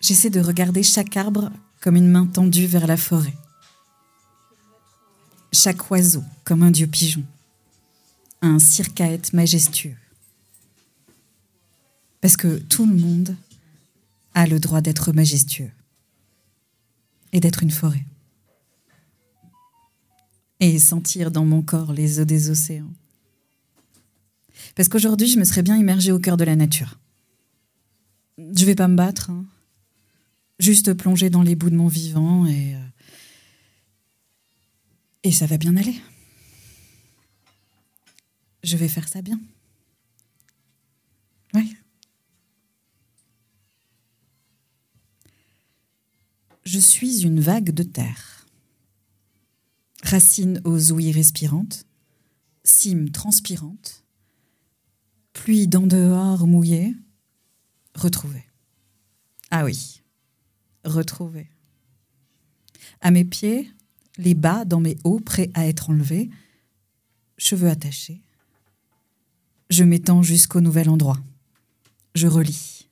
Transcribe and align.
J'essaie 0.00 0.30
de 0.30 0.40
regarder 0.40 0.82
chaque 0.82 1.16
arbre 1.16 1.50
comme 1.80 1.96
une 1.96 2.08
main 2.08 2.26
tendue 2.26 2.66
vers 2.66 2.86
la 2.86 2.96
forêt. 2.96 3.36
Chaque 5.52 5.90
oiseau 5.90 6.24
comme 6.44 6.62
un 6.62 6.70
dieu 6.70 6.86
pigeon. 6.86 7.24
Un 8.40 8.58
circaète 8.58 9.32
majestueux. 9.34 9.96
Parce 12.22 12.36
que 12.36 12.58
tout 12.58 12.86
le 12.86 12.94
monde 12.94 13.36
a 14.34 14.46
le 14.46 14.58
droit 14.58 14.80
d'être 14.80 15.12
majestueux 15.12 15.70
et 17.32 17.40
d'être 17.40 17.62
une 17.62 17.70
forêt. 17.70 18.04
Et 20.60 20.78
sentir 20.78 21.30
dans 21.30 21.44
mon 21.44 21.62
corps 21.62 21.92
les 21.92 22.20
eaux 22.20 22.24
des 22.24 22.50
océans. 22.50 22.92
Parce 24.74 24.88
qu'aujourd'hui, 24.88 25.28
je 25.28 25.38
me 25.38 25.44
serais 25.44 25.62
bien 25.62 25.76
immergée 25.76 26.12
au 26.12 26.18
cœur 26.18 26.36
de 26.36 26.44
la 26.44 26.56
nature. 26.56 26.98
Je 28.38 28.64
vais 28.64 28.74
pas 28.74 28.88
me 28.88 28.96
battre, 28.96 29.30
hein. 29.30 29.44
Juste 30.60 30.94
plonger 30.94 31.30
dans 31.30 31.42
les 31.42 31.56
bouts 31.56 31.70
de 31.70 31.76
mon 31.76 31.88
vivant 31.88 32.46
et. 32.46 32.74
Euh, 32.74 32.78
et 35.22 35.32
ça 35.32 35.46
va 35.46 35.58
bien 35.58 35.76
aller. 35.76 36.00
Je 38.62 38.76
vais 38.76 38.88
faire 38.88 39.08
ça 39.08 39.22
bien. 39.22 39.40
Oui. 41.54 41.76
Je 46.64 46.78
suis 46.78 47.22
une 47.22 47.40
vague 47.40 47.70
de 47.70 47.82
terre. 47.82 48.46
Racine 50.02 50.62
aux 50.64 50.92
ouïes 50.92 51.12
respirantes, 51.12 51.84
cime 52.64 53.10
transpirante, 53.10 54.04
pluie 55.34 55.68
d'en 55.68 55.86
dehors 55.86 56.46
mouillée, 56.46 56.94
retrouvée. 57.94 58.46
Ah 59.50 59.64
oui, 59.64 59.99
retrouvée. 60.84 61.50
À 63.00 63.10
mes 63.10 63.24
pieds, 63.24 63.70
les 64.18 64.34
bas 64.34 64.64
dans 64.64 64.80
mes 64.80 64.98
hauts 65.04 65.20
prêts 65.20 65.50
à 65.54 65.66
être 65.66 65.90
enlevés, 65.90 66.30
cheveux 67.38 67.68
attachés. 67.68 68.22
Je 69.70 69.84
m'étends 69.84 70.22
jusqu'au 70.22 70.60
nouvel 70.60 70.88
endroit. 70.88 71.18
Je 72.14 72.26
relis. 72.26 72.88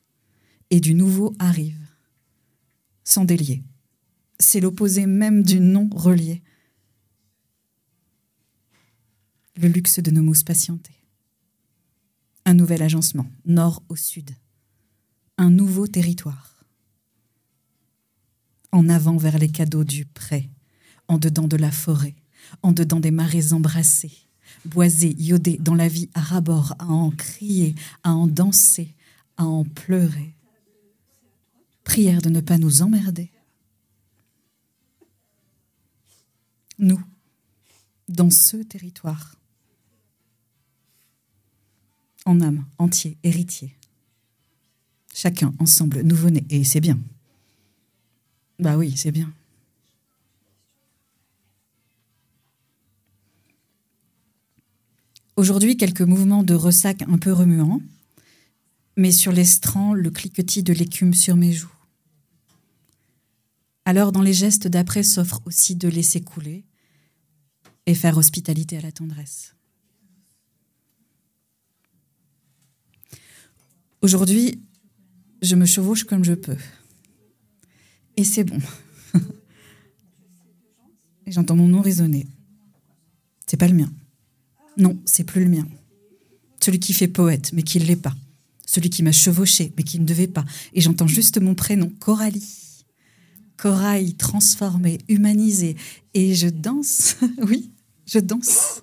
Et 0.70 0.80
du 0.80 0.94
nouveau 0.94 1.34
arrive. 1.38 1.80
Sans 3.04 3.24
délier. 3.24 3.62
C'est 4.38 4.60
l'opposé 4.60 5.06
même 5.06 5.42
du 5.42 5.60
non 5.60 5.88
relié. 5.92 6.42
Le 9.56 9.68
luxe 9.68 9.98
de 9.98 10.10
nos 10.10 10.22
mousses 10.22 10.44
patientées. 10.44 11.04
Un 12.44 12.54
nouvel 12.54 12.82
agencement, 12.82 13.26
nord 13.44 13.82
au 13.88 13.96
sud. 13.96 14.30
Un 15.36 15.50
nouveau 15.50 15.86
territoire. 15.86 16.57
En 18.72 18.88
avant 18.88 19.16
vers 19.16 19.38
les 19.38 19.48
cadeaux 19.48 19.84
du 19.84 20.04
pré, 20.04 20.50
en 21.08 21.18
dedans 21.18 21.48
de 21.48 21.56
la 21.56 21.70
forêt, 21.70 22.14
en 22.62 22.72
dedans 22.72 23.00
des 23.00 23.10
marais 23.10 23.52
embrassés, 23.52 24.12
boisés, 24.64 25.14
iodés 25.18 25.58
dans 25.58 25.74
la 25.74 25.88
vie 25.88 26.10
à 26.14 26.20
rabord, 26.20 26.74
à 26.78 26.86
en 26.86 27.10
crier, 27.10 27.74
à 28.02 28.12
en 28.12 28.26
danser, 28.26 28.94
à 29.36 29.44
en 29.44 29.64
pleurer. 29.64 30.34
Prière 31.84 32.20
de 32.20 32.28
ne 32.28 32.40
pas 32.40 32.58
nous 32.58 32.82
emmerder. 32.82 33.30
Nous, 36.78 37.00
dans 38.08 38.30
ce 38.30 38.58
territoire, 38.58 39.36
en 42.24 42.40
âme, 42.40 42.66
entier, 42.78 43.16
héritier, 43.22 43.74
chacun 45.14 45.52
ensemble, 45.58 46.02
nouveau-né, 46.02 46.44
et 46.50 46.62
c'est 46.62 46.80
bien. 46.80 46.98
Bah 48.58 48.76
oui, 48.76 48.96
c'est 48.96 49.12
bien. 49.12 49.32
Aujourd'hui, 55.36 55.76
quelques 55.76 56.00
mouvements 56.00 56.42
de 56.42 56.54
ressac 56.54 57.02
un 57.02 57.16
peu 57.16 57.32
remuants, 57.32 57.80
mais 58.96 59.12
sur 59.12 59.30
l'estran, 59.30 59.94
le 59.94 60.10
cliquetis 60.10 60.64
de 60.64 60.72
l'écume 60.72 61.14
sur 61.14 61.36
mes 61.36 61.52
joues. 61.52 61.72
Alors, 63.84 64.10
dans 64.10 64.22
les 64.22 64.32
gestes 64.32 64.66
d'après 64.66 65.04
s'offre 65.04 65.40
aussi 65.46 65.76
de 65.76 65.88
laisser 65.88 66.20
couler 66.20 66.64
et 67.86 67.94
faire 67.94 68.18
hospitalité 68.18 68.76
à 68.76 68.80
la 68.80 68.90
tendresse. 68.90 69.54
Aujourd'hui, 74.02 74.60
je 75.40 75.54
me 75.54 75.64
chevauche 75.66 76.02
comme 76.02 76.24
je 76.24 76.34
peux. 76.34 76.56
Et 78.18 78.24
c'est 78.24 78.42
bon. 78.42 78.58
j'entends 81.28 81.54
mon 81.54 81.68
nom 81.68 81.80
résonner. 81.80 82.26
C'est 83.46 83.56
pas 83.56 83.68
le 83.68 83.74
mien. 83.74 83.92
Non, 84.76 84.98
c'est 85.04 85.22
plus 85.22 85.44
le 85.44 85.48
mien. 85.48 85.68
Celui 86.60 86.80
qui 86.80 86.94
fait 86.94 87.06
poète, 87.06 87.52
mais 87.52 87.62
qui 87.62 87.78
ne 87.78 87.84
l'est 87.84 87.94
pas. 87.94 88.16
Celui 88.66 88.90
qui 88.90 89.04
m'a 89.04 89.12
chevauché, 89.12 89.72
mais 89.76 89.84
qui 89.84 90.00
ne 90.00 90.04
devait 90.04 90.26
pas. 90.26 90.44
Et 90.72 90.80
j'entends 90.80 91.06
juste 91.06 91.40
mon 91.40 91.54
prénom, 91.54 91.92
Coralie. 92.00 92.84
Corail 93.56 94.14
transformé, 94.14 94.98
humanisé. 95.08 95.76
Et 96.12 96.34
je 96.34 96.48
danse, 96.48 97.18
oui, 97.42 97.70
je 98.04 98.18
danse. 98.18 98.82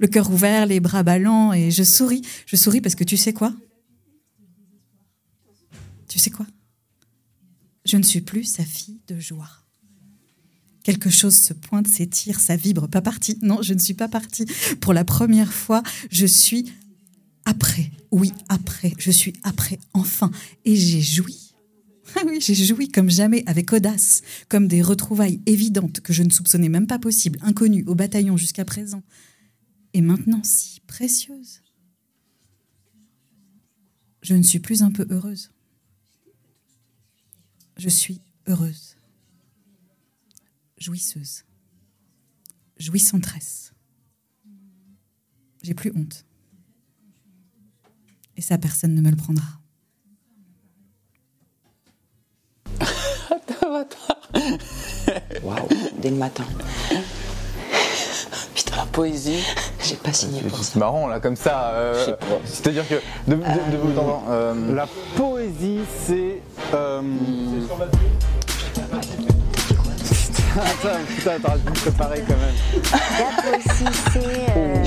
Le 0.00 0.08
cœur 0.08 0.32
ouvert, 0.32 0.66
les 0.66 0.80
bras 0.80 1.04
ballants, 1.04 1.52
et 1.52 1.70
je 1.70 1.84
souris. 1.84 2.22
Je 2.44 2.56
souris 2.56 2.80
parce 2.80 2.96
que 2.96 3.04
tu 3.04 3.16
sais 3.16 3.32
quoi? 3.32 3.54
Tu 6.08 6.18
sais 6.18 6.30
quoi? 6.30 6.46
Je 7.88 7.96
ne 7.96 8.02
suis 8.02 8.20
plus 8.20 8.44
sa 8.44 8.64
fille 8.64 9.00
de 9.08 9.18
joie. 9.18 9.48
Quelque 10.84 11.08
chose 11.08 11.36
se 11.36 11.54
pointe, 11.54 11.88
s'étire, 11.88 12.38
ça 12.38 12.54
vibre. 12.54 12.86
Pas 12.86 13.00
parti. 13.00 13.38
Non, 13.40 13.62
je 13.62 13.72
ne 13.72 13.78
suis 13.78 13.94
pas 13.94 14.08
partie. 14.08 14.44
Pour 14.80 14.92
la 14.92 15.04
première 15.04 15.52
fois, 15.52 15.82
je 16.10 16.26
suis 16.26 16.70
après. 17.46 17.90
Oui, 18.10 18.32
après. 18.50 18.92
Je 18.98 19.10
suis 19.10 19.32
après, 19.42 19.78
enfin. 19.94 20.30
Et 20.66 20.76
j'ai 20.76 21.00
joui. 21.00 21.44
Ah 22.16 22.22
oui, 22.26 22.38
j'ai 22.40 22.54
joui 22.54 22.88
comme 22.88 23.10
jamais, 23.10 23.42
avec 23.44 23.70
audace, 23.70 24.22
comme 24.48 24.66
des 24.66 24.80
retrouvailles 24.80 25.42
évidentes 25.44 26.00
que 26.00 26.14
je 26.14 26.22
ne 26.22 26.30
soupçonnais 26.30 26.70
même 26.70 26.86
pas 26.86 26.98
possibles, 26.98 27.38
inconnues 27.42 27.84
au 27.86 27.94
bataillon 27.94 28.38
jusqu'à 28.38 28.64
présent. 28.64 29.02
Et 29.92 30.00
maintenant 30.00 30.40
si 30.42 30.80
précieuses. 30.86 31.60
Je 34.22 34.34
ne 34.34 34.42
suis 34.42 34.58
plus 34.58 34.82
un 34.82 34.90
peu 34.90 35.06
heureuse. 35.10 35.50
Je 37.78 37.88
suis 37.88 38.20
heureuse 38.46 38.98
jouisseuse, 40.78 41.44
jouissantresse. 42.76 43.72
J'ai 45.62 45.74
plus 45.74 45.92
honte. 45.94 46.24
Et 48.36 48.42
ça, 48.42 48.58
personne 48.58 48.94
ne 48.94 49.00
me 49.00 49.10
le 49.10 49.16
prendra. 49.16 49.46
Waouh, 55.42 55.68
dès 56.00 56.10
le 56.10 56.16
matin. 56.16 56.46
La 58.76 58.84
poésie. 58.92 59.44
J'ai 59.82 59.96
pas 59.96 60.12
signé 60.12 60.40
pour 60.42 60.58
ça. 60.58 60.64
C'est 60.72 60.78
marrant 60.78 61.06
là, 61.08 61.20
comme 61.20 61.36
ça. 61.36 61.70
euh, 61.74 62.14
C'est-à-dire 62.44 62.86
que 62.88 62.94
de, 63.26 63.34
de, 63.36 63.40
de 63.40 63.76
vous 63.82 63.92
entendre, 63.98 64.22
euh, 64.30 64.74
La 64.74 64.86
poésie, 65.16 65.80
c'est. 66.06 66.40
euh, 66.74 67.02
Attends, 70.56 70.98
putain, 71.06 71.30
t'aurais 71.40 71.58
dû 71.58 71.70
me 71.70 71.74
préparer 71.74 72.24
quand 72.26 72.34
même. 72.34 72.92
La 72.92 73.42
poésie, 73.42 73.98
c'est. 74.12 74.56
euh, 74.56 74.84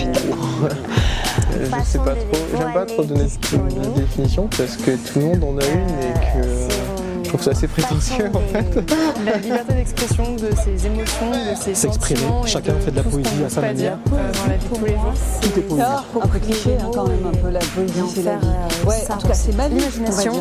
Je 1.79 1.83
sais 1.85 1.97
pas 1.99 2.15
trop, 2.15 2.45
j'aime 2.57 2.73
pas 2.73 2.85
trop 2.85 3.03
donner 3.03 3.23
de 3.25 3.99
définition 3.99 4.47
parce 4.57 4.75
que 4.75 4.91
tout 4.95 5.19
le 5.19 5.25
monde 5.27 5.43
en 5.43 5.57
a 5.59 5.65
une 5.65 5.89
et 5.89 6.13
que 6.13 6.43
je 6.43 6.90
trouve 7.31 7.43
ça 7.43 7.51
assez 7.51 7.67
prétentieux 7.67 8.29
en 8.33 8.39
fait. 8.53 8.93
La 9.25 9.37
liberté 9.37 9.73
d'expression 9.73 10.33
de 10.35 10.49
ses 10.63 10.85
émotions, 10.85 11.31
de 11.31 11.55
ses 11.61 11.73
S'exprimer. 11.75 12.19
Chacun 12.45 12.73
de 12.73 12.79
fait 12.79 12.91
de 12.91 12.97
la 12.97 13.03
poésie 13.03 13.43
à 13.45 13.49
sa 13.49 13.61
manière. 13.61 13.97
euh, 14.13 14.31
dans 14.33 14.47
la 14.49 14.57
vie 14.57 14.67
de 14.69 14.75
tous 14.75 14.85
les 14.85 14.91
jours. 14.91 15.13
Tout 15.41 15.59
est 15.59 15.61
poésie. 15.61 15.81
Un 16.21 16.27
peu 16.27 16.39
cliché 16.39 16.77
quand 16.93 17.07
même, 17.07 17.25
un 17.25 17.37
peu 17.37 17.49
la 17.49 17.59
poésie, 17.59 17.93
c'est 18.13 18.23
la 18.23 18.35
vie. 18.35 18.47
euh, 18.47 18.87
Ouais, 18.89 18.95
en 19.09 19.17
tout 19.17 19.27
cas, 19.27 19.33
c'est 19.33 19.55
ma 19.55 19.67
vie. 19.69 19.75
l'imagination, 19.75 20.33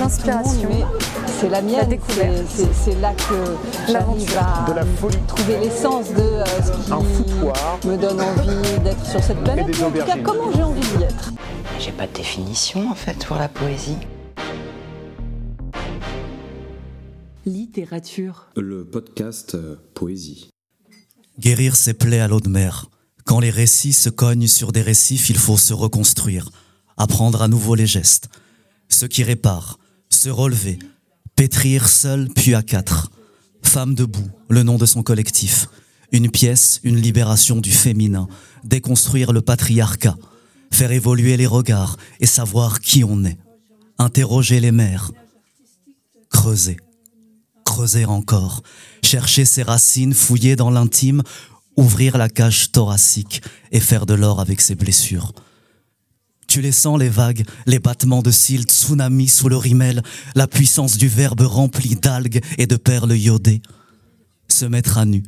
l'inspiration, 0.00 0.68
mais 0.68 0.84
c'est 1.40 1.48
la 1.48 1.62
mienne. 1.62 1.76
la 1.78 1.84
découverte. 1.84 2.32
C'est- 2.48 2.64
C'est 2.64 2.90
c'est 2.90 3.00
là 3.00 3.12
que 3.12 3.92
j'arrive 3.92 4.36
à 4.38 4.70
De 4.70 4.74
la 4.76 4.84
folie. 5.00 5.18
trouver 5.28 5.58
l'essence 5.62 6.08
de 6.14 6.20
euh, 6.20 6.44
ce 6.64 6.70
qui 7.82 7.88
me 7.88 7.96
donne 7.96 8.20
envie 8.20 8.80
d'être 8.82 9.06
sur 9.06 9.22
cette 9.22 9.38
planète. 9.44 9.66
en 9.68 9.90
tout 9.90 10.04
cas, 10.04 10.16
comment 10.22 10.50
j'ai 10.54 10.62
envie 10.62 10.80
d'y 10.80 11.04
être? 11.04 11.32
J'ai 11.78 11.92
pas 11.92 12.06
de 12.06 12.12
définition 12.12 12.90
en 12.90 12.94
fait 12.94 13.24
pour 13.26 13.36
la 13.36 13.48
poésie. 13.48 13.96
Littérature. 17.46 18.48
Le 18.56 18.86
podcast 18.86 19.54
euh, 19.54 19.76
Poésie. 19.94 20.48
Guérir 21.38 21.76
ses 21.76 21.92
plaies 21.92 22.20
à 22.20 22.28
l'eau 22.28 22.40
de 22.40 22.48
mer. 22.48 22.88
Quand 23.24 23.38
les 23.38 23.50
récits 23.50 23.92
se 23.92 24.08
cognent 24.08 24.46
sur 24.46 24.72
des 24.72 24.80
récifs, 24.80 25.28
il 25.28 25.36
faut 25.36 25.58
se 25.58 25.74
reconstruire, 25.74 26.48
apprendre 26.96 27.42
à 27.42 27.48
nouveau 27.48 27.74
les 27.74 27.86
gestes. 27.86 28.28
Ce 28.88 29.04
qui 29.04 29.22
répare, 29.22 29.78
se 30.08 30.30
relever, 30.30 30.78
Pétrir 31.36 31.88
seul 31.88 32.28
puis 32.28 32.54
à 32.54 32.62
quatre. 32.62 33.10
Femme 33.62 33.94
debout, 33.94 34.30
le 34.48 34.62
nom 34.62 34.78
de 34.78 34.86
son 34.86 35.02
collectif. 35.02 35.68
Une 36.12 36.30
pièce, 36.30 36.80
une 36.84 36.96
libération 36.96 37.60
du 37.60 37.72
féminin. 37.72 38.28
Déconstruire 38.62 39.32
le 39.32 39.42
patriarcat. 39.42 40.16
Faire 40.70 40.92
évoluer 40.92 41.36
les 41.36 41.46
regards 41.46 41.96
et 42.20 42.26
savoir 42.26 42.80
qui 42.80 43.02
on 43.02 43.24
est. 43.24 43.36
Interroger 43.98 44.60
les 44.60 44.70
mères. 44.70 45.10
Creuser. 46.30 46.76
Creuser 47.64 48.04
encore. 48.04 48.62
Chercher 49.02 49.44
ses 49.44 49.62
racines, 49.62 50.14
fouiller 50.14 50.56
dans 50.56 50.70
l'intime, 50.70 51.22
ouvrir 51.76 52.16
la 52.16 52.28
cage 52.28 52.72
thoracique 52.72 53.42
et 53.72 53.80
faire 53.80 54.06
de 54.06 54.14
l'or 54.14 54.40
avec 54.40 54.60
ses 54.60 54.74
blessures. 54.74 55.32
Tu 56.46 56.60
les 56.60 56.72
sens, 56.72 57.00
les 57.00 57.08
vagues, 57.08 57.44
les 57.66 57.78
battements 57.78 58.22
de 58.22 58.30
cils, 58.30 58.62
tsunami 58.62 59.28
sous 59.28 59.48
le 59.48 59.56
rimel, 59.56 60.02
la 60.34 60.46
puissance 60.46 60.96
du 60.96 61.08
verbe 61.08 61.40
rempli 61.40 61.96
d'algues 61.96 62.40
et 62.58 62.66
de 62.66 62.76
perles 62.76 63.16
iodées. 63.16 63.62
Se 64.48 64.64
mettre 64.64 64.98
à 64.98 65.04
nu, 65.04 65.24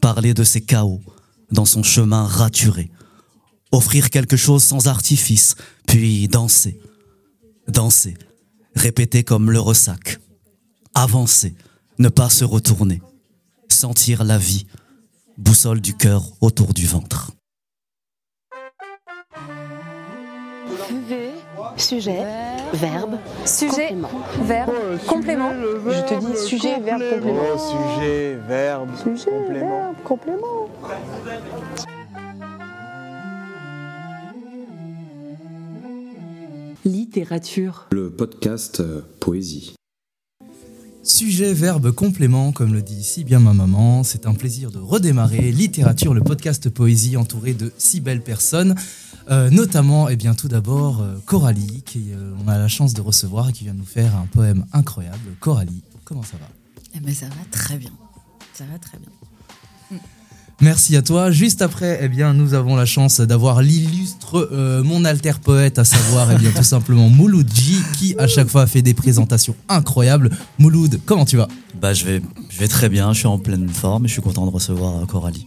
parler 0.00 0.34
de 0.34 0.42
ses 0.42 0.60
chaos 0.60 1.00
dans 1.52 1.64
son 1.64 1.82
chemin 1.82 2.26
raturé, 2.26 2.90
offrir 3.70 4.10
quelque 4.10 4.36
chose 4.36 4.62
sans 4.62 4.88
artifice, 4.88 5.54
puis 5.86 6.26
danser, 6.26 6.80
danser, 7.68 8.16
répéter 8.74 9.22
comme 9.22 9.50
le 9.50 9.60
ressac, 9.60 10.18
avancer, 10.94 11.54
ne 11.98 12.08
pas 12.08 12.30
se 12.30 12.44
retourner, 12.44 13.00
sentir 13.68 14.24
la 14.24 14.38
vie, 14.38 14.66
boussole 15.38 15.80
du 15.80 15.94
cœur 15.96 16.22
autour 16.40 16.74
du 16.74 16.86
ventre. 16.86 17.32
Sujet, 21.76 22.22
verbe, 22.74 23.18
Sujet, 23.46 23.88
complément. 23.88 24.10
verbe, 24.42 24.72
complément. 25.06 25.50
Je 25.52 26.00
te 26.08 26.20
dis 26.20 26.46
sujet, 26.46 26.78
verbe, 26.80 27.02
complément. 27.10 27.58
Sujet, 27.58 28.36
verbe, 28.46 28.88
Sujet, 28.96 29.30
complément. 29.30 29.68
verbe, 29.68 29.96
complément. 30.04 30.68
Littérature. 36.84 37.86
Le 37.92 38.10
podcast 38.10 38.80
euh, 38.80 39.02
Poésie. 39.20 39.74
Sujet, 41.02 41.54
verbe, 41.54 41.92
complément, 41.92 42.52
comme 42.52 42.74
le 42.74 42.82
dit 42.82 43.02
si 43.02 43.24
bien 43.24 43.38
ma 43.38 43.54
maman, 43.54 44.04
c'est 44.04 44.26
un 44.26 44.34
plaisir 44.34 44.70
de 44.70 44.78
redémarrer 44.78 45.50
Littérature, 45.50 46.12
le 46.12 46.20
podcast 46.20 46.68
poésie 46.68 47.16
entouré 47.16 47.54
de 47.54 47.72
si 47.78 48.02
belles 48.02 48.22
personnes, 48.22 48.74
euh, 49.30 49.48
notamment, 49.48 50.10
et 50.10 50.16
bien 50.16 50.34
tout 50.34 50.48
d'abord, 50.48 51.00
euh, 51.00 51.16
Coralie, 51.24 51.82
qui 51.86 52.12
euh, 52.12 52.34
on 52.44 52.48
a 52.48 52.58
la 52.58 52.68
chance 52.68 52.92
de 52.92 53.00
recevoir 53.00 53.48
et 53.48 53.52
qui 53.52 53.64
vient 53.64 53.72
nous 53.72 53.86
faire 53.86 54.14
un 54.14 54.26
poème 54.26 54.66
incroyable. 54.74 55.36
Coralie, 55.40 55.82
comment 56.04 56.22
ça 56.22 56.36
va? 56.36 56.48
Eh 56.94 57.00
ben, 57.00 57.14
ça 57.14 57.26
va 57.26 57.44
très 57.50 57.78
bien. 57.78 57.92
Ça 58.52 58.64
va 58.70 58.78
très 58.78 58.98
bien. 58.98 59.98
Merci 60.60 60.94
à 60.94 61.02
toi. 61.02 61.30
Juste 61.30 61.62
après, 61.62 61.98
eh 62.02 62.08
bien, 62.08 62.34
nous 62.34 62.52
avons 62.52 62.76
la 62.76 62.84
chance 62.84 63.20
d'avoir 63.20 63.62
l'illustre 63.62 64.48
euh, 64.52 64.82
mon 64.82 65.06
alter 65.06 65.40
poète, 65.42 65.78
à 65.78 65.84
savoir, 65.84 66.30
eh 66.32 66.36
bien, 66.36 66.50
tout 66.50 66.62
simplement 66.62 67.08
Mouloud 67.08 67.48
J, 67.52 67.78
qui 67.98 68.14
à 68.18 68.26
chaque 68.26 68.48
fois 68.48 68.66
fait 68.66 68.82
des 68.82 68.92
présentations 68.92 69.56
incroyables. 69.70 70.30
Mouloud, 70.58 71.00
comment 71.06 71.24
tu 71.24 71.38
vas? 71.38 71.48
Bah, 71.80 71.94
je 71.94 72.04
vais, 72.04 72.22
je 72.50 72.58
vais 72.58 72.68
très 72.68 72.90
bien, 72.90 73.12
je 73.14 73.20
suis 73.20 73.26
en 73.26 73.38
pleine 73.38 73.70
forme 73.70 74.04
et 74.04 74.08
je 74.08 74.12
suis 74.12 74.22
content 74.22 74.44
de 74.44 74.50
recevoir 74.50 74.98
euh, 74.98 75.06
Coralie 75.06 75.46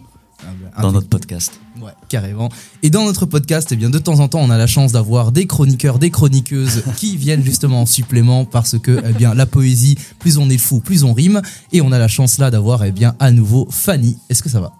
dans 0.82 0.92
notre 0.92 1.08
podcast. 1.08 1.60
Ouais, 1.80 1.92
carrément. 2.10 2.50
Et 2.82 2.90
dans 2.90 3.06
notre 3.06 3.28
podcast, 3.28 3.70
eh 3.72 3.76
bien, 3.76 3.90
de 3.90 4.00
temps 4.00 4.20
en 4.20 4.28
temps, 4.28 4.40
on 4.40 4.50
a 4.50 4.58
la 4.58 4.68
chance 4.68 4.94
d'avoir 4.94 5.32
des 5.32 5.46
chroniqueurs, 5.46 6.00
des 6.00 6.10
chroniqueuses 6.10 6.84
qui 6.98 7.18
viennent 7.18 7.44
justement 7.44 7.82
en 7.82 7.86
supplément 7.86 8.46
parce 8.46 8.80
que, 8.80 9.02
eh 9.08 9.14
bien, 9.14 9.36
la 9.36 9.46
poésie, 9.46 9.96
plus 10.20 10.38
on 10.38 10.50
est 10.50 10.58
fou, 10.58 10.80
plus 10.80 11.04
on 11.04 11.14
rime. 11.14 11.42
Et 11.72 11.82
on 11.82 11.92
a 11.92 12.00
la 12.00 12.08
chance 12.08 12.40
là 12.40 12.50
d'avoir, 12.50 12.84
eh 12.84 12.92
bien, 12.92 13.16
à 13.20 13.32
nouveau 13.32 13.68
Fanny. 13.70 14.18
Est-ce 14.30 14.42
que 14.42 14.50
ça 14.50 14.60
va? 14.60 14.74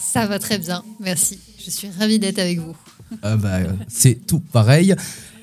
Ça 0.00 0.26
va 0.26 0.38
très 0.38 0.58
bien, 0.58 0.82
merci. 0.98 1.38
Je 1.64 1.70
suis 1.70 1.88
ravie 1.90 2.18
d'être 2.18 2.38
avec 2.38 2.58
vous. 2.58 2.74
Ah 3.22 3.36
bah, 3.36 3.56
euh, 3.56 3.72
c'est 3.88 4.26
tout 4.26 4.40
pareil. 4.40 4.94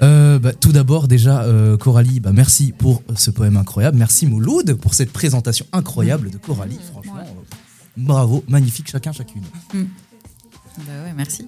Euh, 0.02 0.40
bah, 0.40 0.54
tout 0.54 0.72
d'abord, 0.72 1.08
déjà, 1.08 1.44
euh, 1.44 1.78
Coralie, 1.78 2.20
bah, 2.20 2.32
merci 2.34 2.72
pour 2.72 3.04
ce 3.16 3.30
poème 3.30 3.58
incroyable. 3.58 3.98
Merci 3.98 4.26
Mouloud 4.26 4.74
pour 4.76 4.94
cette 4.94 5.12
présentation 5.12 5.66
incroyable 5.74 6.32
de 6.32 6.38
Coralie. 6.38 6.80
Franchement, 6.92 7.24
bravo, 7.96 8.44
magnifique 8.48 8.90
chacun, 8.90 9.12
chacune. 9.12 9.44
Bah 9.74 11.04
ouais, 11.06 11.14
merci. 11.16 11.48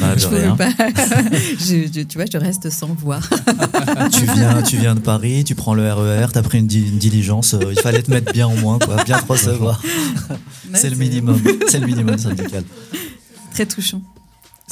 Bah, 0.00 0.14
de 0.14 0.20
Je 0.20 0.26
rien. 0.28 0.56
pas. 0.56 0.68
Je- 1.58 1.88
je- 1.92 2.02
tu 2.02 2.16
vois, 2.18 2.26
je 2.32 2.38
reste 2.38 2.70
sans 2.70 2.94
voix. 2.94 3.20
tu, 4.12 4.24
viens, 4.34 4.62
tu 4.62 4.76
viens 4.76 4.94
de 4.94 5.00
Paris, 5.00 5.44
tu 5.44 5.54
prends 5.54 5.74
le 5.74 5.92
RER, 5.92 6.26
t'as 6.32 6.42
pris 6.42 6.58
une, 6.58 6.66
di- 6.66 6.88
une 6.88 6.98
diligence, 6.98 7.54
euh, 7.54 7.72
il 7.72 7.80
fallait 7.80 8.02
te 8.02 8.10
mettre 8.10 8.32
bien 8.32 8.46
au 8.46 8.54
moins, 8.56 8.78
quoi, 8.78 9.02
bien 9.04 9.18
te 9.18 9.26
recevoir. 9.26 9.82
c'est 10.74 10.90
le 10.90 10.96
minimum, 10.96 11.40
c'est 11.68 11.80
le 11.80 11.86
minimum 11.86 12.16
syndical. 12.18 12.62
Très 13.52 13.66
touchant. 13.66 14.00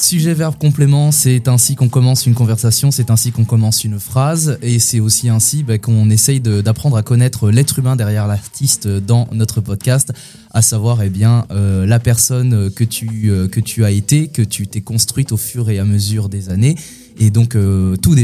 Sujet, 0.01 0.33
verbe, 0.33 0.57
complément, 0.59 1.13
c'est 1.13 1.47
ainsi 1.47 1.77
qu'on 1.77 1.91
commence 1.91 2.27
une 2.27 2.35
conversation, 2.35 2.91
c'est 2.91 3.11
ainsi 3.11 3.33
qu'on 3.33 3.45
commence 3.45 3.85
une 3.85 4.01
phrase, 4.01 4.59
et 4.63 4.79
c'est 4.79 4.99
aussi 4.99 5.29
ainsi 5.29 5.63
bah, 5.63 5.79
qu'on 5.79 6.09
essaye 6.09 6.41
d'apprendre 6.41 6.97
à 6.97 7.03
connaître 7.03 7.51
l'être 7.51 7.79
humain 7.79 7.97
derrière 7.97 8.27
l'artiste 8.27 8.89
dans 8.89 9.29
notre 9.33 9.61
podcast, 9.61 10.13
à 10.53 10.63
savoir 10.63 11.03
eh 11.03 11.11
bien 11.11 11.45
euh, 11.51 11.85
la 11.87 11.99
personne 11.99 12.71
que 12.71 12.83
tu 12.83 13.31
euh, 13.31 13.47
que 13.47 13.61
tu 13.61 13.85
as 13.85 13.91
été, 13.91 14.29
que 14.29 14.43
tu 14.43 14.67
t'es 14.67 14.81
construite 14.81 15.33
au 15.33 15.37
fur 15.37 15.69
et 15.69 15.79
à 15.79 15.85
mesure 15.85 16.31
des 16.31 16.49
années. 16.49 16.77
Et 17.19 17.31
donc 17.31 17.55
euh, 17.55 17.95
tout 17.97 18.17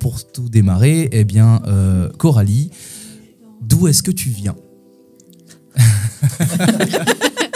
pour 0.00 0.26
tout 0.26 0.48
démarrer, 0.48 1.10
eh 1.12 1.24
bien 1.24 1.60
Coralie, 2.16 2.70
d'où 3.60 3.86
est-ce 3.86 4.02
que 4.02 4.10
tu 4.10 4.30
viens? 4.30 4.56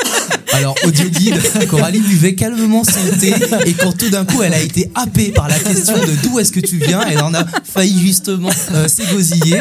Alors, 0.53 0.77
audio 0.85 1.09
guide, 1.09 1.41
Coralie 1.71 2.01
buvait 2.01 2.35
calmement 2.35 2.85
son 2.85 3.01
thé 3.19 3.33
et 3.67 3.73
quand 3.75 3.97
tout 3.97 4.11
d'un 4.11 4.25
coup 4.25 4.43
elle 4.43 4.53
a 4.55 4.61
été 4.61 4.91
happée 4.95 5.33
par 5.33 5.49
la 5.49 5.59
question 5.59 5.95
de 5.99 6.23
d'où 6.23 6.39
est-ce 6.39 6.53
que 6.53 6.61
tu 6.61 6.77
viens, 6.77 7.01
elle 7.09 7.21
en 7.23 7.33
a 7.35 7.45
failli 7.65 7.99
justement 8.01 8.51
euh, 8.73 8.87
s'égosiller. 8.87 9.59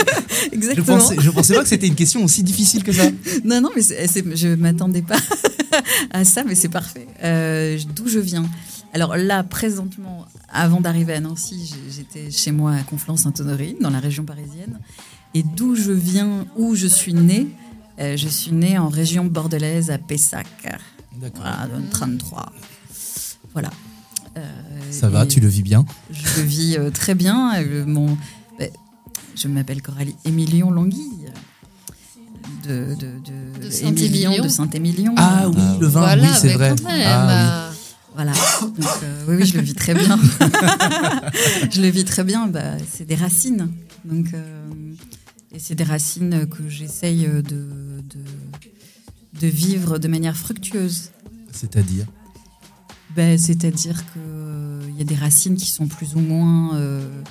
Je 0.51 0.55
Exactement. 0.55 0.97
pensais, 0.97 1.15
je 1.19 1.29
pensais 1.29 1.53
pas 1.55 1.63
que 1.63 1.69
c'était 1.69 1.87
une 1.87 1.95
question 1.95 2.23
aussi 2.23 2.43
difficile 2.43 2.83
que 2.83 2.91
ça. 2.91 3.03
Non, 3.45 3.61
non, 3.61 3.69
mais 3.75 3.81
c'est- 3.81 4.05
c'est- 4.07 4.35
je 4.35 4.49
m'attendais 4.49 5.01
pas 5.01 5.15
à 6.11 6.23
ça, 6.25 6.43
mais 6.43 6.55
c'est 6.55 6.69
parfait. 6.69 7.07
Euh, 7.23 7.77
D'où 7.95 8.07
je 8.07 8.19
viens 8.19 8.45
Alors 8.93 9.15
là, 9.15 9.43
présentement, 9.43 10.25
avant 10.51 10.81
d'arriver 10.81 11.13
à 11.13 11.19
Nancy, 11.21 11.73
j'étais 11.95 12.29
chez 12.31 12.51
moi 12.51 12.73
à 12.73 12.83
Conflans-Sainte-Honorine, 12.83 13.77
dans 13.79 13.89
la 13.89 13.99
région 13.99 14.23
parisienne. 14.25 14.77
Et 15.33 15.43
d'où 15.43 15.75
je 15.75 15.93
viens, 15.93 16.45
où 16.57 16.75
je 16.75 16.87
suis 16.87 17.13
née, 17.13 17.47
euh, 18.01 18.17
je 18.17 18.27
suis 18.27 18.51
née 18.51 18.77
en 18.77 18.89
région 18.89 19.25
bordelaise 19.25 19.89
à 19.91 19.97
Pessac. 19.97 20.47
D'accord. 21.21 21.41
Voilà, 21.41 21.67
dans 21.67 21.79
le 21.79 21.89
33. 21.89 22.51
Voilà. 23.53 23.69
Euh, 24.37 24.41
Ça 24.91 25.09
va, 25.09 25.25
tu 25.25 25.39
le 25.39 25.47
vis 25.47 25.61
bien? 25.63 25.85
Je 26.11 26.41
le 26.41 26.47
vis 26.47 26.77
euh, 26.77 26.89
très 26.89 27.15
bien. 27.15 27.53
Euh, 27.61 27.85
mon, 27.85 28.17
ben, 28.57 28.69
je 29.35 29.47
m'appelle 29.47 29.81
Coralie 29.81 30.15
Émilion 30.25 30.71
Languille. 30.71 31.31
De, 32.67 32.95
de, 32.95 33.07
de, 33.19 33.59
De 33.59 33.65
Émilion, 33.65 33.71
Saint-Émilion. 33.71 34.43
de 34.43 34.47
Saint-Émilion. 34.47 35.13
Ah 35.17 35.49
oui, 35.49 35.61
le 35.79 35.87
vin, 35.87 35.99
Voilà, 36.01 36.23
oui, 36.23 36.29
c'est 36.39 36.53
vrai. 36.53 36.75
Ah, 36.87 37.69
Voilà. 38.13 38.31
Donc, 38.61 38.87
euh, 39.03 39.25
oui, 39.27 39.35
oui, 39.39 39.45
je 39.45 39.55
le 39.57 39.61
vis 39.63 39.73
très 39.73 39.93
bien. 39.95 40.19
je 41.71 41.81
le 41.81 41.87
vis 41.89 42.05
très 42.05 42.23
bien. 42.23 42.47
Bah, 42.47 42.77
c'est 42.89 43.05
des 43.05 43.15
racines. 43.15 43.69
Donc, 44.05 44.27
euh, 44.33 44.69
et 45.53 45.59
c'est 45.59 45.75
des 45.75 45.83
racines 45.83 46.47
que 46.47 46.69
j'essaye 46.69 47.27
de, 47.27 47.67
de, 48.15 49.39
de 49.39 49.47
vivre 49.47 49.97
de 49.97 50.07
manière 50.07 50.35
fructueuse. 50.35 51.11
C'est-à-dire 51.51 52.05
Ben, 53.15 53.37
C'est-à-dire 53.37 54.03
qu'il 54.13 54.95
y 54.97 55.01
a 55.01 55.05
des 55.05 55.15
racines 55.15 55.55
qui 55.55 55.69
sont 55.69 55.87
plus 55.87 56.15
ou 56.15 56.19
moins, 56.19 56.75
euh, 56.75 57.21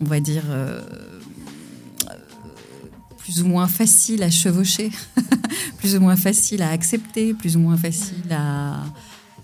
on 0.00 0.04
va 0.04 0.20
dire, 0.20 0.44
euh, 0.48 0.80
euh, 2.10 2.14
plus 3.18 3.42
ou 3.42 3.46
moins 3.46 3.68
faciles 3.68 4.22
à 4.22 4.30
chevaucher, 4.30 4.90
plus 5.78 5.96
ou 5.96 6.00
moins 6.00 6.16
faciles 6.16 6.62
à 6.62 6.70
accepter, 6.70 7.34
plus 7.34 7.56
ou 7.56 7.60
moins 7.60 7.76
faciles 7.76 8.32
à, 8.32 8.84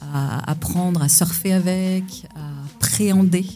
à 0.00 0.50
apprendre, 0.50 1.02
à 1.02 1.08
surfer 1.08 1.52
avec, 1.52 2.26
à 2.34 2.64
appréhender. 2.76 3.46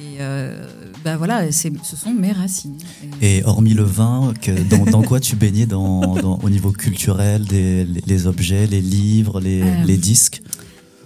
Et 0.00 0.16
euh, 0.20 0.66
ben 1.04 1.16
voilà, 1.16 1.50
ce 1.52 1.68
sont 1.96 2.12
mes 2.12 2.32
racines. 2.32 2.76
Et- 3.20 3.42
hormis 3.44 3.74
le 3.74 3.82
vin, 3.82 4.32
que, 4.40 4.50
dans, 4.68 4.84
dans 4.84 5.02
quoi 5.02 5.20
tu 5.20 5.36
baignais 5.36 5.66
dans, 5.66 6.14
dans- 6.16 6.38
au 6.42 6.50
niveau 6.50 6.70
culturel, 6.72 7.44
des, 7.44 7.84
les, 7.84 8.02
les 8.06 8.26
objets, 8.26 8.66
les 8.66 8.80
livres, 8.80 9.40
les, 9.40 9.62
Euh, 9.62 9.84
les 9.84 9.96
disques? 9.96 10.42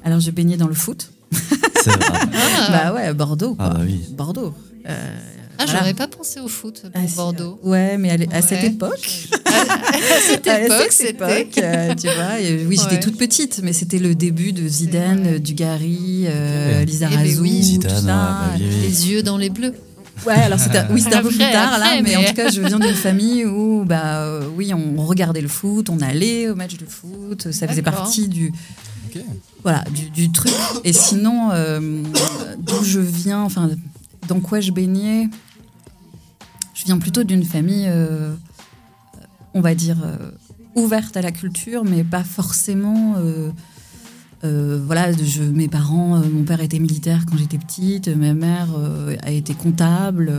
Alors, 0.04 0.20
je 0.20 0.30
baignais 0.30 0.56
dans 0.56 0.68
le 0.68 0.74
foot. 0.74 1.12
C'est 1.32 1.90
vrai. 1.90 2.20
Ah. 2.32 2.68
Bah 2.70 2.94
ouais, 2.94 3.12
Bordeaux. 3.14 3.54
Quoi. 3.54 3.66
Ah 3.66 3.74
bah 3.74 3.80
oui. 3.84 4.00
Bordeaux. 4.16 4.54
Euh, 4.88 5.18
Ah, 5.58 5.64
voilà. 5.64 5.80
j'aurais 5.80 5.94
pas 5.94 6.06
pensé 6.08 6.40
au 6.40 6.48
foot 6.48 6.82
pour 6.82 6.90
Ah, 6.94 7.06
si, 7.08 7.16
Bordeaux. 7.16 7.58
Ouais, 7.62 7.96
mais 7.98 8.10
à, 8.32 8.42
cette 8.42 8.64
époque. 8.64 9.28
À 9.44 10.20
cette 10.20 10.46
À 10.46 10.60
époque, 10.60 10.76
cette 10.90 10.92
c'était. 11.18 11.40
époque, 11.42 11.58
euh, 11.58 11.94
tu 11.94 12.06
vois. 12.08 12.40
et 12.40 12.64
oui, 12.66 12.76
j'étais 12.80 12.94
Ouais. 12.96 13.00
toute 13.00 13.16
petite, 13.18 13.60
mais 13.62 13.72
c'était 13.72 13.98
le 13.98 14.14
début 14.14 14.52
de 14.52 14.66
Zidane. 14.68 15.38
Dugarry, 15.38 16.24
euh, 16.26 16.80
Eh 16.82 16.84
Lisa 16.84 17.08
ben 17.08 17.16
Razou, 17.18 17.42
oui. 17.42 17.58
tout 17.60 17.64
Zidane, 17.88 18.04
ça. 18.04 18.38
oui, 18.56 18.62
oui. 18.68 18.76
Les 18.82 19.10
yeux 19.10 19.22
dans 19.22 19.38
les 19.38 19.50
bleus. 19.50 19.74
Ouais, 20.26 20.32
alors 20.34 20.58
c'était 20.58 20.80
oui, 20.90 21.00
c'était 21.02 21.16
un 21.16 21.22
peu 21.22 21.28
plus 21.28 21.42
Après, 21.42 21.52
tard 21.52 21.78
là, 21.78 22.00
mais, 22.02 22.16
en 22.16 22.24
tout 22.24 22.32
cas, 22.32 22.48
je 22.50 22.60
viens 22.62 22.78
d'une 22.78 22.94
famille 22.94 23.44
où 23.44 23.84
bah 23.84 24.22
euh, 24.22 24.48
oui, 24.56 24.72
on 24.72 25.02
regardait 25.04 25.42
le 25.42 25.48
foot, 25.48 25.90
on 25.90 26.00
allait 26.00 26.48
au 26.48 26.54
match 26.54 26.78
de 26.78 26.86
foot, 26.86 27.52
ça 27.52 27.68
faisait 27.68 27.82
partie 27.82 28.26
du 28.26 28.50
voilà, 29.62 29.84
du, 29.94 30.10
du 30.10 30.32
truc. 30.32 30.52
Et 30.84 30.92
sinon, 30.92 31.50
euh, 31.52 31.80
d'où 32.58 32.82
je 32.84 33.00
viens, 33.00 33.40
enfin, 33.42 33.70
dans 34.28 34.40
quoi 34.40 34.60
je 34.60 34.70
baignais, 34.70 35.28
je 36.86 36.92
viens 36.92 37.00
plutôt 37.00 37.24
d'une 37.24 37.42
famille, 37.42 37.86
euh, 37.88 38.32
on 39.54 39.60
va 39.60 39.74
dire, 39.74 39.96
euh, 40.04 40.30
ouverte 40.76 41.16
à 41.16 41.22
la 41.22 41.32
culture, 41.32 41.84
mais 41.84 42.04
pas 42.04 42.22
forcément. 42.22 43.16
euh, 44.44 44.80
voilà, 44.86 45.08
mes 45.52 45.66
parents, 45.66 46.22
mon 46.32 46.44
père 46.44 46.60
était 46.60 46.78
militaire 46.78 47.24
quand 47.28 47.36
j'étais 47.36 47.58
petite, 47.58 48.06
ma 48.06 48.34
mère 48.34 48.68
a 49.24 49.32
été 49.32 49.54
comptable. 49.54 50.32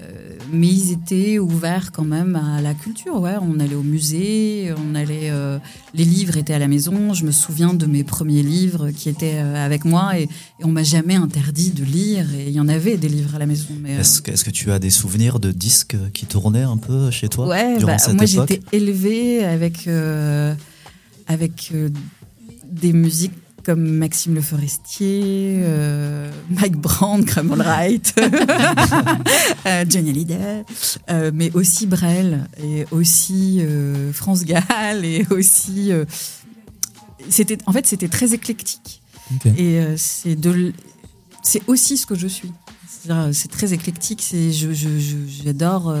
Euh, 0.00 0.38
mais 0.52 0.68
ils 0.68 0.92
étaient 0.92 1.38
ouverts 1.38 1.92
quand 1.92 2.04
même 2.04 2.36
à 2.36 2.60
la 2.60 2.74
culture. 2.74 3.20
Ouais, 3.20 3.34
on 3.40 3.58
allait 3.58 3.74
au 3.74 3.82
musée, 3.82 4.72
on 4.76 4.94
allait, 4.94 5.30
euh, 5.30 5.58
les 5.94 6.04
livres 6.04 6.36
étaient 6.36 6.54
à 6.54 6.58
la 6.58 6.68
maison. 6.68 7.14
Je 7.14 7.24
me 7.24 7.32
souviens 7.32 7.74
de 7.74 7.86
mes 7.86 8.04
premiers 8.04 8.42
livres 8.42 8.90
qui 8.90 9.08
étaient 9.08 9.38
euh, 9.38 9.64
avec 9.64 9.84
moi 9.84 10.18
et, 10.18 10.22
et 10.22 10.64
on 10.64 10.68
m'a 10.68 10.82
jamais 10.84 11.16
interdit 11.16 11.70
de 11.70 11.84
lire. 11.84 12.26
Et 12.34 12.48
il 12.48 12.52
y 12.52 12.60
en 12.60 12.68
avait 12.68 12.96
des 12.96 13.08
livres 13.08 13.34
à 13.34 13.38
la 13.38 13.46
maison. 13.46 13.68
Mais, 13.80 13.94
Est-ce 13.94 14.22
que, 14.22 14.50
tu 14.50 14.70
as 14.70 14.78
des 14.78 14.90
souvenirs 14.90 15.40
de 15.40 15.50
disques 15.50 15.96
qui 16.12 16.26
tournaient 16.26 16.62
un 16.62 16.76
peu 16.76 17.10
chez 17.10 17.28
toi 17.28 17.48
Ouais, 17.48 17.78
durant 17.78 17.92
bah, 17.92 17.98
cette 17.98 18.14
moi 18.14 18.26
j'étais 18.26 18.60
élevée 18.72 19.44
avec, 19.44 19.88
avec 21.26 21.72
des 22.70 22.92
musiques 22.92 23.32
comme 23.68 23.86
Maxime 23.86 24.34
Le 24.34 24.40
Forestier, 24.40 25.60
euh, 25.62 26.30
Mike 26.48 26.76
Brand, 26.78 27.22
Cramon 27.22 27.56
Wright, 27.56 28.14
euh, 29.66 29.84
Johnny 29.86 30.08
Hallyday, 30.08 30.64
euh, 31.10 31.30
mais 31.34 31.50
aussi 31.52 31.86
Brel 31.86 32.46
et 32.62 32.86
aussi 32.92 33.58
euh, 33.60 34.10
France 34.14 34.46
Gall 34.46 35.04
et 35.04 35.26
aussi. 35.30 35.90
c'était, 37.28 37.58
en 37.66 37.72
fait, 37.72 37.86
c'était 37.86 38.08
très 38.08 38.32
éclectique. 38.32 39.02
Et 39.58 39.80
c'est 39.98 40.34
de, 40.34 40.72
c'est 41.42 41.60
aussi 41.66 41.98
ce 41.98 42.06
que 42.06 42.14
je 42.14 42.26
suis. 42.26 42.50
C'est 43.32 43.50
très 43.50 43.74
éclectique. 43.74 44.22
C'est, 44.22 44.50
je, 44.50 44.72
je- 44.72 44.98
je- 44.98 45.42
j'adore. 45.44 45.94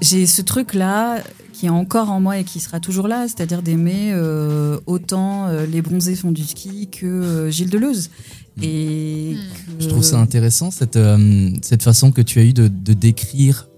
J'ai- 0.00 0.26
ce 0.26 0.42
truc-là 0.42 1.22
qui 1.52 1.66
est 1.66 1.70
encore 1.70 2.10
en 2.10 2.20
moi 2.20 2.38
et 2.38 2.44
qui 2.44 2.60
sera 2.60 2.78
toujours 2.80 3.08
là, 3.08 3.26
c'est-à-dire 3.26 3.62
d'aimer 3.62 4.12
euh, 4.12 4.78
autant 4.86 5.46
euh, 5.48 5.66
les 5.66 5.82
bronzés 5.82 6.14
font 6.14 6.30
du 6.30 6.44
ski 6.44 6.88
que 6.88 7.06
euh, 7.06 7.50
Gilles 7.50 7.70
Deleuze. 7.70 8.10
Et 8.62 9.36
que- 9.78 9.82
Je 9.84 9.88
trouve 9.88 10.02
ça 10.02 10.18
intéressant, 10.20 10.70
cette, 10.70 10.96
euh, 10.96 11.50
cette 11.62 11.82
façon 11.82 12.10
que 12.12 12.20
tu 12.22 12.38
as 12.40 12.44
eu 12.44 12.52
de, 12.52 12.68
de 12.68 12.92
décrire 12.92 13.68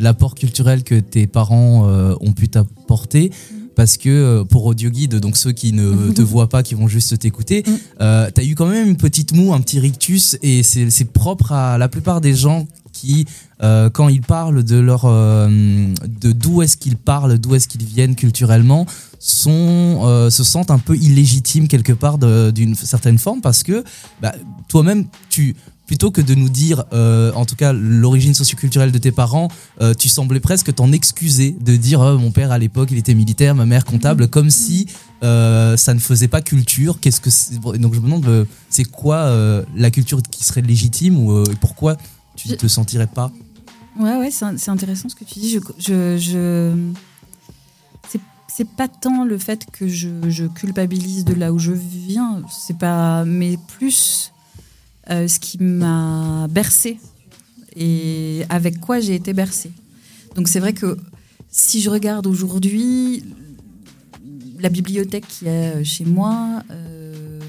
l'apport 0.00 0.34
culturel 0.34 0.82
que 0.82 0.98
tes 1.00 1.26
parents 1.26 1.88
euh, 1.88 2.14
ont 2.20 2.32
pu 2.32 2.48
t'apporter. 2.48 3.30
Parce 3.76 3.96
que 3.96 4.42
pour 4.42 4.66
Audio 4.66 4.90
Guide, 4.90 5.14
donc 5.20 5.36
ceux 5.38 5.52
qui 5.52 5.72
ne 5.72 6.10
te 6.14 6.20
voient 6.20 6.48
pas, 6.48 6.62
qui 6.62 6.74
vont 6.74 6.88
juste 6.88 7.18
t'écouter, 7.18 7.62
euh, 8.00 8.28
t'as 8.34 8.42
eu 8.44 8.54
quand 8.54 8.66
même 8.66 8.88
une 8.88 8.96
petite 8.96 9.32
moue, 9.32 9.54
un 9.54 9.60
petit 9.60 9.78
rictus, 9.78 10.36
et 10.42 10.62
c'est 10.62 10.90
c'est 10.90 11.06
propre 11.10 11.52
à 11.52 11.78
la 11.78 11.88
plupart 11.88 12.20
des 12.20 12.34
gens 12.34 12.66
qui, 13.00 13.26
euh, 13.62 13.90
quand 13.90 14.08
ils 14.08 14.20
parlent 14.20 14.62
de 14.62 14.76
leur, 14.76 15.04
euh, 15.04 15.48
de 16.20 16.32
d'où 16.32 16.62
est-ce 16.62 16.76
qu'ils 16.76 16.96
parlent, 16.96 17.38
d'où 17.38 17.54
est-ce 17.54 17.68
qu'ils 17.68 17.84
viennent 17.84 18.14
culturellement, 18.14 18.86
sont, 19.18 20.00
euh, 20.04 20.30
se 20.30 20.44
sentent 20.44 20.70
un 20.70 20.78
peu 20.78 20.96
illégitimes 20.96 21.68
quelque 21.68 21.92
part 21.92 22.18
d'une 22.18 22.74
certaine 22.74 23.18
forme 23.18 23.40
parce 23.40 23.62
que 23.62 23.84
bah, 24.20 24.34
toi-même, 24.68 25.06
tu 25.28 25.56
plutôt 25.90 26.12
que 26.12 26.20
de 26.20 26.36
nous 26.36 26.48
dire, 26.48 26.84
euh, 26.92 27.32
en 27.32 27.44
tout 27.44 27.56
cas, 27.56 27.72
l'origine 27.72 28.32
socioculturelle 28.32 28.92
de 28.92 28.98
tes 28.98 29.10
parents, 29.10 29.48
euh, 29.80 29.92
tu 29.92 30.08
semblais 30.08 30.38
presque 30.38 30.72
t'en 30.72 30.92
excuser 30.92 31.56
de 31.60 31.74
dire 31.74 32.00
euh, 32.00 32.16
mon 32.16 32.30
père 32.30 32.52
à 32.52 32.58
l'époque 32.60 32.90
il 32.92 32.98
était 32.98 33.12
militaire, 33.12 33.56
ma 33.56 33.66
mère 33.66 33.84
comptable, 33.84 34.28
comme 34.28 34.50
si 34.50 34.86
ça 35.20 35.92
ne 35.92 35.98
faisait 35.98 36.28
pas 36.28 36.42
culture. 36.42 37.00
Qu'est-ce 37.00 37.20
que 37.20 37.78
donc 37.78 37.92
je 37.92 37.98
me 37.98 38.04
demande, 38.04 38.46
c'est 38.68 38.84
quoi 38.84 39.34
la 39.76 39.90
culture 39.90 40.22
qui 40.22 40.44
serait 40.44 40.62
légitime 40.62 41.18
ou 41.18 41.44
pourquoi 41.60 41.96
tu 42.42 42.48
ne 42.50 42.54
te 42.56 42.66
sentirais 42.66 43.06
pas 43.06 43.32
Ouais, 43.98 44.16
ouais, 44.16 44.30
c'est 44.30 44.68
intéressant 44.70 45.08
ce 45.08 45.14
que 45.14 45.24
tu 45.24 45.38
dis. 45.40 45.50
Je, 45.50 45.58
je, 45.78 46.16
je- 46.16 46.92
c'est- 48.48 48.64
pas 48.76 48.88
tant 48.88 49.24
le 49.24 49.38
fait 49.38 49.66
que 49.72 49.88
je, 49.88 50.46
culpabilise 50.48 51.24
de 51.24 51.34
là 51.34 51.52
où 51.52 51.58
je 51.58 51.72
viens, 51.72 52.42
c'est 52.50 52.76
pas, 52.76 53.24
mais 53.24 53.56
plus 53.78 54.32
euh, 55.10 55.26
ce 55.28 55.40
qui 55.40 55.56
m'a 55.62 56.46
bercé 56.48 56.98
et 57.76 58.44
avec 58.50 58.78
quoi 58.80 59.00
j'ai 59.00 59.14
été 59.14 59.32
bercée. 59.32 59.72
Donc 60.34 60.46
c'est 60.48 60.60
vrai 60.60 60.72
que 60.72 60.96
si 61.50 61.80
je 61.80 61.88
regarde 61.90 62.26
aujourd'hui 62.26 63.24
la 64.58 64.68
bibliothèque 64.68 65.26
qu'il 65.26 65.48
y 65.48 65.50
a 65.50 65.82
chez 65.82 66.04
moi, 66.04 66.62
euh, 66.70 67.40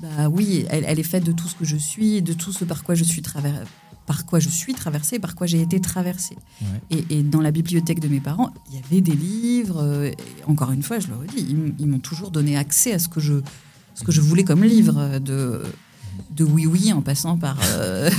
bah 0.00 0.28
oui, 0.30 0.64
elle, 0.70 0.84
elle 0.86 0.98
est 0.98 1.02
faite 1.02 1.24
de 1.24 1.32
tout 1.32 1.46
ce 1.48 1.54
que 1.56 1.64
je 1.64 1.76
suis, 1.76 2.22
de 2.22 2.32
tout 2.32 2.52
ce 2.52 2.64
par 2.64 2.84
quoi 2.84 2.94
je 2.94 3.04
suis 3.04 3.22
traversée 3.22 3.64
par 4.08 4.24
quoi 4.24 4.40
je 4.40 4.48
suis 4.48 4.72
traversée, 4.72 5.18
par 5.18 5.34
quoi 5.36 5.46
j'ai 5.46 5.60
été 5.60 5.78
traversée. 5.80 6.36
Et, 6.90 7.04
et 7.10 7.22
dans 7.22 7.42
la 7.42 7.50
bibliothèque 7.50 8.00
de 8.00 8.08
mes 8.08 8.20
parents, 8.20 8.50
il 8.68 8.76
y 8.76 8.82
avait 8.82 9.02
des 9.02 9.12
livres. 9.12 9.82
euh, 9.82 10.10
et 10.10 10.16
encore 10.46 10.72
une 10.72 10.82
fois, 10.82 10.98
je 10.98 11.08
le 11.08 11.14
redis, 11.16 11.46
ils, 11.50 11.74
ils 11.78 11.86
m'ont 11.86 11.98
toujours 11.98 12.30
donné 12.30 12.56
accès 12.56 12.92
à 12.94 12.98
ce 12.98 13.08
que 13.08 13.20
je, 13.20 13.34
ce 13.94 14.02
que 14.04 14.10
je 14.10 14.22
voulais 14.22 14.44
comme 14.44 14.64
livre, 14.64 14.96
euh, 14.98 15.18
de, 15.18 15.60
de 16.30 16.42
Oui 16.42 16.64
Oui 16.66 16.90
en 16.94 17.02
passant 17.02 17.36
par 17.36 17.58
euh, 17.74 18.10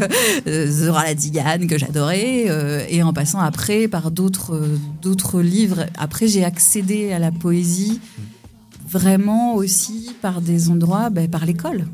Zora 0.68 1.02
la 1.04 1.14
Tzigane 1.14 1.66
que 1.66 1.76
j'adorais, 1.76 2.44
euh, 2.48 2.86
et 2.88 3.02
en 3.02 3.12
passant 3.12 3.40
après 3.40 3.88
par 3.88 4.12
d'autres 4.12 4.54
euh, 4.54 4.76
d'autres 5.02 5.40
livres. 5.42 5.86
Après, 5.98 6.28
j'ai 6.28 6.44
accédé 6.44 7.12
à 7.12 7.18
la 7.18 7.32
poésie 7.32 8.00
vraiment 8.88 9.56
aussi 9.56 10.12
par 10.22 10.40
des 10.40 10.70
endroits, 10.70 11.10
ben, 11.10 11.28
par 11.28 11.46
l'école. 11.46 11.86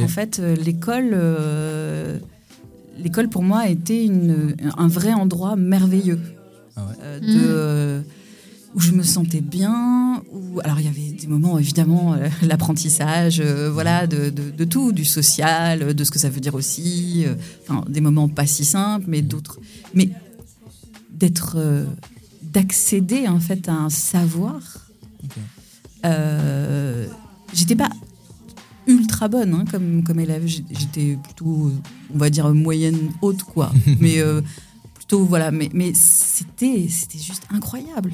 En 0.00 0.08
fait, 0.08 0.40
euh, 0.40 0.56
l'école, 0.56 1.10
euh, 1.12 2.18
l'école 3.02 3.28
pour 3.28 3.42
moi 3.42 3.60
a 3.60 3.68
été 3.68 4.04
une, 4.04 4.54
un 4.76 4.88
vrai 4.88 5.12
endroit 5.12 5.56
merveilleux. 5.56 6.20
Euh, 6.78 7.20
de, 7.20 7.26
Mhm. 7.26 7.34
euh, 7.36 8.02
où 8.74 8.80
je 8.80 8.92
me 8.92 9.02
sentais 9.02 9.40
bien. 9.40 10.22
Où, 10.32 10.60
alors, 10.62 10.78
il 10.78 10.84
y 10.84 10.88
avait 10.88 11.12
des 11.18 11.26
moments, 11.26 11.58
évidemment, 11.58 12.12
euh, 12.12 12.28
l'apprentissage, 12.42 13.40
euh, 13.40 13.70
voilà, 13.72 14.06
de, 14.06 14.28
de- 14.28 14.50
de 14.50 14.64
tout, 14.64 14.92
du 14.92 15.06
social, 15.06 15.94
de 15.94 16.04
ce 16.04 16.10
que 16.10 16.18
ça 16.18 16.28
veut 16.28 16.40
dire 16.40 16.54
aussi. 16.54 17.24
euh, 17.26 17.34
enfin, 17.62 17.82
des 17.88 18.02
moments 18.02 18.28
pas 18.28 18.46
si 18.46 18.64
simples, 18.66 19.06
mais 19.08 19.22
d'autres. 19.22 19.58
Mais 19.94 20.10
d'être. 21.10 21.54
euh, 21.56 21.84
d'accéder, 22.42 23.28
en 23.28 23.40
fait, 23.40 23.68
à 23.68 23.74
un 23.74 23.90
savoir. 23.90 24.60
Euh, 26.04 27.06
J'étais 27.54 27.76
pas 27.76 27.88
ultra 28.86 29.28
bonne 29.28 29.54
hein, 29.54 29.64
comme, 29.70 30.02
comme 30.04 30.20
élève. 30.20 30.46
J'étais 30.46 31.18
plutôt, 31.22 31.72
on 32.14 32.18
va 32.18 32.30
dire, 32.30 32.52
moyenne 32.54 33.10
haute, 33.22 33.42
quoi. 33.42 33.72
mais 34.00 34.18
euh, 34.20 34.40
plutôt, 34.94 35.24
voilà. 35.24 35.50
Mais, 35.50 35.68
mais 35.72 35.92
c'était 35.94 36.86
c'était 36.88 37.18
juste 37.18 37.42
incroyable. 37.50 38.12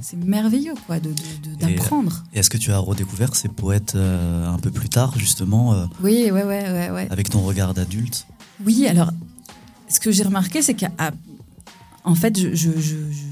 C'est 0.00 0.16
merveilleux, 0.16 0.72
quoi, 0.86 0.98
de- 0.98 1.10
de- 1.10 1.14
de- 1.56 1.68
Et- 1.70 1.74
d'apprendre. 1.74 2.24
Et 2.32 2.38
est-ce 2.38 2.48
que 2.48 2.56
tu 2.56 2.72
as 2.72 2.78
redécouvert 2.78 3.34
ces 3.36 3.48
poètes 3.48 3.94
euh, 3.96 4.48
un 4.48 4.58
peu 4.58 4.70
plus 4.70 4.88
tard, 4.88 5.18
justement, 5.18 5.74
euh, 5.74 5.84
Oui, 6.02 6.22
ouais, 6.24 6.30
ouais, 6.32 6.42
ouais, 6.70 6.90
ouais. 6.90 7.06
avec 7.10 7.28
ton 7.28 7.42
regard 7.42 7.74
d'adulte? 7.74 8.26
Oui, 8.64 8.86
alors, 8.86 9.12
ce 9.88 10.00
que 10.00 10.10
j'ai 10.10 10.22
remarqué, 10.22 10.62
c'est 10.62 10.74
qu'en 10.74 12.14
fait, 12.14 12.38
je, 12.40 12.54
je, 12.54 12.70
je, 12.72 12.80
je- 12.80 13.23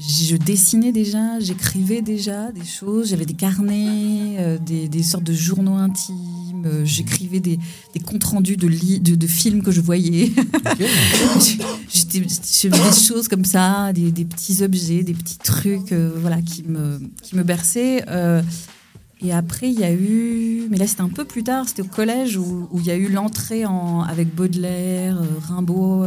je 0.00 0.36
dessinais 0.36 0.92
déjà, 0.92 1.38
j'écrivais 1.40 2.00
déjà 2.00 2.50
des 2.52 2.64
choses, 2.64 3.10
j'avais 3.10 3.26
des 3.26 3.34
carnets, 3.34 4.36
euh, 4.38 4.58
des, 4.58 4.88
des 4.88 5.02
sortes 5.02 5.24
de 5.24 5.34
journaux 5.34 5.74
intimes, 5.74 6.64
euh, 6.64 6.84
j'écrivais 6.86 7.40
des, 7.40 7.58
des 7.92 8.00
comptes 8.00 8.24
rendus 8.24 8.56
de, 8.56 8.66
li- 8.66 8.98
de, 9.00 9.14
de 9.14 9.26
films 9.26 9.62
que 9.62 9.70
je 9.70 9.80
voyais. 9.82 10.32
J'étais- 11.92 12.22
je 12.22 12.68
faisais 12.68 12.70
des 12.70 12.96
choses 13.06 13.28
comme 13.28 13.44
ça, 13.44 13.92
des, 13.92 14.10
des 14.10 14.24
petits 14.24 14.62
objets, 14.62 15.02
des 15.02 15.12
petits 15.14 15.38
trucs 15.38 15.92
euh, 15.92 16.10
voilà, 16.16 16.40
qui, 16.40 16.62
me, 16.62 16.98
qui 17.22 17.36
me 17.36 17.42
berçaient. 17.42 18.04
et 19.20 19.32
après, 19.32 19.70
il 19.70 19.78
y 19.78 19.84
a 19.84 19.92
eu, 19.92 20.66
mais 20.70 20.78
là 20.78 20.86
c'était 20.86 21.02
un 21.02 21.08
peu 21.10 21.26
plus 21.26 21.44
tard, 21.44 21.68
c'était 21.68 21.82
au 21.82 21.86
collège 21.86 22.38
où, 22.38 22.68
où 22.70 22.80
il 22.80 22.86
y 22.86 22.90
a 22.90 22.96
eu 22.96 23.08
l'entrée 23.10 23.66
en, 23.66 24.00
avec 24.00 24.34
Baudelaire, 24.34 25.18
Rimbaud, 25.48 26.06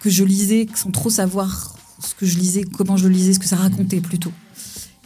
que 0.00 0.10
je 0.10 0.24
lisais 0.24 0.66
sans 0.74 0.90
trop 0.90 1.10
savoir 1.10 1.74
ce 2.00 2.14
que 2.14 2.26
je 2.26 2.38
lisais, 2.38 2.62
comment 2.64 2.96
je 2.96 3.08
le 3.08 3.14
lisais, 3.14 3.32
ce 3.32 3.38
que 3.38 3.46
ça 3.46 3.56
racontait 3.56 4.00
plutôt. 4.00 4.32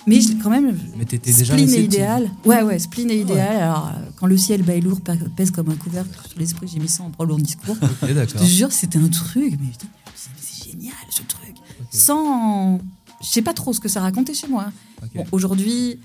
Mais 0.07 0.21
je- 0.21 0.33
quand 0.43 0.51
même, 0.51 0.77
Mais 0.97 1.05
t'étais 1.05 1.31
déjà 1.33 1.53
spleen 1.53 1.69
et 1.69 1.73
réceptive. 1.73 1.85
idéal. 1.95 2.31
Ouais, 2.45 2.63
ouais, 2.63 2.79
spleen 2.79 3.11
et 3.11 3.21
idéal. 3.21 3.57
Alors, 3.57 3.89
euh, 3.89 4.09
quand 4.17 4.27
le 4.27 4.37
ciel 4.39 4.63
bas 4.63 4.75
et 4.75 4.81
lourd 4.81 5.01
pèse 5.37 5.51
comme 5.51 5.69
un 5.71 5.77
couvercle 5.77 6.11
sur 6.29 6.39
l'esprit, 6.39 6.69
j'ai 6.73 6.79
mis 6.81 6.89
ça 6.89 7.05
en 7.19 7.25
long 7.25 7.37
discours. 7.37 7.77
Ok, 8.03 8.09
je 8.09 8.25
te 8.39 8.45
jure, 8.45 8.73
c'était 8.73 8.99
un 8.99 9.09
truc, 9.09 9.57
mais 9.61 9.69
putain, 9.69 9.87
c'est 10.15 10.71
génial 10.71 10.95
ce 11.11 11.23
truc. 11.23 11.55
Sans. 11.91 12.79
Je 13.23 13.29
sais 13.29 13.43
pas 13.43 13.53
trop 13.53 13.73
ce 13.75 13.81
que 13.81 13.89
ça 13.91 14.01
racontait 14.01 14.33
chez 14.35 14.49
moi. 14.49 14.73
Bon, 15.15 15.25
Aujourd'hui, 15.33 15.99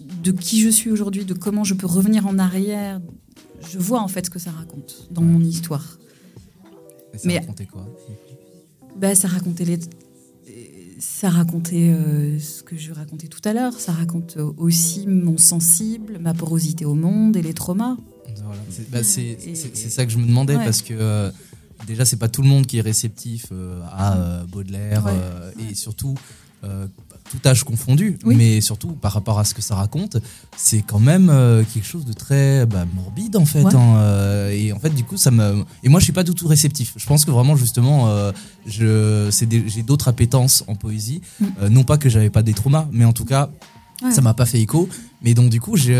de 0.00 0.32
qui 0.32 0.60
je 0.60 0.68
suis 0.68 0.90
aujourd'hui, 0.90 1.24
de 1.24 1.34
comment 1.34 1.62
je 1.64 1.74
peux 1.74 1.86
revenir 1.86 2.26
en 2.26 2.38
arrière, 2.38 3.00
je 3.70 3.78
vois 3.78 4.00
en 4.00 4.08
fait 4.08 4.26
ce 4.26 4.30
que 4.30 4.38
ça 4.40 4.50
raconte 4.50 5.06
dans 5.12 5.22
mon 5.22 5.40
histoire. 5.40 5.98
Et 7.16 7.18
ça 7.18 7.28
Mais- 7.28 7.38
racontait 7.40 7.66
quoi 7.66 7.86
Ben, 8.96 9.14
ça 9.14 9.28
racontait 9.28 9.64
les. 9.64 9.78
Ça 10.98 11.28
racontait 11.28 11.90
euh, 11.90 12.38
ce 12.38 12.62
que 12.62 12.76
je 12.76 12.92
racontais 12.92 13.26
tout 13.26 13.40
à 13.44 13.52
l'heure. 13.52 13.74
Ça 13.78 13.92
raconte 13.92 14.36
euh, 14.38 14.50
aussi 14.56 15.06
mon 15.06 15.36
sensible, 15.36 16.18
ma 16.18 16.32
porosité 16.32 16.86
au 16.86 16.94
monde 16.94 17.36
et 17.36 17.42
les 17.42 17.52
traumas. 17.52 17.96
Voilà. 18.42 18.60
C'est 18.70 18.90
bah, 18.90 19.02
ça 19.02 20.06
que 20.06 20.12
je 20.12 20.16
me 20.18 20.26
demandais 20.26 20.56
Ouais. 20.56 20.64
parce 20.64 20.80
que 20.80 20.94
euh, 20.94 21.30
déjà 21.86 22.04
c'est 22.06 22.16
pas 22.16 22.28
tout 22.28 22.40
le 22.42 22.48
monde 22.48 22.66
qui 22.66 22.78
est 22.78 22.82
réceptif 22.82 23.46
euh, 23.52 23.80
à 23.90 24.44
Baudelaire 24.48 25.04
Ouais. 25.04 25.64
et 25.70 25.74
surtout 25.74 26.14
tout 27.30 27.38
âge 27.48 27.64
confondu, 27.64 28.18
Oui. 28.24 28.34
mais 28.36 28.60
surtout 28.60 28.88
par 28.88 29.12
rapport 29.12 29.38
à 29.38 29.44
ce 29.44 29.54
que 29.54 29.62
ça 29.62 29.74
raconte, 29.74 30.16
c'est 30.56 30.82
quand 30.82 30.98
même 31.00 31.28
euh, 31.30 31.64
quelque 31.74 31.86
chose 31.86 32.04
de 32.04 32.12
très 32.12 32.66
bah, 32.66 32.84
morbide 32.94 33.36
en 33.36 33.44
fait. 33.44 33.62
Ouais. 33.64 33.74
hein, 33.74 33.96
euh, 33.98 34.50
et 34.50 34.72
en 34.72 34.78
fait 34.78 34.90
du 34.90 35.04
coup 35.04 35.16
ça 35.16 35.30
me 35.30 35.64
et 35.82 35.88
moi 35.88 36.00
je 36.00 36.04
suis 36.04 36.12
pas 36.12 36.22
du 36.24 36.32
tout 36.34 36.46
réceptif. 36.48 36.92
Je 36.96 37.06
pense 37.06 37.24
que 37.24 37.30
vraiment 37.30 37.56
justement 37.56 38.08
euh, 38.08 38.32
j'ai 38.66 39.82
d'autres 39.82 40.08
appétences 40.08 40.64
en 40.66 40.74
poésie, 40.74 41.20
Mm. 41.40 41.68
Non 41.68 41.84
pas 41.84 41.98
que 41.98 42.08
j'avais 42.08 42.30
pas 42.30 42.42
des 42.42 42.52
traumas, 42.54 42.86
mais 42.92 43.04
en 43.04 43.12
tout 43.12 43.24
cas 43.24 43.50
Ouais. 44.02 44.12
ça 44.12 44.20
m'a 44.20 44.34
pas 44.34 44.44
fait 44.44 44.60
écho. 44.60 44.88
Mais 45.22 45.32
donc 45.32 45.48
du 45.48 45.58
coup, 45.58 45.74
j'ai 45.76 45.94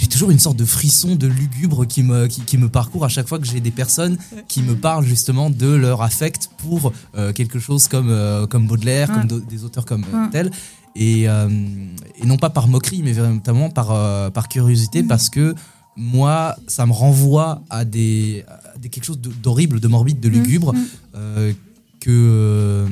j'ai 0.00 0.06
toujours 0.06 0.30
une 0.30 0.38
sorte 0.38 0.56
de 0.56 0.64
frisson 0.64 1.16
de 1.16 1.26
lugubre 1.26 1.84
qui 1.86 2.02
me, 2.04 2.26
qui, 2.28 2.42
qui 2.42 2.56
me 2.56 2.68
parcourt 2.68 3.04
à 3.04 3.08
chaque 3.08 3.26
fois 3.28 3.38
que 3.40 3.46
j'ai 3.46 3.60
des 3.60 3.72
personnes 3.72 4.16
qui 4.46 4.62
me 4.62 4.74
parlent 4.76 5.04
justement 5.04 5.50
de 5.50 5.66
leur 5.66 6.02
affect 6.02 6.50
pour 6.58 6.92
euh, 7.16 7.32
quelque 7.32 7.58
chose 7.58 7.88
comme, 7.88 8.08
euh, 8.10 8.46
comme 8.46 8.66
Baudelaire, 8.68 9.10
Ouais. 9.10 9.26
comme 9.26 9.40
des 9.46 9.64
auteurs 9.64 9.84
comme 9.84 10.04
euh, 10.14 10.22
Ouais. 10.24 10.30
tel. 10.30 10.50
Et, 10.94 11.22
et 11.24 12.26
non 12.26 12.36
pas 12.38 12.50
par 12.50 12.66
moquerie, 12.68 13.02
mais 13.04 13.12
véritablement 13.12 13.70
par, 13.70 13.88
par 14.32 14.48
curiosité, 14.48 15.02
Mm. 15.02 15.06
parce 15.08 15.30
que 15.30 15.54
moi, 15.96 16.56
ça 16.68 16.86
me 16.86 16.92
renvoie 16.92 17.62
à 17.70 17.84
des, 17.84 18.44
à 18.74 18.78
des 18.78 18.88
quelque 18.88 19.04
chose 19.04 19.20
d'horrible, 19.20 19.78
de 19.80 19.88
morbide, 19.88 20.18
de 20.20 20.28
lugubre, 20.28 20.72
Mm. 20.74 21.52
que, 22.00 22.86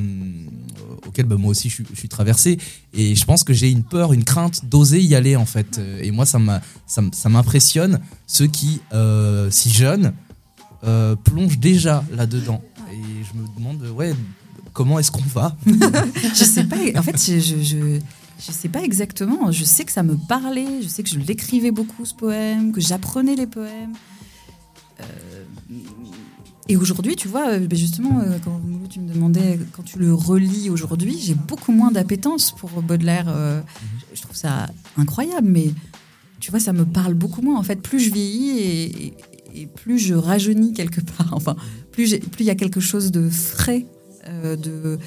bah, 1.25 1.35
moi 1.37 1.51
aussi 1.51 1.69
je 1.69 1.83
suis, 1.93 2.09
traversé. 2.09 2.57
Et 2.93 3.15
je 3.15 3.25
pense 3.25 3.43
que 3.43 3.53
j'ai 3.53 3.69
une 3.71 3.83
peur, 3.83 4.13
une 4.13 4.23
crainte 4.23 4.65
d'oser 4.65 5.01
y 5.01 5.15
aller 5.15 5.35
en 5.35 5.45
fait. 5.45 5.77
Euh, 5.77 6.01
Et 6.03 6.11
moi, 6.11 6.25
ça 6.25 7.29
m'impressionne 7.29 7.99
ceux 8.25 8.47
qui, 8.47 8.81
euh, 8.93 9.49
si 9.51 9.69
jeunes, 9.69 10.13
euh, 10.83 11.15
plongent 11.15 11.59
déjà 11.59 12.03
là-dedans. 12.11 12.61
Et 12.91 13.23
je 13.23 13.39
me 13.39 13.47
demande, 13.55 13.83
ouais, 13.95 14.13
comment 14.73 14.99
est-ce 14.99 15.11
qu'on 15.11 15.21
va? 15.21 15.55
Je 15.65 16.43
sais 16.43 16.63
pas. 16.63 16.77
En 16.95 17.01
fait, 17.03 17.17
je, 17.17 17.39
je, 17.39 18.51
sais 18.51 18.69
pas 18.69 18.83
exactement. 18.83 19.51
Je 19.51 19.63
sais 19.63 19.83
que 19.83 19.91
ça 19.91 20.03
me 20.03 20.15
parlait. 20.15 20.81
Je 20.81 20.87
sais 20.87 21.03
que 21.03 21.09
je 21.09 21.19
l'écrivais 21.19 21.71
beaucoup 21.71 22.05
ce 22.05 22.13
poème, 22.13 22.71
que 22.71 22.79
j'apprenais 22.79 23.35
les 23.35 23.47
poèmes. 23.47 23.93
Et 26.69 26.75
aujourd'hui, 26.77 27.15
tu 27.15 27.27
vois, 27.27 27.49
euh, 27.49 27.59
ben 27.67 27.77
justement, 27.77 28.19
euh, 28.19 28.37
quand 28.43 28.59
tu 28.89 28.99
me 28.99 29.13
demandais 29.13 29.59
quand 29.73 29.83
tu 29.83 29.99
le 29.99 30.13
relis 30.13 30.69
aujourd'hui, 30.69 31.17
j'ai 31.19 31.33
beaucoup 31.35 31.71
moins 31.71 31.91
d'appétence 31.91 32.51
pour 32.51 32.69
Baudelaire. 32.81 33.25
euh, 33.27 33.61
je 34.13 34.21
trouve 34.21 34.35
ça 34.35 34.67
incroyable, 34.97 35.47
mais 35.47 35.71
tu 36.39 36.51
vois, 36.51 36.59
ça 36.59 36.73
me 36.73 36.85
parle 36.85 37.13
beaucoup 37.13 37.41
moins. 37.41 37.57
En 37.59 37.63
fait, 37.63 37.81
plus 37.81 37.99
je 37.99 38.11
vieillis 38.13 39.13
et, 39.55 39.67
plus 39.75 39.97
je 39.97 40.13
rajeunis 40.13 40.73
quelque 40.73 41.01
part. 41.01 41.29
Enfin, 41.33 41.55
plus 41.91 42.11
il 42.39 42.45
y 42.45 42.49
a 42.51 42.55
quelque 42.55 42.79
chose 42.79 43.11
de 43.11 43.27
frais, 43.29 43.85
euh, 44.27 44.55
de 44.55 44.71
euh, 44.85 44.97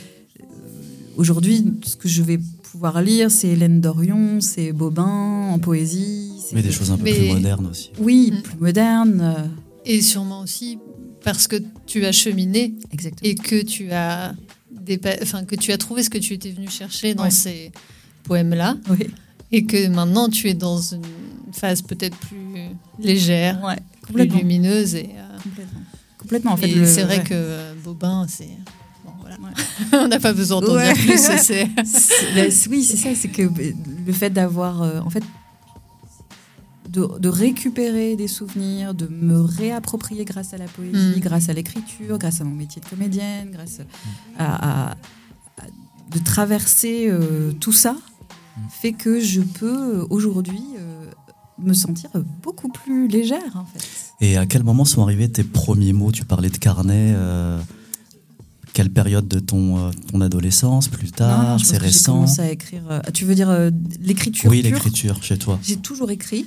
aujourd'hui, 1.17 1.65
ce 1.85 1.97
que 1.97 2.09
je 2.09 2.23
vais 2.23 2.39
pouvoir 2.73 3.03
lire, 3.03 3.31
c'est 3.31 3.49
Hélène 3.49 3.81
Dorion, 3.81 4.41
c'est 4.41 4.73
Bobin 4.73 5.05
en 5.53 5.59
poésie. 5.59 6.31
Mais 6.53 6.63
des 6.63 6.73
choses 6.73 6.91
un 6.91 6.97
peu 6.97 7.05
Mais- 7.05 7.13
plus 7.15 7.29
modernes 7.33 7.67
aussi. 7.71 7.91
Oui, 7.99 8.33
Mm. 8.33 8.43
plus 8.43 8.59
modernes. 8.59 9.21
euh, 9.21 9.47
Et 9.87 10.03
sûrement 10.03 10.41
aussi 10.43 10.79
parce 11.25 11.47
que 11.47 11.57
tu 11.87 12.05
as 12.07 12.13
cheminé 12.13 12.75
Exactement. 12.93 13.31
et 13.31 13.35
que 13.35 13.63
tu 13.63 13.91
as, 13.93 14.35
dépa- 14.85 15.19
enfin, 15.23 15.45
que 15.45 15.55
tu 15.57 15.73
as 15.73 15.79
trouvé 15.79 16.03
ce 16.03 16.11
que 16.11 16.19
tu 16.19 16.35
étais 16.35 16.51
venu 16.51 16.69
chercher 16.71 17.15
dans 17.15 17.25
Ouais. 17.25 17.31
ces 17.31 17.73
poèmes-là 18.25 18.77
Oui. 18.91 19.09
et 19.53 19.65
que 19.65 19.89
maintenant 19.89 20.29
tu 20.29 20.49
es 20.49 20.55
dans 20.55 20.81
une 20.81 21.03
phase 21.53 21.83
peut-être 21.83 22.17
plus 22.17 22.39
légère, 22.99 23.63
Ouais, 23.65 23.77
plus 24.13 24.27
lumineuse. 24.27 24.95
Et, 24.95 25.11
euh, 25.17 25.39
Complètement. 25.43 25.81
Complètement. 26.19 26.53
En 26.53 26.57
fait, 26.57 26.69
le- 26.69 26.85
c'est 26.87 27.03
vrai 27.05 27.19
ouais. 27.19 27.25
que 27.25 27.35
euh, 27.35 27.73
Bobin, 27.83 28.27
c'est. 28.29 28.49
Bon, 29.05 29.13
voilà. 29.21 29.37
On 30.05 30.09
n'a 30.09 30.21
pas 30.21 30.33
besoin 30.33 30.61
d'en 30.61 30.77
dire 30.77 30.93
plus. 30.95 31.19
c'est- 31.43 32.69
oui, 32.69 32.85
c'est 32.85 32.97
ça. 32.97 33.09
C'est 33.15 33.29
que 33.29 33.43
ben, 33.49 33.75
le 34.07 34.13
fait 34.13 34.31
d'avoir, 34.31 34.83
euh, 34.83 35.01
en 35.01 35.11
fait, 35.11 35.23
de, 36.91 37.19
de 37.19 37.29
récupérer 37.29 38.17
des 38.17 38.27
souvenirs, 38.29 38.95
de 38.95 39.07
me 39.07 39.41
réapproprier 39.41 40.25
grâce 40.25 40.53
à 40.55 40.59
la 40.59 40.67
poésie, 40.67 41.17
Mm. 41.19 41.21
grâce 41.21 41.49
à 41.49 41.53
l'écriture, 41.53 42.19
grâce 42.19 42.41
à 42.41 42.45
mon 42.45 42.55
métier 42.55 42.83
de 42.83 42.89
comédienne, 42.89 43.51
grâce 43.53 43.81
à, 44.39 44.89
à- 44.89 44.91
à- 44.93 44.97
de 46.11 46.19
traverser 46.19 47.07
euh, 47.09 47.53
tout 47.53 47.73
ça, 47.73 47.95
fait 48.71 48.93
que 48.93 49.21
je 49.21 49.41
peux 49.41 50.01
euh, 50.01 50.07
aujourd'hui 50.11 50.63
euh, 50.79 51.05
me 51.59 51.73
sentir 51.73 52.11
beaucoup 52.43 52.69
plus 52.69 53.07
légère, 53.07 53.55
en 53.55 53.65
fait. 53.65 53.87
Et 54.21 54.37
à 54.37 54.45
quel 54.47 54.65
moment 54.65 54.85
sont 54.85 55.03
arrivés 55.03 55.31
tes 55.31 55.45
premiers 55.45 55.93
mots? 55.93 56.11
Tu 56.11 56.25
parlais 56.25 56.51
de 56.51 56.57
carnet. 56.59 57.13
euh, 57.17 57.61
quelle 58.73 58.91
période 58.91 59.27
de 59.27 59.41
ton, 59.41 59.91
ton 60.13 60.21
adolescence 60.21 60.89
Plus 60.89 61.11
tard 61.11 61.59
C'est 61.65 61.77
récent? 61.77 62.15
commencé 62.15 62.41
à 62.41 62.51
écrire. 62.51 63.03
tu 63.13 63.25
veux 63.25 63.35
dire 63.35 63.51
l'écriture 64.01 64.49
Oui, 64.51 64.63
l'écriture 64.63 65.23
chez 65.23 65.39
toi. 65.39 65.59
J'ai 65.63 65.77
toujours 65.77 66.11
écrit 66.11 66.47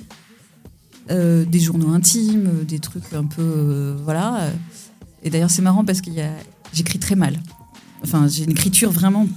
euh, 1.12 1.46
des 1.46 1.60
journaux 1.60 1.89
intimes, 1.94 2.48
euh, 2.48 2.63
des 2.63 2.80
trucs 2.80 3.12
un 3.13 3.26
peu 3.26 3.42
euh, 3.42 3.96
voilà. 4.04 4.50
Et 5.24 5.30
d'ailleurs 5.30 5.50
c'est 5.52 5.62
marrant 5.62 5.84
parce 5.86 6.02
qu'il 6.02 6.13
y 6.13 6.22
a 6.22 6.30
j'écris 6.74 7.00
très 7.00 7.16
mal. 7.16 7.39
Enfin 8.04 8.28
j'ai 8.28 8.44
une 8.44 8.52
écriture 8.52 8.92
vraiment 8.92 9.28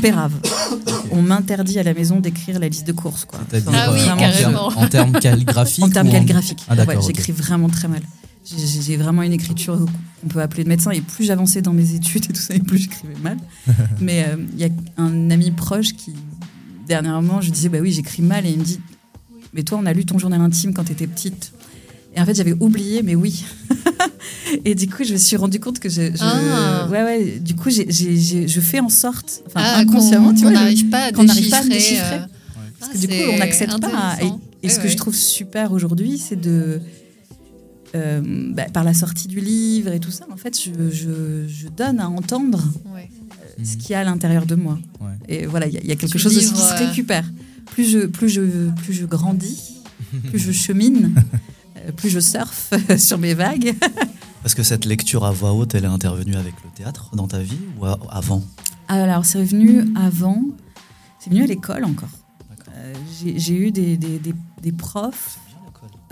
pérave. 0.00 0.32
On 1.10 1.22
m'interdit 1.22 1.78
à 1.78 1.82
la 1.82 1.92
maison 1.94 2.20
d'écrire 2.20 2.58
la 2.58 2.68
liste 2.68 2.86
de 2.86 2.92
courses 2.92 3.24
quoi. 3.24 3.40
Enfin, 3.54 3.72
Ah 3.74 3.92
oui, 3.92 4.00
en, 4.10 4.16
carrément. 4.16 4.70
termes, 4.70 4.84
en 4.84 4.88
termes 4.88 5.12
calligraphiques 5.12 5.84
En 5.84 5.90
termes 5.90 6.10
calligraphiques. 6.10 6.64
Ah, 6.68 6.74
Ouais. 6.74 6.96
J'écris 7.06 7.32
vraiment 7.32 7.68
très 7.68 7.88
mal. 7.88 8.00
J'ai- 8.44 8.96
vraiment 8.96 9.22
une 9.22 9.32
écriture 9.32 9.76
qu'on 10.20 10.28
peut 10.28 10.40
appeler 10.40 10.62
de 10.64 10.68
médecin. 10.68 10.92
Et 10.92 11.00
plus 11.00 11.24
j'avançais 11.24 11.62
dans 11.62 11.72
mes 11.72 11.94
études 11.94 12.24
et 12.30 12.32
tout 12.32 12.40
ça, 12.40 12.54
et 12.54 12.60
plus 12.60 12.78
j'écrivais 12.78 13.16
mal. 13.20 13.38
Mais 14.00 14.24
euh, 14.28 14.36
il 14.54 14.60
y 14.60 14.64
a 14.64 14.68
un 14.98 15.30
ami 15.30 15.50
proche 15.50 15.94
qui, 15.94 16.14
dernièrement, 16.86 17.40
je 17.40 17.50
disais, 17.50 17.68
bah 17.68 17.78
oui, 17.80 17.90
j'écris 17.90 18.22
mal. 18.22 18.46
Et 18.46 18.50
il 18.50 18.58
me 18.60 18.64
dit, 18.64 18.78
mais 19.56 19.62
toi, 19.64 19.78
on 19.82 19.86
a 19.86 19.92
lu 19.92 20.04
ton 20.04 20.18
journal 20.18 20.40
intime 20.40 20.72
quand 20.74 20.84
tu 20.84 20.92
étais 20.92 21.06
petite. 21.06 21.52
Et 22.14 22.20
en 22.20 22.24
fait, 22.24 22.34
j'avais 22.34 22.54
oublié, 22.60 23.02
mais 23.02 23.14
oui. 23.14 23.44
et 24.64 24.74
du 24.74 24.88
coup, 24.88 25.04
je 25.04 25.12
me 25.14 25.18
suis 25.18 25.36
rendu 25.36 25.60
compte 25.60 25.78
que 25.78 25.88
je. 25.88 26.02
je- 26.12 26.18
Ah. 26.20 26.88
Ouais, 26.90 27.02
ouais. 27.02 27.38
Du 27.40 27.54
coup, 27.54 27.68
j'ai- 27.70 27.86
j'ai- 27.90 28.16
j'ai- 28.16 28.48
je 28.48 28.60
fais 28.60 28.80
en 28.80 28.88
sorte, 28.88 29.42
enfin, 29.46 29.60
Ah, 29.62 29.78
inconsciemment, 29.78 30.28
qu'on- 30.28 30.34
tu 30.34 30.42
vois, 30.42 30.50
n'arrive 30.52 30.88
pas 30.88 31.04
à 31.04 31.12
qu'on 31.12 31.24
n'arrive 31.24 31.50
pas 31.50 31.58
à 31.58 31.64
me 31.64 31.68
déchiffrer, 31.70 32.16
euh, 32.16 32.26
Parce 32.78 32.90
Ah, 32.90 32.94
que 32.94 32.98
du 32.98 33.08
coup, 33.08 33.14
on 33.34 33.38
n'accepte 33.38 33.80
pas. 33.80 34.16
Et, 34.62 34.68
ce 34.68 34.76
Ouais, 34.78 34.82
que 34.84 34.88
je 34.88 34.96
trouve 34.96 35.14
super 35.14 35.72
aujourd'hui, 35.72 36.18
c'est 36.18 36.40
de. 36.40 36.80
euh, 37.94 38.20
bah, 38.54 38.64
par 38.72 38.84
la 38.84 38.92
sortie 38.94 39.28
du 39.28 39.40
livre 39.40 39.92
et 39.92 40.00
tout 40.00 40.10
ça, 40.10 40.26
en 40.32 40.36
fait, 40.36 40.58
je, 40.60 40.70
je- 40.94 41.46
je 41.48 41.68
donne 41.68 42.00
à 42.00 42.08
entendre 42.08 42.62
Ouais. 42.94 43.08
euh, 43.58 43.64
ce 43.64 43.76
qu'il 43.76 43.90
y 43.90 43.94
a 43.94 44.00
à 44.00 44.04
l'intérieur 44.04 44.44
de 44.46 44.54
moi. 44.54 44.78
Ouais. 45.00 45.12
Et 45.28 45.46
voilà, 45.46 45.66
il 45.66 45.74
y, 45.74 45.78
a- 45.78 45.80
il 45.80 45.86
y 45.88 45.92
a 45.92 45.96
quelque 45.96 46.12
Tu 46.12 46.18
chose 46.18 46.36
aussi 46.36 46.46
livres, 46.46 46.56
qui 46.56 46.62
se 46.62 46.72
euh, 46.82 46.88
récupère. 46.88 47.24
Plus 47.70 47.84
je, 47.90 47.98
plus 48.06 48.28
je, 48.28 48.70
plus 48.82 48.92
je 48.94 49.04
grandis, 49.04 49.74
plus 50.30 50.38
je 50.38 50.52
chemine, 50.52 51.14
euh, 51.76 51.92
plus 51.92 52.08
je 52.10 52.20
surfe 52.20 52.72
sur 52.98 53.18
mes 53.18 53.34
vagues. 53.34 53.74
Est-ce 54.44 54.54
que 54.56 54.62
cette 54.62 54.84
lecture 54.84 55.24
à 55.24 55.32
voix 55.32 55.52
haute, 55.52 55.74
elle 55.74 55.84
est 55.84 55.88
intervenue 55.88 56.36
avec 56.36 56.54
le 56.64 56.70
théâtre 56.74 57.10
dans 57.14 57.26
ta 57.26 57.40
vie 57.40 57.58
ou 57.78 57.84
avant? 58.10 58.42
Alors, 58.88 59.24
c'est 59.24 59.42
venu 59.42 59.84
avant, 59.96 60.42
c'est 61.18 61.30
venu 61.30 61.42
à 61.42 61.46
l'école 61.46 61.84
encore. 61.84 62.08
Euh, 62.76 62.92
j'ai- 63.20 63.38
J'ai 63.38 63.54
eu 63.58 63.70
des, 63.72 63.96
des, 63.96 64.18
des, 64.18 64.34
des 64.62 64.72
profs. 64.72 65.38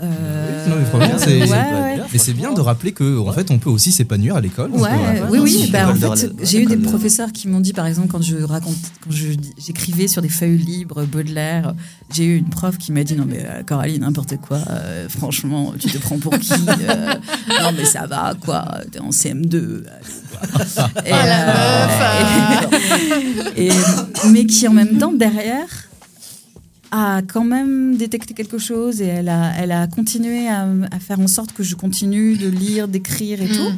Euh, 0.01 0.67
Non, 0.67 0.75
mais 0.79 0.85
franchement, 0.85 1.17
c'est- 1.17 1.41
ouais, 1.43 1.49
ouais. 1.49 1.99
Mais 2.11 2.19
c'est 2.19 2.33
bien 2.33 2.53
de 2.53 2.59
rappeler 2.61 2.91
que 2.91 3.17
en 3.17 3.31
fait 3.31 3.49
on 3.51 3.57
peut 3.59 3.69
aussi 3.69 3.91
s'épanouir 3.91 4.35
à 4.35 4.41
l'école. 4.41 4.71
Ouais, 4.71 4.89
oui, 5.31 5.39
oui. 5.39 5.69
bah, 5.71 5.89
en 5.89 5.95
fait, 6.15 6.31
j'ai 6.43 6.61
eu 6.61 6.65
des 6.65 6.77
professeurs 6.77 7.31
qui 7.31 7.47
m'ont 7.47 7.59
dit, 7.61 7.71
par 7.73 7.85
exemple, 7.87 8.07
quand 8.09 8.21
je 8.21 8.37
raconte, 8.43 8.75
quand 9.03 9.11
je 9.11 9.27
j'écrivais 9.57 10.07
sur 10.07 10.21
des 10.21 10.29
feuilles 10.29 10.57
libres 10.57 11.03
Baudelaire, 11.05 11.73
j'ai 12.13 12.25
eu 12.25 12.37
une 12.37 12.49
prof 12.49 12.77
qui 12.77 12.91
m'a 12.91 13.03
dit 13.03 13.15
non 13.15 13.25
mais 13.27 13.39
euh, 13.45 13.63
Coralie 13.63 13.97
n'importe 13.99 14.35
quoi, 14.37 14.59
euh, 14.69 15.07
franchement, 15.09 15.73
tu 15.79 15.89
te 15.89 15.97
prends 15.97 16.17
pour 16.19 16.37
qui 16.39 16.51
euh, 16.53 17.13
Non 17.61 17.71
mais 17.77 17.85
ça 17.85 18.05
va 18.05 18.33
quoi, 18.39 18.65
t'es 18.91 18.99
en 18.99 19.09
CM2. 19.11 19.55
euh, 19.55 19.81
quoi. 20.31 20.89
Et, 21.05 21.11
Ah, 21.11 21.25
la 21.25 21.85
euh, 21.85 22.69
et- 23.55 23.67
et- 23.67 23.71
mais 24.31 24.45
qui 24.45 24.67
en 24.67 24.73
même 24.73 24.97
temps 24.97 25.13
derrière 25.13 25.67
a 26.91 27.21
quand 27.21 27.43
même 27.43 27.97
détecté 27.97 28.33
quelque 28.33 28.57
chose 28.57 29.01
et 29.01 29.05
elle 29.07 29.29
a, 29.29 29.51
elle 29.57 29.71
a 29.71 29.87
continué 29.87 30.47
à, 30.47 30.67
à 30.91 30.99
faire 30.99 31.19
en 31.19 31.27
sorte 31.27 31.51
que 31.53 31.63
je 31.63 31.75
continue 31.75 32.37
de 32.37 32.47
lire, 32.47 32.87
d'écrire 32.87 33.41
et 33.41 33.47
Mm. 33.47 33.55
tout. 33.55 33.71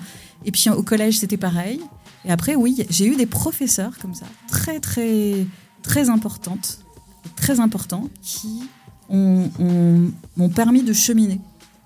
Et 0.46 0.52
puis 0.52 0.70
au 0.70 0.84
collège, 0.84 1.18
c'était 1.20 1.38
pareil. 1.38 1.80
Et 2.26 2.32
après, 2.32 2.56
oui, 2.56 2.86
j'ai 2.90 3.08
eu 3.08 3.16
des 3.16 3.26
professeurs 3.26 3.98
comme 4.00 4.14
ça, 4.14 4.26
très, 4.50 4.80
très, 4.80 5.46
très 5.84 6.10
importantes, 6.10 6.80
très 7.36 7.60
importants, 7.60 8.10
qui 8.22 8.64
ont, 9.10 9.50
ont- 9.60 10.12
m'ont 10.36 10.50
permis 10.50 10.84
de 10.84 10.94
cheminer. 10.94 11.40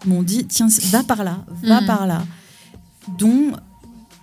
M'ont 0.05 0.23
dit, 0.23 0.45
tiens, 0.47 0.67
va 0.89 1.03
par 1.03 1.23
là, 1.23 1.45
va 1.63 1.81
Mhm. 1.81 1.87
par 1.87 2.07
là. 2.07 2.25
Dont 3.19 3.51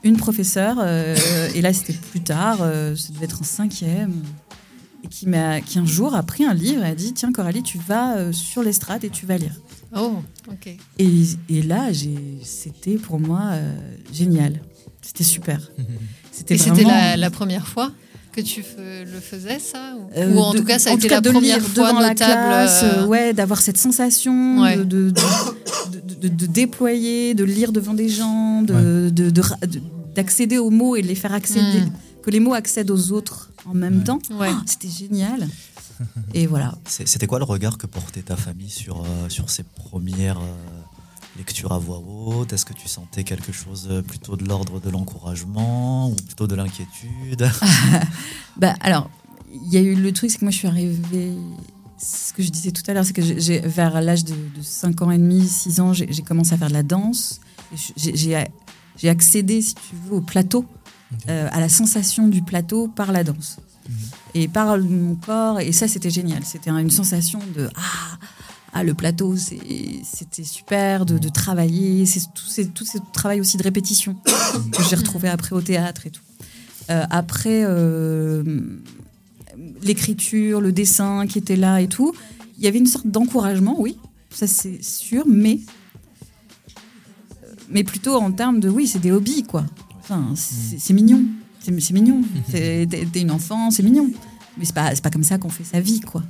une 0.02 0.16
professeure, 0.16 0.78
euh, 0.80 1.16
et 1.54 1.61
là 1.62 1.72
c'était 1.72 1.92
plus 1.92 2.20
tard, 2.20 2.58
euh, 2.61 2.94
ça 2.96 3.12
devait 3.12 3.24
être 3.26 3.40
en 3.40 3.44
cinquième, 3.44 4.12
et 5.04 5.08
qui, 5.08 5.28
m'a, 5.28 5.61
qui 5.61 5.78
un 5.78 5.87
jour 5.87 6.14
a 6.14 6.22
pris 6.22 6.44
un 6.44 6.54
livre 6.54 6.82
et 6.84 6.88
a 6.88 6.94
dit, 6.94 7.12
tiens 7.12 7.32
Coralie, 7.32 7.62
tu 7.62 7.78
vas 7.78 8.16
euh, 8.16 8.32
sur 8.32 8.62
l'estrade 8.62 9.04
et 9.04 9.11
tu 9.11 9.26
vas 9.26 9.38
lire. 9.38 9.54
Oh, 9.96 10.16
ok. 10.50 10.76
Et, 10.98 11.08
et 11.48 11.62
là, 11.62 11.92
j'ai, 11.92 12.18
c'était 12.42 12.96
pour 12.96 13.18
moi 13.20 13.40
euh, 13.52 13.74
génial. 14.12 14.61
C'était 15.02 15.24
super. 15.24 15.70
C'était 16.32 16.54
Et 16.54 16.58
c'était 16.58 16.84
la, 16.84 17.16
la 17.16 17.30
première 17.30 17.66
fois 17.66 17.90
que 18.32 18.40
tu 18.40 18.62
le 18.78 19.18
faisais, 19.20 19.58
ça 19.58 19.94
Ou, 19.96 20.11
Euh, 20.16 20.34
ou 20.34 20.38
en 20.38 20.52
de- 20.52 20.58
tout 20.58 20.64
cas, 20.64 20.78
ça 20.78 20.90
a 20.90 20.94
été 20.94 21.08
la 21.08 21.20
de 21.20 21.30
première 21.30 21.56
lire 21.58 21.66
fois 21.66 21.88
devant 21.88 22.00
la 22.00 22.08
notable 22.11 22.32
classe, 22.32 22.82
euh, 22.84 23.02
euh, 23.02 23.06
ouais, 23.06 23.32
d'avoir 23.32 23.61
cette 23.61 23.78
sensation 23.78 24.61
Ouais. 24.62 24.76
de, 24.76 24.84
de, 24.84 25.11
de, 25.11 26.14
de- 26.20 26.28
de 26.28 26.46
déployer, 26.46 27.34
de 27.34 27.42
lire 27.44 27.72
devant 27.72 27.94
des 27.94 28.08
gens, 28.08 28.62
de, 28.62 29.11
de- 29.11 29.30
de 29.30 29.40
ra- 29.40 29.56
de- 29.66 29.80
d'accéder 30.14 30.58
aux 30.58 30.70
mots 30.70 30.94
et 30.94 31.02
de 31.02 31.08
les 31.08 31.14
faire 31.16 31.32
accéder, 31.32 31.80
Mm. 31.80 31.92
Que 32.22 32.31
les 32.31 32.40
mots 32.40 32.54
accèdent 32.54 32.90
aux 32.90 33.12
autres 33.12 33.50
en 33.66 33.74
même 33.74 34.04
temps. 34.04 34.18
Ouais. 34.31 34.48
Ah, 34.50 34.62
C'était 34.66 34.88
génial. 34.88 35.48
Et 36.35 36.46
voilà. 36.46 36.76
C'est- 36.87 37.07
C'était 37.09 37.26
quoi 37.26 37.38
le 37.38 37.44
regard 37.44 37.76
que 37.78 37.87
portait 37.87 38.22
ta 38.22 38.37
famille 38.37 38.70
sur, 38.70 39.02
euh, 39.02 39.28
sur 39.28 39.50
ces 39.50 39.62
premières 39.64 40.38
euh, 40.38 40.54
lectures 41.37 41.72
à 41.72 41.78
voix 41.78 41.98
haute? 41.98 42.52
Est-ce 42.52 42.64
que 42.64 42.72
tu 42.74 42.88
sentais 42.88 43.24
quelque 43.24 43.50
chose 43.52 43.88
euh, 43.90 44.02
plutôt 44.02 44.37
de 44.37 44.44
l'ordre 44.46 44.81
de 44.81 44.90
l'encouragement 44.90 46.11
ou 46.11 46.14
plutôt 46.14 46.46
de 46.46 46.54
l'inquiétude? 46.54 47.48
Bah, 48.57 48.74
alors, 48.81 49.09
il 49.52 49.72
y 49.72 49.76
a 49.76 49.81
eu 49.81 49.94
le 49.94 50.12
truc, 50.12 50.31
c'est 50.31 50.38
que 50.38 50.44
moi, 50.44 50.50
je 50.50 50.59
suis 50.59 50.68
arrivée. 50.68 51.33
Ce 52.00 52.33
que 52.33 52.42
je 52.42 52.48
disais 52.50 52.70
tout 52.72 52.83
à 52.88 52.92
l'heure, 52.94 53.04
c'est 53.04 53.12
que 53.12 53.22
j'ai- 53.22 53.61
vers 53.61 54.00
l'âge 54.00 54.24
de, 54.24 54.35
de 54.35 54.62
5 54.62 55.00
ans 55.02 55.11
et 55.11 55.18
demi, 55.18 55.46
6 55.46 55.81
ans, 55.81 55.92
j'ai 55.92 56.12
j'ai 56.12 56.22
commencé 56.22 56.52
à 56.54 56.59
faire 56.59 56.68
de 56.68 56.72
la 56.74 56.83
danse. 56.85 57.40
J'ai 57.96 59.09
accédé, 59.09 59.62
si 59.62 59.74
tu 59.74 59.94
veux, 60.07 60.16
au 60.16 60.20
plateau, 60.20 60.64
euh, 61.29 61.49
à 61.51 61.61
la 61.61 61.68
sensation 61.68 62.29
du 62.29 62.42
plateau 62.42 62.88
par 62.88 63.12
la 63.12 63.25
danse. 63.25 63.59
Et 64.35 64.49
par 64.49 64.79
mon 64.79 65.14
corps, 65.14 65.61
et 65.61 65.73
ça, 65.73 65.88
c'était 65.88 66.11
génial. 66.11 66.44
C'était 66.44 66.71
une 66.71 66.90
sensation 66.90 67.40
de 67.57 67.71
Ah, 67.75 68.18
ah 68.75 68.85
le 68.85 68.92
plateau, 68.92 69.35
c'était 69.37 70.44
super 70.44 71.07
de, 71.07 71.29
travailler. 71.29 72.05
C'est 72.05 72.21
tout, 72.35 72.71
tout 72.75 72.85
ce 72.85 72.99
travail 73.12 73.40
aussi 73.40 73.57
de 73.57 73.62
répétition 73.62 74.14
que 74.73 74.83
j'ai 74.88 74.97
retrouvé 74.97 75.29
après 75.29 75.55
au 75.55 75.62
théâtre 75.62 76.07
et 76.07 76.11
tout. 76.11 76.23
Euh, 76.90 77.05
après, 77.11 77.62
euh, 77.64 78.42
l'écriture, 79.83 80.61
le 80.61 80.73
dessin 80.73 81.27
qui 81.27 81.38
était 81.38 81.57
là 81.57 81.81
et 81.81 81.88
tout, 81.88 82.14
il 82.59 82.64
y 82.64 82.66
avait 82.66 82.79
une 82.79 82.87
sorte 82.87 83.07
d'encouragement, 83.07 83.77
oui, 83.79 83.99
ça 84.31 84.47
c'est 84.47 84.83
sûr, 84.83 85.25
mais, 85.27 85.61
mais 87.68 87.85
plutôt 87.85 88.16
en 88.16 88.33
termes 88.33 88.61
de, 88.61 88.68
oui, 88.68 88.87
c'est 88.87 88.99
des 88.99 89.12
hobbies, 89.12 89.44
quoi. 89.44 89.64
Enfin, 90.11 90.33
c'est 90.35 90.92
mignon, 90.94 91.23
c'est 91.61 91.92
mignon. 91.92 92.23
T'es 92.51 92.87
une 93.21 93.31
enfant, 93.31 93.71
c'est 93.71 93.83
mignon. 93.83 94.11
Mais 94.57 94.64
c'est 94.64 94.75
pas, 94.75 94.90
pas 95.03 95.11
comme 95.11 95.23
ça 95.23 95.38
qu'on 95.38 95.51
fait 95.51 95.64
sa 95.64 95.81
vie, 95.81 96.01
quoi. 96.01 96.23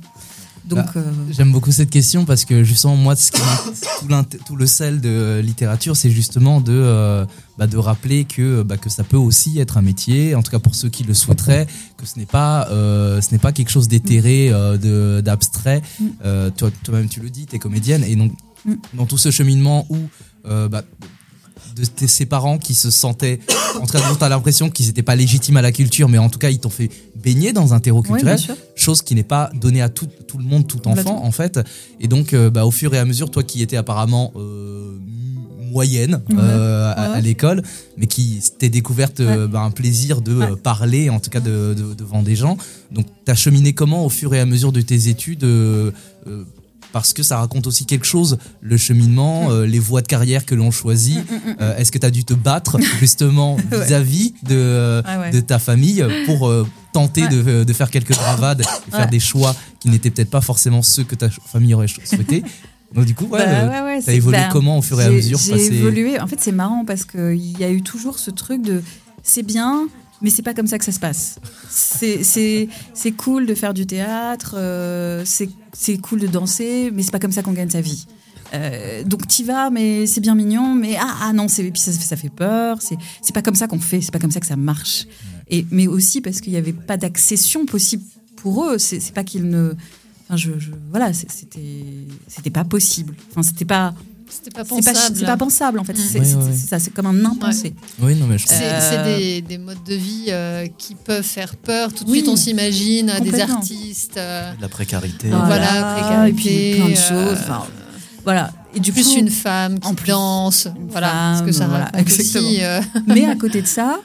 Donc, 0.65 0.79
Bah, 0.85 0.91
euh, 0.97 1.11
J'aime 1.31 1.51
beaucoup 1.51 1.71
cette 1.71 1.89
question 1.89 2.25
parce 2.25 2.45
que 2.45 2.63
justement 2.63 2.95
moi 2.95 3.15
ce 3.15 3.31
qui 3.31 3.41
m'int- 4.07 4.23
tout, 4.45 4.55
le 4.55 4.67
sel 4.67 4.99
de 5.01 5.09
euh, 5.09 5.41
littérature 5.41 5.95
c'est 5.95 6.11
justement 6.11 6.61
de 6.61 6.73
euh, 6.73 7.25
bah, 7.57 7.65
de 7.65 7.77
rappeler 7.77 8.25
que 8.25 8.61
bah, 8.61 8.77
que 8.77 8.89
ça 8.89 9.03
peut 9.03 9.17
aussi 9.17 9.57
être 9.57 9.77
un 9.77 9.81
métier 9.81 10.35
en 10.35 10.43
tout 10.43 10.51
cas 10.51 10.59
pour 10.59 10.75
ceux 10.75 10.89
qui 10.89 11.03
le 11.05 11.15
souhaiteraient 11.15 11.65
que 11.97 12.05
ce 12.05 12.19
n'est 12.19 12.27
pas 12.27 12.67
ce 12.69 13.31
n'est 13.31 13.39
pas 13.39 13.51
quelque 13.53 13.71
chose 13.71 13.87
d'éthéré 13.87 14.49
de 14.51 15.21
d'abstrait 15.21 15.81
Mm. 15.99 16.51
Toi 16.57 16.69
toi-même 16.83 17.07
tu 17.09 17.19
le 17.21 17.29
dis 17.31 17.47
tu 17.47 17.55
es 17.55 17.59
comédienne 17.59 18.03
et 18.03 18.15
donc 18.15 18.33
Mm. 18.65 18.73
dans 18.95 19.05
tout 19.05 19.17
ce 19.17 19.31
cheminement 19.31 19.87
où 19.89 19.97
de 21.79 21.85
tes, 21.85 22.07
ses 22.07 22.25
parents 22.25 22.57
qui 22.57 22.73
se 22.75 22.89
sentaient 22.91 23.39
en 23.81 23.85
tout 23.85 23.93
cas 23.93 24.07
dont 24.09 24.15
tu 24.15 24.23
as 24.23 24.29
l'impression 24.29 24.69
qu'ils 24.69 24.87
n'étaient 24.87 25.03
pas 25.03 25.15
légitimes 25.15 25.57
à 25.57 25.61
la 25.61 25.71
culture 25.71 26.09
mais 26.09 26.17
en 26.17 26.29
tout 26.29 26.39
cas 26.39 26.49
ils 26.49 26.59
t'ont 26.59 26.69
fait 26.69 26.89
baigner 27.15 27.53
dans 27.53 27.73
un 27.73 27.79
terreau 27.79 28.01
culturel 28.01 28.39
chose 28.75 29.01
qui 29.01 29.15
n'est 29.15 29.23
pas 29.23 29.49
donnée 29.53 29.81
à 29.81 29.89
tout, 29.89 30.07
tout 30.27 30.37
le 30.37 30.43
monde, 30.43 30.67
tout 30.67 30.87
enfant 30.87 31.23
en 31.23 31.31
fait. 31.31 31.59
Et 31.99 32.07
donc, 32.07 32.33
euh, 32.33 32.49
bah, 32.49 32.65
au 32.65 32.71
fur 32.71 32.93
et 32.93 32.97
à 32.97 33.03
mesure, 33.05 33.29
toi 33.29 33.43
qui 33.43 33.61
étais 33.61 33.75
apparemment 33.77 34.31
euh, 34.37 34.97
moyenne 35.71 36.21
Ouais. 36.29 36.35
euh, 36.39 36.91
à, 36.91 36.99
Ouais, 37.01 37.07
à 37.07 37.11
ouais. 37.13 37.21
l'école, 37.21 37.61
mais 37.97 38.07
qui 38.07 38.39
t'es 38.57 38.69
découverte 38.69 39.21
bah, 39.21 39.61
un 39.61 39.71
plaisir 39.71 40.21
de 40.21 40.55
parler, 40.55 41.09
en 41.09 41.19
tout 41.19 41.29
cas 41.29 41.41
de, 41.41 41.73
de- 41.77 41.93
devant 41.93 42.23
des 42.23 42.35
gens. 42.37 42.57
Donc, 42.91 43.05
t'as 43.25 43.35
cheminé 43.35 43.73
comment 43.73 44.05
au 44.05 44.09
fur 44.09 44.33
et 44.33 44.39
à 44.39 44.45
mesure 44.45 44.71
de 44.71 44.81
tes 44.81 45.09
études 45.09 45.43
parce 46.91 47.13
que 47.13 47.21
ça 47.23 47.37
raconte 47.37 47.67
aussi 47.67 47.85
quelque 47.85 48.05
chose, 48.05 48.37
le 48.61 48.77
cheminement, 48.77 49.51
euh, 49.51 49.65
les 49.65 49.79
voies 49.79 50.01
de 50.01 50.07
carrière 50.07 50.45
que 50.45 50.55
l'on 50.55 50.71
choisit. 50.71 51.19
Euh, 51.61 51.77
Est-ce 51.77 51.91
que 51.91 51.97
tu 51.97 52.05
as 52.05 52.11
dû 52.11 52.25
te 52.25 52.33
battre 52.33 52.77
justement 52.99 53.57
vis-à-vis 53.71 54.33
de, 54.43 54.55
euh, 54.55 55.01
Ah 55.05 55.19
ouais. 55.19 55.31
de 55.31 55.39
ta 55.39 55.59
famille 55.59 56.03
pour 56.25 56.51
tenter 56.93 57.27
de, 57.27 57.63
de 57.63 57.73
faire 57.73 57.89
quelques 57.91 58.15
bravades 58.15 58.61
et 58.61 58.91
faire 58.91 59.01
Ouais. 59.01 59.07
des 59.07 59.19
choix 59.19 59.55
qui 59.79 59.89
n'étaient 59.89 60.09
peut-être 60.09 60.31
pas 60.31 60.41
forcément 60.41 60.81
ceux 60.81 61.03
que 61.03 61.15
ta 61.15 61.29
famille 61.29 61.73
aurait 61.73 61.87
souhaité? 61.87 62.43
Donc 62.93 63.05
du 63.05 63.13
coup, 63.13 63.25
ouais, 63.25 63.45
Bah, 63.45 63.67
ouais, 63.67 63.81
ouais, 63.81 63.95
t'as 63.99 64.05
c'est- 64.05 64.15
évolué 64.15 64.39
bah, 64.39 64.49
comment 64.51 64.79
au 64.79 64.81
fur 64.81 64.99
et 64.99 65.05
à 65.05 65.09
mesure 65.11 65.37
J'ai 65.37 65.75
évolué. 65.77 66.19
En 66.19 66.25
fait, 66.25 66.39
c'est 66.39 66.51
marrant 66.51 66.85
parce 66.85 67.05
qu'il 67.05 67.59
y 67.59 67.63
a 67.63 67.69
eu 67.69 67.83
toujours 67.83 68.17
ce 68.17 68.31
truc 68.31 68.63
de 68.63 68.81
c'est 69.21 69.43
bien, 69.43 69.87
mais 70.21 70.29
c'est 70.29 70.41
pas 70.41 70.53
comme 70.53 70.67
ça 70.67 70.77
que 70.77 70.85
ça 70.85 70.91
se 70.91 70.99
passe. 70.99 71.39
C'est- 71.69 72.23
cool 73.11 73.45
de 73.45 73.53
faire 73.55 73.73
du 73.73 73.85
théâtre, 73.85 74.55
euh, 74.57 75.23
c'est 75.25 75.97
cool 75.97 76.19
de 76.19 76.27
danser, 76.27 76.91
mais 76.93 77.03
c'est 77.03 77.11
pas 77.11 77.19
comme 77.19 77.31
ça 77.31 77.41
qu'on 77.43 77.53
gagne 77.53 77.69
sa 77.69 77.81
vie. 77.81 78.05
Euh, 78.53 79.03
donc 79.03 79.27
t'y 79.27 79.43
vas, 79.43 79.69
mais 79.69 80.07
c'est 80.07 80.21
bien 80.21 80.33
mignon, 80.33 80.73
mais 80.73 80.95
ah, 80.99 81.17
ah 81.21 81.33
non, 81.33 81.47
c'est 81.47 81.63
puis 81.69 81.79
ça, 81.79 81.91
ça 81.91 82.15
fait 82.15 82.29
peur. 82.29 82.79
C'est 82.81 83.33
pas 83.33 83.41
comme 83.43 83.55
ça 83.55 83.67
qu'on 83.67 83.79
fait, 83.79 84.01
c'est 84.01 84.11
pas 84.11 84.19
comme 84.19 84.31
ça 84.31 84.39
que 84.39 84.47
ça 84.47 84.55
marche. 84.55 85.05
Et 85.49 85.65
mais 85.71 85.87
aussi 85.87 86.19
parce 86.21 86.41
qu'il 86.41 86.51
n'y 86.53 86.57
avait 86.57 86.73
pas 86.73 86.97
d'accession 86.97 87.65
possible 87.65 88.03
pour 88.37 88.65
eux. 88.65 88.77
C'est 88.79 89.13
pas 89.13 89.23
qu'ils 89.23 89.47
ne, 89.49 89.73
enfin 90.27 90.35
je, 90.37 90.51
je- 90.57 90.71
voilà, 90.89 91.11
c'était 91.13 92.49
pas 92.51 92.63
possible. 92.63 93.13
Enfin 93.31 93.43
C'était 93.43 93.65
pas 93.65 93.93
c'est 94.29 94.53
pas, 94.53 94.63
pensable. 94.65 94.97
c'est 95.15 95.25
pas 95.25 95.37
pensable 95.37 95.79
en 95.79 95.83
fait. 95.83 95.93
Mm. 95.93 95.97
C'est 95.97 96.19
Ouais, 96.19 96.33
ouais. 96.35 96.51
c'est 96.53 96.67
ça, 96.69 96.79
c'est 96.79 96.91
comme 96.93 97.05
un 97.07 97.25
impensé. 97.25 97.73
Oui, 98.01 98.15
non, 98.15 98.27
mais 98.27 98.37
je 98.37 98.45
C'est 98.47 98.63
Euh, 98.63 98.79
c'est 98.79 99.03
des, 99.17 99.41
des 99.41 99.57
modes 99.57 99.83
de 99.85 99.95
vie 99.95 100.25
euh, 100.29 100.67
qui 100.77 100.95
peuvent 100.95 101.23
faire 101.23 101.55
peur. 101.55 101.93
Tout 101.93 102.03
de 102.03 102.09
Oui, 102.09 102.19
suite, 102.19 102.29
on 102.29 102.35
s'imagine 102.35 103.09
euh, 103.09 103.19
des 103.19 103.39
artistes. 103.41 104.17
euh, 104.17 104.51
La 104.61 104.69
précarité. 104.69 105.29
Voilà, 105.29 106.27
et 106.27 106.33
puis 106.33 106.43
précarité, 106.45 106.75
plein 106.77 106.87
de 106.87 106.91
euh, 106.91 106.95
choses. 107.29 107.39
enfin, 107.43 107.63
voilà. 108.23 108.51
Et 108.75 108.79
du 108.79 108.91
plus 108.91 109.07
coup, 109.07 109.17
une 109.17 109.29
femme 109.31 109.79
qui 109.79 109.87
en 109.87 109.95
plus, 109.95 110.09
danse. 110.09 110.67
Voilà, 110.89 111.41
que 111.45 111.51
femme, 111.51 111.53
ça 111.53 111.67
voilà, 111.67 111.89
exactement. 111.97 112.47
aussi. 112.47 112.63
euh, 112.63 112.81
Mais 113.07 113.25
à 113.25 113.35
côté 113.35 113.61
de 113.63 113.67
ça, 113.67 113.99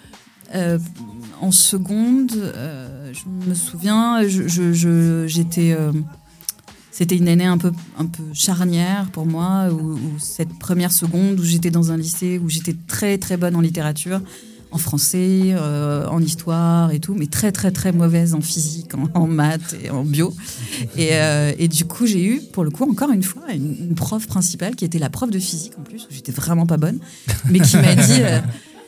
euh, 0.54 0.78
en 1.42 1.50
seconde, 1.50 2.32
euh, 2.34 3.12
je 3.12 3.48
me 3.50 3.54
souviens, 3.54 4.26
je- 4.26 4.48
je- 4.48 4.72
je- 4.72 5.26
j'étais. 5.26 5.72
euh, 5.72 5.92
c'était 6.94 7.16
une 7.16 7.26
année 7.26 7.44
un 7.44 7.58
peu, 7.58 7.72
un 7.98 8.06
peu 8.06 8.22
charnière 8.34 9.08
pour 9.10 9.26
moi, 9.26 9.68
où, 9.68 9.98
cette 10.20 10.56
première 10.60 10.92
seconde 10.92 11.40
où 11.40 11.42
j'étais 11.42 11.72
dans 11.72 11.90
un 11.90 11.96
lycée 11.96 12.38
où 12.38 12.48
j'étais 12.48 12.76
très 12.86 13.18
très 13.18 13.36
bonne 13.36 13.56
en 13.56 13.60
littérature, 13.60 14.20
en 14.70 14.78
français, 14.78 15.54
euh, 15.56 16.06
en 16.06 16.22
histoire 16.22 16.92
et 16.92 17.00
tout, 17.00 17.14
mais 17.14 17.26
très 17.26 17.50
très 17.50 17.72
très 17.72 17.90
mauvaise 17.90 18.32
en 18.32 18.40
physique, 18.40 18.92
en, 19.14 19.26
maths 19.26 19.74
et 19.82 19.90
en 19.90 20.04
bio. 20.04 20.32
Et, 20.96 21.14
euh, 21.14 21.52
et 21.58 21.66
du 21.66 21.84
coup, 21.84 22.06
j'ai 22.06 22.24
eu, 22.24 22.40
pour 22.52 22.62
le 22.62 22.70
coup, 22.70 22.88
encore 22.88 23.10
une 23.10 23.24
fois, 23.24 23.42
une, 23.52 23.74
une 23.76 23.94
prof 23.96 24.24
principale 24.28 24.76
qui 24.76 24.84
était 24.84 25.00
la 25.00 25.10
prof 25.10 25.28
de 25.28 25.40
physique 25.40 25.72
en 25.76 25.82
plus, 25.82 26.04
où 26.04 26.14
j'étais 26.14 26.32
vraiment 26.32 26.64
pas 26.64 26.76
bonne, 26.76 27.00
mais 27.50 27.58
qui 27.58 27.76
m'a 27.76 27.96
dit, 27.96 28.20
euh, 28.20 28.38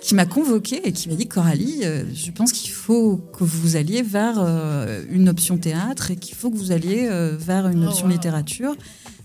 qui 0.02 0.14
m'a 0.14 0.26
convoquée 0.26 0.80
et 0.86 0.92
qui 0.92 1.08
m'a 1.08 1.14
dit 1.14 1.26
Coralie, 1.26 1.80
euh, 1.82 2.04
je 2.14 2.30
pense 2.30 2.52
qu'il 2.52 2.70
faut 2.70 3.16
que 3.16 3.44
vous 3.44 3.76
alliez 3.76 4.02
vers 4.02 4.36
euh, 4.38 5.04
une 5.10 5.28
option 5.28 5.58
théâtre 5.58 6.10
et 6.10 6.16
qu'il 6.16 6.36
faut 6.36 6.50
que 6.50 6.56
vous 6.56 6.72
alliez 6.72 7.08
euh, 7.10 7.36
vers 7.38 7.68
une 7.68 7.84
Oh, 7.84 7.88
option 7.88 8.06
wow. 8.06 8.12
littérature. 8.12 8.76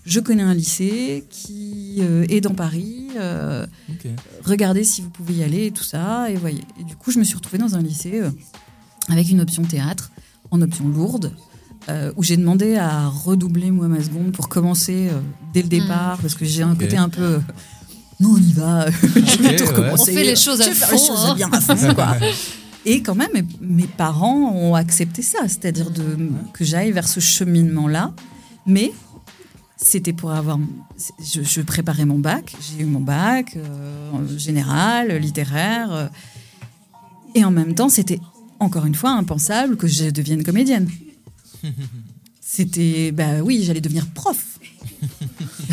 Je 0.04 0.18
connais 0.18 0.42
un 0.42 0.54
lycée 0.54 1.24
qui 1.30 2.00
est 2.28 2.40
dans 2.40 2.54
Paris. 2.54 3.06
regardez 4.42 4.82
si 4.82 5.00
vous 5.00 5.10
pouvez 5.10 5.34
y 5.34 5.42
aller 5.44 5.66
et 5.66 5.70
tout 5.70 5.84
ça. 5.84 6.28
Et 6.28 6.34
voyez. 6.34 6.62
Et 6.80 6.82
du 6.84 6.96
coup, 6.96 7.12
je 7.12 7.20
me 7.20 7.24
suis 7.24 7.36
retrouvée 7.36 7.58
dans 7.58 7.76
un 7.76 7.82
lycée 7.82 8.20
avec 9.08 9.30
une 9.30 9.40
option 9.40 9.62
théâtre, 9.62 10.10
en 10.50 10.60
option 10.60 10.88
lourde, 10.88 11.32
euh, 11.88 12.12
où 12.16 12.22
j'ai 12.22 12.36
demandé 12.36 12.76
à 12.76 13.08
redoubler 13.08 13.70
moi 13.70 13.88
ma 13.88 14.02
seconde 14.02 14.32
pour 14.32 14.48
commencer 14.48 15.08
euh, 15.10 15.20
dès 15.52 15.62
le 15.62 15.68
départ, 15.68 16.18
parce 16.18 16.34
que 16.34 16.44
j'ai 16.44 16.62
un 16.62 16.76
côté 16.76 16.96
un 16.96 17.08
peu. 17.08 17.40
Non, 18.22 18.34
on 18.34 18.38
y 18.38 18.52
va. 18.52 18.90
je 18.90 19.42
vais 19.42 19.56
tout 19.56 19.64
ouais. 19.64 19.70
recommencer. 19.70 20.12
On 20.12 20.14
fait 20.14 20.24
les 20.24 20.36
choses 20.36 20.60
à 20.60 20.70
faire 20.70 20.92
les 20.92 20.98
fond, 20.98 21.06
choses 21.06 21.24
hein. 21.24 21.34
bien 21.34 21.50
à 21.52 21.60
fond, 21.60 21.94
quoi. 21.94 22.16
Et 22.84 23.00
quand 23.02 23.14
même, 23.14 23.30
mes, 23.60 23.86
parents 23.86 24.52
ont 24.54 24.74
accepté 24.74 25.22
ça, 25.22 25.38
c'est-à-dire 25.42 25.90
de, 25.90 26.02
que 26.52 26.64
j'aille 26.64 26.90
vers 26.90 27.06
ce 27.06 27.20
cheminement-là. 27.20 28.12
Mais 28.66 28.92
c'était 29.76 30.12
pour 30.12 30.32
avoir. 30.32 30.58
Je, 31.20 31.42
je 31.42 31.60
préparais 31.60 32.04
mon 32.04 32.18
bac, 32.18 32.54
j'ai 32.60 32.82
eu 32.82 32.86
mon 32.86 33.00
bac 33.00 33.56
euh, 33.56 34.10
en 34.12 34.38
général, 34.38 35.16
littéraire. 35.16 35.92
euh, 35.92 36.08
et 37.34 37.44
en 37.44 37.50
même 37.50 37.74
temps, 37.74 37.88
c'était 37.88 38.20
encore 38.58 38.84
une 38.84 38.94
fois 38.94 39.10
impensable 39.10 39.76
que 39.76 39.86
je 39.86 40.10
devienne 40.10 40.42
comédienne. 40.44 40.88
c'était, 42.40 43.12
bah 43.12 43.42
oui, 43.42 43.62
j'allais 43.64 43.80
devenir 43.80 44.06
prof. 44.08 44.58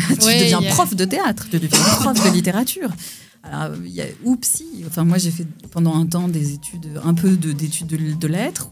tu 0.20 0.26
Ouais, 0.26 0.40
deviens 0.40 0.60
a- 0.62 0.70
prof 0.74 0.94
de 0.94 1.04
théâtre, 1.04 1.46
tu 1.50 1.58
deviens 1.58 1.78
prof 2.00 2.24
de 2.24 2.30
littérature. 2.30 2.90
Alors, 3.42 3.76
il 3.84 3.90
y 3.92 4.02
a 4.02 4.06
ou 4.24 4.36
psy. 4.36 4.84
Enfin, 4.86 5.04
moi, 5.04 5.16
j'ai 5.18 5.30
fait 5.30 5.46
pendant 5.70 5.94
un 5.96 6.06
temps 6.06 6.28
des 6.28 6.52
études, 6.52 6.88
un 7.02 7.14
peu 7.14 7.30
de- 7.36 7.52
d'études 7.52 7.86
de, 7.86 7.96
de 8.14 8.26
lettres. 8.28 8.68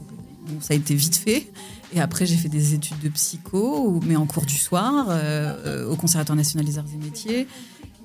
Bon, 0.47 0.61
ça 0.61 0.75
a 0.75 0.77
été 0.77 0.95
vite 0.95 1.17
fait. 1.17 1.51
Et 1.95 2.01
après, 2.01 2.27
j'ai 2.27 2.37
fait 2.37 2.51
des 2.51 2.75
études 2.75 2.99
de 3.03 3.09
psycho, 3.09 3.99
mais 4.07 4.15
en 4.17 4.27
cours 4.27 4.45
du 4.45 4.57
soir, 4.59 5.07
euh, 5.09 5.55
euh, 5.67 5.91
au 5.91 5.97
Conservatoire 5.97 6.37
national 6.37 6.67
des 6.67 6.77
arts 6.79 6.85
et 6.95 7.03
métiers. 7.03 7.49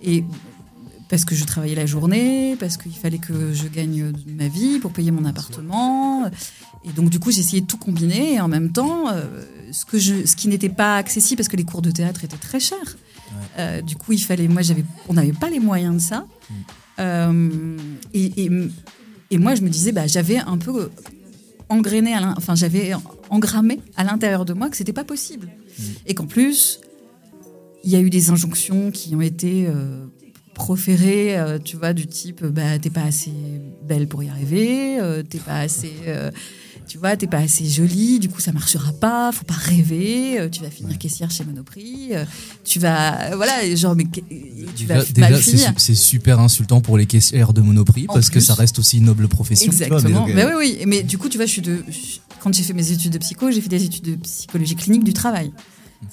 Et 0.01 0.23
parce 1.09 1.25
que 1.25 1.36
je 1.36 1.43
travaillais 1.43 1.75
la 1.75 1.86
journée, 1.86 2.55
parce 2.59 2.77
qu'il 2.77 2.93
fallait 2.95 3.17
que 3.17 3.53
je 3.53 3.67
gagne 3.67 4.13
ma 4.38 4.47
vie 4.47 4.79
pour 4.79 4.91
payer 4.93 5.12
mon 5.12 5.25
appartement. 5.25 6.31
Et 6.86 6.91
donc, 6.93 7.09
du 7.09 7.19
coup, 7.19 7.29
j'ai 7.31 7.41
essayé 7.41 7.62
de 7.62 7.67
tout 7.67 7.77
combiner. 7.77 8.36
Et 8.36 8.39
en 8.39 8.47
même 8.47 8.71
temps, 8.71 9.09
euh, 9.09 9.21
ce, 9.73 9.83
que 9.83 9.99
je, 9.99 10.25
ce 10.25 10.36
qui 10.38 10.47
n'était 10.47 10.69
pas 10.69 10.95
accessible, 10.95 11.38
parce 11.38 11.49
que 11.49 11.57
les 11.57 11.65
cours 11.65 11.81
de 11.81 11.91
théâtre 11.91 12.23
étaient 12.23 12.38
très 12.38 12.62
chers. 12.62 12.97
Euh, 13.57 13.81
du 13.81 13.95
coup, 13.95 14.13
il 14.13 14.23
fallait. 14.23 14.47
Moi, 14.47 14.61
j'avais, 14.61 14.83
on 15.09 15.13
n'avait 15.13 15.33
pas 15.33 15.49
les 15.49 15.59
moyens 15.59 15.95
de 15.95 16.01
ça. 16.01 16.27
Euh, 16.99 17.77
et, 18.13 18.45
et, 18.45 18.51
et 19.31 19.37
moi, 19.37 19.55
je 19.55 19.61
me 19.61 19.69
disais, 19.69 19.91
bah, 19.91 20.07
j'avais 20.07 20.37
un 20.37 20.57
peu 20.57 20.89
engrainé, 21.69 22.13
à 22.13 22.33
enfin, 22.37 22.55
j'avais 22.55 22.91
engrammé 23.29 23.79
à 23.95 24.03
l'intérieur 24.03 24.45
de 24.45 24.53
moi 24.53 24.69
que 24.69 24.77
c'était 24.77 24.93
pas 24.93 25.03
possible. 25.03 25.49
Et 26.05 26.13
qu'en 26.13 26.27
plus, 26.27 26.79
il 27.83 27.91
y 27.91 27.95
a 27.95 27.99
eu 27.99 28.09
des 28.09 28.29
injonctions 28.29 28.91
qui 28.91 29.15
ont 29.15 29.21
été 29.21 29.65
euh, 29.67 30.05
proférées, 30.53 31.37
euh, 31.37 31.59
tu 31.59 31.75
vois, 31.77 31.93
du 31.93 32.07
type, 32.07 32.45
bah, 32.45 32.79
t'es 32.79 32.89
pas 32.89 33.03
assez 33.03 33.31
belle 33.83 34.07
pour 34.07 34.23
y 34.23 34.29
arriver, 34.29 34.99
euh, 34.99 35.23
t'es 35.23 35.39
pas 35.39 35.59
assez. 35.59 35.93
Euh, 36.83 36.87
tu 36.87 36.97
vois, 36.97 37.15
t'es 37.17 37.27
pas 37.27 37.37
assez 37.37 37.65
jolie, 37.65 38.19
du 38.19 38.29
coup 38.29 38.41
ça 38.41 38.51
marchera 38.51 38.91
pas, 38.93 39.31
faut 39.31 39.45
pas 39.45 39.53
rêver, 39.53 40.39
euh, 40.39 40.49
tu 40.49 40.61
vas 40.61 40.69
finir 40.69 40.97
caissière 40.97 41.31
chez 41.31 41.43
Monoprix, 41.43 42.09
euh, 42.11 42.25
tu 42.63 42.79
vas, 42.79 43.35
voilà, 43.35 43.75
genre, 43.75 43.95
mais 43.95 44.05
tu 44.75 44.85
vas 44.85 45.03
Déjà, 45.03 45.29
mal 45.29 45.41
finir. 45.41 45.73
c'est 45.77 45.95
super 45.95 46.39
insultant 46.39 46.81
pour 46.81 46.97
les 46.97 47.05
caissières 47.05 47.53
de 47.53 47.61
Monoprix 47.61 48.05
En 48.09 48.13
parce 48.13 48.29
que 48.29 48.39
ça 48.39 48.53
reste 48.53 48.79
aussi 48.79 48.97
une 48.97 49.05
noble 49.05 49.27
profession. 49.27 49.71
Exactement. 49.71 50.27
euh, 50.27 50.33
Mais 50.33 50.45
oui, 50.45 50.51
oui. 50.57 50.83
Mais 50.87 51.03
du 51.03 51.17
coup, 51.17 51.29
tu 51.29 51.37
vois, 51.37 51.45
je 51.45 51.51
suis 51.51 51.61
de. 51.61 51.83
Quand 52.41 52.53
j'ai 52.53 52.63
fait 52.63 52.73
mes 52.73 52.91
études 52.91 53.13
de 53.13 53.17
psycho, 53.19 53.51
j'ai 53.51 53.61
fait 53.61 53.69
des 53.69 53.83
études 53.85 54.03
de 54.03 54.15
psychologie 54.15 54.75
clinique 54.75 55.03
du 55.03 55.13
travail. 55.13 55.51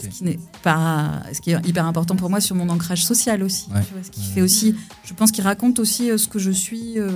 Ce 0.01 0.07
qui 0.07 0.23
n'est 0.23 0.39
pas, 0.63 1.23
ce 1.33 1.41
qui 1.41 1.51
est 1.51 1.67
hyper 1.67 1.85
important 1.85 2.15
pour 2.15 2.31
moi 2.31 2.41
sur 2.41 2.55
mon 2.55 2.69
ancrage 2.69 3.05
social 3.05 3.43
aussi. 3.43 3.67
Ouais. 3.75 3.81
Tu 3.87 3.93
vois, 3.93 4.03
ce 4.05 4.11
qui 4.11 4.23
fait 4.23 4.41
aussi, 4.41 4.77
je 5.05 5.13
pense 5.15 5.33
qu'il 5.33 5.43
raconte 5.43 5.81
aussi 5.81 6.11
euh, 6.11 6.17
ce 6.17 6.29
que 6.29 6.39
je 6.39 6.53
suis 6.53 6.99
euh, 7.01 7.11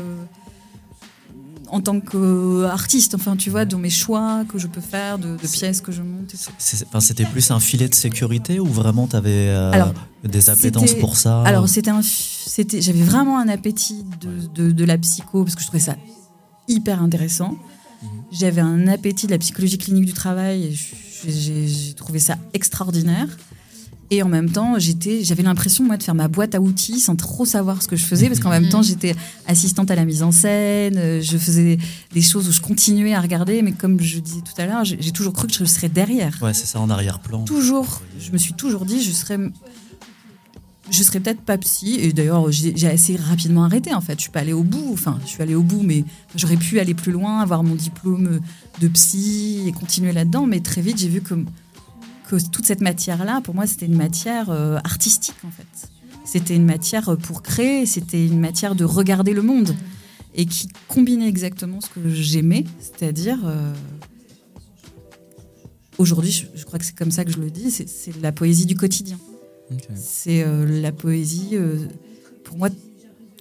en 1.75 1.81
tant 1.81 1.99
qu'artiste. 1.99 3.17
Enfin, 3.17 3.35
tu 3.37 3.51
vois, 3.51 3.65
dans 3.65 3.79
mes 3.79 3.91
choix 3.91 4.45
que 4.49 4.59
je 4.59 4.69
peux 4.69 4.81
faire, 4.81 5.19
de, 5.19 5.37
de 5.37 5.49
pièces 5.49 5.81
que 5.81 5.91
je 5.91 6.03
monte. 6.03 6.35
C'était 6.59 7.25
plus 7.25 7.51
un 7.51 7.59
filet 7.59 7.89
de 7.89 7.95
sécurité 7.95 8.61
ou 8.61 8.67
vraiment 8.67 9.09
tu 9.09 9.17
avais 9.17 9.49
Alors, 9.51 9.93
des 10.23 10.51
appétences 10.51 10.95
pour 10.95 11.17
ça 11.17 11.43
Alors, 11.43 11.69
c'était 11.69 11.91
un, 11.91 12.01
c'était, 12.03 12.81
j'avais 12.81 13.03
vraiment 13.03 13.39
un 13.41 13.49
appétit 13.49 14.05
de, 14.21 14.47
de, 14.55 14.71
de 14.71 14.85
la 14.85 14.97
psycho 14.99 15.43
parce 15.43 15.57
que 15.57 15.63
je 15.63 15.67
trouvais 15.67 15.83
ça 15.83 15.97
hyper 16.69 17.03
intéressant. 17.03 17.57
J'avais 18.31 18.61
un 18.61 18.87
appétit 18.87 19.27
de 19.27 19.33
la 19.33 19.39
psychologie 19.39 19.79
clinique 19.79 20.07
du 20.07 20.13
travail 20.13 20.65
et 20.67 20.77
j'ai 21.29 21.95
trouvé 21.95 22.21
ça 22.21 22.37
extraordinaire. 22.53 23.27
Et 24.15 24.23
en 24.23 24.29
même 24.29 24.49
temps, 24.49 24.79
j'étais, 24.79 25.25
j'avais 25.25 25.43
l'impression 25.43 25.83
moi 25.83 25.97
de 25.97 26.03
faire 26.05 26.15
ma 26.15 26.29
boîte 26.29 26.55
à 26.55 26.61
outils 26.61 27.01
sans 27.01 27.17
trop 27.17 27.45
savoir 27.45 27.83
ce 27.83 27.89
que 27.89 27.97
je 27.97 28.05
faisais 28.05 28.29
parce 28.29 28.39
qu'en 28.39 28.51
même 28.51 28.69
temps, 28.69 28.81
j'étais 28.81 29.17
assistante 29.49 29.91
à 29.91 29.97
la 29.97 30.05
mise 30.05 30.23
en 30.23 30.31
scène, 30.31 30.97
euh, 30.99 31.21
je 31.21 31.37
faisais 31.37 31.79
des 32.13 32.23
choses 32.23 32.49
où 32.49 32.53
je 32.53 32.61
continuais 32.61 33.13
à 33.13 33.21
regarder, 33.21 33.61
mais 33.63 33.73
comme 33.73 34.01
je 34.01 34.21
disais 34.21 34.41
tout 34.43 34.63
à 34.63 34.67
l'heure, 34.67 34.85
j'ai, 34.85 35.11
toujours 35.11 35.33
cru 35.33 35.49
que 35.49 35.55
je 35.55 35.65
serais 35.65 35.89
derrière 35.89 36.39
Ouais, 36.41 36.55
c'est 36.55 36.67
ça 36.67 36.79
en 36.79 36.91
arrière-plan. 36.91 37.43
toujours, 37.43 38.03
je 38.21 38.31
me 38.31 38.39
suis 38.39 38.53
toujours 38.53 38.85
dit, 38.85 39.03
je 39.03 39.11
serais, 39.11 39.39
je 40.93 41.03
serais 41.03 41.19
peut-être 41.19 41.41
pas 41.41 41.59
psy. 41.59 41.99
Et 41.99 42.13
d'ailleurs, 42.13 42.53
j'ai 42.53 42.73
j'ai 42.77 42.87
assez 42.87 43.17
rapidement 43.17 43.65
arrêté. 43.65 43.93
En 43.95 44.01
fait, 44.01 44.15
je 44.15 44.23
suis 44.23 44.31
pas 44.31 44.41
allée 44.41 44.53
au 44.53 44.63
bout. 44.63 44.91
Enfin, 44.93 45.19
je 45.25 45.31
suis 45.31 45.43
allée 45.43 45.57
au 45.57 45.63
bout, 45.63 45.83
mais 45.83 46.05
j'aurais 46.37 46.57
pu 46.57 46.79
aller 46.79 46.95
plus 46.95 47.11
loin, 47.11 47.41
avoir 47.41 47.65
mon 47.65 47.75
diplôme 47.75 48.39
de 48.81 48.89
psy 48.89 49.65
et 49.67 49.73
continuer 49.73 50.13
là-dedans. 50.13 50.47
Mais 50.47 50.61
très 50.61 50.83
vite, 50.83 50.99
j'ai 50.99 51.09
vu 51.09 51.21
que 51.21 51.35
que 52.29 52.37
toute 52.51 52.67
cette 52.67 52.81
matière-là, 52.81 53.41
pour 53.43 53.55
moi, 53.55 53.67
c'était 53.67 53.87
une 53.87 53.97
matière 53.97 54.51
euh, 54.51 54.79
artistique 54.85 55.37
en 55.47 55.51
fait. 55.51 55.89
C'était 56.25 56.57
une 56.57 56.65
matière 56.65 57.17
pour 57.19 57.43
créer. 57.43 57.85
C'était 57.87 58.27
une 58.27 58.41
matière 58.41 58.75
de 58.75 58.85
regarder 58.85 59.35
le 59.35 59.43
monde 59.43 59.75
et 60.35 60.47
qui 60.47 60.69
combinait 60.89 61.29
exactement 61.29 61.81
ce 61.81 61.89
que 61.89 62.09
j'aimais, 62.09 62.65
c'est-à-dire 62.81 63.39
euh, 63.45 63.73
aujourd'hui, 65.99 66.47
je, 66.55 66.65
crois 66.65 66.79
que 66.79 66.85
c'est 66.85 66.97
comme 66.97 67.11
ça 67.11 67.25
que 67.25 67.31
je 67.31 67.39
le 67.39 67.51
dis, 67.51 67.71
c'est- 67.71 68.21
la 68.21 68.33
poésie 68.33 68.67
du 68.67 68.77
quotidien. 68.77 69.19
C'est 69.95 70.43
euh, 70.43 70.81
la 70.83 70.93
poésie. 70.93 71.51
euh, 71.53 71.87
pour 72.45 72.59
moi, 72.59 72.69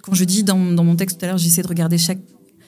quand 0.02 0.14
je 0.14 0.24
dis 0.24 0.44
dans, 0.44 0.72
dans 0.72 0.84
mon 0.84 0.96
texte 0.96 1.20
tout 1.20 1.26
à 1.26 1.30
l'heure, 1.30 1.38
j'essaie 1.38 1.64
de 1.64 1.68
regarder 1.68 1.98
chaque, 1.98 2.20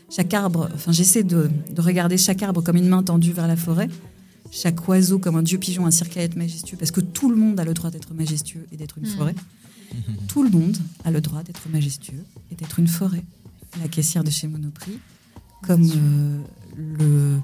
chaque 0.10 0.34
arbre, 0.34 0.70
enfin, 0.74 0.92
j'essaie 0.92 1.24
de, 1.24 1.50
de 1.72 1.82
regarder 1.82 2.18
chaque 2.18 2.42
arbre 2.44 2.62
comme 2.62 2.76
une 2.78 2.88
main 2.90 3.04
tendue 3.04 3.32
vers 3.32 3.48
la 3.48 3.56
forêt, 3.56 3.90
chaque 4.62 4.88
oiseau 4.88 5.20
comme 5.20 5.36
un 5.36 5.44
dieu 5.44 5.58
pigeon, 5.58 5.86
un 5.86 5.92
cirque 5.92 6.16
à 6.18 6.22
être 6.22 6.36
majestueux, 6.38 6.78
parce 6.78 6.92
que 6.92 7.02
tout 7.02 7.30
le 7.30 7.36
monde 7.36 7.60
a 7.60 7.66
le 7.66 7.74
droit 7.74 7.92
d'être 7.92 8.14
majestueux 8.14 8.66
et 8.72 8.78
d'être 8.78 8.98
une 8.98 9.06
Mhm. 9.08 9.16
forêt. 9.18 9.36
Tout 10.28 10.44
le 10.44 10.50
monde 10.50 10.78
a 11.04 11.12
le 11.12 11.22
droit 11.22 11.44
d'être 11.44 11.70
majestueux 11.72 12.24
et 12.52 12.56
d'être 12.56 12.80
une 12.80 12.88
forêt. 12.88 13.24
La 13.82 13.88
caissière 13.88 14.24
de 14.24 14.30
chez 14.30 14.48
Monoprix, 14.48 14.98
comme 15.62 15.84
euh, 15.84 16.40
le 16.78 17.38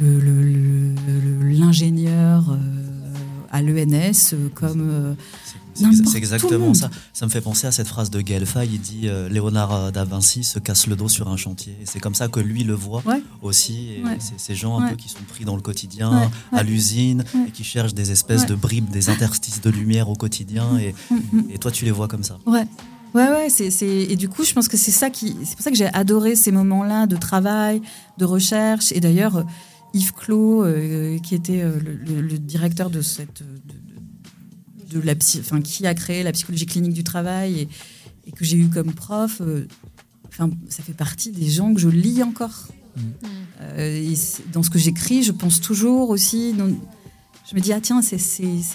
le- 0.00 0.20
le- 0.20 0.42
le- 0.42 0.94
le- 1.20 1.48
l'ingénieur 1.50 2.50
euh, 2.50 2.56
à 3.54 3.62
l'ENS, 3.62 4.32
euh, 4.34 4.48
comme 4.54 4.80
euh, 4.90 5.14
C'est- 5.74 6.18
exactement 6.18 6.74
ça. 6.74 6.90
Ça 7.12 7.24
me 7.26 7.30
fait 7.30 7.40
penser 7.40 7.66
à 7.66 7.72
cette 7.72 7.86
phrase 7.88 8.10
de 8.10 8.20
Gaël 8.20 8.46
Faye. 8.46 8.68
Il 8.74 8.80
dit 8.80 9.02
euh, 9.08 9.28
Léonard 9.28 9.92
da 9.92 10.04
Vinci 10.04 10.42
se 10.44 10.58
casse 10.58 10.86
le 10.86 10.96
dos 10.96 11.08
sur 11.08 11.28
un 11.28 11.36
chantier. 11.36 11.72
Et 11.80 11.86
c'est 11.86 12.00
comme 12.00 12.14
ça 12.14 12.28
que 12.28 12.40
lui 12.40 12.64
le 12.64 12.74
voit 12.74 13.02
Ouais. 13.06 13.22
aussi. 13.42 13.92
Et 13.98 14.04
Ouais. 14.04 14.16
c'est 14.18 14.38
ces 14.38 14.54
gens 14.54 14.78
un 14.78 14.84
Ouais. 14.84 14.90
peu 14.90 14.96
qui 14.96 15.08
sont 15.08 15.22
pris 15.28 15.44
dans 15.44 15.56
le 15.56 15.62
quotidien, 15.62 16.30
à 16.52 16.62
l'usine, 16.62 17.24
et 17.46 17.50
qui 17.52 17.64
cherchent 17.64 17.94
des 17.94 18.10
espèces 18.10 18.46
de 18.46 18.54
bribes, 18.56 18.90
des 18.90 19.08
interstices 19.08 19.60
de 19.60 19.70
lumière 19.70 20.08
au 20.08 20.14
quotidien. 20.16 20.76
Et, 20.78 20.94
Mm, 21.10 21.16
mm. 21.32 21.44
et 21.54 21.58
toi, 21.58 21.70
tu 21.70 21.84
les 21.84 21.90
vois 21.92 22.08
comme 22.08 22.24
ça. 22.24 22.38
Ouais. 22.46 22.66
Ouais, 23.14 23.28
ouais, 23.28 23.48
c'est, 23.48 23.68
et 23.86 24.16
du 24.16 24.28
coup, 24.28 24.42
je 24.44 24.52
pense 24.52 24.66
que 24.66 24.76
c'est 24.76 24.90
ça 24.90 25.08
qui, 25.08 25.36
c'est 25.44 25.54
pour 25.54 25.62
ça 25.62 25.70
que 25.70 25.76
j'ai 25.76 25.86
adoré 25.86 26.34
ces 26.34 26.50
moments-là 26.50 27.06
de 27.06 27.14
travail, 27.16 27.80
de 28.18 28.24
recherche. 28.24 28.90
Et 28.90 28.98
d'ailleurs, 28.98 29.44
Yves 29.94 30.12
Clos, 30.12 30.64
euh, 30.64 31.18
qui 31.18 31.34
était 31.34 31.62
euh, 31.62 31.78
le, 31.80 32.38
directeur 32.38 32.90
de 32.90 33.00
cette, 33.02 33.42
de, 33.42 34.94
de- 34.94 35.00
de 35.00 35.06
la 35.06 35.14
psy, 35.14 35.40
enfin, 35.40 35.60
qui 35.60 35.86
a 35.86 35.94
créé 35.94 36.22
la 36.22 36.32
psychologie 36.32 36.66
clinique 36.66 36.92
du 36.92 37.02
travail 37.04 37.60
et, 37.60 37.68
et 38.26 38.32
que 38.32 38.44
j'ai 38.44 38.56
eu 38.56 38.68
comme 38.68 38.92
prof, 38.92 39.40
euh, 39.40 39.66
enfin, 40.28 40.50
ça 40.68 40.82
fait 40.82 40.92
partie 40.92 41.30
des 41.32 41.48
gens 41.48 41.72
que 41.74 41.80
je 41.80 41.88
lis 41.88 42.22
encore. 42.22 42.68
Euh, 43.62 43.96
et 44.10 44.14
c'est- 44.14 44.48
dans 44.52 44.62
ce 44.62 44.70
que 44.70 44.78
j'écris, 44.78 45.22
je 45.22 45.32
pense 45.32 45.60
toujours 45.60 46.10
aussi. 46.10 46.52
dans- 46.52 46.68
je 47.50 47.54
me 47.54 47.60
dis, 47.60 47.72
ah 47.72 47.80
tiens, 47.80 48.00
c'est, 48.02 48.16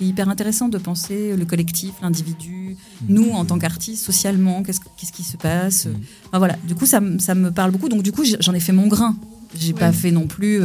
hyper 0.02 0.30
intéressant 0.30 0.70
de 0.70 0.78
penser 0.78 1.36
le 1.36 1.44
collectif, 1.46 1.92
l'individu, 2.02 2.76
nous 3.08 3.32
en 3.32 3.44
tant 3.44 3.58
qu'artistes, 3.58 4.04
socialement, 4.06 4.62
qu'est-ce, 4.62 4.80
qu'est-ce 4.98 5.12
qui 5.12 5.24
se 5.24 5.38
passe? 5.38 5.88
Enfin, 6.28 6.38
voilà, 6.38 6.56
du 6.68 6.76
coup, 6.76 6.86
ça, 6.86 7.00
me- 7.02 7.18
ça 7.18 7.34
me 7.34 7.50
parle 7.52 7.72
beaucoup. 7.72 7.90
Donc, 7.90 8.04
du 8.04 8.12
coup, 8.12 8.24
j'en 8.40 8.54
ai 8.54 8.60
fait 8.60 8.72
mon 8.74 8.88
grain. 8.88 9.18
J'ai 9.58 9.74
pas 9.74 9.92
fait 9.92 10.12
non 10.12 10.28
plus. 10.28 10.62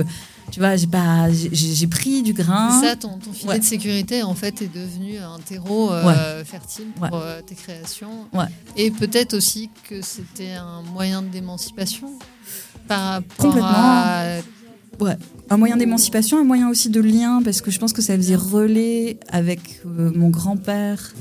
Tu 0.51 0.61
vois, 0.61 0.77
j'ai 0.77 0.87
j'ai 1.53 1.87
pris 1.87 2.23
du 2.23 2.33
grain. 2.33 2.81
Ça, 2.81 2.95
ton, 2.97 3.19
ton 3.19 3.33
filet 3.33 3.53
Ouais. 3.55 3.59
de 3.59 3.65
sécurité, 3.65 4.23
en 4.23 4.35
fait, 4.35 4.63
est 4.63 4.73
devenu 4.73 5.19
un 5.19 5.39
terreau 5.41 5.91
euh, 5.91 6.45
fertile 6.45 6.87
pour 6.95 7.05
Ouais. 7.05 7.11
euh, 7.15 7.41
tes 7.43 7.55
créations. 7.55 8.27
Et 8.77 8.91
peut-être 8.91 9.35
aussi 9.35 9.71
que 9.89 10.01
c'était 10.03 10.53
un 10.53 10.83
moyen 10.93 11.23
d'émancipation 11.23 12.11
par 12.87 13.01
rapport 13.15 13.37
Complètement. 13.47 13.69
à... 13.73 14.39
Ouais. 15.01 15.17
Un 15.51 15.57
moyen 15.57 15.77
d'émancipation, 15.77 16.39
un 16.39 16.45
moyen 16.45 16.69
aussi 16.69 16.89
de 16.89 17.01
lien, 17.01 17.43
parce 17.43 17.61
que 17.61 17.71
je 17.73 17.79
pense 17.81 17.93
que 17.93 18.01
ça 18.03 18.15
faisait 18.17 18.37
relais 18.37 19.19
avec 19.31 19.61
euh, 19.87 20.13
mon 20.15 20.29
grand-père, 20.31 21.13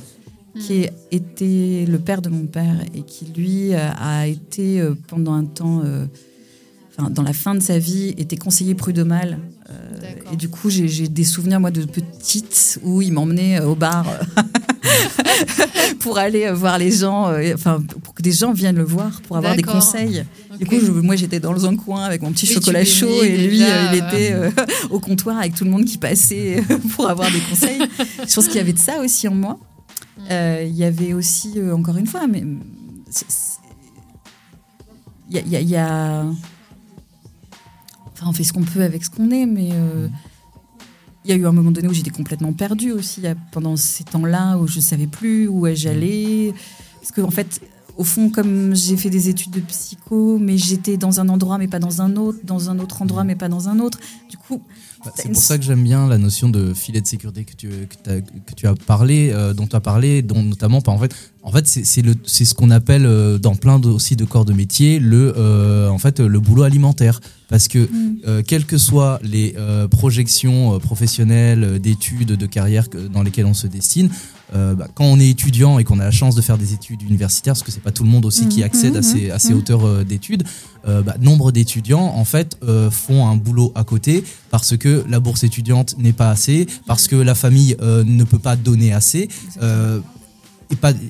qui 0.59 0.85
était 1.11 1.85
le 1.89 1.97
père 1.97 2.21
de 2.21 2.29
mon 2.29 2.45
père, 2.45 2.75
et 2.93 3.01
qui, 3.01 3.25
lui, 3.35 3.73
a 3.73 4.27
été 4.27 4.87
pendant 5.07 5.33
un 5.33 5.45
temps, 5.45 5.81
enfin, 6.97 7.09
dans 7.09 7.23
la 7.23 7.33
fin 7.33 7.55
de 7.55 7.59
sa 7.61 7.77
vie, 7.79 8.13
était 8.17 8.37
conseiller 8.37 8.75
prud'homal. 8.75 9.39
Euh, 9.69 9.73
et 10.31 10.35
du 10.35 10.49
coup, 10.49 10.69
j'ai 10.69 11.07
des 11.07 11.23
souvenirs, 11.23 11.59
moi, 11.59 11.71
de 11.71 11.85
petite, 11.85 12.79
où 12.83 13.01
il 13.01 13.13
m'emmenait 13.13 13.59
euh, 13.61 13.67
au 13.67 13.75
bar 13.75 14.05
pour 15.99 16.17
aller 16.17 16.45
euh, 16.47 16.53
voir 16.53 16.77
les 16.77 16.91
gens, 16.91 17.31
enfin, 17.53 17.81
pour 18.03 18.13
que 18.13 18.21
des 18.21 18.31
gens 18.31 18.51
viennent 18.53 18.75
le 18.75 18.83
voir, 18.83 19.21
pour 19.21 19.37
avoir 19.37 19.55
des 19.55 19.63
conseils. 19.63 20.25
Du 20.59 20.65
coup, 20.65 20.75
je- 20.79 20.91
moi, 20.91 21.15
j'étais 21.15 21.39
dans 21.39 21.65
un 21.65 21.75
coin 21.75 22.03
avec 22.03 22.21
mon 22.21 22.31
petit 22.31 22.45
Oui, 22.47 22.53
chocolat 22.53 22.85
chaud 22.85 23.23
et 23.23 23.37
lui, 23.37 23.59
déjà, 23.59 23.93
il 23.93 23.97
était 23.97 24.33
euh, 24.33 24.51
au 24.89 24.99
comptoir 24.99 25.37
avec 25.37 25.55
tout 25.55 25.63
le 25.63 25.71
monde 25.71 25.85
qui 25.85 25.97
passait 25.97 26.63
pour 26.95 27.09
avoir 27.09 27.31
des 27.31 27.39
conseils. 27.49 27.79
je 28.27 28.33
pense 28.33 28.47
qu'il 28.47 28.57
y 28.57 28.59
avait 28.59 28.73
de 28.73 28.79
ça 28.79 28.99
aussi 28.99 29.27
en 29.27 29.35
moi. 29.35 29.59
Euh, 30.29 30.63
Il 30.67 30.75
y 30.75 30.83
avait 30.83 31.13
aussi, 31.13 31.53
euh, 31.57 31.73
encore 31.75 31.97
une 31.97 32.07
fois, 32.07 32.27
mais 32.27 32.43
c'est- 33.09 33.25
c'est- 33.27 33.59
il 35.29 35.35
y 35.37 35.39
a, 35.39 35.41
il 35.41 35.49
y 35.51 35.55
a- 35.55 35.61
il 35.61 35.69
y 35.69 35.75
a- 35.75 36.25
On 38.25 38.33
fait 38.33 38.43
ce 38.43 38.53
qu'on 38.53 38.63
peut 38.63 38.81
avec 38.81 39.03
ce 39.03 39.09
qu'on 39.09 39.31
est, 39.31 39.45
mais 39.45 39.69
euh, 39.73 40.07
il 41.25 41.31
y 41.31 41.33
a 41.33 41.37
eu 41.37 41.45
un 41.45 41.51
moment 41.51 41.71
donné 41.71 41.87
où 41.87 41.93
j'étais 41.93 42.11
complètement 42.11 42.53
perdue 42.53 42.91
aussi, 42.91 43.21
pendant 43.51 43.75
ces 43.75 44.03
temps-là 44.03 44.57
où 44.57 44.67
je 44.67 44.79
savais 44.79 45.07
plus 45.07 45.47
où 45.47 45.67
j'allais. 45.73 46.53
Parce 46.99 47.11
qu'en 47.11 47.23
en 47.23 47.31
fait, 47.31 47.61
au 47.97 48.03
fond, 48.03 48.29
comme 48.29 48.75
j'ai 48.75 48.97
fait 48.97 49.09
des 49.09 49.29
études 49.29 49.51
de 49.51 49.59
psycho, 49.61 50.37
mais 50.39 50.57
j'étais 50.57 50.97
dans 50.97 51.19
un 51.19 51.29
endroit, 51.29 51.57
mais 51.57 51.67
pas 51.67 51.79
dans 51.79 52.01
un 52.01 52.15
autre, 52.15 52.39
dans 52.43 52.69
un 52.69 52.79
autre 52.79 53.01
endroit, 53.01 53.23
mais 53.23 53.35
pas 53.35 53.49
dans 53.49 53.69
un 53.69 53.79
autre. 53.79 53.99
Du 54.29 54.37
coup, 54.37 54.61
Bah, 55.05 55.11
C'est 55.17 55.27
pour 55.33 55.41
ça 55.43 55.57
que 55.57 55.65
j'aime 55.65 55.83
bien 55.83 56.07
la 56.07 56.17
notion 56.17 56.47
de 56.47 56.73
filet 56.73 57.01
de 57.01 57.05
sécurité 57.07 57.43
que 57.43 57.53
tu, 57.57 57.67
que 57.67 57.95
t'as- 58.01 58.21
que 58.21 58.53
tu 58.55 58.67
as 58.67 58.73
parlé, 58.73 59.31
euh, 59.33 59.53
dont 59.53 59.67
tu 59.67 59.75
as 59.75 59.81
parlé, 59.81 60.21
dont 60.21 60.41
notamment, 60.41 60.79
par- 60.79 60.93
en 60.93 60.97
fait, 60.97 61.13
en 61.43 61.51
fait 61.51 61.67
c'est 61.67 62.45
ce 62.45 62.53
qu'on 62.53 62.69
appelle 62.69 63.05
euh, 63.05 63.37
dans 63.37 63.53
plein 63.55 63.79
de, 63.79 63.89
aussi 63.89 64.15
de 64.15 64.23
corps 64.23 64.45
de 64.45 64.53
métier 64.53 64.99
le, 64.99 65.33
euh, 65.37 65.89
en 65.89 65.97
fait, 65.97 66.21
le 66.21 66.39
boulot 66.39 66.63
alimentaire. 66.63 67.19
Parce 67.49 67.67
que, 67.67 67.89
euh, 68.25 68.41
quelles 68.47 68.65
que 68.65 68.77
soient 68.77 69.19
les 69.23 69.53
projections 69.91 70.79
professionnelles, 70.79 71.79
d'études, 71.79 72.33
de 72.37 72.45
carrière 72.45 72.87
dans 73.13 73.23
lesquelles 73.23 73.45
on 73.45 73.53
se 73.53 73.67
destine, 73.67 74.09
euh, 74.53 74.75
bah, 74.75 74.87
quand 74.93 75.05
on 75.05 75.19
est 75.19 75.29
étudiant 75.29 75.79
et 75.79 75.83
qu'on 75.83 75.99
a 75.99 76.03
la 76.05 76.11
chance 76.11 76.35
de 76.35 76.41
faire 76.41 76.57
des 76.57 76.73
études 76.73 77.01
universitaires, 77.01 77.53
parce 77.53 77.63
que 77.63 77.71
c'est 77.71 77.81
pas 77.83 77.91
tout 77.91 78.03
le 78.03 78.09
monde 78.09 78.25
aussi 78.25 78.47
qui 78.47 78.59
Mhm, 78.59 78.65
accède 78.65 78.95
à 78.95 78.99
mhm, 78.99 79.03
ces, 79.03 79.31
à 79.31 79.39
ces 79.39 79.53
mhm. 79.53 79.57
hauteurs 79.59 79.85
euh, 79.87 80.03
d'études, 80.03 80.43
euh, 80.87 81.01
bah, 81.01 81.15
nombre 81.21 81.51
d'étudiants 81.51 82.13
en 82.15 82.25
fait 82.25 82.57
euh, 82.63 82.91
font 82.91 83.27
un 83.27 83.35
boulot 83.35 83.71
à 83.75 83.83
côté 83.83 84.23
parce 84.51 84.77
que 84.77 85.03
la 85.09 85.19
bourse 85.19 85.43
étudiante 85.43 85.95
n'est 85.97 86.13
pas 86.13 86.29
assez, 86.29 86.67
parce 86.85 87.07
que 87.07 87.15
la 87.15 87.35
famille 87.35 87.75
ne 87.81 88.23
peut 88.23 88.39
pas 88.39 88.55
donner 88.55 88.93
assez. 88.93 89.29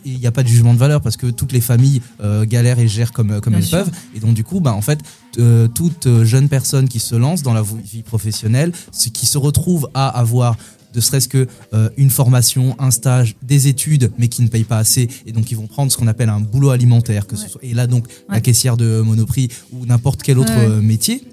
il 0.06 0.20
n'y 0.20 0.28
a 0.28 0.32
pas 0.32 0.44
de 0.44 0.48
jugement 0.48 0.74
de 0.74 0.80
valeur 0.80 1.02
parce 1.02 1.18
que 1.18 1.28
toutes 1.28 1.52
les 1.52 1.62
familles 1.62 2.02
euh, 2.22 2.46
galèrent 2.46 2.80
et 2.80 2.88
gèrent 2.88 3.12
comme, 3.12 3.42
comme 3.42 3.54
Bien 3.54 3.62
elles 3.62 3.68
sûr. 3.68 3.78
peuvent. 3.80 3.92
Et 4.16 4.20
donc, 4.20 4.34
du 4.34 4.44
coup, 4.44 4.60
bah, 4.60 4.74
en 4.74 4.82
fait, 4.82 5.00
euh, 5.40 5.68
toute 5.68 6.08
jeune 6.24 6.50
personne 6.50 6.88
qui 6.88 7.00
se 7.00 7.16
lance 7.16 7.42
dans 7.44 7.54
la 7.54 7.62
vie 7.64 8.04
professionnelle, 8.04 8.72
qui 9.14 9.26
se 9.26 9.38
retrouve 9.38 9.90
à 9.94 10.08
avoir 10.08 10.56
ne 10.96 11.02
serait-ce 11.02 11.28
que 11.28 11.48
euh, 11.74 11.90
une 11.98 12.10
formation, 12.10 12.76
un 12.80 12.92
stage, 12.92 13.36
des 13.42 13.68
études, 13.68 14.12
mais 14.18 14.28
qui 14.28 14.42
ne 14.42 14.48
payent 14.48 14.64
pas 14.64 14.78
assez, 14.78 15.08
et 15.26 15.32
donc 15.32 15.50
ils 15.52 15.58
vont 15.58 15.68
prendre 15.68 15.92
ce 15.92 15.98
qu'on 15.98 16.08
appelle 16.08 16.30
un 16.30 16.40
boulot 16.40 16.70
alimentaire, 16.72 17.28
que 17.28 17.36
ce 17.36 17.48
soit, 17.50 17.62
et 17.64 17.74
là 17.74 17.88
donc 17.88 18.06
la 18.30 18.42
caissière 18.42 18.78
de 18.78 19.02
Monoprix 19.02 19.50
ou 19.72 19.86
n'importe 19.86 20.22
quel 20.24 20.38
autre 20.40 20.54
Ouais. 20.58 20.66
euh, 20.66 20.82
métier, 20.82 21.24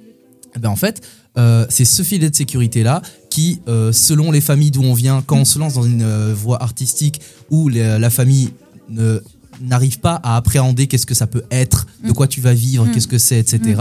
eh 0.57 0.59
ben 0.59 0.69
en 0.69 0.77
fait, 0.77 1.01
euh, 1.39 1.65
c'est 1.69 1.85
ce 1.85 2.03
filet 2.03 2.29
de 2.31 2.35
sécurité 2.35 2.83
là 2.83 3.03
qui, 3.31 3.61
euh, 3.69 3.93
selon 3.93 4.31
les 4.33 4.41
familles 4.41 4.71
d'où 4.73 4.83
on 4.83 4.95
vient, 4.95 5.23
quand 5.25 5.37
on 5.39 5.45
se 5.45 5.59
lance 5.59 5.75
dans 5.75 5.85
une 5.85 6.03
euh, 6.03 6.35
voie 6.35 6.61
artistique 6.63 7.21
où 7.51 7.69
les- 7.69 7.99
la 7.99 8.11
famille 8.11 8.51
ne 8.89 9.21
n'arrive 9.61 10.01
pas 10.01 10.19
à 10.25 10.37
appréhender 10.37 10.87
qu'est-ce 10.87 11.07
que 11.07 11.15
ça 11.15 11.27
peut 11.27 11.45
être, 11.51 11.87
de 12.03 12.11
Mm. 12.11 12.15
quoi 12.15 12.27
tu 12.27 12.41
vas 12.41 12.55
vivre, 12.55 12.87
Mm. 12.87 12.93
qu'est-ce 12.93 13.07
que 13.09 13.19
c'est, 13.19 13.39
etc. 13.39 13.81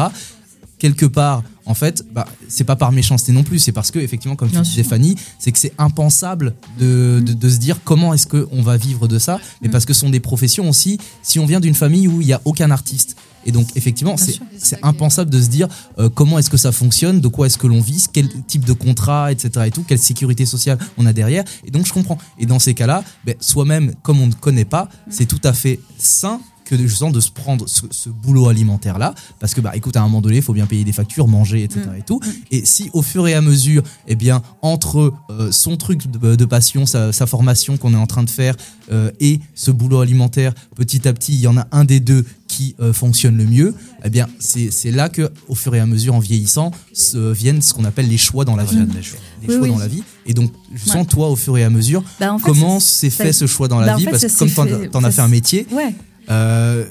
Quelque 0.77 1.05
part, 1.05 1.43
en 1.69 1.75
fait, 1.75 2.03
bah, 2.11 2.25
c'est 2.47 2.63
pas 2.63 2.75
par 2.75 2.91
méchanceté 2.91 3.31
non 3.31 3.43
plus, 3.43 3.59
c'est 3.59 3.71
parce 3.71 3.91
que 3.91 3.99
effectivement, 3.99 4.35
comme 4.35 4.49
tu 4.49 4.59
disais. 4.59 4.83
Fanny, 4.83 5.15
c'est 5.37 5.51
que 5.51 5.59
c'est 5.59 5.73
impensable 5.77 6.55
de, 6.79 7.21
de, 7.23 7.33
de 7.33 7.49
se 7.49 7.57
dire 7.57 7.77
comment 7.83 8.11
est-ce 8.13 8.25
qu'on 8.25 8.61
va 8.63 8.75
vivre 8.75 9.07
de 9.07 9.19
ça, 9.19 9.39
mais 9.61 9.67
Mm. 9.67 9.71
parce 9.71 9.85
que 9.85 9.93
ce 9.93 9.99
sont 9.99 10.09
des 10.09 10.19
professions 10.19 10.67
aussi. 10.67 10.97
Si 11.21 11.37
on 11.37 11.45
vient 11.45 11.59
d'une 11.59 11.75
famille 11.75 12.07
où 12.07 12.21
il 12.21 12.25
n'y 12.27 12.33
a 12.33 12.41
aucun 12.43 12.71
artiste, 12.71 13.15
et 13.45 13.51
donc 13.51 13.67
effectivement, 13.75 14.15
c'est 14.17 14.79
impensable 14.83 15.29
de 15.29 15.39
se 15.39 15.47
dire 15.47 15.67
euh, 15.99 16.09
comment 16.09 16.39
est-ce 16.39 16.49
que 16.49 16.57
ça 16.57 16.71
fonctionne, 16.71 17.21
de 17.21 17.27
quoi 17.27 17.45
est-ce 17.45 17.57
que 17.59 17.67
l'on 17.67 17.81
vise, 17.81 18.07
quel 18.11 18.27
type 18.47 18.65
de 18.65 18.73
contrat, 18.73 19.31
etc. 19.31 19.67
et 19.67 19.71
tout, 19.71 19.83
quelle 19.87 19.99
sécurité 19.99 20.45
sociale 20.47 20.79
on 20.97 21.05
a 21.05 21.13
derrière. 21.13 21.43
Et 21.65 21.71
donc 21.71 21.85
je 21.85 21.93
comprends. 21.93 22.17
Et 22.39 22.45
dans 22.47 22.59
ces 22.59 22.73
cas-là, 22.73 23.03
ben, 23.25 23.35
soi-même, 23.39 23.93
comme 24.01 24.19
on 24.19 24.27
ne 24.27 24.33
connaît 24.33 24.65
pas, 24.65 24.89
c'est 25.09 25.25
tout 25.27 25.41
à 25.43 25.53
fait 25.53 25.79
sain 25.99 26.41
que 26.69 26.75
de, 26.75 26.85
justement 26.87 27.09
de 27.09 27.19
se 27.19 27.31
prendre 27.31 27.67
ce, 27.67 27.81
ce 27.89 28.09
boulot 28.09 28.47
alimentaire 28.47 28.99
là 28.99 29.13
parce 29.39 29.53
que 29.55 29.61
bah 29.61 29.71
écoute 29.75 29.97
à 29.97 30.01
un 30.01 30.03
moment 30.03 30.21
donné 30.21 30.37
il 30.37 30.41
faut 30.43 30.53
bien 30.53 30.67
payer 30.67 30.83
des 30.83 30.91
factures 30.93 31.27
manger 31.27 31.63
etc 31.63 31.81
et 31.97 32.03
tout 32.03 32.19
et 32.51 32.63
si 32.65 32.89
au 32.93 33.01
fur 33.01 33.27
et 33.27 33.33
à 33.33 33.41
mesure 33.41 33.81
eh 34.07 34.15
bien 34.15 34.41
entre 34.61 35.11
euh, 35.31 35.51
son 35.51 35.77
truc 35.77 36.05
de, 36.11 36.35
de 36.35 36.45
passion 36.45 36.85
sa, 36.85 37.11
sa 37.11 37.25
formation 37.25 37.77
qu'on 37.77 37.93
est 37.93 37.97
en 37.97 38.07
train 38.07 38.23
de 38.23 38.29
faire 38.29 38.55
euh, 38.91 39.11
et 39.19 39.39
ce 39.55 39.71
boulot 39.71 40.01
alimentaire 40.01 40.53
petit 40.75 41.07
à 41.07 41.13
petit 41.13 41.33
il 41.33 41.39
y 41.41 41.47
en 41.47 41.57
a 41.57 41.67
un 41.71 41.85
des 41.85 41.99
deux 41.99 42.23
qui 42.47 42.75
euh, 42.79 42.93
fonctionne 42.93 43.35
le 43.37 43.45
mieux 43.45 43.73
eh 44.03 44.09
bien 44.09 44.27
c'est 44.39 44.91
là 44.91 45.09
que 45.09 45.31
au 45.47 45.55
fur 45.55 45.73
et 45.75 45.79
à 45.79 45.85
mesure 45.85 46.13
en 46.15 46.19
vieillissant 46.19 46.71
se 46.93 47.31
viennent 47.31 47.61
ce 47.61 47.73
qu'on 47.73 47.85
appelle 47.85 48.07
les 48.07 48.17
choix 48.17 48.45
dans 48.45 48.55
la 48.55 48.63
vie 48.63 48.77
les 48.95 49.01
choix. 49.03 49.19
les 49.41 49.47
Oui, 49.47 49.53
choix 49.55 49.63
oui. 49.63 49.69
dans 49.69 49.79
la 49.79 49.87
vie 49.87 50.03
et 50.25 50.33
donc 50.33 50.51
justement 50.73 50.99
Ouais. 51.01 51.05
toi 51.05 51.29
au 51.29 51.35
fur 51.35 51.57
et 51.57 51.63
à 51.63 51.69
mesure 51.69 52.03
Bah, 52.19 52.33
en 52.33 52.37
fait, 52.39 52.45
comment 52.45 52.79
s'est 52.79 53.09
fait 53.09 53.33
ce 53.33 53.47
choix 53.47 53.67
dans 53.67 53.79
la 53.79 53.87
bah, 53.87 53.93
en 53.95 53.97
vie? 53.97 54.05
fait, 54.05 54.11
parce 54.11 54.25
que 54.25 54.55
comme 54.55 54.89
t'en 54.91 55.03
as 55.03 55.11
fait 55.11 55.21
un 55.21 55.27
métier 55.27 55.65
Ouais. 55.71 55.93
Euh, 56.29 56.85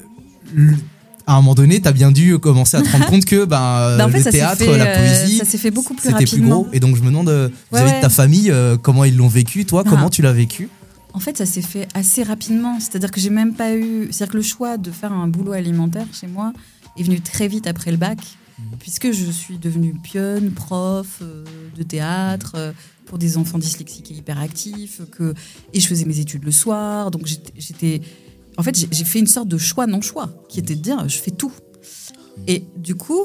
à 1.27 1.33
un 1.33 1.35
moment 1.37 1.53
donné, 1.53 1.79
tu 1.79 1.87
as 1.87 1.91
bien 1.91 2.11
dû 2.11 2.39
commencer 2.39 2.77
à 2.77 2.81
te 2.81 2.89
rendre 2.89 3.05
compte 3.09 3.25
que 3.25 3.45
ben, 3.45 3.99
en 4.03 4.09
fait, 4.09 4.23
le 4.23 4.31
théâtre, 4.31 4.57
fait, 4.63 4.77
la 4.77 4.85
euh, 4.85 4.95
poésie, 4.97 5.37
ça 5.37 5.45
s'est 5.45 5.57
fait 5.59 5.71
beaucoup 5.71 5.93
plus 5.93 6.09
c'était 6.09 6.25
plus 6.25 6.25
rapidement. 6.37 6.61
gros. 6.63 6.73
Et 6.73 6.79
donc, 6.79 6.95
je 6.95 7.01
me 7.01 7.07
demande, 7.07 7.29
euh, 7.29 7.49
Ouais, 7.71 7.83
vis-à-vis 7.83 7.97
de 7.97 8.01
ta 8.01 8.09
famille, 8.09 8.49
euh, 8.51 8.77
comment 8.77 9.03
ils 9.03 9.15
l'ont 9.15 9.27
vécu, 9.27 9.65
toi, 9.65 9.83
Ah. 9.85 9.89
comment 9.89 10.09
tu 10.09 10.21
l'as 10.23 10.33
vécu? 10.33 10.69
En 11.13 11.19
fait, 11.19 11.37
ça 11.37 11.45
s'est 11.45 11.61
fait 11.61 11.87
assez 11.93 12.23
rapidement. 12.23 12.79
C'est-à-dire 12.79 13.11
que 13.11 13.19
j'ai 13.19 13.29
même 13.29 13.53
pas 13.53 13.75
eu. 13.75 14.07
C'est-à-dire 14.11 14.31
que 14.31 14.37
le 14.37 14.43
choix 14.43 14.77
de 14.77 14.91
faire 14.91 15.11
un 15.11 15.27
boulot 15.27 15.51
alimentaire 15.51 16.05
chez 16.19 16.27
moi 16.27 16.51
est 16.97 17.03
venu 17.03 17.21
très 17.21 17.47
vite 17.47 17.67
après 17.67 17.91
le 17.91 17.97
bac, 17.97 18.17
puisque 18.79 19.11
je 19.11 19.31
suis 19.31 19.57
devenue 19.57 19.93
pionne, 20.03 20.51
prof 20.51 21.19
euh, 21.21 21.43
de 21.77 21.83
théâtre 21.83 22.53
euh, 22.55 22.71
pour 23.05 23.17
des 23.17 23.37
enfants 23.37 23.57
dyslexiques 23.57 24.11
et 24.11 24.15
hyperactifs, 24.15 25.01
que 25.11 25.33
et 25.73 25.79
je 25.79 25.87
faisais 25.87 26.05
mes 26.05 26.19
études 26.19 26.43
le 26.43 26.51
soir. 26.51 27.11
Donc 27.11 27.27
j'étais. 27.57 28.01
En 28.59 28.63
fait, 28.63 28.75
j'ai 28.91 29.05
fait 29.05 29.19
une 29.19 29.27
sorte 29.27 29.47
de 29.47 29.57
choix 29.57 29.87
non 29.87 30.01
choix, 30.01 30.29
qui 30.49 30.59
était 30.59 30.75
de 30.75 30.81
dire 30.81 31.07
je 31.07 31.17
fais 31.17 31.31
tout. 31.31 31.51
Et 32.47 32.63
du 32.75 32.93
coup, 32.95 33.21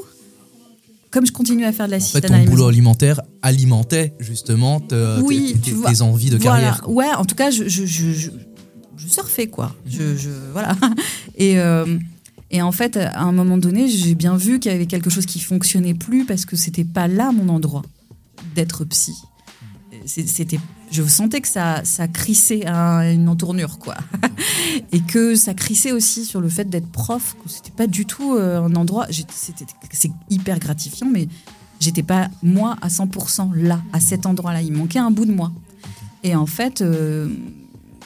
comme 1.11 1.25
je 1.25 1.31
continue 1.31 1.65
à 1.65 1.71
faire 1.73 1.87
de 1.89 1.95
En 1.95 1.99
fait, 1.99 2.21
ton 2.21 2.33
la 2.33 2.45
boulot 2.45 2.67
alimentaire 2.67 3.21
alimentait 3.41 4.13
justement 4.19 4.79
te- 4.79 5.21
oui, 5.21 5.55
tes- 5.61 6.01
envies 6.01 6.29
de 6.29 6.37
Voilà. 6.37 6.61
carrière. 6.61 6.89
Ouais, 6.89 7.11
en 7.17 7.25
tout 7.25 7.35
cas, 7.35 7.51
je, 7.51 7.67
je, 7.67 7.85
je, 7.85 8.11
je, 8.13 8.29
je 8.97 9.07
surfais, 9.07 9.47
quoi. 9.47 9.75
Je, 9.85 10.15
je, 10.17 10.29
voilà. 10.53 10.75
Et, 11.37 11.59
euh, 11.59 11.97
et 12.51 12.61
en 12.61 12.71
fait, 12.71 12.95
à 12.95 13.21
un 13.23 13.31
moment 13.33 13.57
donné, 13.57 13.89
j'ai 13.89 14.15
bien 14.15 14.37
vu 14.37 14.59
qu'il 14.59 14.71
y 14.71 14.75
avait 14.75 14.85
quelque 14.85 15.09
chose 15.09 15.25
qui 15.25 15.39
fonctionnait 15.41 15.93
plus 15.95 16.25
parce 16.25 16.45
que 16.45 16.55
c'était 16.55 16.85
pas 16.85 17.07
là 17.09 17.31
mon 17.33 17.49
endroit 17.49 17.81
d'être 18.55 18.85
psy. 18.85 19.13
C'était, 20.05 20.59
je 20.91 21.03
sentais 21.03 21.41
que 21.41 21.47
ça, 21.47 21.83
ça 21.83 22.07
crissait 22.07 22.65
à 22.65 23.11
une 23.11 23.27
entournure, 23.27 23.79
quoi. 23.79 23.95
Et 24.91 25.01
que 25.01 25.35
ça 25.35 25.53
crissait 25.53 25.91
aussi 25.91 26.25
sur 26.25 26.41
le 26.41 26.49
fait 26.49 26.69
d'être 26.69 26.87
prof, 26.87 27.35
que 27.43 27.49
c'était 27.49 27.71
pas 27.71 27.87
du 27.87 28.05
tout 28.05 28.35
euh, 28.35 28.61
un 28.61 28.75
endroit. 28.75 29.07
c'est 29.09 30.11
hyper 30.29 30.59
gratifiant, 30.59 31.07
mais 31.11 31.27
j'étais 31.79 32.03
pas 32.03 32.29
moi 32.43 32.77
à 32.81 32.87
100% 32.87 33.55
là, 33.55 33.81
à 33.93 33.99
cet 33.99 34.25
endroit-là. 34.25 34.61
Il 34.61 34.73
manquait 34.73 34.99
un 34.99 35.11
bout 35.11 35.25
de 35.25 35.33
moi. 35.33 35.51
Et 36.23 36.35
en 36.35 36.45
fait, 36.45 36.81
euh, 36.81 37.29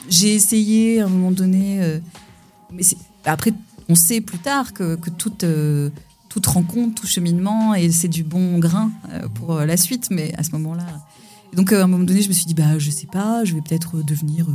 j'ai 0.08 0.34
essayé 0.34 1.00
à 1.00 1.06
un 1.06 1.08
moment 1.08 1.32
donné. 1.32 1.82
euh, 1.82 1.98
mais 2.72 2.82
après, 3.24 3.52
on 3.88 3.94
sait 3.94 4.20
plus 4.20 4.38
tard 4.38 4.72
que, 4.72 4.94
que 4.94 5.10
toute, 5.10 5.44
toute 6.28 6.46
rencontre, 6.46 7.00
tout 7.00 7.06
cheminement, 7.06 7.74
et 7.74 7.90
c'est 7.90 8.08
du 8.08 8.22
bon 8.22 8.58
grain 8.58 8.92
pour 9.34 9.54
la 9.54 9.76
suite. 9.76 10.08
Mais 10.10 10.32
à 10.38 10.44
ce 10.44 10.52
moment-là. 10.52 10.86
Et 11.52 11.56
Donc, 11.56 11.72
euh, 11.72 11.80
à 11.80 11.84
un 11.84 11.86
moment 11.86 12.04
donné, 12.04 12.22
je 12.22 12.28
me 12.28 12.32
suis 12.34 12.46
dit, 12.46 12.54
bah, 12.54 12.78
je 12.78 12.90
sais 12.90 13.06
pas, 13.06 13.44
je 13.44 13.54
vais 13.54 13.60
peut-être 13.60 13.98
euh, 13.98 14.02
devenir. 14.02 14.48
euh, 14.48 14.52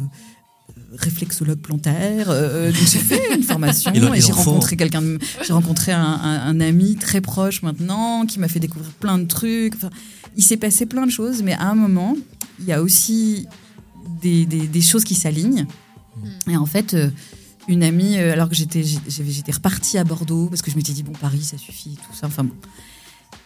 réflexologue 0.98 1.60
plantaire. 1.60 2.28
euh, 2.30 2.72
donc 2.72 2.80
j'ai 2.90 3.00
fait 3.00 3.36
une 3.36 3.44
formation 3.44 3.92
et 4.14 4.22
j'ai 4.22 4.32
rencontré 4.46 4.78
quelqu'un, 4.78 5.04
j'ai 5.46 5.52
rencontré 5.52 5.92
un, 5.92 6.02
un- 6.02 6.48
un 6.48 6.60
ami 6.62 6.96
très 6.96 7.20
proche 7.20 7.64
maintenant 7.64 8.26
qui 8.26 8.40
m'a 8.40 8.48
fait 8.48 8.60
découvrir 8.62 8.92
plein 8.92 9.18
de 9.18 9.26
trucs. 9.26 9.76
Enfin, 9.76 9.90
il 10.38 10.44
s'est 10.44 10.56
passé 10.58 10.86
plein 10.86 11.06
de 11.06 11.12
choses, 11.12 11.44
mais 11.44 11.54
à 11.54 11.68
un 11.70 11.76
moment, 11.76 12.16
il 12.60 12.66
y 12.66 12.72
a 12.72 12.82
aussi 12.82 13.46
des, 14.22 14.46
des- 14.46 14.68
des 14.68 14.82
choses 14.82 15.04
qui 15.04 15.16
s'alignent. 15.16 15.66
Et 16.50 16.56
en 16.56 16.66
fait, 16.66 16.94
euh, 16.94 17.10
une 17.68 17.84
amie, 17.84 18.16
alors 18.18 18.48
que 18.48 18.56
j'étais, 18.56 18.84
j'étais 18.84 19.52
repartie 19.52 19.98
à 19.98 20.06
Bordeaux 20.06 20.48
parce 20.48 20.62
que 20.62 20.72
je 20.72 20.78
m'étais 20.78 20.94
dit 20.94 21.04
bon 21.04 21.12
Paris, 21.14 21.42
ça 21.44 21.58
suffit, 21.58 21.96
tout 21.96 22.16
ça. 22.16 22.28
Enfin 22.28 22.46
bon. 22.46 22.56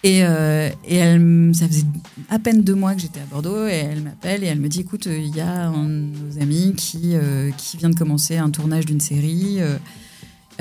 Et, 0.04 0.24
euh, 0.24 0.70
et 0.86 0.96
elle, 0.96 1.52
ça 1.54 1.68
faisait 1.68 1.86
à 2.30 2.40
peine 2.40 2.64
deux 2.64 2.76
mois 2.76 2.96
que 2.96 3.02
j'étais 3.02 3.20
à 3.20 3.26
Bordeaux 3.26 3.68
et 3.68 3.74
elle 3.74 4.02
m'appelle 4.02 4.44
et 4.46 4.48
elle 4.48 4.60
me 4.60 4.70
dit 4.70 4.82
écoute, 4.82 5.08
euh, 5.08 5.18
il 5.18 5.36
y 5.36 5.42
a 5.42 5.68
un 5.68 5.90
de 5.90 6.06
nos 6.18 6.42
amis 6.42 6.74
qui, 6.78 7.16
euh, 7.16 7.52
qui 7.52 7.76
vient 7.76 7.90
de 7.90 7.96
commencer 7.96 8.38
un 8.38 8.50
tournage 8.50 8.86
d'une 8.86 9.02
série 9.02 9.58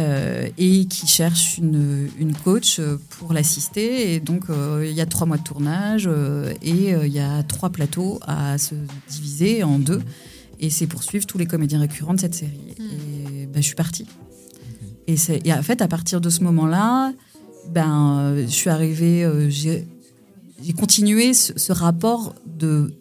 euh, 0.01 0.49
et 0.59 0.87
qui 0.87 1.07
cherche 1.07 1.59
une, 1.59 2.09
une 2.19 2.35
coach 2.35 2.81
pour 3.11 3.33
l'assister. 3.33 4.13
Et 4.13 4.21
donc, 4.21 4.47
il 4.83 4.93
y 4.93 5.01
a 5.01 5.07
trois 5.07 5.27
mois 5.27 5.39
de 5.39 5.43
tournage 5.43 6.09
et 6.63 6.91
il 6.91 7.13
y 7.13 7.19
a 7.19 7.43
trois 7.43 7.71
plateaux 7.71 8.21
à 8.23 8.59
se 8.59 8.75
diviser 9.09 9.63
en 9.63 9.79
deux. 9.79 10.03
Et 10.61 10.71
c'est 10.71 10.87
pour 10.87 11.03
suivre 11.03 11.27
tous 11.27 11.39
les 11.39 11.47
comédiens 11.47 11.81
récurrents 11.81 12.15
de 12.15 12.21
cette 12.21 12.35
série. 12.35 12.75
Et 12.79 13.47
ben, 13.47 13.61
je 13.61 13.67
suis 13.67 13.75
partie. 13.75 14.07
Et, 15.09 15.17
et 15.45 15.53
en 15.53 15.63
fait, 15.63 15.83
à 15.83 15.89
partir 15.89 16.21
de 16.21 16.31
ce 16.31 16.45
moment-là, 16.45 17.13
ben, 17.73 18.19
euh, 18.19 18.43
je 18.47 18.53
suis 18.53 18.71
arrivée, 18.71 19.25
euh, 19.25 19.49
j'ai 19.51 19.87
continué 20.77 21.35
ce, 21.35 21.59
ce 21.59 21.73
rapport 21.73 22.35
de, 22.47 22.95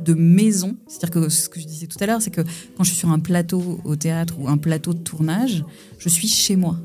de 0.00 0.14
maison. 0.14 0.76
C'est-à-dire 0.86 1.10
que 1.10 1.28
ce 1.28 1.48
que 1.48 1.60
je 1.60 1.66
disais 1.66 1.86
tout 1.86 1.98
à 2.00 2.06
l'heure, 2.06 2.22
c'est 2.22 2.30
que 2.30 2.42
quand 2.76 2.84
je 2.84 2.90
suis 2.90 2.98
sur 2.98 3.10
un 3.10 3.18
plateau 3.18 3.80
au 3.84 3.96
théâtre 3.96 4.34
ou 4.38 4.48
un 4.48 4.56
plateau 4.56 4.94
de 4.94 4.98
tournage, 4.98 5.64
je 5.98 6.08
suis 6.08 6.28
chez 6.28 6.56
moi. 6.56 6.78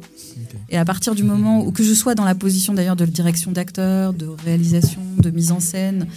Et 0.69 0.77
à 0.77 0.85
partir 0.85 1.15
du 1.15 1.23
moment 1.23 1.65
où 1.65 1.71
que 1.71 1.83
je 1.83 1.93
sois 1.93 2.15
dans 2.15 2.25
la 2.25 2.35
position 2.35 2.73
d'ailleurs 2.73 2.95
de 2.95 3.05
direction 3.05 3.51
d'acteur, 3.51 4.13
de 4.13 4.27
réalisation, 4.27 5.01
de 5.17 5.29
mise 5.29 5.51
en 5.51 5.59
scène, 5.59 6.07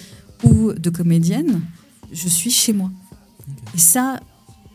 ou 0.43 0.73
de 0.73 0.91
comédienne, 0.91 1.61
je 2.13 2.29
suis 2.29 2.51
chez 2.51 2.73
moi. 2.73 2.91
Et 3.75 3.79
ça, 3.79 4.21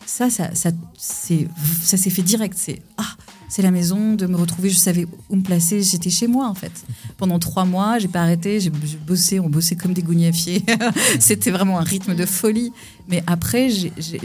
ça, 0.05 0.29
ça, 0.29 0.49
ça, 0.53 0.71
ça 0.97 1.97
s'est 1.97 2.09
fait 2.09 2.21
direct. 2.21 2.55
C'est 2.57 2.81
ah, 2.97 3.15
c'est 3.47 3.61
la 3.61 3.71
maison, 3.71 4.13
de 4.13 4.25
me 4.25 4.35
retrouver, 4.35 4.69
je 4.69 4.77
savais 4.77 5.07
où 5.29 5.35
me 5.35 5.41
placer, 5.41 5.81
j'étais 5.83 6.09
chez 6.09 6.27
moi 6.27 6.47
en 6.47 6.55
fait. 6.55 6.85
Pendant 7.17 7.39
trois 7.39 7.65
mois, 7.65 7.99
j'ai 7.99 8.07
pas 8.07 8.21
arrêté, 8.21 8.59
j'ai, 8.59 8.69
bossé, 8.69 9.39
on 9.39 9.49
bossait 9.49 9.75
comme 9.75 9.93
des 9.93 10.01
gougnafiers. 10.01 10.63
C'était 11.19 11.51
vraiment 11.51 11.79
un 11.79 11.83
rythme 11.83 12.15
de 12.15 12.25
folie. 12.25 12.71
Mais 13.07 13.23
après, 13.27 13.69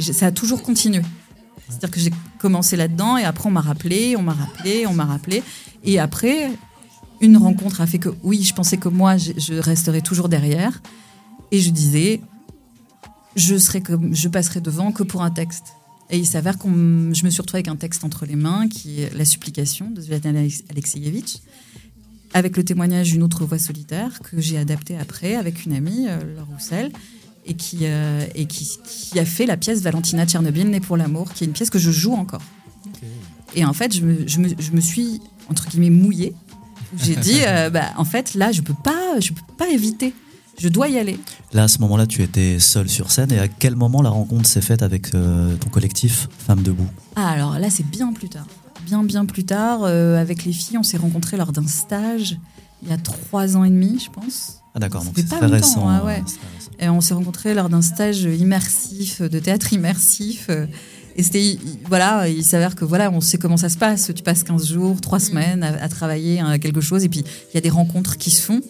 ça 0.00 0.26
a 0.26 0.32
toujours 0.32 0.62
continué. 0.62 1.02
C'est-à-dire 1.68 1.90
que 1.90 2.00
j'ai 2.00 2.12
commencé 2.38 2.76
là-dedans 2.76 3.16
et 3.16 3.24
après 3.24 3.48
on 3.48 3.52
m'a 3.52 3.60
rappelé, 3.60 4.16
on 4.16 4.22
m'a 4.22 4.32
rappelé, 4.32 4.86
on 4.86 4.94
m'a 4.94 5.04
rappelé. 5.04 5.42
Et 5.84 5.98
après, 5.98 6.50
une 7.20 7.36
rencontre 7.36 7.80
a 7.80 7.86
fait 7.86 7.98
que 7.98 8.08
oui, 8.22 8.42
je 8.42 8.54
pensais 8.54 8.76
que 8.76 8.88
moi, 8.88 9.16
je, 9.16 9.32
je 9.36 9.54
resterais 9.54 10.00
toujours 10.00 10.28
derrière. 10.28 10.82
Et 11.52 11.60
je 11.60 11.70
disais, 11.70 12.20
je, 13.36 13.56
serai 13.56 13.82
je 14.12 14.28
passerai 14.28 14.60
devant 14.60 14.92
que 14.92 15.02
pour 15.02 15.22
un 15.22 15.30
texte. 15.30 15.74
Et 16.10 16.18
il 16.18 16.26
s'avère 16.26 16.58
que 16.58 16.66
je 16.68 17.24
me 17.24 17.30
suis 17.30 17.40
retrouvée 17.40 17.58
avec 17.58 17.68
un 17.68 17.76
texte 17.76 18.04
entre 18.04 18.26
les 18.26 18.36
mains 18.36 18.68
qui 18.68 19.02
est 19.02 19.14
La 19.16 19.24
supplication 19.24 19.90
de 19.90 20.00
Zlatan 20.00 20.30
Alex- 20.30 20.64
Alexeyevitch, 20.70 21.36
avec 22.34 22.56
le 22.56 22.64
témoignage 22.64 23.12
d'une 23.12 23.22
autre 23.22 23.44
voix 23.44 23.58
solitaire 23.58 24.18
que 24.20 24.40
j'ai 24.40 24.58
adapté 24.58 24.96
après 24.96 25.36
avec 25.36 25.64
une 25.64 25.72
amie, 25.72 26.06
euh, 26.08 26.18
Laure 26.36 26.46
Roussel, 26.52 26.90
et, 27.46 27.54
qui, 27.54 27.78
euh, 27.82 28.24
et 28.34 28.46
qui, 28.46 28.78
qui 28.84 29.18
a 29.18 29.24
fait 29.24 29.46
la 29.46 29.56
pièce 29.56 29.80
Valentina 29.82 30.26
Tchernobyl, 30.26 30.68
Née 30.68 30.80
pour 30.80 30.96
l'amour, 30.96 31.32
qui 31.32 31.44
est 31.44 31.46
une 31.46 31.52
pièce 31.52 31.70
que 31.70 31.78
je 31.78 31.90
joue 31.90 32.12
encore. 32.12 32.42
Et 33.54 33.64
en 33.64 33.72
fait, 33.72 33.94
je 33.94 34.02
me, 34.02 34.28
je 34.28 34.38
me, 34.38 34.48
je 34.58 34.70
me 34.72 34.80
suis, 34.80 35.20
entre 35.48 35.68
guillemets, 35.68 35.90
mouillée. 35.90 36.34
J'ai 36.98 37.16
dit, 37.28 37.38
euh, 37.46 37.70
bah, 37.70 37.90
en 37.96 38.04
fait, 38.04 38.34
là, 38.34 38.52
je 38.52 38.62
peux 38.62 38.74
pas, 38.84 39.18
je 39.20 39.32
peux 39.32 39.40
pas 39.56 39.68
éviter. 39.70 40.12
Je 40.60 40.68
dois 40.68 40.88
y 40.88 40.98
aller. 40.98 41.18
Là, 41.52 41.64
à 41.64 41.68
ce 41.68 41.78
moment-là, 41.80 42.06
tu 42.06 42.22
étais 42.22 42.58
seule 42.60 42.88
sur 42.88 43.10
scène. 43.10 43.32
Et 43.32 43.38
à 43.38 43.48
quel 43.48 43.76
moment 43.76 44.02
la 44.02 44.10
rencontre 44.10 44.46
s'est 44.46 44.60
faite 44.60 44.82
avec 44.82 45.14
euh, 45.14 45.56
ton 45.56 45.68
collectif 45.70 46.28
Femmes 46.38 46.62
Debout? 46.62 46.86
Ah, 47.16 47.30
alors 47.30 47.58
là, 47.58 47.70
c'est 47.70 47.86
bien 47.86 48.12
plus 48.12 48.28
tard. 48.28 48.46
Bien, 48.84 49.02
bien 49.02 49.24
plus 49.24 49.44
tard. 49.44 49.80
euh, 49.84 50.20
avec 50.20 50.44
les 50.44 50.52
filles, 50.52 50.78
on 50.78 50.82
s'est 50.82 50.96
rencontrés 50.98 51.36
lors 51.36 51.52
d'un 51.52 51.66
stage 51.66 52.38
il 52.82 52.88
y 52.88 52.92
a 52.92 52.96
trois 52.96 53.56
ans 53.58 53.64
et 53.64 53.68
demi, 53.68 53.98
je 54.02 54.10
pense. 54.10 54.62
Ah 54.74 54.78
d'accord, 54.78 55.04
donc 55.04 55.12
c'est 55.16 55.28
pas 55.28 55.46
récent. 55.46 55.86
ouais. 56.06 56.14
récent. 56.22 56.36
Et 56.78 56.88
on 56.88 57.02
s'est 57.02 57.12
rencontrés 57.12 57.52
lors 57.52 57.68
d'un 57.68 57.82
stage 57.82 58.22
immersif, 58.22 59.20
de 59.20 59.38
théâtre 59.38 59.72
immersif. 59.74 60.46
euh, 60.48 60.66
Et 61.16 61.22
c'était, 61.22 61.44
il- 61.44 61.60
voilà, 61.88 62.28
il 62.28 62.42
s'avère 62.44 62.74
que 62.76 62.84
voilà, 62.86 63.10
on 63.10 63.20
sait 63.20 63.36
comment 63.36 63.58
ça 63.58 63.68
se 63.68 63.76
passe. 63.76 64.10
Tu 64.14 64.22
passes 64.22 64.44
15 64.44 64.66
jours, 64.68 64.98
3 65.00 65.20
semaines 65.20 65.62
à, 65.62 65.82
à 65.82 65.88
travailler 65.88 66.40
à 66.40 66.58
quelque 66.58 66.80
chose, 66.80 67.04
et 67.04 67.08
puis 67.10 67.20
il 67.20 67.54
y 67.54 67.58
a 67.58 67.60
des 67.60 67.68
rencontres 67.68 68.16
qui 68.16 68.30
se 68.30 68.40
font. 68.40 68.60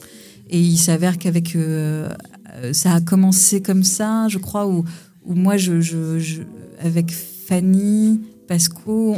Et 0.51 0.61
il 0.61 0.77
s'avère 0.77 1.17
qu'avec. 1.19 1.57
euh, 1.57 2.09
euh, 2.57 2.73
ça 2.73 2.95
a 2.95 3.01
commencé 3.01 3.63
comme 3.63 3.85
ça, 3.85 4.27
je 4.29 4.39
crois, 4.39 4.67
où, 4.67 4.85
moi, 5.25 5.55
avec 6.83 7.13
Fanny, 7.13 8.21
Pasco. 8.49 9.17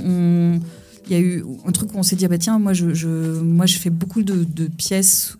Il 1.07 1.11
y 1.11 1.15
a 1.15 1.19
eu 1.21 1.43
un 1.67 1.73
truc 1.73 1.95
où 1.95 1.99
on 1.99 2.03
s'est 2.05 2.15
dit, 2.15 2.25
ah 2.25 2.29
bah 2.29 2.39
tiens, 2.39 2.59
moi 2.61 2.75
je, 2.75 3.41
moi 3.41 3.67
je 3.67 3.77
fais 3.79 3.91
beaucoup 3.91 4.23
de, 4.23 4.45
de 4.45 4.67
pièces 4.69 5.37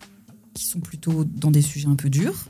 qui 0.55 0.65
sont 0.65 0.81
plutôt 0.81 1.25
dans 1.25 1.51
des 1.53 1.63
sujets 1.63 1.87
un 1.89 1.95
peu 1.95 2.11
durs, 2.11 2.47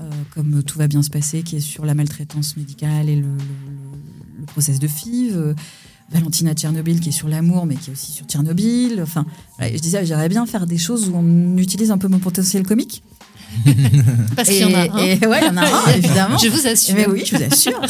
euh, 0.00 0.08
comme 0.34 0.62
Tout 0.62 0.78
va 0.78 0.86
bien 0.86 1.02
se 1.02 1.10
passer, 1.10 1.42
qui 1.42 1.56
est 1.56 1.60
sur 1.60 1.84
la 1.84 1.94
maltraitance 1.94 2.56
médicale 2.56 3.08
et 3.08 3.16
le, 3.16 3.22
le- 3.22 4.40
le 4.40 4.46
process 4.46 4.78
de 4.78 4.86
FIV. 4.86 5.54
Euh, 6.12 6.14
Valentina 6.14 6.54
Tchernobyl, 6.54 7.00
qui 7.00 7.10
est 7.10 7.12
sur 7.12 7.28
l'amour, 7.28 7.66
mais 7.66 7.74
qui 7.76 7.90
est 7.90 7.92
aussi 7.92 8.12
sur 8.12 8.26
Tchernobyl. 8.26 9.00
Enfin, 9.02 9.26
je 9.60 9.78
disais, 9.78 10.04
j'aimerais 10.04 10.28
bien 10.28 10.46
faire 10.46 10.66
des 10.66 10.78
choses 10.78 11.08
où 11.08 11.16
on 11.16 11.56
utilise 11.58 11.90
un 11.90 11.98
peu 11.98 12.08
mon 12.08 12.18
potentiel 12.18 12.66
comique. 12.66 13.02
Parce 14.36 14.48
qu'il 14.48 14.60
y 14.60 14.64
en 14.64 14.74
a 14.74 14.82
un. 14.92 14.98
Et 14.98 15.26
ouais, 15.26 15.38
il 15.42 15.46
y 15.46 15.50
en 15.50 15.56
a 15.56 15.66
un, 15.66 15.92
évidemment. 15.96 16.38
Je 16.38 16.48
vous 16.48 16.66
assure. 16.66 16.94
Mais 16.94 17.06
oui, 17.06 17.22
je 17.24 17.36
vous 17.36 17.42
assure. 17.42 17.80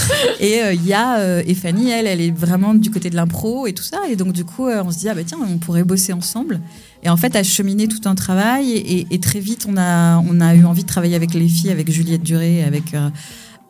Et 0.41 0.63
euh, 0.63 0.73
il 0.73 0.87
y 0.87 0.93
a 0.93 1.19
euh, 1.19 1.43
et 1.47 1.55
Fanny, 1.55 1.91
elle, 1.91 2.07
elle 2.07 2.21
est 2.21 2.31
vraiment 2.31 2.75
du 2.75 2.91
côté 2.91 3.11
de 3.11 3.17
l'impro 3.17 3.67
et 3.67 3.73
tout 3.73 3.83
ça. 3.83 4.01
Et 4.09 4.17
donc 4.17 4.33
du 4.33 4.45
coup, 4.45 4.67
euh, 4.67 4.83
on 4.85 4.91
se 4.91 4.99
dit 4.99 5.09
ah 5.09 5.15
bah 5.15 5.23
tiens, 5.25 5.39
on 5.43 5.59
pourrait 5.59 5.85
bosser 5.85 6.13
ensemble. 6.13 6.61
Et 7.03 7.09
en 7.09 7.17
fait, 7.17 7.37
à 7.37 7.43
cheminer 7.43 7.89
tout 7.89 8.09
un 8.09 8.15
travail. 8.15 8.73
Et, 8.73 9.07
et 9.11 9.21
très 9.21 9.41
vite, 9.41 9.67
on 9.69 9.77
a 9.77 10.19
on 10.19 10.41
a 10.41 10.55
eu 10.55 10.65
envie 10.65 10.83
de 10.83 10.89
travailler 10.89 11.17
avec 11.17 11.35
les 11.35 11.49
filles, 11.49 11.71
avec 11.71 11.91
Juliette 11.91 12.23
Duré, 12.23 12.63
avec 12.63 12.95
euh, 12.95 13.09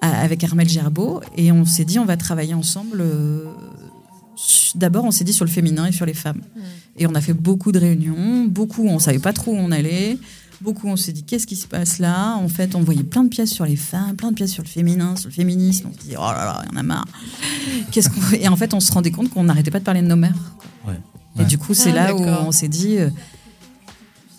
avec 0.00 0.44
Armel 0.44 0.68
Gerbeau. 0.68 1.20
Et 1.36 1.52
on 1.52 1.64
s'est 1.64 1.84
dit 1.84 1.98
on 1.98 2.04
va 2.04 2.16
travailler 2.16 2.54
ensemble. 2.54 3.04
D'abord, 4.74 5.04
on 5.04 5.10
s'est 5.10 5.24
dit 5.24 5.32
sur 5.32 5.44
le 5.44 5.50
féminin 5.50 5.86
et 5.86 5.92
sur 5.92 6.04
les 6.06 6.14
femmes. 6.14 6.40
Et 6.98 7.06
on 7.06 7.14
a 7.14 7.20
fait 7.20 7.32
beaucoup 7.32 7.72
de 7.72 7.78
réunions, 7.78 8.44
beaucoup, 8.46 8.86
on 8.86 8.98
savait 8.98 9.18
pas 9.18 9.32
trop 9.32 9.52
où 9.52 9.56
on 9.56 9.70
allait. 9.72 10.18
Beaucoup, 10.62 10.88
on 10.88 10.96
s'est 10.96 11.12
dit, 11.12 11.22
qu'est-ce 11.22 11.46
qui 11.46 11.56
se 11.56 11.66
passe 11.66 11.98
là? 11.98 12.34
En 12.36 12.48
fait, 12.48 12.74
on 12.74 12.80
voyait 12.80 13.02
plein 13.02 13.24
de 13.24 13.28
pièces 13.28 13.50
sur 13.50 13.66
les 13.66 13.76
femmes, 13.76 14.16
plein 14.16 14.30
de 14.30 14.34
pièces 14.34 14.52
sur 14.52 14.62
le 14.62 14.68
féminin, 14.68 15.14
sur 15.16 15.28
le 15.28 15.34
féminisme. 15.34 15.88
On 15.90 15.92
se 15.94 16.06
dit, 16.06 16.14
oh 16.16 16.20
là 16.22 16.44
là, 16.44 16.62
il 16.66 16.72
y 16.72 16.76
en 16.76 16.80
a 16.80 16.82
marre. 16.82 17.04
Qu'est-ce 17.92 18.08
qu'on... 18.08 18.20
Et 18.38 18.48
en 18.48 18.56
fait, 18.56 18.72
on 18.72 18.80
se 18.80 18.90
rendait 18.90 19.10
compte 19.10 19.28
qu'on 19.30 19.44
n'arrêtait 19.44 19.70
pas 19.70 19.80
de 19.80 19.84
parler 19.84 20.00
de 20.02 20.06
nos 20.06 20.16
mères. 20.16 20.34
Ouais. 20.86 20.94
Et 21.36 21.40
Ouais. 21.40 21.44
du 21.44 21.58
coup, 21.58 21.74
c'est 21.74 21.90
Ah, 21.90 22.06
là 22.12 22.14
où 22.14 22.20
on 22.22 22.52
s'est 22.52 22.68
dit. 22.68 22.96
euh, 22.98 23.10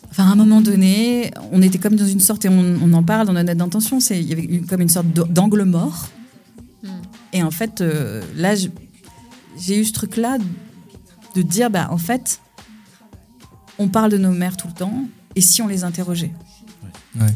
Enfin, 0.09 0.23
à 0.23 0.31
un 0.31 0.35
moment 0.35 0.61
donné, 0.61 1.29
on 1.51 1.61
était 1.61 1.77
comme 1.77 1.95
dans 1.95 2.07
une 2.07 2.19
sorte, 2.19 2.45
et 2.45 2.49
on, 2.49 2.75
on 2.81 2.93
en 2.93 3.03
parle 3.03 3.27
dans 3.27 3.33
notre 3.33 3.53
d'intention, 3.53 3.99
c'est 3.99 4.19
il 4.19 4.27
y 4.27 4.31
avait 4.33 4.41
une- 4.45 4.65
comme 4.65 4.81
une 4.81 4.89
sorte 4.89 5.05
d'angle 5.07 5.63
mort. 5.63 6.07
Hmm. 6.83 6.87
Et 7.33 7.43
en 7.43 7.51
fait, 7.51 7.81
euh, 7.81 8.23
là, 8.35 8.55
je- 8.55 8.69
j'ai 9.59 9.79
eu 9.79 9.85
ce 9.85 9.93
truc-là 9.93 10.37
de 11.35 11.41
dire, 11.41 11.69
bah, 11.69 11.87
en 11.91 11.97
fait, 11.97 12.39
on 13.79 13.87
parle 13.87 14.11
de 14.11 14.17
nos 14.17 14.31
mères 14.31 14.57
tout 14.57 14.67
le 14.67 14.73
temps, 14.73 15.03
et 15.35 15.41
si 15.41 15.61
on 15.61 15.67
les 15.67 15.83
interrogeait 15.83 16.31
Ouais. 17.19 17.33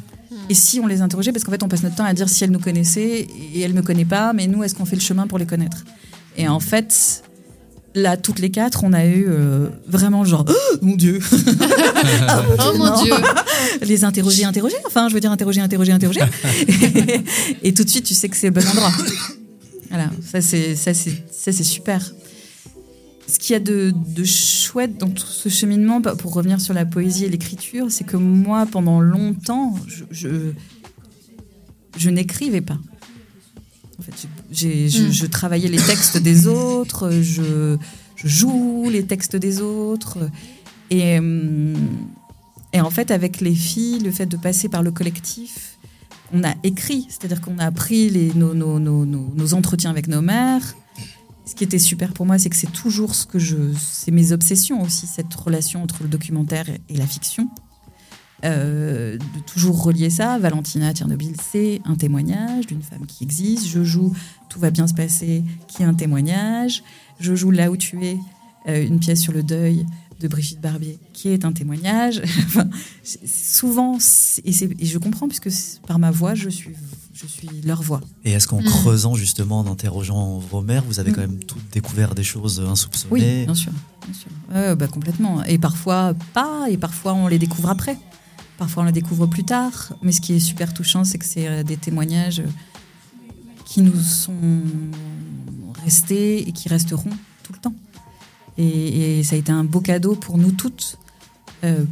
Et 0.50 0.54
si 0.54 0.80
on 0.80 0.86
les 0.88 1.02
interrogeait, 1.02 1.32
parce 1.32 1.44
qu'en 1.44 1.52
fait, 1.52 1.64
on 1.64 1.68
passe 1.68 1.82
notre 1.82 1.96
temps 1.96 2.06
à 2.06 2.14
dire 2.14 2.30
si 2.30 2.44
elles 2.44 2.52
nous 2.52 2.60
connaissaient, 2.60 3.28
et 3.54 3.60
elles 3.62 3.72
ne 3.74 3.78
me 3.78 3.82
connaissent 3.82 4.08
pas, 4.08 4.32
mais 4.34 4.48
nous, 4.48 4.64
est-ce 4.64 4.76
qu'on 4.76 4.86
fait 4.86 4.96
le 4.96 5.02
chemin 5.02 5.26
pour 5.28 5.38
les 5.40 5.46
connaître? 5.46 5.84
Et 6.38 6.48
en 6.48 6.60
fait, 6.60 7.24
là, 7.96 8.16
toutes 8.18 8.40
les 8.40 8.52
quatre, 8.52 8.84
on 8.84 8.94
a 8.94 9.06
eu 9.06 9.26
euh, 9.28 9.70
vraiment 9.88 10.24
genre, 10.24 10.46
Oh, 10.74 10.78
mon 10.82 10.96
Dieu 10.96 11.20
Ah, 12.28 12.44
Oh 12.60 12.78
mon 12.78 12.86
non. 12.86 13.04
Dieu 13.04 13.14
Les 13.82 14.04
interroger, 14.04 14.46
interroger, 14.46 14.76
enfin, 14.86 15.10
je 15.10 15.14
veux 15.14 15.20
dire 15.20 15.32
interroger, 15.32 15.62
interroger, 15.62 15.92
interroger. 15.92 16.22
et, 16.68 17.24
et 17.70 17.74
tout 17.74 17.84
de 17.84 17.90
suite, 17.90 18.06
tu 18.06 18.14
sais 18.14 18.30
que 18.30 18.36
c'est 18.38 18.48
le 18.48 18.54
bon 18.54 18.68
endroit. 18.68 18.92
Voilà, 19.90 20.10
ça 20.24 20.42
c'est 20.42 20.76
ça 21.44 21.52
c'est 21.52 21.64
super. 21.64 22.14
Ce 23.28 23.40
qu'il 23.40 23.54
y 23.54 23.56
a 23.56 23.60
de, 23.60 23.94
de 24.16 24.24
chouette 24.26 24.98
dans 24.98 25.10
tout 25.10 25.26
ce 25.26 25.48
cheminement, 25.50 26.00
bah, 26.02 26.16
pour 26.18 26.34
revenir 26.34 26.60
sur 26.60 26.74
la 26.74 26.86
poésie 26.86 27.24
et 27.26 27.30
l'écriture, 27.30 27.88
c'est 27.90 28.04
que 28.04 28.18
moi, 28.18 28.66
pendant 28.66 29.00
longtemps, 29.00 29.76
je, 29.88 30.04
je, 30.12 30.52
je 31.98 32.10
n'écrivais 32.10 32.62
pas. 32.62 32.78
En 34.00 34.02
fait, 34.04 34.28
je, 34.52 34.68
Mm. 35.08 35.12
je 35.12 35.26
travaillais 35.28 35.70
les 35.70 35.78
textes 35.78 36.18
des 36.18 36.48
autres, 36.48 37.10
je, 37.22 37.78
joue 38.24 38.90
les 38.90 39.06
textes 39.06 39.36
des 39.38 39.62
autres. 39.62 40.18
Et, 40.90 41.18
hum, 41.20 41.76
et 42.74 42.82
en 42.82 42.90
fait, 42.90 43.12
avec 43.12 43.40
les 43.40 43.56
filles, 43.56 44.00
le 44.00 44.12
fait 44.12 44.26
de 44.26 44.36
passer 44.38 44.68
par 44.68 44.84
le 44.84 44.92
collectif, 44.92 45.78
on 46.34 46.44
a 46.44 46.54
écrit, 46.64 47.08
c'est-à-dire 47.10 47.40
qu'on 47.42 47.58
a 47.60 47.66
appris 47.66 48.10
les, 48.10 48.34
nos, 48.34 48.54
nos- 48.54 48.80
nos 48.80 49.54
entretiens 49.54 49.90
avec 49.90 50.08
nos 50.08 50.22
mères. 50.22 50.76
Ce 51.52 51.56
qui 51.58 51.66
était 51.66 51.80
super 51.80 52.14
pour 52.14 52.26
moi, 52.26 52.40
c'est 52.40 52.50
que 52.50 52.56
c'est 52.56 52.72
toujours 52.72 53.14
ce 53.14 53.26
que 53.26 53.38
je. 53.38 53.58
C'est 53.78 54.12
mes 54.12 54.32
obsessions 54.32 54.82
aussi, 54.82 55.06
cette 55.06 55.34
relation 55.34 55.84
entre 55.84 56.04
le 56.04 56.08
documentaire 56.08 56.66
et 56.88 56.96
la 56.96 57.06
fiction. 57.06 57.50
Euh, 58.46 59.18
de 59.18 59.40
toujours 59.46 59.84
relier 59.84 60.10
ça. 60.10 60.40
Valentina 60.40 60.94
Tchernobyl, 60.94 61.36
c'est 61.52 61.82
un 61.84 61.96
témoignage 61.96 62.68
d'une 62.68 62.82
femme 62.82 63.06
qui 63.06 63.26
existe. 63.26 63.68
Je 63.68 63.84
joue 63.84 64.14
Tout 64.48 64.62
va 64.62 64.72
bien 64.72 64.88
se 64.88 64.94
passer, 64.94 65.44
qui 65.68 65.82
est 65.82 65.86
un 65.86 65.94
témoignage. 65.94 66.86
Je 67.20 67.36
joue 67.36 67.52
Là 67.52 67.70
où 67.70 67.76
tu 67.76 68.02
es, 68.02 68.18
euh, 68.70 68.88
une 68.88 69.02
pièce 69.02 69.20
sur 69.20 69.34
le 69.34 69.44
deuil 69.44 69.86
de 70.22 70.30
Brigitte 70.30 70.62
Barbier, 70.62 71.00
qui 71.12 71.28
est 71.28 71.44
un 71.44 71.52
témoignage. 71.52 72.22
Souvent, 73.04 73.98
et, 74.46 74.52
et 74.80 74.86
je 74.86 74.98
comprends, 75.00 75.28
puisque 75.28 75.50
par 75.86 76.00
ma 76.00 76.12
voix, 76.12 76.34
je 76.34 76.48
suis, 76.48 76.76
je 77.22 77.28
suis 77.28 77.50
leur 77.64 77.82
voix. 77.82 78.02
Et 78.26 78.32
est-ce 78.32 78.48
qu'en 78.48 78.62
Mm. 78.62 78.66
creusant 78.66 79.16
justement, 79.16 79.60
en 79.60 79.68
interrogeant 79.72 80.38
vos 80.40 80.62
mères, 80.62 80.84
vous 80.88 81.00
avez 81.00 81.12
Mm. 81.12 81.14
quand 81.16 81.22
même 81.22 81.40
toutes 81.44 81.70
découvert 81.72 82.16
des 82.16 82.24
choses 82.24 82.60
insoupçonnées 82.60 83.12
Oui, 83.40 83.46
bien 83.46 83.56
sûr. 83.56 83.72
Bien 84.06 84.14
sûr. 84.14 84.32
Ouais, 84.54 84.76
bah, 84.76 84.88
complètement. 84.88 85.44
Et 85.46 85.58
parfois 85.58 86.14
pas, 86.34 86.66
et 86.70 86.78
parfois 86.78 87.14
on 87.14 87.28
les 87.28 87.40
découvre 87.40 87.70
après. 87.70 87.98
Parfois 88.58 88.84
on 88.84 88.86
les 88.86 88.92
découvre 88.92 89.26
plus 89.28 89.44
tard. 89.44 89.94
Mais 90.02 90.12
ce 90.12 90.22
qui 90.22 90.34
est 90.34 90.40
super 90.40 90.74
touchant, 90.74 91.04
c'est 91.04 91.18
que 91.18 91.26
c'est 91.26 91.48
euh, 91.48 91.64
des 91.64 91.78
témoignages 91.78 92.44
qui 93.66 93.82
nous 93.82 94.00
sont 94.00 94.34
restés 95.84 96.48
et 96.48 96.52
qui 96.52 96.70
resteront 96.70 97.10
tout 97.44 97.54
le 97.54 97.60
temps. 97.60 97.74
Et, 98.58 99.20
et 99.20 99.24
ça 99.24 99.36
a 99.36 99.40
été 99.40 99.52
un 99.52 99.64
beau 99.64 99.80
cadeau 99.80 100.16
pour 100.16 100.38
nous 100.38 100.52
toutes 100.52 100.98
euh, 101.64 101.86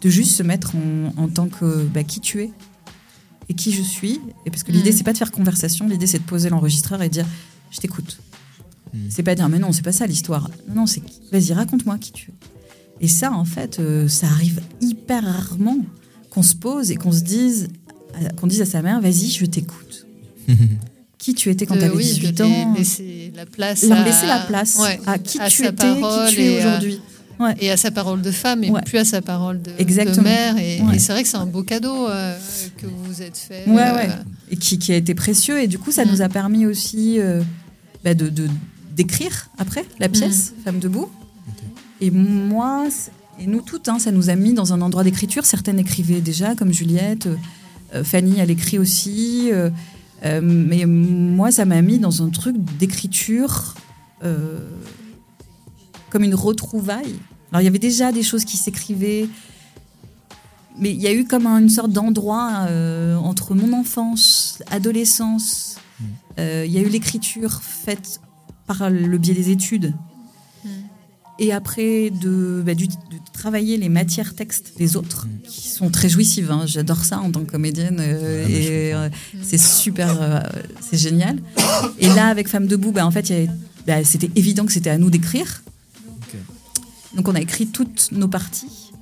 de 0.00 0.08
juste 0.10 0.32
se 0.32 0.42
mettre 0.42 0.74
en, 0.76 1.14
en 1.22 1.28
tant 1.28 1.48
que 1.48 1.84
bah, 1.84 2.02
qui 2.04 2.20
tu 2.20 2.42
es 2.42 2.50
et 3.48 3.54
qui 3.54 3.72
je 3.72 3.82
suis. 3.82 4.20
Et 4.46 4.50
parce 4.50 4.62
que 4.62 4.72
l'idée, 4.72 4.90
Mm. 4.92 4.96
c'est 4.96 5.04
pas 5.04 5.12
de 5.12 5.18
faire 5.18 5.30
conversation, 5.32 5.86
l'idée, 5.88 6.06
c'est 6.06 6.18
de 6.18 6.24
poser 6.24 6.48
l'enregistreur 6.50 7.02
et 7.02 7.08
de 7.08 7.12
dire 7.14 7.26
je 7.70 7.78
t'écoute. 7.78 8.18
C'est 9.10 9.24
pas 9.24 9.34
dire 9.34 9.48
mais 9.48 9.58
non, 9.58 9.72
c'est 9.72 9.82
pas 9.82 9.90
ça 9.92 10.06
l'histoire. 10.06 10.48
Non, 10.68 10.74
non, 10.82 10.86
c'est 10.86 11.02
vas-y, 11.32 11.52
raconte-moi 11.52 11.98
qui 11.98 12.12
tu 12.12 12.30
es. 12.30 12.34
Et 13.04 13.08
ça, 13.08 13.32
en 13.32 13.44
fait, 13.44 13.80
euh, 13.80 14.06
ça 14.06 14.28
arrive 14.28 14.60
hyper 14.80 15.24
rarement 15.24 15.78
qu'on 16.30 16.44
se 16.44 16.54
pose 16.54 16.92
et 16.92 16.94
qu'on 16.96 17.10
se 17.10 17.22
dise 17.22 17.68
à- 18.14 18.30
qu'on 18.34 18.46
dise 18.46 18.60
à 18.62 18.66
sa 18.66 18.82
mère, 18.82 19.00
vas-y, 19.00 19.30
je 19.30 19.44
t'écoute. 19.46 20.06
Qui 21.18 21.34
tu 21.34 21.48
étais 21.50 21.64
quand 21.66 21.74
tu 21.76 21.82
avais 21.84 21.96
oui, 21.96 22.04
de 22.06 22.12
18 22.14 22.38
les- 22.38 22.42
ans 22.44 22.74
laisser 22.74 23.32
la 23.34 23.46
place. 23.46 23.84
À- 23.90 24.04
laisser 24.04 24.26
la 24.26 24.40
place 24.40 24.76
ouais, 24.78 25.00
à 25.06 25.18
qui 25.18 25.38
à 25.40 25.48
tu 25.48 25.62
étais, 25.64 25.72
parole 25.72 26.28
qui 26.28 26.34
tu 26.36 26.40
es 26.42 26.54
et 26.54 26.58
aujourd'hui. 26.58 27.00
Ouais. 27.40 27.54
Et 27.60 27.70
à 27.70 27.76
sa 27.76 27.90
parole 27.90 28.22
de 28.22 28.30
femme 28.30 28.62
et 28.64 28.70
Ouais. 28.70 28.80
plus 28.82 28.98
à 28.98 29.04
sa 29.04 29.20
parole 29.22 29.60
de, 29.60 29.70
mère. 30.20 30.56
Et, 30.58 30.80
Ouais. 30.82 30.96
et 30.96 30.98
c'est 30.98 31.12
vrai 31.12 31.22
que 31.22 31.28
c'est 31.28 31.36
un 31.36 31.46
beau 31.46 31.62
cadeau 31.62 32.08
euh, 32.08 32.38
que 32.78 32.86
vous 32.86 33.04
vous 33.04 33.22
êtes 33.22 33.36
fait. 33.36 33.64
Euh. 33.68 34.08
Et 34.50 34.56
qui, 34.56 34.78
qui 34.78 34.92
a 34.92 34.96
été 34.96 35.14
précieux. 35.14 35.60
Et 35.62 35.66
du 35.66 35.78
coup, 35.78 35.90
ça 35.92 36.04
Mm. 36.04 36.10
nous 36.10 36.22
a 36.22 36.28
permis 36.28 36.66
aussi 36.66 37.18
euh, 37.20 37.42
bah, 38.04 38.14
de, 38.14 38.30
d'écrire 38.94 39.48
après 39.58 39.84
la 39.98 40.08
pièce, 40.08 40.52
Mm. 40.58 40.62
Femme 40.64 40.78
debout. 40.78 41.08
Et 42.00 42.10
moi, 42.10 42.86
et 43.40 43.46
nous 43.46 43.62
toutes, 43.62 43.88
hein, 43.88 43.98
ça 43.98 44.10
nous 44.12 44.30
a 44.30 44.36
mis 44.36 44.52
dans 44.52 44.72
un 44.72 44.80
endroit 44.80 45.02
d'écriture. 45.04 45.44
Certaines 45.46 45.78
écrivaient 45.78 46.20
déjà, 46.20 46.54
comme 46.54 46.72
Juliette. 46.72 47.26
euh, 47.94 48.04
Fanny, 48.04 48.34
elle 48.38 48.50
écrit 48.50 48.78
aussi. 48.78 49.50
mais 50.22 50.84
moi, 50.86 51.50
ça 51.52 51.64
m'a 51.64 51.82
mis 51.82 51.98
dans 51.98 52.22
un 52.22 52.28
truc 52.30 52.56
d'écriture 52.78 53.74
comme 56.14 56.22
une 56.22 56.36
retrouvaille. 56.36 57.16
Alors, 57.50 57.60
il 57.60 57.64
y 57.64 57.66
avait 57.66 57.80
déjà 57.80 58.12
des 58.12 58.22
choses 58.22 58.44
qui 58.44 58.56
s'écrivaient. 58.56 59.28
Mais 60.78 60.90
il 60.92 61.00
y 61.02 61.08
a 61.08 61.12
eu 61.12 61.24
comme 61.24 61.48
un- 61.48 61.58
une 61.58 61.68
sorte 61.68 61.90
d'endroit 61.90 62.66
euh, 62.68 63.16
entre 63.16 63.56
mon 63.56 63.72
enfance, 63.72 64.60
adolescence. 64.70 65.76
Euh, 66.38 66.62
Il 66.66 66.72
y 66.72 66.78
a 66.78 66.82
eu 66.82 66.88
l'écriture 66.88 67.62
faite 67.62 68.20
par 68.68 68.88
le 68.90 69.18
biais 69.18 69.34
des 69.34 69.50
études. 69.50 69.92
Et 71.40 71.52
après, 71.52 72.10
de, 72.10 72.62
bah, 72.64 72.76
du- 72.76 72.86
de 72.86 72.94
travailler 73.32 73.76
les 73.76 73.88
matières 73.88 74.36
textes 74.36 74.74
des 74.78 74.94
autres, 74.96 75.26
qui 75.48 75.68
sont 75.68 75.90
très 75.90 76.08
jouissives. 76.08 76.52
hein. 76.52 76.62
J'adore 76.64 77.04
ça 77.04 77.18
en 77.18 77.32
tant 77.32 77.40
que 77.44 77.50
comédienne. 77.50 77.98
euh, 77.98 78.46
et 78.48 78.94
euh, 78.94 79.08
c'est 79.42 79.58
super, 79.58 80.16
euh, 80.22 80.38
c'est 80.80 80.96
génial. 80.96 81.40
Et 81.98 82.06
là, 82.06 82.28
avec 82.28 82.46
Femme 82.48 82.68
debout, 82.68 82.92
bah, 82.92 83.04
en 83.04 83.10
fait, 83.10 83.32
bah, 83.84 84.04
c'était 84.04 84.30
évident 84.36 84.64
que 84.64 84.72
c'était 84.72 84.90
à 84.90 84.98
nous 84.98 85.10
d'écrire. 85.10 85.62
Donc 87.16 87.28
on 87.28 87.34
a 87.34 87.40
écrit 87.40 87.66
toutes 87.68 88.10
nos 88.12 88.28
parties. 88.28 88.92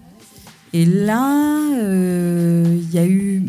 Et 0.73 0.85
là, 0.85 1.59
euh, 1.83 2.65
il 2.83 2.91
y 2.95 2.99
a 2.99 3.07
eu. 3.07 3.43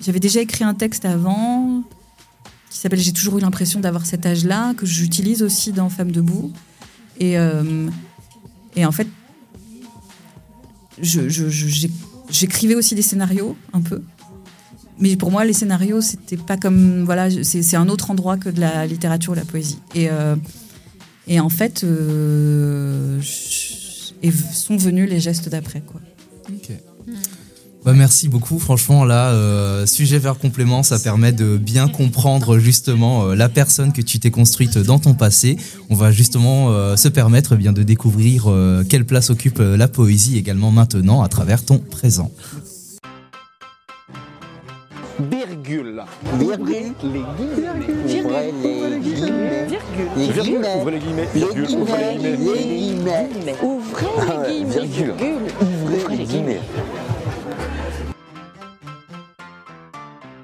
J'avais 0.00 0.20
déjà 0.20 0.40
écrit 0.40 0.64
un 0.64 0.74
texte 0.74 1.04
avant 1.04 1.82
qui 2.70 2.78
s'appelle 2.78 2.98
J'ai 3.00 3.12
toujours 3.12 3.38
eu 3.38 3.40
l'impression 3.40 3.80
d'avoir 3.80 4.04
cet 4.06 4.26
âge-là, 4.26 4.74
que 4.74 4.86
j'utilise 4.86 5.42
aussi 5.42 5.72
dans 5.72 5.88
Femme 5.88 6.12
debout. 6.12 6.52
Et, 7.18 7.38
euh, 7.38 7.88
et 8.76 8.84
en 8.84 8.92
fait, 8.92 9.08
je- 11.00 11.28
je- 11.28 11.88
j'écrivais 12.30 12.74
aussi 12.74 12.94
des 12.94 13.02
scénarios, 13.02 13.56
un 13.72 13.80
peu. 13.80 14.02
Mais 14.98 15.16
pour 15.16 15.30
moi, 15.30 15.44
les 15.44 15.52
scénarios, 15.52 16.00
c'était 16.00 16.38
pas 16.38 16.56
comme. 16.56 17.04
Voilà, 17.04 17.30
c'est 17.44 17.62
c'est 17.62 17.76
un 17.76 17.88
autre 17.88 18.10
endroit 18.10 18.38
que 18.38 18.48
de 18.48 18.60
la 18.60 18.86
littérature 18.86 19.32
ou 19.32 19.36
la 19.36 19.44
poésie. 19.44 19.78
Et, 19.94 20.08
euh, 20.10 20.36
et 21.28 21.40
en 21.40 21.48
fait, 21.48 21.82
euh, 21.84 23.20
sont 23.22 24.76
venus 24.76 25.08
les 25.08 25.20
gestes 25.20 25.48
d'après, 25.48 25.80
quoi. 25.80 26.00
Bah, 27.84 27.92
merci 27.92 28.28
beaucoup. 28.28 28.58
Franchement, 28.58 29.04
là, 29.04 29.30
euh, 29.30 29.86
sujet 29.86 30.18
vers 30.18 30.38
complément, 30.38 30.82
ça 30.82 30.98
permet 30.98 31.30
de 31.32 31.56
bien 31.56 31.86
comprendre 31.86 32.58
justement 32.58 33.26
euh, 33.26 33.34
la 33.36 33.48
personne 33.48 33.92
que 33.92 34.02
tu 34.02 34.18
t'es 34.18 34.32
construite 34.32 34.76
dans 34.78 34.98
ton 34.98 35.14
passé. 35.14 35.56
On 35.88 35.94
va 35.94 36.10
justement 36.10 36.96
se 36.96 37.08
permettre 37.08 37.54
eh 37.54 37.56
bien 37.56 37.72
de 37.72 37.84
découvrir 37.84 38.52
quelle 38.88 39.04
place 39.04 39.30
occupe 39.30 39.58
la 39.58 39.86
poésie 39.86 40.36
également 40.36 40.72
maintenant 40.72 41.22
à 41.22 41.28
travers 41.28 41.64
ton 41.64 41.78
présent. 41.78 42.32
Virgule. 46.38 46.92
Virgule. 48.06 48.06
Les 48.06 48.18
guillemets. 48.18 48.52
Ouvrez 48.70 48.90
les 48.90 49.00
guillemets. 49.00 49.66
Virgule. 49.66 50.06
Virgule. 50.16 50.66
Ouvrez 50.76 50.92
les 50.92 50.98
guillemets. 50.98 51.28
Virgule. 51.34 51.66
Ouvrez 51.78 52.18
les 52.18 52.36
guillemets. 52.36 53.56
Ouvrez 53.62 54.06
Ah 54.28 54.42
les 54.48 54.54
guillemets. 54.54 54.88
virgule. 54.88 55.12
Ouvrez 55.60 56.16
les 56.16 56.24
guillemets. 56.24 56.60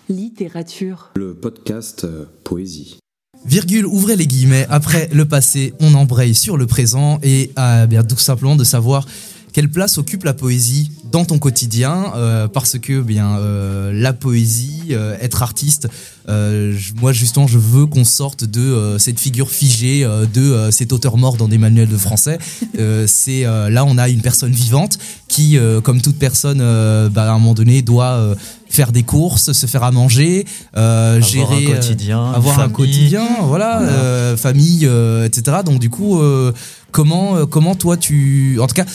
Littérature. 0.09 1.11
Le 1.17 1.35
podcast 1.35 2.05
euh, 2.05 2.25
Poésie. 2.45 2.99
Virgule, 3.45 3.87
ouvrez 3.87 4.17
les 4.17 4.27
guillemets. 4.27 4.67
Après 4.71 5.09
le 5.13 5.25
passé, 5.25 5.75
on 5.81 5.95
embraye 5.95 6.35
sur 6.35 6.57
le 6.57 6.67
présent 6.67 7.19
et 7.23 7.51
euh, 7.59 7.87
bien 7.87 8.05
tout 8.05 8.17
simplement 8.19 8.57
de 8.57 8.65
savoir 8.65 9.07
quelle 9.53 9.69
place 9.71 9.99
occupe 9.99 10.25
la 10.25 10.33
poésie 10.35 10.91
dans 11.11 11.25
ton 11.27 11.39
quotidien 11.39 12.13
euh, 12.17 12.49
parce 12.49 12.79
que 12.79 13.01
bien 13.03 13.37
euh, 13.37 13.93
la 13.93 14.13
poésie, 14.15 14.89
euh, 14.93 15.15
être 15.21 15.43
artiste, 15.43 15.89
euh, 16.29 16.75
moi 17.01 17.13
justement 17.13 17.47
je 17.47 17.59
veux 17.59 17.85
qu'on 17.87 18.05
sorte 18.05 18.45
de 18.45 18.61
euh, 18.61 18.99
cette 18.99 19.21
figure 19.21 19.51
figée 19.51 20.05
euh, 20.05 20.25
de 20.25 20.41
euh, 20.41 20.71
cet 20.71 20.93
auteur 20.93 21.19
mort 21.19 21.37
dans 21.37 21.49
des 21.49 21.59
manuels 21.59 21.89
de 21.89 21.97
français. 21.99 22.39
Euh, 22.79 23.05
c'est 23.07 23.45
euh, 23.45 23.69
là 23.69 23.85
on 23.85 23.99
a 23.99 24.09
une 24.09 24.23
personne 24.23 24.51
vivante 24.51 24.99
qui, 25.29 25.59
euh, 25.59 25.83
comme 25.83 26.01
toute 26.01 26.19
personne, 26.19 26.61
euh, 26.63 27.11
bah, 27.11 27.25
à 27.25 27.35
un 27.35 27.39
moment 27.39 27.53
donné 27.53 27.83
doit 27.83 28.13
euh, 28.13 28.35
faire 28.69 28.93
des 28.93 29.03
courses, 29.03 29.53
se 29.53 29.67
faire 29.67 29.83
à 29.83 29.91
manger, 29.93 30.47
euh, 30.77 31.17
Avoir 31.17 31.29
gérer 31.31 31.67
un 31.67 31.77
quotidien, 31.77 32.33
avoir 32.33 32.61
un 32.61 32.71
quotidien, 32.71 33.27
voilà, 33.43 33.79
Voilà. 33.79 33.93
euh, 33.93 34.37
famille, 34.39 34.87
euh, 34.87 35.27
etc. 35.27 35.59
Donc 35.67 35.81
du 35.81 35.91
coup, 35.91 36.19
euh, 36.21 36.53
comment 36.93 37.37
euh, 37.37 37.47
comment 37.47 37.75
toi 37.75 37.99
tu, 37.99 38.59
en 38.59 38.67
tout 38.67 38.75
cas, 38.75 38.87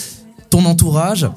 ton 0.50 0.66
entourage. 0.66 1.28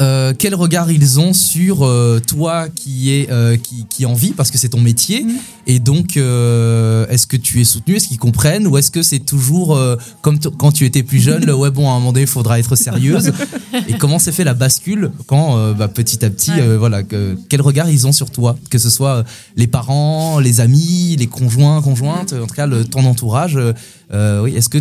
euh, 0.00 0.32
quel 0.38 0.54
regard 0.54 0.92
ils 0.92 1.18
ont 1.18 1.32
sur 1.32 1.84
euh, 1.84 2.20
toi 2.24 2.68
qui 2.72 3.10
est 3.12 3.28
euh, 3.32 3.56
qui, 3.56 3.84
qui 3.90 4.06
en 4.06 4.14
vit 4.14 4.30
parce 4.30 4.52
que 4.52 4.56
c'est 4.56 4.68
ton 4.68 4.80
métier 4.80 5.26
et 5.66 5.80
donc 5.80 6.16
est-ce 6.16 7.26
que 7.26 7.36
tu 7.36 7.60
es 7.60 7.64
soutenu 7.64 7.96
est-ce 7.96 8.06
qu'ils 8.06 8.18
comprennent 8.18 8.68
ou 8.68 8.78
est-ce 8.78 8.92
que 8.92 9.02
c'est 9.02 9.18
toujours 9.18 9.76
comme 10.22 10.38
quand 10.38 10.70
tu 10.70 10.84
étais 10.86 11.02
plus 11.02 11.18
jeune 11.18 11.44
le 11.44 11.52
ouais 11.52 11.72
bon 11.72 11.88
à 11.88 11.94
un 11.94 11.98
moment 11.98 12.12
donné 12.12 12.22
il 12.22 12.28
faudra 12.28 12.60
être 12.60 12.76
sérieuse 12.76 13.32
et 13.88 13.94
comment 13.94 14.20
s'est 14.20 14.30
fait 14.32 14.44
la 14.44 14.54
bascule 14.54 15.10
quand 15.26 15.72
bah, 15.74 15.88
petit 15.88 16.24
à 16.24 16.30
petit 16.30 16.52
voilà 16.78 17.02
que- 17.02 17.36
quel 17.48 17.60
regard 17.60 17.90
ils 17.90 18.06
ont 18.06 18.12
sur 18.12 18.30
toi 18.30 18.56
que 18.70 18.78
ce 18.78 18.90
soit 18.90 19.24
les 19.56 19.66
parents 19.66 20.38
les 20.38 20.60
amis 20.60 21.16
les 21.18 21.26
conjoints 21.26 21.82
conjointes 21.82 22.32
en 22.34 22.46
tout 22.46 22.54
cas 22.54 22.66
le, 22.68 22.84
ton 22.84 23.04
entourage 23.04 23.58
oui 24.12 24.54
est-ce 24.56 24.68
que 24.68 24.78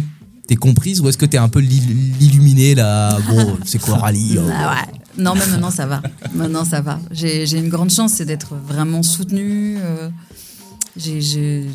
t'es 0.47 0.55
comprise 0.55 1.01
ou 1.01 1.09
est-ce 1.09 1.17
que 1.17 1.25
t'es 1.25 1.37
un 1.37 1.49
peu 1.49 1.59
l'il- 1.59 2.17
l'illuminé 2.19 2.73
là 2.75 3.17
bon 3.29 3.57
c'est 3.65 3.79
quoi 3.79 3.97
Rally 3.97 4.37
euh, 4.37 4.49
Ah 4.51 4.73
ouais. 4.73 4.93
Non, 5.21 5.33
mais 5.33 5.45
maintenant 5.47 5.71
ça 5.71 5.85
va. 5.87 6.01
Maintenant 6.35 6.63
ça 6.63 6.81
va. 6.81 6.99
J'ai 7.11 7.57
une 7.57 7.69
grande 7.69 7.89
chance, 7.89 8.13
c'est 8.13 8.25
d'être 8.25 8.53
vraiment 8.55 9.01
soutenue. 9.03 9.77
euh, 9.79 10.09
j'ai- 10.95 11.65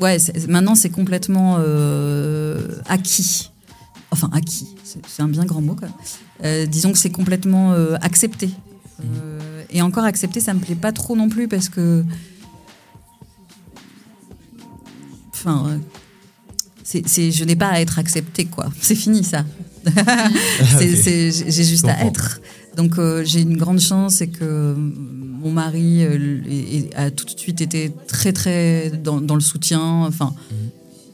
Ouais, 0.00 0.18
maintenant 0.48 0.74
c'est 0.74 0.90
complètement 0.90 1.56
euh, 1.60 2.68
acquis. 2.88 3.50
Enfin, 4.10 4.28
acquis, 4.34 4.68
c'est 4.84 5.22
un 5.22 5.28
bien 5.28 5.44
grand 5.46 5.62
mot 5.62 5.74
quand 5.74 5.86
même. 5.86 5.94
Euh, 6.44 6.66
disons 6.66 6.92
que 6.92 6.98
c'est 6.98 7.10
complètement 7.10 7.72
accepté. 8.02 8.50
Et 9.70 9.80
encore 9.80 10.04
accepté, 10.04 10.40
ça 10.40 10.52
me 10.52 10.60
plaît 10.60 10.74
pas 10.74 10.92
trop 10.92 11.16
non 11.16 11.28
plus 11.30 11.48
parce 11.48 11.68
que. 11.70 12.04
Enfin. 15.32 15.80
Euh, 16.94 17.00
c'est, 17.06 17.30
je 17.30 17.44
n'ai 17.44 17.56
pas 17.56 17.68
à 17.68 17.80
être 17.80 17.98
acceptée, 17.98 18.44
quoi. 18.46 18.66
C'est 18.80 18.94
fini, 18.94 19.24
ça. 19.24 19.44
J'ai 20.80 21.64
juste 21.64 21.86
à 21.86 22.04
être. 22.06 22.40
Donc 22.76 22.98
euh, 22.98 23.22
j'ai 23.24 23.40
une 23.42 23.56
grande 23.58 23.80
chance, 23.80 24.14
c'est 24.14 24.28
que 24.28 24.74
mon 24.76 25.50
mari 25.50 26.04
euh, 26.04 26.38
a 26.96 27.10
tout 27.10 27.24
de 27.26 27.38
suite 27.38 27.60
été 27.60 27.92
très 28.06 28.32
très 28.32 28.90
dans, 28.90 29.20
dans 29.20 29.34
le 29.34 29.40
soutien. 29.42 29.80
Enfin, 30.06 30.32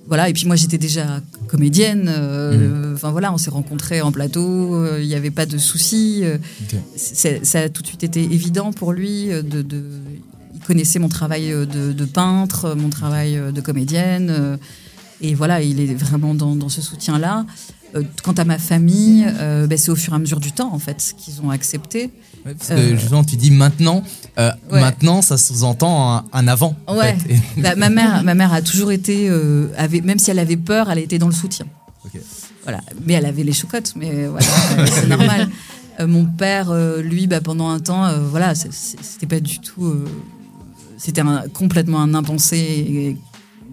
voilà. 0.07 0.29
Et 0.29 0.33
puis 0.33 0.47
moi 0.47 0.55
j'étais 0.55 0.79
déjà 0.79 1.21
comédienne. 1.49 2.07
euh, 2.09 2.95
Enfin 2.95 3.11
voilà, 3.11 3.33
on 3.33 3.39
s'est 3.39 3.51
rencontrés 3.51 4.01
en 4.03 4.13
plateau. 4.13 4.75
euh, 4.77 4.99
Il 5.01 5.09
n'y 5.09 5.15
avait 5.17 5.31
pas 5.33 5.47
de 5.47 5.59
soucis. 5.59 6.21
euh, 6.23 6.39
ça 6.97 7.61
a 7.61 7.69
tout 7.69 7.83
de 7.83 7.87
suite 7.89 8.05
été 8.05 8.23
évident 8.23 8.73
pour 8.73 8.93
lui 8.93 9.33
euh, 9.33 9.43
de, 9.43 9.63
de- 9.63 9.83
il 10.55 10.61
connaissait 10.61 10.99
mon 10.99 11.09
travail 11.09 11.51
euh, 11.53 11.65
de, 11.67 11.93
de 11.93 12.05
peintre, 12.05 12.75
mon 12.77 12.91
travail 12.91 13.37
euh, 13.37 13.51
de 13.51 13.61
comédienne. 13.61 14.59
Et 15.21 15.35
voilà, 15.35 15.63
il 15.63 15.81
est 15.81 15.95
vraiment 15.95 16.35
dans, 16.35 16.55
dans 16.55 16.69
ce 16.69 16.81
soutien-là. 16.83 17.45
Euh, 17.97 18.03
quant 18.23 18.33
à 18.33 18.45
ma 18.45 18.59
famille, 18.59 19.25
euh, 19.27 19.67
ben, 19.67 19.79
c'est 19.79 19.91
au 19.91 19.97
fur 19.97 20.13
et 20.13 20.17
à 20.17 20.19
mesure 20.19 20.41
du 20.41 20.53
temps, 20.53 20.71
en 20.73 20.79
fait, 20.79 21.15
qu'ils 21.17 21.41
ont 21.43 21.51
accepté. 21.51 22.11
Parce 22.45 22.69
que 22.69 22.75
Euh, 22.75 22.97
justement, 22.97 23.25
tu 23.25 23.37
dis 23.37 23.51
maintenant, 23.51 24.03
Ouais. 24.37 24.51
maintenant, 24.71 25.23
ça 25.23 25.37
sous-entend 25.39 26.17
un, 26.19 26.25
un 26.33 26.49
avant. 26.49 26.77
en 26.87 26.97
Ouais. 26.97 27.17
fait. 27.17 27.35
Et- 27.35 27.41
Bah, 27.63 27.75
ma 27.77 27.89
mère, 27.89 28.23
ma 28.23 28.35
mère 28.35 28.53
a 28.53 28.63
toujours 28.63 28.93
été, 28.93 29.29
avait, 29.77 30.03
même 30.03 30.19
si 30.19 30.31
elle 30.31 30.39
avait 30.39 30.57
peur, 30.57 30.91
elle 30.91 30.99
a 30.99 31.01
été 31.01 31.19
dans 31.19 31.27
le 31.29 31.33
soutien. 31.35 31.67
Ok. 32.05 32.21
Voilà, 32.65 32.81
mais 33.07 33.15
elle 33.15 33.27
avait 33.27 33.43
les 33.45 33.53
chocottes, 33.55 33.95
mais 33.97 34.27
voilà, 34.27 34.47
c'est 34.87 35.07
normal. 35.09 35.49
Euh, 35.99 36.07
mon 36.07 36.27
père, 36.27 36.71
euh, 36.71 37.01
lui, 37.03 37.27
bah, 37.27 37.41
pendant 37.41 37.71
un 37.71 37.81
temps, 37.81 38.05
euh, 38.05 38.19
voilà, 38.31 38.55
c'était 38.55 39.27
pas 39.27 39.41
du 39.41 39.59
tout, 39.61 39.95
c'était 40.99 41.23
complètement 41.55 42.01
un 42.03 42.13
impensé, 42.15 42.57
et 42.59 43.17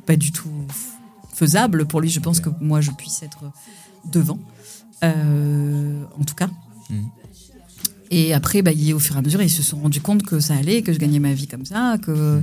pas 0.06 0.16
du 0.16 0.32
tout 0.32 0.50
faisable 1.36 1.86
pour 1.86 2.02
lui. 2.02 2.10
Je 2.10 2.20
pense 2.20 2.40
que 2.40 2.50
moi, 2.62 2.82
je 2.82 2.92
puisse 2.92 3.22
être 3.24 3.44
devant, 4.12 4.40
Euh, 5.04 6.04
en 6.20 6.24
tout 6.24 6.36
cas. 6.36 6.50
Mhm. 6.90 7.10
Et 8.12 8.34
après, 8.34 8.62
bah, 8.62 8.72
au 8.94 9.00
fur 9.00 9.16
et 9.16 9.20
à 9.20 9.22
mesure, 9.22 9.42
ils 9.42 9.50
se 9.50 9.64
sont 9.64 9.78
rendus 9.78 10.00
compte 10.02 10.24
que 10.24 10.40
ça 10.40 10.56
allait, 10.56 10.82
que 10.82 10.94
je 10.94 11.00
gagnais 11.00 11.20
ma 11.20 11.34
vie 11.34 11.48
comme 11.48 11.66
ça, 11.66 11.98
que, 12.02 12.42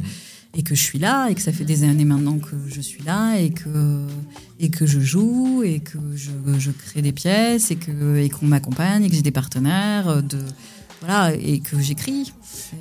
et 0.54 0.62
que 0.62 0.74
je 0.74 0.82
suis 0.82 0.98
là, 0.98 1.28
et 1.30 1.34
que 1.34 1.40
ça 1.40 1.52
fait 1.52 1.64
des 1.64 1.84
années 1.84 2.04
maintenant 2.04 2.38
que 2.38 2.56
je 2.66 2.80
suis 2.80 3.02
là, 3.04 3.36
et 3.38 3.50
que, 3.50 4.06
et 4.60 4.68
que 4.70 4.84
je 4.86 5.00
joue, 5.00 5.62
et 5.64 5.80
que 5.80 5.98
je, 6.14 6.32
je 6.58 6.70
crée 6.72 7.00
des 7.00 7.12
pièces, 7.12 7.70
et 7.70 7.76
que 7.76 8.16
et 8.18 8.28
qu'on 8.28 8.46
m'accompagne, 8.46 9.04
et 9.04 9.08
que 9.08 9.14
j'ai 9.14 9.22
des 9.22 9.30
partenaires, 9.30 10.08
euh, 10.08 10.20
de, 10.20 10.40
voilà, 11.00 11.32
et 11.34 11.60
que 11.60 11.80
j'écris. 11.80 12.32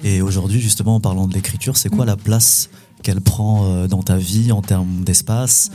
Et 0.04 0.22
aujourd'hui, 0.22 0.60
justement, 0.60 0.96
en 0.96 1.00
parlant 1.00 1.28
de 1.28 1.34
l'écriture, 1.34 1.78
c'est 1.78 1.90
quoi 1.90 2.06
la 2.06 2.18
place 2.18 2.70
qu'elle 3.04 3.22
prend 3.22 3.66
euh, 3.66 3.88
dans 3.88 4.04
ta 4.04 4.18
vie 4.18 4.52
en 4.52 4.62
termes 4.62 5.04
d'espace, 5.04 5.72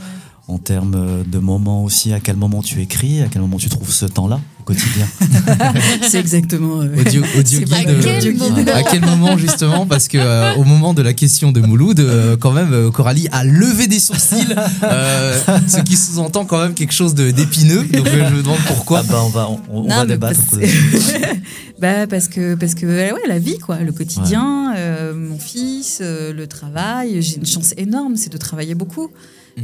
en 0.49 0.57
termes 0.57 1.23
de 1.25 1.39
moments 1.39 1.83
aussi 1.83 2.13
À 2.13 2.19
quel 2.19 2.35
moment 2.37 2.61
tu 2.61 2.81
écris 2.81 3.21
À 3.21 3.27
quel 3.29 3.41
moment 3.41 3.57
tu 3.57 3.67
trouves 3.69 3.91
ce 3.91 4.05
temps-là 4.05 4.39
au 4.61 4.63
quotidien 4.63 5.05
C'est 6.09 6.19
exactement. 6.19 6.81
euh, 6.81 6.99
Audio, 6.99 7.21
guide, 7.21 7.89
euh, 7.89 8.17
audio 8.17 8.31
guide. 8.31 8.69
à 8.69 8.83
quel 8.83 9.01
moment 9.01 9.37
justement 9.37 9.85
Parce 9.85 10.07
que 10.07 10.17
euh, 10.17 10.55
au 10.55 10.63
moment 10.63 10.93
de 10.93 11.01
la 11.01 11.13
question 11.13 11.51
de 11.51 11.59
Mouloud, 11.61 11.99
euh, 11.99 12.35
quand 12.37 12.51
même, 12.51 12.73
euh, 12.73 12.91
Coralie 12.91 13.27
a 13.31 13.43
levé 13.45 13.87
des 13.87 13.99
sourcils, 13.99 14.47
euh, 14.83 15.39
ce 15.67 15.81
qui 15.81 15.95
sous-entend 15.95 16.45
quand 16.45 16.61
même 16.61 16.73
quelque 16.73 16.93
chose 16.93 17.13
de- 17.15 17.31
d'épineux. 17.31 17.83
Donc 17.85 18.07
euh, 18.07 18.29
je 18.29 18.35
me 18.35 18.41
demande 18.43 18.59
pourquoi. 18.67 19.03
Ah 19.07 19.11
bah 19.11 19.21
on 19.25 19.29
va, 19.29 19.49
on, 19.49 19.59
on 19.69 19.81
Non, 19.83 19.87
va 19.97 20.05
débattre. 20.05 20.39
parce- 20.51 20.61
bah 21.79 22.07
parce 22.07 22.27
que 22.27 22.55
parce 22.55 22.73
que 22.73 22.85
ouais 22.85 23.13
la 23.27 23.39
vie 23.39 23.59
quoi 23.59 23.77
le 23.79 23.91
quotidien 23.91 24.73
euh, 24.75 25.13
mon 25.13 25.37
fils 25.37 25.99
euh, 26.01 26.33
le 26.33 26.47
travail 26.47 27.21
j'ai 27.21 27.37
une 27.37 27.45
chance 27.45 27.73
énorme 27.77 28.15
c'est 28.15 28.31
de 28.31 28.37
travailler 28.37 28.73
beaucoup 28.75 29.09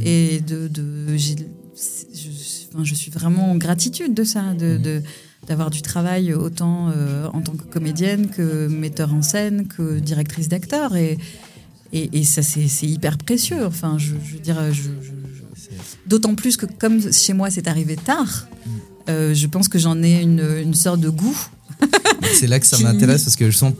et 0.02 0.40
de, 0.40 0.68
de 0.68 1.16
je, 1.16 1.34
enfin, 2.72 2.84
je 2.84 2.94
suis 2.94 3.10
vraiment 3.10 3.50
en 3.50 3.56
gratitude 3.56 4.14
de 4.14 4.24
ça 4.24 4.54
de, 4.54 4.76
de- 4.78 5.02
d'avoir 5.46 5.70
du 5.70 5.82
travail 5.82 6.32
autant 6.32 6.90
euh, 6.96 7.26
en 7.32 7.40
tant 7.42 7.52
que 7.52 7.64
comédienne 7.64 8.28
que 8.28 8.66
metteur 8.68 9.12
en 9.12 9.20
scène 9.22 9.66
que 9.68 9.98
directrice 9.98 10.48
d'acteur. 10.48 10.96
Et 10.96 11.18
et, 11.92 12.18
et 12.18 12.24
ça 12.24 12.42
c'est, 12.42 12.66
hyper 12.86 13.18
précieux. 13.18 13.64
Enfin 13.66 13.98
je, 13.98 14.14
je 14.24 14.34
veux 14.34 14.40
dire 14.40 14.56
je, 14.72 14.82
je- 14.82 14.88
je- 15.54 15.70
d'autant 16.06 16.34
plus 16.34 16.56
que 16.56 16.66
comme 16.66 17.00
chez 17.12 17.32
moi 17.34 17.50
c'est 17.50 17.68
arrivé 17.68 17.96
tard 17.96 18.48
euh, 19.10 19.34
je 19.34 19.46
pense 19.46 19.68
que 19.68 19.78
j'en 19.78 20.02
ai 20.02 20.22
une, 20.22 20.40
une 20.62 20.72
sorte 20.74 20.98
de 21.00 21.10
goût. 21.10 21.36
C'est 22.32 22.46
là 22.46 22.58
que 22.58 22.66
ça 22.66 22.78
m'intéresse 22.82 23.24
parce 23.24 23.36
que 23.36 23.50
je 23.50 23.56
sens 23.56 23.74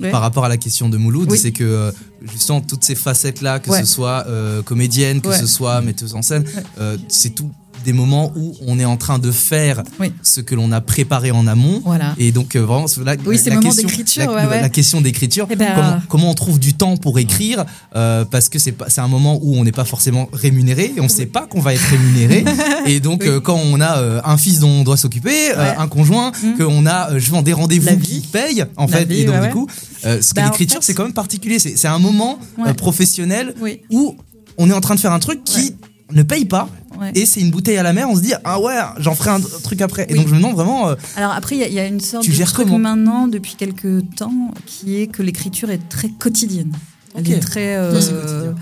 Ouais. 0.00 0.10
par 0.10 0.20
rapport 0.22 0.44
à 0.44 0.48
la 0.48 0.56
question 0.56 0.88
de 0.88 0.96
Mouloud, 0.96 1.30
Oui. 1.30 1.38
c'est 1.38 1.52
que 1.52 1.64
euh, 1.64 1.90
justement 2.22 2.60
toutes 2.60 2.84
ces 2.84 2.94
facettes-là, 2.94 3.58
que 3.60 3.70
Ouais. 3.70 3.80
ce 3.80 3.84
soit 3.86 4.24
euh, 4.26 4.62
comédienne, 4.62 5.20
que 5.20 5.28
Ouais. 5.28 5.38
ce 5.38 5.46
soit 5.46 5.80
metteuse 5.82 6.14
en 6.14 6.22
scène, 6.22 6.44
euh, 6.80 6.96
c'est 7.08 7.30
tout 7.34 7.50
des 7.82 7.92
moments 7.92 8.32
où 8.36 8.54
on 8.66 8.78
est 8.78 8.84
en 8.84 8.96
train 8.96 9.18
de 9.18 9.30
faire 9.30 9.82
ce 10.22 10.40
que 10.40 10.54
l'on 10.54 10.72
a 10.72 10.80
préparé 10.80 11.30
en 11.30 11.46
amont. 11.46 11.80
Voilà. 11.84 12.14
Et 12.18 12.32
donc 12.32 12.56
euh, 12.56 12.60
vraiment, 12.60 12.86
là, 13.04 13.16
Oui, 13.26 13.38
la, 13.46 13.54
la 13.54 13.60
question, 13.60 13.82
d'écriture, 13.82 14.26
la, 14.32 14.32
ouais, 14.44 14.46
ouais. 14.48 14.60
la 14.60 14.68
question 14.68 15.00
d'écriture, 15.00 15.46
Eh 15.50 15.56
ben, 15.56 15.72
comment, 15.74 16.00
comment 16.08 16.30
on 16.30 16.34
trouve 16.34 16.58
du 16.58 16.74
temps 16.74 16.96
pour 16.96 17.18
écrire 17.18 17.64
euh, 17.96 18.24
Parce 18.24 18.48
que 18.48 18.58
c'est 18.58 18.74
un 18.98 19.08
moment 19.08 19.38
où 19.42 19.56
on 19.56 19.64
n'est 19.64 19.72
pas 19.72 19.84
forcément 19.84 20.28
rémunéré 20.32 20.92
et 20.96 21.00
on 21.00 21.04
ne 21.04 21.08
sait 21.08 21.26
pas 21.26 21.46
qu'on 21.46 21.60
va 21.60 21.74
être 21.74 21.82
rémunéré. 21.90 22.44
et 22.86 23.00
donc 23.00 23.24
euh, 23.24 23.40
quand 23.40 23.56
on 23.62 23.80
a 23.80 23.98
euh, 23.98 24.20
un 24.24 24.36
fils 24.36 24.60
dont 24.60 24.68
on 24.70 24.84
doit 24.84 24.96
s'occuper, 24.96 25.50
euh, 25.52 25.62
Ouais. 25.62 25.74
un 25.78 25.86
conjoint, 25.88 26.32
qu'on 26.58 26.86
a 26.86 27.12
euh, 27.12 27.18
je 27.18 27.30
vends 27.30 27.42
des 27.42 27.52
rendez-vous 27.52 27.98
qui 27.98 28.20
payent 28.20 28.64
en 28.76 28.86
La 28.86 28.98
fait, 28.98 29.04
vie, 29.04 29.20
et 29.20 29.24
donc 29.24 29.42
du 29.42 29.48
coup, 29.50 29.66
euh, 30.06 30.20
ce 30.20 30.30
que 30.30 30.34
Bah, 30.36 30.42
en 30.42 30.44
l'écriture 30.46 30.80
fait- 30.80 30.86
c'est 30.86 30.94
quand 30.94 31.04
même 31.04 31.12
particulier. 31.12 31.58
C'est 31.58 31.88
un 31.88 31.98
moment 31.98 32.38
euh, 32.66 32.74
professionnel 32.74 33.54
où 33.90 34.16
on 34.58 34.68
est 34.70 34.72
en 34.72 34.80
train 34.80 34.94
de 34.94 35.00
faire 35.00 35.12
un 35.12 35.18
truc 35.18 35.44
qui 35.44 35.74
ne 36.12 36.22
paye 36.22 36.44
pas. 36.44 36.68
Ouais. 36.98 37.10
Et 37.14 37.26
c'est 37.26 37.40
une 37.40 37.50
bouteille 37.50 37.76
à 37.78 37.82
la 37.82 37.92
mer, 37.92 38.08
on 38.08 38.16
se 38.16 38.20
dit 38.20 38.32
ah 38.44 38.60
ouais, 38.60 38.74
j'en 38.98 39.14
ferai 39.14 39.30
un 39.30 39.40
truc 39.40 39.80
après. 39.80 40.06
Et 40.08 40.14
donc 40.14 40.28
je 40.28 40.32
me 40.34 40.38
demande 40.38 40.54
vraiment 40.54 40.88
euh, 40.88 40.94
Alors 41.16 41.32
après, 41.32 41.56
il 41.56 41.60
y 41.60 41.64
a- 41.64 41.68
il 41.68 41.74
y, 41.74 41.80
a 41.80 41.86
une 41.86 42.00
sorte 42.00 42.24
Tu 42.24 42.32
de 42.32 42.44
truc 42.44 42.68
maintenant 42.68 43.28
depuis 43.28 43.54
quelques 43.56 44.14
temps 44.14 44.52
qui 44.66 45.00
est 45.00 45.06
que 45.06 45.22
l'écriture 45.22 45.70
est 45.70 45.88
très 45.88 46.10
quotidienne. 46.10 46.72
Elle 47.14 47.30
est 47.30 47.40
très, 47.40 47.76
euh, 47.76 47.92
Ouais, 47.92 48.54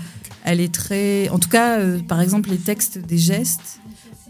elle 0.43 0.59
est 0.59 0.73
très, 0.73 1.29
en 1.29 1.39
tout 1.39 1.49
cas, 1.49 1.79
euh, 1.79 1.99
par 1.99 2.19
exemple 2.21 2.49
les 2.49 2.57
textes 2.57 2.97
des 2.97 3.17
gestes 3.17 3.79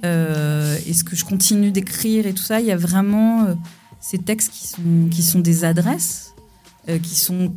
et 0.03 0.93
ce 0.93 1.03
que 1.03 1.15
je 1.15 1.23
continue 1.25 1.71
d'écrire 1.71 2.25
et 2.25 2.33
tout 2.33 2.43
ça, 2.43 2.59
il 2.59 2.65
y 2.65 2.71
a 2.71 2.77
vraiment 2.77 3.47
ces 3.99 4.17
textes 4.17 4.51
qui 4.51 4.67
sont 4.67 5.07
qui 5.11 5.21
sont 5.23 5.39
des 5.39 5.63
adresses, 5.63 6.33
qui 7.03 7.15
sont 7.15 7.53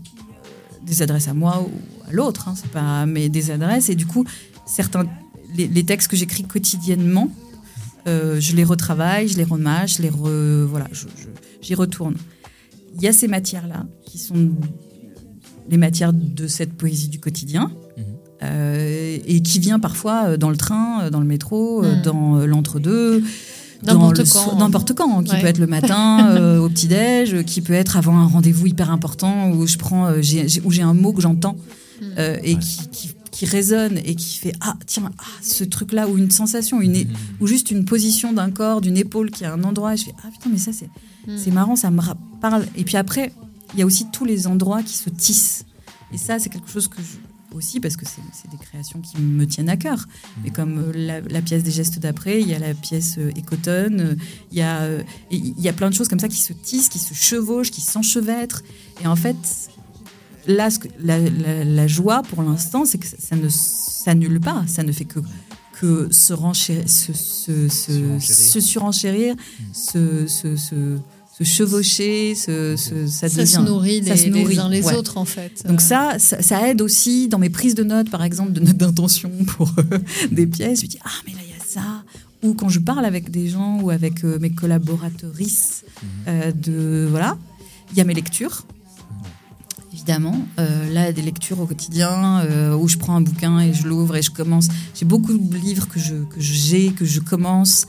des 0.82 1.00
adresses 1.02 1.28
à 1.28 1.34
moi 1.34 1.62
ou 1.66 1.70
à 2.08 2.12
l'autre, 2.12 2.48
hein, 2.48 2.54
c'est 2.54 2.70
pas, 2.70 3.06
mais 3.06 3.30
des 3.30 3.50
adresses 3.50 3.88
et 3.88 3.94
du 3.94 4.04
coup 4.06 4.24
certains 4.66 5.06
les, 5.54 5.66
les 5.68 5.84
textes 5.84 6.08
que 6.08 6.16
j'écris 6.16 6.44
quotidiennement. 6.44 7.28
Euh, 8.06 8.38
je 8.40 8.54
les 8.54 8.64
retravaille, 8.64 9.28
je 9.28 9.36
les 9.38 9.44
remâche, 9.44 9.96
je 9.96 10.02
les 10.02 10.10
re- 10.10 10.64
voilà, 10.64 10.86
je- 10.92 11.06
je- 11.16 11.28
j'y 11.62 11.74
retourne. 11.74 12.14
Il 12.96 13.02
y 13.02 13.08
a 13.08 13.12
ces 13.12 13.28
matières-là 13.28 13.86
qui 14.06 14.18
sont 14.18 14.50
les 15.70 15.76
matières 15.78 16.12
de 16.12 16.46
cette 16.46 16.74
poésie 16.74 17.08
du 17.08 17.18
quotidien 17.18 17.70
euh, 18.42 19.16
et 19.26 19.40
qui 19.42 19.58
vient 19.58 19.78
parfois 19.80 20.24
euh, 20.26 20.36
dans 20.36 20.50
le 20.50 20.56
train, 20.56 21.08
dans 21.10 21.20
le 21.20 21.26
métro, 21.26 21.82
Mm. 21.82 22.02
dans 22.02 22.46
l'entre-deux. 22.46 23.22
dans 23.82 23.94
N'importe 23.94 24.18
le 24.18 24.24
quand. 24.24 24.50
so- 24.50 24.56
N'importe 24.56 24.92
quand, 24.94 25.22
qui 25.22 25.32
Ouais. 25.32 25.40
peut 25.42 25.46
être 25.46 25.58
le 25.58 25.66
matin, 25.66 26.28
euh, 26.36 26.58
au 26.58 26.68
petit-déj, 26.70 27.42
qui 27.44 27.60
peut 27.60 27.72
être 27.74 27.96
avant 27.98 28.16
un 28.18 28.26
rendez-vous 28.26 28.66
hyper 28.66 28.90
important 28.90 29.50
où 29.50 29.66
je 29.66 29.76
prends, 29.76 30.06
euh, 30.06 30.22
j'ai- 30.22 30.48
j'ai- 30.48 30.60
où 30.62 30.70
j'ai 30.70 30.80
un 30.82 30.94
mot 30.94 31.12
que 31.12 31.20
j'entends 31.22 31.56
euh, 32.18 32.36
et 32.42 32.56
qui, 32.56 32.88
qui, 32.90 33.08
qui 33.34 33.46
résonne 33.46 33.98
et 33.98 34.14
qui 34.14 34.38
fait 34.38 34.52
ah 34.60 34.76
tiens 34.86 35.10
ah, 35.18 35.22
ce 35.42 35.64
truc-là 35.64 36.08
ou 36.08 36.16
une 36.16 36.30
sensation, 36.30 36.80
une 36.80 36.94
é- 36.96 37.08
ou 37.40 37.46
juste 37.48 37.70
une 37.72 37.84
position 37.84 38.32
d'un 38.32 38.50
corps, 38.52 38.80
d'une 38.80 38.96
épaule 38.96 39.30
qui 39.30 39.44
a 39.44 39.52
un 39.52 39.62
endroit. 39.64 39.94
Et 39.94 39.96
je 39.96 40.04
fais 40.04 40.14
ah 40.24 40.28
putain 40.32 40.50
mais 40.50 40.58
ça 40.58 40.72
c'est 40.72 40.88
Mm. 41.26 41.38
c'est 41.42 41.50
marrant, 41.52 41.74
ça 41.74 41.90
me 41.90 42.02
parle. 42.42 42.66
Et 42.76 42.84
puis 42.84 42.96
après 42.98 43.32
il 43.72 43.78
y 43.80 43.82
a 43.82 43.86
aussi 43.86 44.04
tous 44.12 44.26
les 44.26 44.46
endroits 44.46 44.82
qui 44.82 44.94
se 44.96 45.08
tissent. 45.10 45.64
Et 46.12 46.18
ça 46.18 46.38
c'est 46.38 46.50
quelque 46.50 46.70
chose 46.70 46.86
que 46.86 47.00
je, 47.00 47.56
aussi 47.56 47.80
parce 47.80 47.96
que 47.96 48.04
c'est 48.04 48.20
c'est 48.38 48.50
des 48.50 48.58
créations 48.58 49.00
qui 49.00 49.16
me 49.20 49.46
tiennent 49.46 49.70
à 49.70 49.78
cœur. 49.78 50.06
Mais 50.42 50.50
comme 50.50 50.78
euh, 50.78 50.92
la, 50.94 51.20
la 51.22 51.40
pièce 51.40 51.62
des 51.64 51.70
gestes 51.70 51.98
d'après, 51.98 52.40
il 52.42 52.48
y 52.48 52.54
a 52.54 52.58
la 52.58 52.74
pièce 52.74 53.14
euh, 53.18 53.30
Écotone, 53.36 54.00
euh, 54.00 54.14
il 54.52 54.58
y 54.58 54.62
a 54.62 54.82
euh, 54.82 55.02
il 55.30 55.58
y 55.58 55.68
a 55.68 55.72
plein 55.72 55.88
de 55.88 55.94
choses 55.94 56.08
comme 56.08 56.20
ça 56.20 56.28
qui 56.28 56.42
se 56.48 56.52
tissent, 56.52 56.90
qui 56.90 56.98
se 56.98 57.14
chevauchent, 57.14 57.70
qui 57.70 57.80
s'enchevêtrent. 57.80 58.62
Et 59.02 59.06
en 59.06 59.16
fait, 59.16 59.70
là, 60.46 60.70
ce 60.70 60.78
que- 60.78 60.88
la, 61.02 61.18
la- 61.18 61.64
la 61.64 61.86
joie 61.86 62.22
pour 62.22 62.42
l'instant, 62.42 62.84
c'est 62.84 62.98
que 62.98 63.06
ça, 63.06 63.36
ne 63.36 63.48
s'annule 63.48 64.40
pas, 64.40 64.64
ça 64.66 64.82
ne 64.82 64.92
fait 64.92 65.04
que 65.06 65.20
que 65.80 66.06
se, 66.12 66.32
renchérir, 66.32 66.88
se, 66.88 67.12
se, 67.12 67.68
se- 67.68 68.18
se 68.20 68.60
surenchérir, 68.60 69.34
se, 69.72 70.26
se, 70.28 70.56
se- 70.56 70.98
se 71.36 71.42
chevaucher, 71.44 72.36
se, 72.36 72.76
se- 72.76 73.08
ça, 73.08 73.28
Ça 73.28 73.44
se 73.44 73.58
nourrit 73.60 74.04
ça 74.04 74.14
les- 74.14 74.30
les 74.30 74.30
nourrit, 74.30 74.58
uns 74.60 74.68
les 74.68 74.82
ouais. 74.84 74.94
autres, 74.94 75.18
en 75.18 75.24
fait. 75.24 75.64
Donc 75.66 75.80
Euh. 75.80 75.84
ça, 75.84 76.14
ça, 76.20 76.40
ça 76.40 76.68
aide 76.68 76.80
aussi 76.80 77.26
dans 77.26 77.38
mes 77.40 77.50
prises 77.50 77.74
de 77.74 77.82
notes, 77.82 78.08
par 78.08 78.22
exemple, 78.22 78.52
de 78.52 78.60
notes 78.60 78.76
d'intention 78.76 79.32
pour 79.56 79.74
euh, 79.78 79.98
des 80.30 80.46
pièces. 80.46 80.78
Je 80.80 80.84
me 80.86 80.90
dis, 80.90 80.98
ah, 81.04 81.10
mais 81.26 81.32
là, 81.32 81.38
il 81.42 81.50
y 81.50 81.52
a 81.60 81.64
ça. 81.66 82.04
Ou 82.44 82.54
quand 82.54 82.68
je 82.68 82.78
parle 82.78 83.04
avec 83.04 83.30
des 83.32 83.48
gens 83.48 83.80
ou 83.82 83.90
avec 83.90 84.22
euh, 84.24 84.38
mes 84.38 84.50
collaboratrices, 84.50 85.84
euh, 86.28 86.52
de, 86.52 87.06
voilà, 87.10 87.36
il 87.90 87.98
y 87.98 88.00
a 88.00 88.04
mes 88.04 88.14
lectures. 88.14 88.64
Évidemment, 90.06 90.46
Euh, 90.58 90.92
là, 90.92 91.12
des 91.12 91.22
lectures 91.22 91.60
au 91.60 91.66
quotidien 91.66 92.40
euh, 92.40 92.76
où 92.76 92.88
je 92.88 92.98
prends 92.98 93.16
un 93.16 93.22
bouquin 93.22 93.58
et 93.60 93.72
je 93.72 93.88
l'ouvre 93.88 94.16
et 94.16 94.22
je 94.22 94.30
commence. 94.30 94.68
J'ai 94.94 95.06
beaucoup 95.06 95.32
de 95.36 95.56
livres 95.56 95.88
que 95.88 95.98
je 95.98 96.14
que 96.14 96.40
j'ai, 96.40 96.90
que 96.90 97.06
je 97.06 97.20
commence 97.20 97.86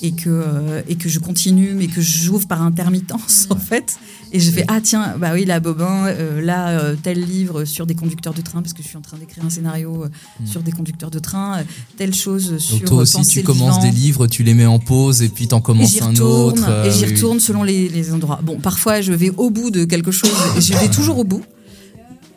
et 0.00 0.12
que 0.12 0.30
euh, 0.30 0.82
et 0.88 0.94
que 0.94 1.08
je 1.08 1.18
continue, 1.18 1.72
mais 1.74 1.88
que 1.88 2.00
j'ouvre 2.00 2.46
par 2.46 2.62
intermittence 2.62 3.46
en 3.50 3.56
fait. 3.56 3.96
Et 4.32 4.38
je 4.38 4.50
fais 4.50 4.64
ah 4.68 4.80
tiens 4.80 5.16
bah 5.18 5.32
oui 5.34 5.44
là 5.44 5.58
Bobin 5.60 6.10
là 6.40 6.94
tel 7.02 7.20
livre 7.20 7.64
sur 7.64 7.86
des 7.86 7.94
conducteurs 7.94 8.34
de 8.34 8.42
train 8.42 8.60
parce 8.62 8.72
que 8.72 8.82
je 8.82 8.88
suis 8.88 8.96
en 8.96 9.00
train 9.00 9.18
d'écrire 9.18 9.44
un 9.44 9.50
scénario 9.50 10.04
euh, 10.04 10.08
sur 10.44 10.62
des 10.62 10.72
conducteurs 10.72 11.10
de 11.10 11.18
train, 11.18 11.62
telle 11.96 12.14
chose 12.14 12.58
sur 12.58 12.78
donc 12.78 12.86
toi 12.86 12.98
euh, 12.98 13.02
aussi 13.02 13.24
tu 13.26 13.42
commences 13.42 13.80
vivant. 13.80 13.90
des 13.90 13.96
livres, 13.96 14.26
tu 14.26 14.42
les 14.42 14.54
mets 14.54 14.66
en 14.66 14.78
pause 14.78 15.22
et 15.22 15.28
puis 15.28 15.48
t'en 15.48 15.60
commences 15.60 16.00
un 16.02 16.14
autre. 16.16 16.68
et 16.86 16.90
j'y 16.90 17.04
oui, 17.04 17.14
retourne 17.14 17.40
selon 17.40 17.62
les, 17.62 17.88
les 17.88 18.12
endroits. 18.12 18.40
Bon, 18.42 18.58
parfois 18.58 19.00
je 19.00 19.12
vais 19.12 19.30
au 19.36 19.50
bout 19.50 19.70
de 19.70 19.84
quelque 19.84 20.10
chose, 20.10 20.30
et 20.56 20.60
je 20.60 20.72
vais 20.74 20.88
toujours 20.90 21.18
au 21.18 21.24
bout. 21.24 21.42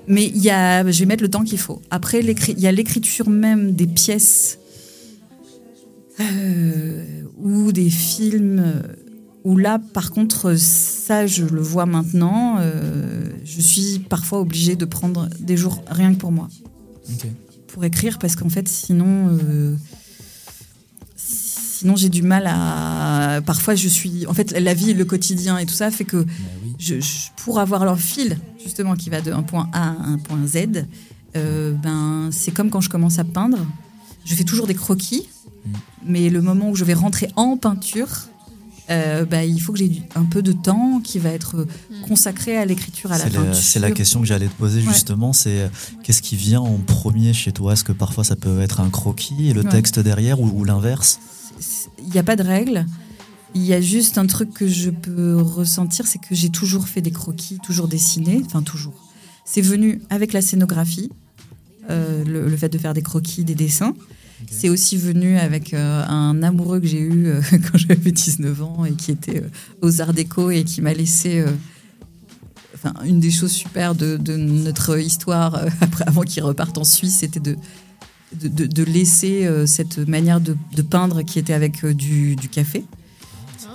Mais 0.09 0.25
il 0.25 0.41
y 0.41 0.49
a, 0.49 0.89
je 0.89 0.99
vais 0.99 1.05
mettre 1.05 1.23
le 1.23 1.29
temps 1.29 1.43
qu'il 1.43 1.59
faut. 1.59 1.81
Après, 1.89 2.19
il 2.19 2.59
y 2.59 2.67
a 2.67 2.71
l'écriture 2.71 3.29
même 3.29 3.73
des 3.73 3.87
pièces 3.87 4.59
euh, 6.19 7.23
ou 7.37 7.71
des 7.71 7.89
films 7.89 8.83
où 9.45 9.55
là, 9.55 9.79
par 9.93 10.11
contre, 10.11 10.55
ça, 10.57 11.25
je 11.27 11.45
le 11.45 11.61
vois 11.61 11.85
maintenant. 11.85 12.57
euh, 12.59 13.29
je 13.45 13.61
suis 13.61 13.99
parfois 13.99 14.41
obligée 14.41 14.75
de 14.75 14.85
prendre 14.85 15.29
des 15.39 15.55
jours 15.55 15.81
rien 15.87 16.13
que 16.13 16.19
pour 16.19 16.31
moi 16.31 16.49
pour 17.69 17.85
écrire 17.85 18.19
parce 18.19 18.35
qu'en 18.35 18.49
fait, 18.49 18.67
sinon, 18.67 19.37
euh, 19.41 19.75
sinon 21.15 21.95
j'ai 21.95 22.09
du 22.09 22.21
mal 22.21 22.43
à. 22.47 23.41
Parfois, 23.45 23.75
je 23.75 23.87
suis. 23.87 24.27
En 24.27 24.33
fait, 24.33 24.51
la 24.51 24.73
vie, 24.73 24.93
le 24.93 25.05
quotidien 25.05 25.57
et 25.57 25.65
tout 25.65 25.73
ça 25.73 25.91
fait 25.91 26.03
que 26.03 26.25
je, 26.79 26.99
je- 26.99 27.29
pour 27.37 27.59
avoir 27.59 27.85
leur 27.85 27.99
fil 27.99 28.37
justement 28.63 28.95
qui 28.95 29.09
va 29.11 29.21
de 29.21 29.31
un 29.31 29.43
point 29.43 29.69
A 29.73 29.89
à 29.89 29.91
un 29.91 30.17
point 30.17 30.39
Z, 30.47 30.85
euh, 31.35 31.73
ben 31.73 32.29
c'est 32.31 32.51
comme 32.51 32.69
quand 32.71 32.81
je 32.81 32.89
commence 32.89 33.19
à 33.19 33.23
peindre. 33.23 33.59
Je 34.25 34.33
fais 34.35 34.43
toujours 34.43 34.65
des 34.67 34.75
croquis, 34.75 35.27
mais 36.05 36.29
le 36.29 36.41
moment 36.41 36.69
où 36.69 36.75
je 36.75 36.83
vais 36.85 36.93
rentrer 36.93 37.29
en 37.35 37.57
peinture, 37.57 38.09
euh, 38.89 39.23
bah, 39.25 39.43
il 39.45 39.59
faut 39.61 39.71
que 39.73 39.77
j'ai 39.79 40.01
un 40.15 40.23
peu 40.25 40.41
de 40.41 40.51
temps 40.51 40.99
qui 41.03 41.19
va 41.19 41.29
être 41.29 41.67
consacré 42.07 42.57
à 42.57 42.65
l'écriture, 42.65 43.11
à 43.11 43.17
la 43.19 43.25
peinture. 43.25 43.55
c'est 43.55 43.79
la 43.79 43.91
question 43.91 44.19
que 44.21 44.25
j'allais 44.27 44.47
te 44.47 44.53
poser 44.55 44.81
Ouais. 44.81 44.91
justement, 44.93 45.31
c'est 45.33 45.61
euh, 45.61 45.67
qu'est-ce 46.03 46.21
qui 46.23 46.35
vient 46.35 46.59
en 46.61 46.77
premier 46.77 47.33
chez 47.33 47.51
toi? 47.51 47.73
Est-ce 47.73 47.83
que 47.83 47.91
parfois 47.91 48.23
ça 48.23 48.35
peut 48.35 48.61
être 48.61 48.79
un 48.81 48.89
croquis? 48.89 49.49
Et 49.49 49.53
le 49.53 49.61
Ouais. 49.61 49.69
texte 49.69 49.99
derrière 49.99 50.39
ou, 50.41 50.49
ou 50.53 50.63
l'inverse? 50.63 51.19
Il 52.03 52.09
n'y 52.11 52.17
a 52.19 52.23
pas 52.23 52.35
de 52.35 52.43
règle. 52.43 52.85
Il 53.55 53.63
y 53.63 53.73
a 53.73 53.81
juste 53.81 54.17
un 54.17 54.27
truc 54.27 54.53
que 54.53 54.67
je 54.67 54.91
peux 54.91 55.37
ressentir, 55.41 56.05
c'est 56.05 56.19
que 56.19 56.35
j'ai 56.35 56.49
toujours 56.49 56.87
fait 56.87 57.01
des 57.01 57.11
croquis, 57.11 57.59
toujours 57.63 57.87
dessiné, 57.87 58.41
enfin 58.45 58.61
toujours. 58.61 58.93
C'est 59.43 59.61
venu 59.61 60.01
avec 60.11 60.33
la 60.33 60.41
scénographie, 60.41 61.09
euh, 61.89 62.23
le, 62.23 62.47
le 62.47 62.57
fait 62.57 62.69
de 62.69 62.77
faire 62.77 62.93
des 62.93 63.01
croquis, 63.01 63.43
des 63.43 63.55
dessins. 63.55 63.95
C'est 64.49 64.69
aussi 64.69 64.95
venu 64.95 65.37
avec 65.37 65.73
euh, 65.73 66.05
un 66.05 66.43
amoureux 66.43 66.79
que 66.79 66.85
j'ai 66.85 66.99
eu 66.99 67.25
euh, 67.25 67.41
quand 67.51 67.77
j'avais 67.77 68.11
19 68.11 68.61
ans 68.61 68.85
et 68.85 68.93
qui 68.93 69.11
était 69.11 69.43
aux 69.81 70.01
Arts 70.01 70.13
Déco 70.13 70.51
et 70.51 70.63
qui 70.63 70.81
m'a 70.81 70.93
laissé. 70.93 71.43
Enfin, 72.75 72.93
une 73.03 73.19
des 73.19 73.31
choses 73.31 73.51
super 73.51 73.95
de, 73.95 74.17
de 74.17 74.37
notre 74.37 74.99
histoire, 74.99 75.55
après, 75.81 76.05
avant 76.07 76.21
qu'il 76.21 76.43
reparte 76.43 76.77
en 76.77 76.83
Suisse, 76.83 77.17
c'était 77.17 77.39
de, 77.39 77.57
de, 78.31 78.83
laisser 78.83 79.49
cette 79.65 79.97
manière 79.97 80.39
de, 80.39 80.55
peindre 80.83 81.23
qui 81.23 81.39
était 81.39 81.53
avec 81.53 81.83
du, 81.85 82.35
du 82.35 82.47
café. 82.47 82.85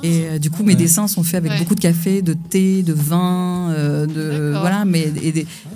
Et 0.05 0.25
euh, 0.27 0.39
du 0.39 0.51
coup, 0.51 0.63
mes 0.63 0.73
Ouais. 0.75 0.79
dessins 0.79 1.09
sont 1.09 1.23
faits 1.23 1.37
avec 1.37 1.53
Ouais. 1.53 1.59
beaucoup 1.59 1.75
de 1.75 1.81
café, 1.81 2.21
de 2.21 2.35
thé, 2.35 2.83
de 2.83 2.93
vin, 2.93 3.71
euh, 3.73 4.07
de 4.07 4.51
voilà. 4.59 4.85
Mais 4.85 5.11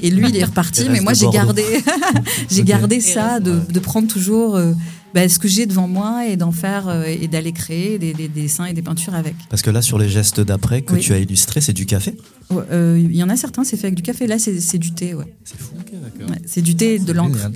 et, 0.02 0.10
lui, 0.10 0.28
il 0.28 0.36
est 0.36 0.44
reparti. 0.44 0.86
Mais 0.90 1.00
moi, 1.00 1.14
j'ai 1.14 1.28
gardé, 1.30 1.64
j'ai 2.50 2.62
gardé 2.62 3.00
ça, 3.00 3.40
de, 3.40 3.58
de 3.72 3.78
prendre 3.80 4.06
toujours 4.06 4.56
euh, 4.56 4.72
bah, 5.14 5.26
ce 5.28 5.38
que 5.38 5.48
j'ai 5.48 5.64
devant 5.66 5.88
moi 5.88 6.26
et 6.28 6.36
d'en 6.36 6.52
faire 6.52 6.88
euh, 6.88 7.04
et 7.06 7.26
d'aller 7.28 7.52
créer 7.52 7.98
des, 7.98 8.12
des 8.12 8.28
dessins 8.28 8.66
et 8.66 8.74
des 8.74 8.82
peintures 8.82 9.14
avec. 9.14 9.34
Parce 9.48 9.62
que 9.62 9.70
là, 9.70 9.80
sur 9.80 9.98
les 9.98 10.08
gestes 10.10 10.40
d'après 10.40 10.82
que 10.82 10.92
Oui. 10.94 11.00
tu 11.00 11.12
as 11.14 11.18
illustrés, 11.18 11.60
c'est 11.62 11.72
du 11.72 11.86
café 11.86 12.14
Ouais, 12.50 12.64
euh, 12.70 12.98
Il 13.02 13.16
y 13.16 13.22
en 13.22 13.28
a 13.30 13.36
certains, 13.36 13.64
c'est 13.64 13.76
fait 13.78 13.86
avec 13.86 13.96
du 13.96 14.02
café. 14.02 14.26
Là, 14.26 14.38
c'est 14.38 14.60
c'est 14.60 14.78
du 14.78 14.92
thé, 14.92 15.14
ouais. 15.14 15.24
C'est 15.44 15.58
fou. 15.58 15.72
Ouais, 16.20 16.36
c'est 16.46 16.62
du 16.62 16.74
thé 16.76 16.94
et 16.96 16.98
de 16.98 17.12
l'encre. 17.12 17.50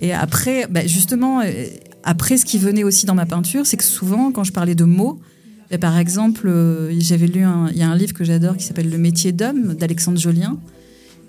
Et 0.00 0.12
après, 0.12 0.66
bah, 0.68 0.86
justement, 0.86 1.40
euh, 1.40 1.66
après, 2.04 2.36
ce 2.38 2.44
qui 2.44 2.58
venait 2.58 2.84
aussi 2.84 3.06
dans 3.06 3.14
ma 3.14 3.26
peinture, 3.26 3.66
c'est 3.66 3.76
que 3.76 3.84
souvent, 3.84 4.30
quand 4.32 4.44
je 4.44 4.52
parlais 4.52 4.74
de 4.76 4.84
mots, 4.84 5.20
par 5.76 5.98
exemple, 5.98 6.48
euh, 6.48 6.90
j'avais 6.98 7.26
lu 7.26 7.44
il 7.72 7.76
y 7.76 7.82
a 7.82 7.90
un 7.90 7.96
livre 7.96 8.14
que 8.14 8.24
j'adore 8.24 8.56
qui 8.56 8.64
s'appelle 8.64 8.88
Le 8.88 8.96
métier 8.96 9.32
d'homme 9.32 9.74
d'Alexandre 9.74 10.18
Jolien. 10.18 10.56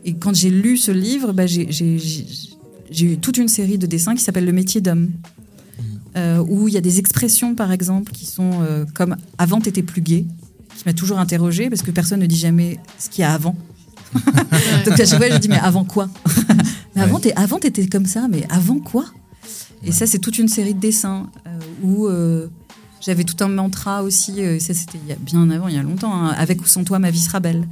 Et 0.05 0.13
quand 0.13 0.33
j'ai 0.33 0.49
lu 0.49 0.77
ce 0.77 0.91
livre, 0.91 1.33
bah, 1.33 1.45
j'ai- 1.45 1.67
eu 3.01 3.17
toute 3.17 3.37
une 3.37 3.49
série 3.49 3.77
de 3.77 3.85
dessins 3.85 4.15
qui 4.15 4.23
s'appelle 4.23 4.45
Le 4.45 4.53
métier 4.53 4.79
d'homme. 4.79 5.09
Euh, 6.15 6.43
où 6.47 6.67
il 6.67 6.73
y 6.73 6.77
a 6.77 6.81
des 6.81 6.99
expressions, 6.99 7.53
par 7.53 7.71
exemple, 7.71 8.11
qui 8.13 8.25
sont 8.25 8.49
euh, 8.61 8.85
comme 8.95 9.15
Avant, 9.37 9.59
t'étais 9.61 9.83
plus 9.83 10.01
gay, 10.01 10.25
qui 10.75 10.83
m'a 10.85 10.93
toujours 10.93 11.19
interrogée 11.19 11.69
parce 11.69 11.81
que 11.83 11.91
personne 11.91 12.19
ne 12.21 12.25
dit 12.25 12.37
jamais 12.37 12.79
ce 12.97 13.09
qu'il 13.09 13.21
y 13.21 13.25
a 13.25 13.33
avant. 13.33 13.55
Donc 14.85 14.99
à 14.99 15.05
chaque 15.05 15.19
fois, 15.19 15.29
je 15.29 15.37
dis 15.37 15.49
Mais 15.49 15.59
avant 15.59 15.83
quoi? 15.83 16.09
Mais 16.95 17.01
avant, 17.01 17.19
t'es- 17.19 17.33
avant, 17.35 17.59
t'étais 17.59 17.85
comme 17.87 18.05
ça, 18.07 18.27
mais 18.29 18.43
avant 18.49 18.79
quoi? 18.79 19.05
Et 19.83 19.91
ça, 19.91 20.07
c'est 20.07 20.17
toute 20.19 20.39
une 20.39 20.47
série 20.47 20.73
de 20.73 20.79
dessins 20.79 21.29
euh, 21.47 21.59
où 21.83 22.07
j'avais 23.09 23.23
tout 23.23 23.43
un 23.43 23.47
mantra 23.47 24.03
aussi. 24.03 24.41
euh, 24.43 24.59
ça, 24.59 24.75
c'était 24.75 24.99
bien 25.19 25.49
avant, 25.49 25.67
il 25.67 25.73
y 25.73 25.77
a 25.79 25.83
longtemps. 25.83 26.13
hein, 26.13 26.27
avec 26.37 26.61
ou 26.61 26.65
sans 26.67 26.83
toi, 26.83 26.99
ma 26.99 27.09
vie 27.09 27.19
sera 27.19 27.39
belle. 27.39 27.67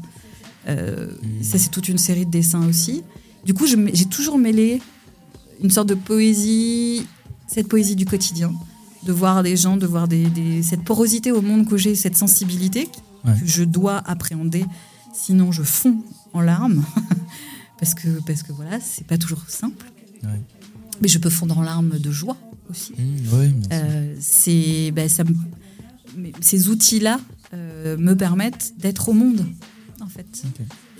Euh, 0.67 1.11
Ça, 1.43 1.59
c'est 1.59 1.69
toute 1.69 1.87
une 1.89 1.99
série 1.99 2.25
de 2.25 2.31
dessins 2.31 2.65
aussi. 2.67 3.03
Du 3.45 3.53
coup, 3.53 3.65
j'ai 3.67 4.05
toujours 4.05 4.39
mêlé 4.39 4.81
une 5.61 5.69
sorte 5.69 5.87
de 5.89 5.93
poésie, 5.95 7.05
cette 7.47 7.67
poésie 7.67 7.95
du 7.95 8.05
quotidien, 8.05 8.51
de 9.05 9.11
voir 9.13 9.43
des 9.43 9.55
gens, 9.55 9.77
de 9.77 9.85
voir 9.85 10.07
des, 10.07 10.25
des- 10.25 10.63
cette 10.63 10.83
porosité 10.83 11.31
au 11.31 11.41
monde 11.41 11.67
que 11.67 11.77
j'ai, 11.77 11.93
cette 11.95 12.17
sensibilité 12.17 12.89
Ouais. 13.25 13.33
que 13.39 13.45
je 13.47 13.63
dois 13.63 13.97
appréhender, 14.05 14.65
sinon 15.13 15.51
je 15.51 15.61
fonds 15.63 15.97
en 16.33 16.41
larmes, 16.41 16.83
parce 17.79 17.93
que 17.93 18.07
parce 18.25 18.41
que 18.43 18.51
voilà, 18.53 18.79
c'est 18.79 19.05
pas 19.05 19.17
toujours 19.17 19.43
simple. 19.47 19.85
Ouais. 20.23 20.41
Mais 21.01 21.07
je 21.07 21.19
peux 21.19 21.29
fondre 21.29 21.57
en 21.57 21.61
larmes 21.63 21.97
de 21.99 22.11
joie 22.11 22.37
aussi. 22.69 22.93
Mmh, 22.93 23.03
oui. 23.33 23.53
Euh, 23.71 24.15
c'est 24.19 24.91
ben, 24.91 25.07
ça 25.09 25.23
me- 25.23 25.35
mais 26.17 26.31
ces 26.41 26.69
outils-là 26.69 27.19
euh, 27.53 27.95
me 27.97 28.13
permettent 28.15 28.73
d'être 28.77 29.09
au 29.09 29.13
monde, 29.13 29.45
en 30.01 30.07
fait. 30.07 30.25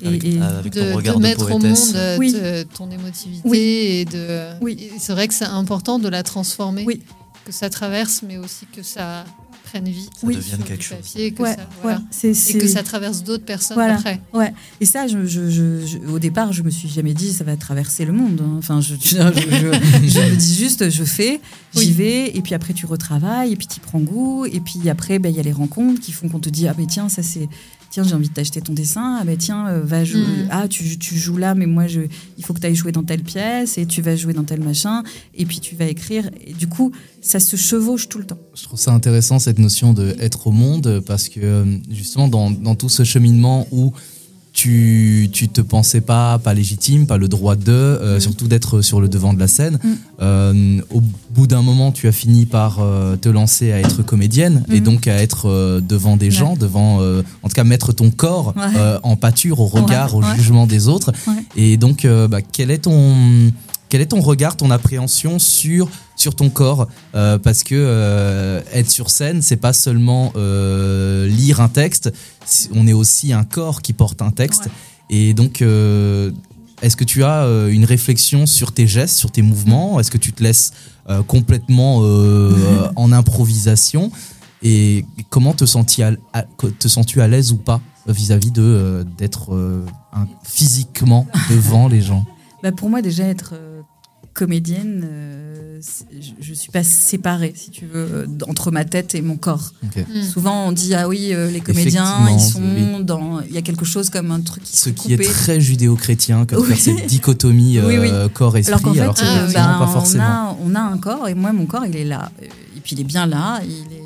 Et- 0.02 0.08
Avec- 0.08 0.24
et- 0.26 0.40
avec 0.42 0.74
ton 0.74 0.80
de, 0.86 0.92
regard 0.94 1.16
de 1.16 1.20
de 1.20 1.24
mettre 1.28 1.52
au 1.52 1.60
monde 1.60 1.76
euh, 1.96 2.18
Oui. 2.20 2.32
te- 2.34 2.64
ton 2.64 2.90
émotivité 2.92 3.42
Oui. 3.46 3.58
et 3.58 4.06
de 4.06 4.50
Oui. 4.62 4.78
et 4.80 5.00
c'est 5.00 5.12
vrai 5.12 5.28
que 5.28 5.34
c'est 5.34 5.46
important 5.46 5.98
de 6.00 6.08
la 6.08 6.22
transformer 6.24 6.84
Oui. 6.86 7.02
que 7.46 7.52
ça 7.52 7.70
traverse 7.70 8.22
mais 8.22 8.38
aussi 8.38 8.66
que 8.68 8.84
ça 8.84 9.26
prenne 9.70 9.88
vie 9.90 10.04
Ça 10.04 10.28
Oui. 10.28 10.36
devienne 10.36 10.64
quelque 10.64 10.84
chose. 10.84 10.98
papier, 10.98 11.32
que 11.32 11.44
Ouais, 11.44 11.56
ça- 11.56 11.68
voilà. 11.82 11.98
ouais, 11.98 12.04
c'est- 12.34 12.56
et 12.56 12.58
que 12.58 12.68
ça 12.68 12.84
traverse 12.84 13.24
d'autres 13.24 13.46
personnes 13.46 13.76
Voilà. 13.76 13.96
après 13.96 14.22
Ouais. 14.34 14.54
Et 14.82 14.86
ça, 14.86 15.08
je, 15.08 15.26
je- 15.26 15.50
je- 15.50 15.86
je- 15.86 16.10
au 16.12 16.20
départ, 16.20 16.54
je 16.54 16.64
me 16.64 16.70
suis 16.70 16.88
jamais 16.90 17.14
dit 17.14 17.34
ça 17.34 17.44
va 17.44 17.56
traverser 17.58 18.06
le 18.06 18.14
monde. 18.14 18.42
hein. 18.44 18.56
Enfin, 18.58 18.82
je, 18.82 18.96
je, 19.02 19.18
je- 19.18 20.08
je 20.08 20.20
me 20.20 20.36
dis 20.36 20.56
juste, 20.56 20.90
je 20.90 21.04
fais, 21.04 21.40
j'y 21.76 21.80
Oui. 21.88 21.92
vais, 21.92 22.36
et 22.38 22.42
puis 22.42 22.54
après 22.56 22.74
tu 22.74 22.86
retravailles, 22.86 23.52
et 23.54 23.56
puis 23.56 23.68
tu 23.68 23.80
prends 23.80 24.00
goût, 24.00 24.46
et 24.46 24.60
puis 24.60 24.90
après, 24.90 25.20
ben, 25.20 25.30
il 25.30 25.36
y 25.36 25.40
a 25.40 25.44
les 25.44 25.52
rencontres 25.52 26.00
qui 26.02 26.12
font 26.12 26.30
qu'on 26.30 26.40
te 26.40 26.50
dit 26.50 26.68
ah 26.68 26.76
mais 26.78 26.86
tiens 26.86 27.10
ça 27.10 27.24
c'est 27.24 27.48
tiens 27.98 28.08
j'ai 28.08 28.16
envie 28.16 28.30
de 28.30 28.34
t'acheter 28.34 28.62
ton 28.62 28.74
dessin, 28.74 29.18
ah 29.20 29.24
ben 29.26 29.36
tiens 29.38 29.68
euh, 29.68 29.82
va 29.84 30.04
jouer, 30.04 30.20
Mm. 30.22 30.48
ah 30.52 30.68
tu, 30.68 30.98
tu 31.00 31.18
joues 31.18 31.38
là, 31.38 31.56
mais 31.56 31.66
moi 31.66 31.88
je, 31.88 32.02
il 32.38 32.46
faut 32.46 32.54
que 32.54 32.60
tu 32.60 32.68
ailles 32.68 32.76
jouer 32.76 32.92
dans 32.92 33.02
telle 33.04 33.24
pièce, 33.24 33.78
et 33.80 33.86
tu 33.88 34.02
vas 34.04 34.16
jouer 34.16 34.34
dans 34.34 34.44
tel 34.44 34.62
machin, 34.62 35.02
et 35.34 35.46
puis 35.46 35.60
tu 35.60 35.76
vas 35.76 35.86
écrire. 35.86 36.30
Et 36.46 36.54
du 36.54 36.68
coup, 36.68 36.92
ça 37.22 37.40
se 37.40 37.56
chevauche 37.56 38.08
tout 38.08 38.20
le 38.20 38.26
temps. 38.26 38.38
Je 38.54 38.64
trouve 38.64 38.80
ça 38.80 38.92
intéressant 38.94 39.40
cette 39.40 39.58
notion 39.58 39.94
de 39.94 40.16
être 40.20 40.46
au 40.48 40.52
monde 40.52 41.02
parce 41.08 41.28
que 41.28 41.40
euh, 41.42 41.66
justement 41.90 42.28
dans, 42.28 42.52
dans 42.52 42.76
tout 42.76 42.90
ce 42.90 43.04
cheminement 43.04 43.68
où 43.72 43.94
tu 44.62 45.30
tu 45.32 45.48
te 45.50 45.62
pensais 45.62 46.02
pas 46.02 46.40
pas 46.40 46.56
légitime, 46.56 47.06
pas 47.06 47.18
le 47.18 47.28
droit 47.28 47.56
de, 47.56 47.72
euh, 47.72 48.18
Mm. 48.18 48.20
surtout 48.20 48.48
d'être 48.48 48.82
sur 48.82 49.00
le 49.00 49.08
devant 49.08 49.32
de 49.36 49.40
la 49.40 49.48
scène. 49.48 49.78
Mm. 49.84 49.88
Euh, 50.22 50.82
au 50.90 51.02
bout 51.30 51.46
d'un 51.46 51.62
moment, 51.62 51.92
tu 51.92 52.08
as 52.08 52.12
fini 52.12 52.48
par 52.48 52.80
euh, 52.80 53.16
te 53.18 53.30
lancer 53.30 53.72
à 53.72 53.80
être 53.80 54.02
comédienne 54.02 54.66
et 54.72 54.80
Mhm. 54.80 54.84
donc 54.84 55.08
à 55.08 55.14
être 55.22 55.80
devant 55.88 56.18
des 56.18 56.26
Ouais. 56.26 56.32
gens, 56.32 56.56
devant 56.56 56.98
en 57.44 57.48
tout 57.50 57.54
cas 57.56 57.64
mettre 57.64 57.94
ton 57.94 58.10
corps 58.10 58.56
Ouais. 58.58 58.98
en 59.04 59.16
pâture 59.16 59.60
au 59.60 59.68
regard, 59.68 60.16
Ouais, 60.16 60.26
au 60.26 60.36
jugement 60.36 60.66
des 60.66 60.88
autres. 60.88 61.12
Et 61.56 61.78
donc, 61.78 62.08
bah, 62.30 62.42
quel 62.42 62.72
est 62.72 62.80
ton 62.80 63.16
quel 63.90 64.02
est 64.02 64.08
ton 64.08 64.20
regard, 64.22 64.58
ton 64.58 64.70
appréhension 64.72 65.40
sur 65.40 65.88
sur 66.18 66.36
ton 66.36 66.50
corps 66.50 66.88
Euh, 67.16 67.38
Parce 67.38 67.64
que 67.64 67.76
euh, 67.76 68.62
être 68.74 68.90
sur 68.92 69.10
scène, 69.10 69.42
c'est 69.42 69.56
pas 69.56 69.72
seulement 69.72 70.34
euh, 70.36 71.28
lire 71.28 71.62
un 71.62 71.70
texte, 71.70 72.12
on 72.74 72.86
est 72.88 72.94
aussi 72.94 73.32
un 73.32 73.46
corps 73.46 73.82
qui 73.82 73.94
porte 73.94 74.22
un 74.22 74.32
texte. 74.32 74.66
Ouais. 74.66 74.72
Et 75.10 75.34
donc, 75.34 75.62
est-ce 76.82 76.96
que 76.98 77.06
tu 77.06 77.24
as 77.24 77.46
une 77.70 77.86
réflexion 77.86 78.46
sur 78.46 78.74
tes 78.74 78.88
gestes, 78.88 79.16
sur 79.16 79.32
tes 79.32 79.42
mouvements? 79.42 80.00
Est-ce 80.02 80.12
que 80.12 80.18
tu 80.18 80.34
te 80.34 80.44
laisses 80.44 80.74
complètement 81.28 82.00
en 82.96 83.12
improvisation? 83.14 84.12
Et 84.64 85.06
comment 85.30 85.54
te 85.54 85.66
sens-tu 85.66 86.04
à, 86.04 86.12
à- 86.34 86.44
te 86.80 86.88
sens-tu 86.90 87.22
à 87.22 87.28
l'aise 87.30 87.54
ou 87.54 87.58
pas 87.58 87.80
vis-à-vis 88.08 88.52
de 88.52 89.06
d'être 89.18 89.56
physiquement 90.44 91.26
devant 91.50 91.88
les 91.88 92.02
gens? 92.02 92.26
Bah, 92.64 92.72
pour 92.72 92.90
moi, 92.90 93.02
déjà, 93.02 93.24
être 93.26 93.54
comédienne, 94.38 95.02
euh, 95.04 95.80
je 96.42 96.50
ne 96.52 96.56
suis 96.56 96.70
pas 96.72 96.84
séparée, 96.84 97.54
si 97.56 97.72
tu 97.72 97.86
veux, 97.88 98.08
euh, 98.14 98.28
entre 98.48 98.70
ma 98.70 98.86
tête 98.86 99.16
et 99.16 99.22
mon 99.24 99.36
corps. 99.36 99.72
Ok. 99.84 100.06
Mm. 100.08 100.22
Souvent, 100.22 100.68
on 100.68 100.72
dit, 100.72 100.94
ah 100.94 101.08
oui, 101.08 101.30
euh, 101.34 101.50
les 101.50 101.60
comédiens, 101.60 102.30
ils 102.30 102.40
sont 102.40 103.00
dans... 103.00 103.42
Il 103.42 103.52
y 103.52 103.58
a 103.58 103.64
quelque 103.64 103.84
chose 103.86 104.12
comme 104.12 104.30
un 104.30 104.42
truc 104.42 104.64
qui 104.64 104.78
Ce 104.78 104.90
qui 104.92 105.14
est 105.14 105.18
très 105.24 105.60
judéo-chrétien, 105.60 106.46
Oui. 106.52 106.66
faire 106.68 106.78
cette 106.78 107.08
dicotomie 107.08 107.80
Oui, 107.86 107.98
oui. 107.98 108.10
euh, 108.12 108.30
corps-esprit, 108.30 108.74
Alors 108.74 108.82
qu'en 108.84 108.94
fait, 108.94 109.00
alors 109.02 109.16
que 109.16 109.22
euh, 109.26 109.48
ben, 109.54 109.78
pas 109.80 109.88
forcément. 109.88 110.58
On, 110.64 110.70
a, 110.70 110.72
on 110.72 110.76
a 110.76 110.82
un 110.82 110.98
corps, 111.00 111.28
et 111.28 111.34
moi, 111.34 111.52
mon 111.52 111.66
corps, 111.66 111.86
il 111.88 111.96
est 111.96 112.06
là. 112.06 112.32
Euh, 112.44 112.46
Et 112.78 112.80
puis, 112.84 112.96
il 112.96 113.02
est 113.02 113.06
bien 113.16 113.26
là. 113.26 113.60
Il 113.66 113.72
est... 113.72 114.04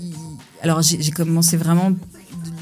il- 0.00 0.14
Alors, 0.62 0.82
j'ai 0.82 1.00
j'ai 1.00 1.12
commencé 1.12 1.56
vraiment 1.56 1.92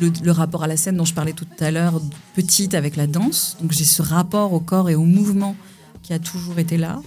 le, 0.02 0.12
le 0.22 0.30
rapport 0.32 0.62
à 0.64 0.66
la 0.66 0.76
scène 0.76 0.96
dont 0.98 1.06
je 1.06 1.14
parlais 1.14 1.32
tout 1.32 1.46
à 1.60 1.70
l'heure, 1.70 2.00
petite 2.34 2.74
avec 2.74 2.96
la 2.96 3.06
danse. 3.06 3.56
Donc, 3.62 3.72
j'ai 3.72 3.84
ce 3.86 4.02
rapport 4.02 4.52
au 4.52 4.60
corps 4.60 4.90
et 4.90 4.94
au 4.94 5.04
mouvement 5.04 5.56
qui 6.06 6.12
a 6.12 6.20
toujours 6.20 6.60
été 6.60 6.76
là. 6.76 7.02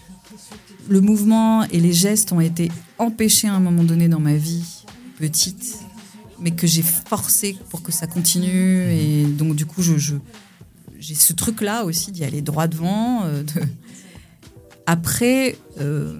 Le 0.90 1.00
mouvement 1.00 1.64
et 1.64 1.80
les 1.80 1.94
gestes 1.94 2.34
ont 2.34 2.42
été 2.42 2.70
empêchés 2.98 3.48
à 3.48 3.54
un 3.54 3.62
moment 3.62 3.86
donné 3.86 4.10
dans 4.10 4.20
ma 4.20 4.36
vie 4.36 4.84
petite, 5.18 5.80
mais 6.42 6.52
que 6.52 6.68
j'ai 6.68 6.82
forcé 6.82 7.56
pour 7.70 7.82
que 7.82 7.94
ça 7.94 8.08
continue. 8.08 8.92
Et 8.92 9.24
donc, 9.24 9.56
du 9.56 9.66
coup, 9.66 9.82
j'ai 9.82 11.16
ce 11.16 11.32
truc-là 11.32 11.86
aussi 11.86 12.12
d'y 12.12 12.26
aller 12.26 12.42
droit 12.42 12.68
devant. 12.68 13.24
euh, 13.24 13.44
Après, 14.86 15.56
euh, 15.80 16.18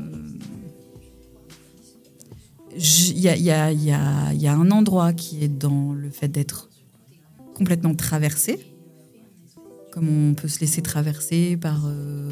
il 2.78 3.20
y, 3.20 3.28
a, 3.28 3.72
y 3.74 3.92
a 3.92 4.54
un 4.54 4.72
endroit 4.72 5.12
qui 5.12 5.44
est 5.44 5.50
dans 5.50 5.92
le 5.92 6.10
fait 6.10 6.30
d'être 6.30 6.70
complètement 7.56 7.94
traversé, 7.94 8.69
comme 9.92 10.10
on 10.10 10.34
peut 10.34 10.48
se 10.48 10.60
laisser 10.60 10.82
traverser 10.82 11.58
par 11.58 11.84
euh, 11.86 12.30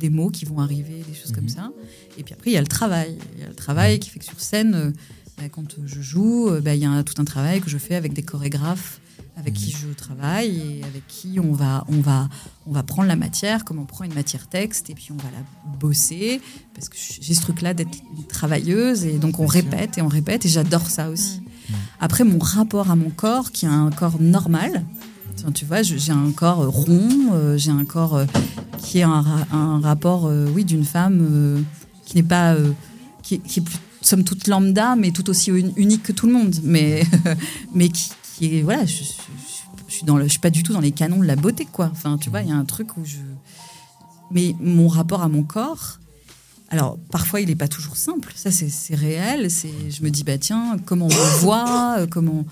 des 0.00 0.10
mots 0.10 0.30
qui 0.30 0.44
vont 0.44 0.60
arriver, 0.60 1.02
des 1.06 1.14
choses 1.14 1.32
comme 1.32 1.48
ça. 1.48 1.70
Et 2.18 2.22
puis 2.22 2.34
après, 2.34 2.50
il 2.50 2.54
y 2.54 2.58
a 2.58 2.60
le 2.60 2.66
travail. 2.66 3.16
Il 3.36 3.42
y 3.42 3.44
a 3.44 3.48
le 3.48 3.54
travail 3.54 3.98
qui 3.98 4.10
fait 4.10 4.18
que 4.18 4.24
sur 4.24 4.40
scène, 4.40 4.74
euh, 4.74 4.90
bah, 5.38 5.44
quand 5.50 5.76
je 5.84 6.00
joue, 6.00 6.48
euh, 6.48 6.60
bah, 6.60 6.74
il 6.74 6.82
y 6.82 6.86
a 6.86 7.02
tout 7.02 7.20
un 7.20 7.24
travail 7.24 7.60
que 7.60 7.70
je 7.70 7.78
fais 7.78 7.94
avec 7.94 8.12
des 8.12 8.22
chorégraphes 8.22 9.00
avec 9.36 9.54
qui 9.54 9.70
je 9.70 9.88
travaille 9.88 10.58
et 10.58 10.84
avec 10.84 11.06
qui 11.08 11.40
on 11.40 11.52
va, 11.52 11.84
on, 11.88 12.00
va, 12.00 12.28
on 12.66 12.72
va 12.72 12.82
prendre 12.82 13.08
la 13.08 13.16
matière, 13.16 13.64
comme 13.64 13.78
on 13.78 13.86
prend 13.86 14.04
une 14.04 14.14
matière 14.14 14.46
texte, 14.46 14.90
et 14.90 14.94
puis 14.94 15.08
on 15.10 15.16
va 15.16 15.30
la 15.30 15.78
bosser, 15.78 16.40
parce 16.74 16.88
que 16.88 16.96
j'ai 16.98 17.34
ce 17.34 17.40
truc-là 17.40 17.74
d'être 17.74 17.96
travailleuse, 18.28 19.04
et 19.04 19.18
donc 19.18 19.38
on 19.38 19.46
répète 19.46 19.98
et 19.98 20.02
on 20.02 20.08
répète, 20.08 20.44
et 20.44 20.48
j'adore 20.48 20.88
ça 20.88 21.08
aussi. 21.08 21.40
Après, 22.00 22.24
mon 22.24 22.38
rapport 22.38 22.90
à 22.90 22.96
mon 22.96 23.10
corps, 23.10 23.52
qui 23.52 23.64
est 23.64 23.70
un 23.70 23.90
corps 23.90 24.20
normal, 24.20 24.84
Tiens, 25.42 25.50
tu 25.52 25.64
vois, 25.64 25.82
j'ai 25.82 26.12
un 26.12 26.30
corps 26.30 26.60
euh, 26.62 26.68
rond, 26.68 27.08
euh, 27.32 27.58
j'ai 27.58 27.72
un 27.72 27.84
corps 27.84 28.14
euh, 28.14 28.26
qui 28.78 28.98
est 28.98 29.02
un, 29.02 29.24
un 29.50 29.80
rapport, 29.80 30.30
oui, 30.54 30.64
d'une 30.64 30.84
femme 30.84 31.64
qui 32.04 32.16
n'est 32.16 32.22
pas, 32.22 32.54
qui, 33.22 33.40
qui 33.40 33.58
est 33.58 33.62
plus, 33.62 33.78
somme 34.02 34.22
toute 34.22 34.46
lambda, 34.46 34.94
mais 34.94 35.10
tout 35.10 35.28
aussi 35.30 35.50
uni- 35.50 35.72
unique 35.76 36.04
que 36.04 36.12
tout 36.12 36.26
le 36.28 36.32
monde, 36.32 36.54
mais, 36.62 37.02
mais 37.74 37.88
qui, 37.88 38.10
qui 38.36 38.58
est, 38.58 38.62
voilà, 38.62 38.86
je, 38.86 39.02
je, 39.02 39.92
suis 39.94 40.04
dans 40.04 40.16
le, 40.16 40.24
je 40.24 40.30
suis 40.30 40.38
pas 40.38 40.50
du 40.50 40.62
tout 40.62 40.72
dans 40.72 40.80
les 40.80 40.92
canons 40.92 41.18
de 41.18 41.26
la 41.26 41.34
beauté, 41.36 41.66
quoi. 41.70 41.88
Enfin, 41.90 42.18
tu 42.18 42.30
vois, 42.30 42.42
il 42.42 42.48
y 42.48 42.52
a 42.52 42.56
un 42.56 42.64
truc 42.64 42.96
où 42.96 43.04
je, 43.04 43.16
mais 44.30 44.54
mon 44.60 44.86
rapport 44.86 45.22
à 45.22 45.28
mon 45.28 45.42
corps. 45.42 45.98
Alors, 46.70 46.98
parfois, 47.10 47.40
il 47.40 47.48
n'est 47.48 47.56
pas 47.56 47.68
toujours 47.68 47.96
simple. 47.96 48.32
Ça, 48.34 48.50
c'est 48.50 48.94
réel. 48.94 49.48
Je 49.50 50.02
me 50.02 50.08
dis, 50.08 50.24
bah 50.24 50.38
tiens, 50.38 50.76
comment 50.86 51.06
on 51.06 51.38
voit, 51.40 52.06
comment. 52.10 52.44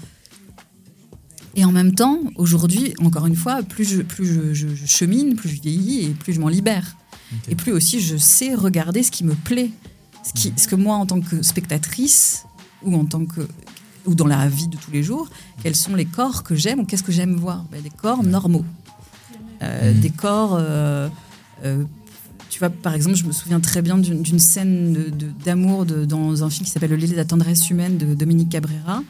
Et 1.57 1.65
en 1.65 1.73
même 1.73 1.95
temps, 1.95 2.21
aujourd'hui, 2.37 2.95
encore 3.03 3.27
une 3.27 3.35
fois, 3.37 3.63
plus 3.63 3.85
je, 3.85 4.03
plus 4.03 4.27
je, 4.27 4.55
je- 4.55 4.75
je 4.75 4.87
chemine, 4.87 5.35
plus 5.37 5.49
je 5.49 5.61
vieillis 5.61 6.05
et 6.05 6.09
plus 6.11 6.33
je 6.33 6.41
m'en 6.41 6.49
libère. 6.49 6.97
Et 7.49 7.55
plus 7.55 7.73
aussi 7.73 8.01
je 8.01 8.17
sais 8.17 8.55
regarder 8.55 9.03
ce 9.03 9.11
qui 9.11 9.25
me 9.25 9.35
plaît. 9.35 9.71
Ce, 10.25 10.33
qui, 10.33 10.53
ce 10.57 10.69
que 10.69 10.77
moi, 10.77 10.97
en 10.97 11.07
tant 11.07 11.21
que 11.21 11.43
spectatrice, 11.43 12.45
ou 12.83 12.95
en 12.95 13.05
tant 13.05 13.25
que 13.25 13.41
ou 14.07 14.15
dans 14.15 14.27
la 14.27 14.49
vie 14.49 14.67
de 14.69 14.77
tous 14.77 14.91
les 14.91 15.03
jours, 15.03 15.29
quels 15.63 15.77
sont 15.77 15.95
les 15.95 16.07
corps 16.07 16.43
que 16.43 16.55
j'aime 16.55 16.81
ou 16.81 16.85
qu'est-ce 16.87 17.03
que 17.03 17.13
j'aime 17.13 17.35
voir? 17.37 17.65
Ben, 17.71 17.83
Des 17.83 17.91
corps 17.91 18.23
normaux. 18.23 18.65
Euh, 19.63 19.93
Des 19.93 20.11
corps... 20.11 20.57
euh, 20.59 21.09
euh, 21.65 21.85
tu 22.49 22.59
vois, 22.59 22.71
par 22.71 22.95
exemple, 22.95 23.17
je 23.17 23.25
me 23.25 23.33
souviens 23.33 23.61
très 23.61 23.81
bien 23.83 23.97
d'une 23.99 24.39
scène 24.41 25.13
d'amour 25.45 25.85
de, 25.87 26.05
dans 26.05 26.43
un 26.43 26.51
film 26.51 26.65
qui 26.65 26.71
s'appelle 26.73 26.91
Le 26.91 26.97
lait 26.97 27.07
de 27.07 27.15
la 27.15 27.25
tendresse 27.25 27.69
humaine 27.71 27.97
de 27.99 28.15
Dominique 28.15 28.49
Cabrera, 28.49 29.03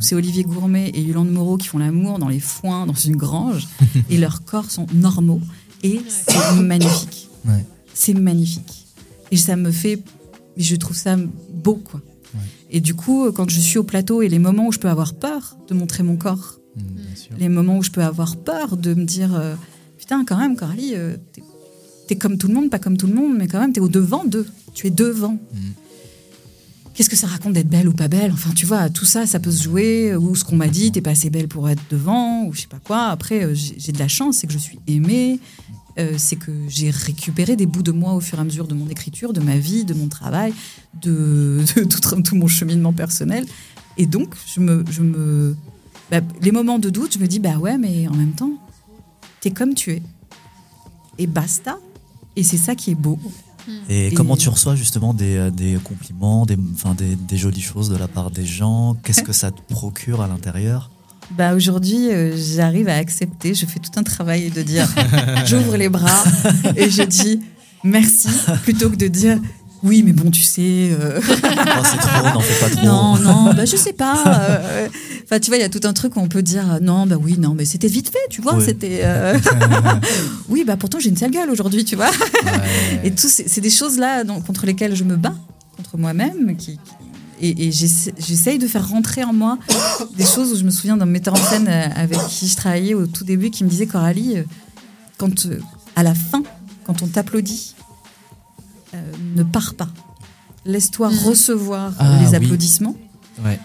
c'est 0.00 0.14
Olivier 0.14 0.44
Gourmet 0.44 0.90
et 0.90 1.02
Yolande 1.02 1.30
Moreau 1.30 1.56
qui 1.56 1.68
font 1.68 1.78
l'amour 1.78 2.18
dans 2.18 2.28
les 2.28 2.40
foins, 2.40 2.86
dans 2.86 2.94
une 2.94 3.16
grange, 3.16 3.68
et 4.10 4.18
leurs 4.18 4.44
corps 4.44 4.70
sont 4.70 4.86
normaux, 4.94 5.40
et 5.82 6.00
c'est 6.08 6.62
magnifique. 6.62 7.28
Ouais. 7.46 7.64
C'est 7.94 8.14
magnifique. 8.14 8.86
Et 9.30 9.36
ça 9.36 9.56
me 9.56 9.70
fait... 9.70 10.02
Je 10.56 10.76
trouve 10.76 10.96
ça 10.96 11.16
beau, 11.52 11.76
quoi. 11.76 12.00
Et 12.70 12.80
du 12.80 12.94
coup, 12.94 13.30
quand 13.32 13.48
je 13.48 13.60
suis 13.60 13.78
au 13.78 13.84
plateau 13.84 14.20
et 14.22 14.28
les 14.28 14.38
moments 14.38 14.66
où 14.66 14.72
je 14.72 14.78
peux 14.78 14.90
avoir 14.90 15.14
peur 15.14 15.56
de 15.68 15.74
montrer 15.74 16.02
mon 16.02 16.16
corps, 16.16 16.58
les 17.38 17.48
moments 17.48 17.78
où 17.78 17.82
je 17.82 17.90
peux 17.90 18.02
avoir 18.02 18.36
peur 18.36 18.76
de 18.76 18.94
me 18.94 19.04
dire 19.04 19.34
euh, 19.34 19.54
putain 19.98 20.24
quand 20.24 20.36
même 20.36 20.56
Coralie 20.56 20.92
euh, 20.94 21.16
t'es 21.32 21.42
t'es 22.06 22.16
comme 22.16 22.38
tout 22.38 22.48
le 22.48 22.54
monde 22.54 22.70
pas 22.70 22.78
comme 22.78 22.96
tout 22.96 23.06
le 23.06 23.14
monde 23.14 23.36
mais 23.36 23.48
quand 23.48 23.60
même 23.60 23.72
t'es 23.72 23.80
au 23.80 23.88
devant 23.88 24.24
d'eux. 24.24 24.46
Tu 24.74 24.86
es 24.86 24.90
devant 24.90 25.38
qu'est-ce 26.98 27.08
que 27.08 27.14
ça 27.14 27.28
raconte 27.28 27.52
d'être 27.52 27.68
belle 27.68 27.86
ou 27.88 27.92
pas 27.92 28.08
belle? 28.08 28.32
Enfin 28.32 28.50
tu 28.50 28.66
vois 28.66 28.90
tout 28.90 29.04
ça 29.04 29.24
ça 29.24 29.38
peut 29.38 29.52
se 29.52 29.62
jouer 29.62 30.16
ou 30.16 30.34
ce 30.34 30.42
qu'on 30.42 30.56
m'a 30.56 30.66
dit 30.66 30.90
t'es 30.90 31.00
pas 31.00 31.10
assez 31.10 31.30
belle 31.30 31.46
pour 31.46 31.68
être 31.68 31.82
devant 31.90 32.44
ou 32.44 32.52
je 32.52 32.62
sais 32.62 32.66
pas 32.66 32.80
quoi 32.82 33.04
après 33.06 33.44
euh, 33.44 33.54
j'ai 33.54 33.92
de 33.92 34.00
la 34.00 34.08
chance 34.08 34.38
c'est 34.38 34.48
que 34.48 34.52
je 34.52 34.58
suis 34.58 34.80
aimée 34.88 35.38
euh, 36.00 36.14
c'est 36.18 36.34
que 36.34 36.50
j'ai 36.66 36.90
récupéré 36.90 37.54
des 37.54 37.66
bouts 37.66 37.84
de 37.84 37.92
moi 37.92 38.14
au 38.14 38.20
fur 38.20 38.38
et 38.38 38.40
à 38.40 38.44
mesure 38.44 38.66
de 38.66 38.74
mon 38.74 38.88
écriture, 38.88 39.32
de 39.32 39.40
ma 39.40 39.56
vie, 39.56 39.84
de 39.84 39.94
mon 39.94 40.08
travail, 40.08 40.52
de, 41.00 41.64
tout 42.24 42.36
mon 42.36 42.46
cheminement 42.46 42.92
personnel. 42.92 43.44
Et 43.96 44.06
donc, 44.06 44.34
je 44.46 44.60
me, 44.60 44.84
je 44.88 45.02
me, 45.02 45.56
bah, 46.08 46.20
les 46.40 46.52
moments 46.52 46.78
de 46.78 46.88
doute, 46.88 47.14
je 47.14 47.18
me 47.18 47.26
dis, 47.26 47.40
bah 47.40 47.58
ouais, 47.58 47.78
mais 47.78 48.06
en 48.06 48.14
même 48.14 48.30
temps, 48.32 48.52
t'es 49.40 49.50
comme 49.50 49.74
tu 49.74 49.90
es. 49.90 50.02
Et 51.18 51.26
basta. 51.26 51.78
Et 52.36 52.44
c'est 52.44 52.58
ça 52.58 52.76
qui 52.76 52.92
est 52.92 52.96
beau. 52.96 53.18
Et, 53.88 54.12
comment 54.12 54.36
tu 54.36 54.48
reçois 54.48 54.74
justement 54.74 55.14
des, 55.14 55.36
euh, 55.36 55.50
des 55.50 55.78
compliments, 55.82 56.46
des, 56.46 56.56
enfin, 56.74 56.94
des, 56.94 57.16
des 57.16 57.36
jolies 57.36 57.60
choses 57.60 57.88
de 57.88 57.96
la 57.96 58.08
part 58.08 58.30
des 58.30 58.46
gens? 58.46 58.96
Qu'est-ce 59.02 59.22
que 59.22 59.32
ça 59.32 59.50
te 59.50 59.60
procure 59.72 60.20
à 60.20 60.28
l'intérieur? 60.28 60.90
Bah 61.30 61.54
aujourd'hui, 61.54 62.10
euh, 62.10 62.34
j'arrive 62.36 62.88
à 62.88 62.94
accepter. 62.94 63.54
Je 63.54 63.66
fais 63.66 63.80
tout 63.80 63.90
un 63.96 64.02
travail 64.02 64.50
de 64.50 64.62
dire, 64.62 64.88
j'ouvre 65.44 65.76
les 65.76 65.90
bras 65.90 66.24
et 66.76 66.88
je 66.88 67.02
dis 67.02 67.40
merci 67.84 68.28
plutôt 68.62 68.88
que 68.88 68.96
de 68.96 69.08
dire. 69.08 69.38
Oui, 69.82 70.02
mais 70.04 70.12
bon, 70.12 70.30
tu 70.30 70.42
sais. 70.42 70.90
euh, 70.98 71.20
Oh, 71.30 71.82
c'est 71.84 71.98
trop, 71.98 72.24
n'en 72.34 72.40
fais 72.40 72.64
pas 72.68 72.70
trop. 72.76 72.86
Non, 72.86 73.16
non, 73.18 73.54
bah 73.54 73.64
je 73.64 73.76
sais 73.76 73.92
pas. 73.92 74.16
euh, 74.26 74.88
Enfin, 75.24 75.38
tu 75.38 75.50
vois, 75.50 75.56
il 75.58 75.60
y 75.60 75.64
a 75.64 75.68
tout 75.68 75.80
un 75.84 75.92
truc 75.92 76.16
où 76.16 76.20
on 76.20 76.26
peut 76.28 76.42
dire 76.42 76.72
euh, 76.74 76.80
non, 76.80 77.06
bah 77.06 77.16
oui, 77.20 77.36
non, 77.38 77.54
mais 77.54 77.64
c'était 77.64 77.86
vite 77.88 78.08
fait, 78.10 78.18
tu 78.30 78.40
vois. 78.40 78.54
Ouais. 78.56 78.64
C'était. 78.64 79.00
euh, 79.04 79.38
oui, 80.48 80.64
bah 80.66 80.76
pourtant 80.76 80.98
j'ai 80.98 81.10
une 81.10 81.16
sale 81.16 81.30
gueule 81.30 81.50
aujourd'hui, 81.50 81.84
tu 81.84 81.96
vois. 81.96 82.10
Et 83.04 83.10
tout, 83.12 83.28
c'est 83.28 83.60
des 83.60 83.70
choses 83.70 83.98
là 83.98 84.24
donc, 84.24 84.44
contre 84.46 84.66
lesquelles 84.66 84.96
je 84.96 85.04
me 85.04 85.16
bats, 85.16 85.34
contre 85.76 85.96
moi-même, 85.98 86.56
qui, 86.56 86.78
et, 87.40 87.66
et 87.68 87.70
j'essa- 87.72 88.10
j'essaye 88.18 88.58
de 88.58 88.66
faire 88.66 88.88
rentrer 88.88 89.22
en 89.22 89.32
moi 89.32 89.58
des 90.16 90.24
choses 90.26 90.52
où 90.52 90.56
je 90.56 90.64
me 90.64 90.70
souviens 90.70 90.96
d'un 90.96 91.06
metteur 91.06 91.34
en 91.34 91.36
scène 91.36 91.68
avec 91.68 92.18
qui 92.28 92.48
je 92.48 92.56
travaillais 92.56 92.94
au 92.94 93.06
tout 93.06 93.24
début 93.24 93.50
qui 93.50 93.62
me 93.64 93.68
disait 93.68 93.86
Coralie, 93.86 94.36
quand 95.18 95.46
à 95.94 96.02
la 96.02 96.14
fin, 96.14 96.42
quand 96.84 97.02
on 97.02 97.06
t'applaudit, 97.06 97.74
ne 99.36 99.42
pars 99.42 99.74
pas. 99.74 99.88
Laisse-toi 100.64 101.08
recevoir 101.24 101.92
Ah, 101.98 102.18
les 102.22 102.28
oui. 102.30 102.34
applaudissements. 102.36 102.96
Ouais. 103.44 103.58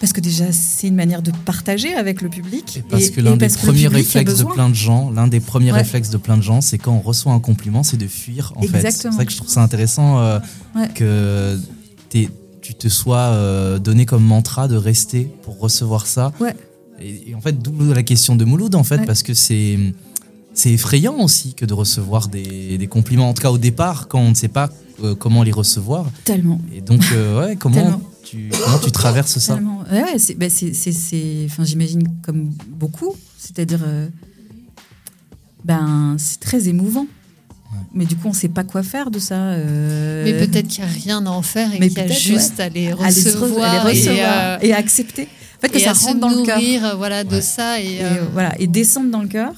Parce 0.00 0.12
que 0.12 0.20
déjà, 0.20 0.50
c'est 0.52 0.88
une 0.88 0.96
manière 0.96 1.22
de 1.22 1.30
partager 1.44 1.94
avec 1.94 2.20
le 2.20 2.28
public. 2.28 2.82
Parce 2.90 3.10
que 3.10 3.20
l'un 3.20 3.36
des 3.36 3.48
premiers 3.48 3.86
réflexes 3.88 4.38
de 4.38 4.44
plein 4.44 4.68
de 4.68 4.74
gens, 4.74 5.10
l'un 5.10 5.28
des 5.28 5.40
premiers 5.40 5.72
Ouais. 5.72 5.78
réflexes 5.78 6.10
de 6.10 6.16
plein 6.18 6.36
de 6.36 6.42
gens, 6.42 6.60
c'est 6.60 6.78
quand 6.78 6.92
on 6.92 7.00
reçoit 7.00 7.32
un 7.32 7.40
compliment, 7.40 7.82
c'est 7.82 7.96
de 7.96 8.06
fuir 8.08 8.52
en 8.56 8.62
fait. 8.62 8.68
C'est 8.68 8.76
Exactement. 8.76 9.12
pour 9.12 9.20
ça 9.20 9.24
que 9.26 9.32
je 9.32 9.36
trouve 9.36 9.48
ça 9.50 9.62
intéressant 9.62 10.18
euh, 10.18 10.38
Ouais. 10.74 10.88
que 10.94 11.58
tu 12.10 12.74
te 12.74 12.88
sois 12.88 13.18
euh, 13.18 13.78
donné 13.78 14.06
comme 14.06 14.24
mantra 14.24 14.68
de 14.68 14.76
rester 14.76 15.30
pour 15.42 15.58
recevoir 15.60 16.06
ça. 16.06 16.32
Ouais. 16.40 16.54
Et, 17.00 17.30
et 17.30 17.34
en 17.34 17.40
fait, 17.40 17.60
d'où 17.62 17.92
la 17.92 18.02
question 18.02 18.36
de 18.36 18.44
Mouloud 18.44 18.74
en 18.74 18.84
fait, 18.84 18.98
Ouais. 19.00 19.06
parce 19.06 19.22
que 19.22 19.34
c'est 19.34 19.78
c'est 20.54 20.70
effrayant 20.72 21.16
aussi 21.20 21.54
que 21.54 21.64
de 21.66 21.74
recevoir 21.74 22.28
des, 22.28 22.78
des 22.78 22.86
compliments. 22.86 23.28
En 23.28 23.34
tout 23.34 23.42
cas, 23.42 23.50
au 23.50 23.58
départ, 23.58 24.08
quand 24.08 24.20
on 24.20 24.30
ne 24.30 24.34
sait 24.34 24.48
pas 24.48 24.70
euh, 25.02 25.14
comment 25.14 25.42
les 25.42 25.50
recevoir. 25.52 26.06
Tellement. 26.24 26.60
Et 26.74 26.80
donc, 26.80 27.02
euh, 27.12 27.40
ouais, 27.46 27.56
comment 27.58 27.74
Tellement. 27.82 28.00
tu 28.24 28.50
comment 28.64 28.78
tu 28.78 28.90
traverses 28.92 29.38
ça 29.38 29.54
Tellement. 29.54 29.80
Ouais, 29.90 30.18
c'est, 30.18 30.34
bah, 30.34 30.46
c'est, 30.48 30.72
c'est, 30.72 30.92
c'est- 30.92 31.46
enfin, 31.46 31.64
j'imagine 31.64 32.02
comme 32.22 32.50
beaucoup, 32.68 33.14
c'est-à-dire, 33.38 33.80
euh, 33.84 34.08
ben, 35.64 36.16
c'est 36.18 36.40
très 36.40 36.68
émouvant. 36.68 37.06
Mais 37.92 38.04
du 38.06 38.14
coup, 38.16 38.26
on 38.26 38.30
ne 38.30 38.34
sait 38.36 38.48
pas 38.48 38.62
quoi 38.64 38.82
faire 38.84 39.10
de 39.10 39.18
ça. 39.18 39.34
euh. 39.36 40.22
Mais 40.24 40.46
peut-être 40.46 40.68
qu'il 40.68 40.84
n'y 40.84 40.90
a 40.90 40.92
rien 40.92 41.26
à 41.26 41.30
en 41.30 41.42
faire 41.42 41.72
et 41.74 41.78
Mais 41.80 41.88
qu'il 41.88 41.98
y 41.98 42.00
a 42.00 42.04
peut-être, 42.04 42.20
juste 42.20 42.58
ouais. 42.58 42.64
à 42.64 42.68
les 42.68 42.92
recevoir, 42.92 43.70
à 43.70 43.84
les 43.84 43.90
recevoir 43.98 44.16
et, 44.62 44.66
euh, 44.66 44.68
et 44.68 44.72
à 44.72 44.76
accepter. 44.76 45.26
Fait, 45.66 45.72
que 45.72 45.78
et 45.78 45.80
ça 45.80 45.90
à 45.90 45.92
rentre 45.94 46.20
dans 46.20 46.28
le 46.28 46.42
cœur. 46.44 46.58
nourrir, 46.58 46.84
euh, 46.84 46.94
voilà, 46.94 47.24
de 47.24 47.40
ça. 47.40 47.80
Et, 47.80 47.94
Et, 47.96 48.04
euh, 48.04 48.08
euh, 48.08 48.24
voilà, 48.32 48.54
et 48.60 48.66
descendre 48.66 49.10
dans 49.10 49.22
le 49.22 49.28
cœur. 49.28 49.52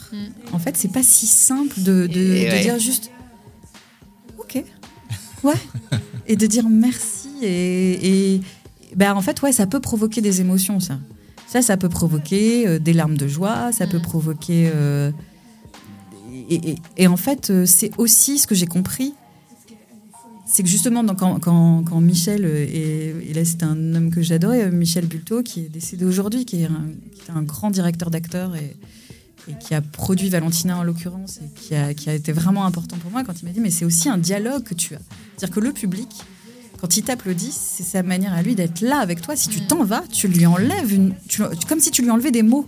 En 0.52 0.59
fait, 0.59 0.76
c'est 0.76 0.92
pas 0.92 1.02
si 1.02 1.26
simple 1.26 1.80
de, 1.82 2.07
de, 2.07 2.20
Et 2.20 2.44
de 2.46 2.50
ouais. 2.50 2.61
dire 2.62 2.78
juste 2.78 3.11
OK. 4.38 4.62
Ouais. 5.42 5.54
et 6.26 6.36
de 6.36 6.46
dire 6.46 6.68
merci. 6.68 7.28
Et, 7.42 8.34
et 8.34 8.40
ben, 8.94 9.14
en 9.14 9.20
fait, 9.20 9.40
ouais, 9.42 9.52
ça 9.52 9.66
peut 9.66 9.80
provoquer 9.80 10.20
des 10.20 10.40
émotions, 10.40 10.80
ça. 10.80 10.98
Ça, 11.46 11.62
ça 11.62 11.76
peut 11.76 11.88
provoquer 11.88 12.66
euh, 12.66 12.78
des 12.78 12.92
larmes 12.92 13.16
de 13.16 13.28
joie, 13.28 13.70
ça 13.72 13.86
peut 13.86 14.00
provoquer. 14.00 14.70
euh, 14.74 15.11
et, 16.50 16.70
et- 16.70 16.76
et 16.96 17.07
en 17.07 17.16
fait, 17.16 17.52
c'est 17.66 17.90
aussi 17.98 18.38
ce 18.38 18.46
que 18.46 18.54
j'ai 18.54 18.66
compris. 18.66 19.14
C'est 20.49 20.62
que 20.62 20.68
justement, 20.68 21.03
donc, 21.03 21.18
quand, 21.18 21.38
quand, 21.40 21.82
quand 21.84 22.01
Michel, 22.01 22.44
euh, 22.44 22.64
et, 22.68 23.14
et 23.30 23.34
là 23.34 23.44
c'est 23.44 23.62
un 23.64 23.94
homme 23.94 24.11
que 24.11 24.22
j'adorais, 24.22 24.64
euh, 24.64 24.70
Michel 24.70 25.07
Bulto, 25.07 25.42
qui 25.42 25.61
est 25.61 25.68
décédé 25.68 26.05
aujourd'hui, 26.05 26.44
qui, 26.44 26.62
est 26.62 26.66
un- 26.66 26.86
qui 27.14 27.22
est 27.30 27.34
un 27.34 27.42
grand 27.42 27.70
directeur 27.70 28.11
d'acteurs 28.11 28.55
et, 28.55 28.76
et 29.49 29.55
qui 29.59 29.74
a 29.74 29.80
produit 29.80 30.28
Valentina 30.28 30.78
en 30.78 30.84
l'occurrence, 30.84 31.38
et 31.38 31.61
qui 31.61 31.74
a, 31.74 31.94
qui 31.94 32.11
a 32.11 32.14
été 32.14 32.30
vraiment 32.32 32.64
important 32.64 32.97
pour 32.97 33.11
moi 33.11 33.24
quand 33.24 33.34
il 33.42 33.44
m'a 33.47 33.51
dit, 33.53 33.61
mais 33.61 33.70
c'est 33.70 33.84
aussi 33.84 34.09
un 34.09 34.18
dialogue 34.18 34.62
que 34.62 34.74
tu 34.74 34.94
as. 34.94 35.01
C'est-à-dire 35.36 35.55
que 35.57 35.61
le 35.61 35.72
public, 35.72 36.09
quand 36.80 36.97
il 36.97 37.03
t'applaudit, 37.03 37.51
c'est 37.53 37.82
sa 37.82 38.03
manière 38.05 38.32
à 38.32 38.42
lui 38.42 38.55
d'être 38.55 38.82
là 38.82 38.99
avec 38.99 39.22
toi. 39.22 39.34
Si 39.34 39.49
tu 39.49 39.62
t'en 39.62 39.82
vas, 39.82 40.05
tu 40.12 40.28
lui 40.28 40.47
enlèves 40.47 40.92
une, 40.92 41.14
tu- 41.28 41.42
comme 41.68 41.80
si 41.80 41.90
tu 41.90 42.03
lui 42.03 42.11
enlevais 42.11 42.30
des 42.30 42.42
mots. 42.42 42.66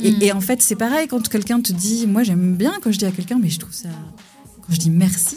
Et, 0.00 0.26
et 0.26 0.32
en 0.32 0.40
fait, 0.40 0.60
c'est 0.60 0.74
pareil 0.76 1.06
quand 1.08 1.26
quelqu'un 1.28 1.60
te 1.60 1.72
dit, 1.72 2.06
moi 2.06 2.22
j'aime 2.24 2.56
bien 2.56 2.74
quand 2.82 2.90
je 2.92 2.98
dis 2.98 3.04
à 3.06 3.12
quelqu'un, 3.12 3.38
mais 3.40 3.48
je 3.48 3.60
trouve 3.60 3.72
ça, 3.72 3.88
quand 4.66 4.72
je 4.72 4.78
dis 4.78 4.90
merci, 4.90 5.36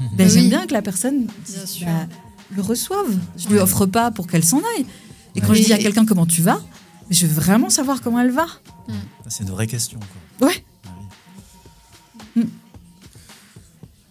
ben, 0.00 0.26
Oui. 0.26 0.30
j'aime 0.30 0.48
bien 0.48 0.66
que 0.66 0.72
la 0.72 0.82
personne 0.82 1.26
bah, 1.26 2.06
le 2.54 2.62
reçoive. 2.62 3.16
Je 3.36 3.48
lui 3.48 3.58
offre 3.58 3.86
pas 3.86 4.10
pour 4.10 4.26
qu'elle 4.26 4.44
s'en 4.44 4.58
aille. 4.76 4.86
Et 5.34 5.40
quand 5.40 5.54
je 5.54 5.62
dis 5.62 5.72
à 5.72 5.78
quelqu'un 5.78 6.04
comment 6.06 6.26
tu 6.26 6.42
vas, 6.42 6.60
je 7.10 7.26
veux 7.26 7.34
vraiment 7.34 7.70
savoir 7.70 8.00
comment 8.00 8.20
elle 8.20 8.30
va. 8.30 8.46
C'est 9.28 9.44
une 9.44 9.50
vraie 9.50 9.66
question. 9.66 10.00
Quoi. 10.38 10.48
Ouais. 10.48 10.64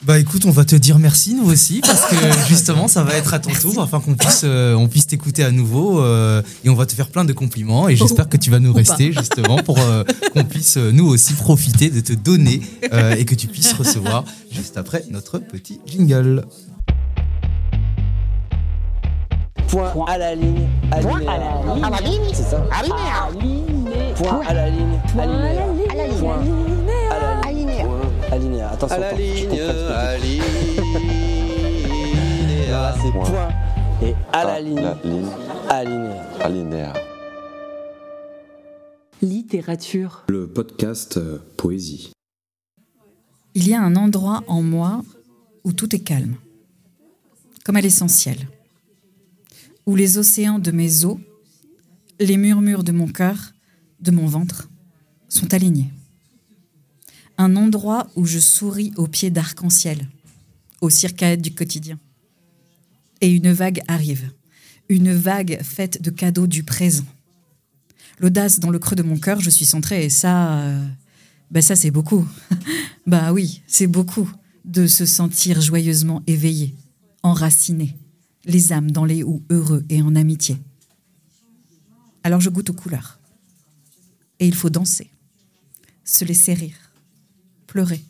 Bah 0.07 0.17
écoute, 0.19 0.45
on 0.45 0.51
va 0.51 0.63
te 0.63 0.77
dire 0.77 0.99
merci 0.99 1.35
nous 1.35 1.51
aussi 1.51 1.81
parce 1.81 2.05
que 2.05 2.15
justement 2.47 2.87
ça 2.87 3.03
va 3.03 3.15
être 3.15 3.33
à 3.33 3.39
ton 3.39 3.51
tour 3.51 3.81
afin 3.81 3.99
qu'on 3.99 4.15
puisse 4.15 4.43
euh, 4.45 4.73
on 4.73 4.87
puisse 4.87 5.05
t'écouter 5.05 5.43
à 5.43 5.51
nouveau 5.51 5.99
euh, 5.99 6.41
et 6.63 6.69
on 6.69 6.75
va 6.75 6.85
te 6.85 6.93
faire 6.93 7.09
plein 7.09 7.25
de 7.25 7.33
compliments 7.33 7.89
et 7.89 7.97
j'espère 7.97 8.29
que 8.29 8.37
tu 8.37 8.49
vas 8.49 8.59
nous 8.59 8.71
rester 8.71 9.11
justement 9.11 9.57
pour 9.57 9.77
euh, 9.79 10.05
qu'on 10.31 10.45
puisse 10.45 10.77
nous 10.77 11.05
aussi 11.05 11.33
profiter 11.33 11.89
de 11.89 11.99
te 11.99 12.13
donner 12.13 12.61
euh, 12.93 13.15
et 13.15 13.25
que 13.25 13.35
tu 13.35 13.47
puisses 13.47 13.73
recevoir 13.73 14.23
juste 14.49 14.77
après 14.77 15.03
notre 15.09 15.39
petit 15.39 15.81
jingle. 15.85 16.45
Point 19.67 20.05
à 20.07 20.17
la 20.17 20.35
ligne. 20.35 20.69
Point 21.01 21.19
à 21.27 21.37
la 21.37 21.75
ligne. 21.75 21.83
À 21.83 21.89
la 21.89 21.99
ligne. 21.99 22.21
C'est 22.31 22.43
ça. 22.43 22.61
Point 22.61 22.95
à 22.95 23.33
la 23.33 23.41
ligne. 23.41 23.65
Point 24.15 24.41
à 24.47 24.53
la 24.53 24.69
ligne. 24.69 24.99
À 25.17 25.95
la 25.95 26.07
ligne. 26.07 26.76
Alinéa. 28.37 28.69
Attention. 28.71 28.95
À 28.95 28.99
la 28.99 29.07
attends, 29.07 29.17
ligne. 29.17 29.49
Voilà, 32.69 32.95
c'est 33.01 33.11
Point. 33.11 33.23
point 33.25 33.49
et 34.03 34.13
à 34.31 34.43
la 34.43 34.53
À 34.53 34.59
ligne. 34.61 34.75
la 34.81 34.93
ligne. 35.03 35.27
Alinéa. 35.69 36.23
Alinéa. 36.41 36.93
Littérature. 39.21 40.23
Le 40.29 40.47
podcast 40.47 41.17
euh, 41.17 41.39
Poésie. 41.57 42.11
Il 43.55 43.67
y 43.67 43.73
a 43.73 43.81
un 43.81 43.95
endroit 43.95 44.43
en 44.47 44.61
moi 44.61 45.01
où 45.63 45.73
tout 45.73 45.95
est 45.95 45.99
calme, 45.99 46.35
comme 47.65 47.77
à 47.77 47.81
l'essentiel, 47.81 48.37
où 49.87 49.95
les 49.95 50.19
océans 50.19 50.59
de 50.59 50.69
mes 50.71 51.05
os, 51.05 51.17
les 52.19 52.37
murmures 52.37 52.83
de 52.83 52.91
mon 52.91 53.07
cœur, 53.07 53.53
de 53.99 54.11
mon 54.11 54.27
ventre, 54.27 54.69
sont 55.29 55.51
alignés. 55.55 55.89
Un 57.37 57.55
endroit 57.55 58.07
où 58.15 58.25
je 58.25 58.39
souris 58.39 58.91
aux 58.97 59.07
pieds 59.07 59.29
d'arc-en-ciel, 59.29 60.07
aux 60.81 60.89
circaèdes 60.89 61.41
du 61.41 61.53
quotidien. 61.53 61.99
Et 63.21 63.29
une 63.29 63.51
vague 63.51 63.81
arrive, 63.87 64.31
une 64.89 65.13
vague 65.13 65.61
faite 65.61 66.01
de 66.01 66.09
cadeaux 66.09 66.47
du 66.47 66.63
présent. 66.63 67.05
L'audace 68.19 68.59
dans 68.59 68.69
le 68.69 68.79
creux 68.79 68.95
de 68.95 69.03
mon 69.03 69.17
cœur, 69.17 69.39
je 69.39 69.49
suis 69.49 69.65
centrée, 69.65 70.05
et 70.05 70.09
ça, 70.09 70.59
euh, 70.59 70.87
ben 71.51 71.61
ça 71.61 71.75
c'est 71.75 71.91
beaucoup. 71.91 72.27
bah 73.07 73.31
oui, 73.31 73.61
c'est 73.67 73.87
beaucoup 73.87 74.29
de 74.65 74.87
se 74.87 75.05
sentir 75.05 75.61
joyeusement 75.61 76.23
éveillé, 76.27 76.75
enraciné, 77.23 77.95
les 78.45 78.73
âmes 78.73 78.91
dans 78.91 79.05
les 79.05 79.23
houes, 79.23 79.43
heureux 79.49 79.85
et 79.89 80.01
en 80.01 80.15
amitié. 80.15 80.57
Alors 82.23 82.41
je 82.41 82.49
goûte 82.49 82.71
aux 82.71 82.73
couleurs. 82.73 83.19
Et 84.39 84.47
il 84.47 84.53
faut 84.53 84.69
danser, 84.69 85.09
se 86.03 86.25
laisser 86.25 86.53
rire, 86.53 86.86
pleurer, 87.67 88.03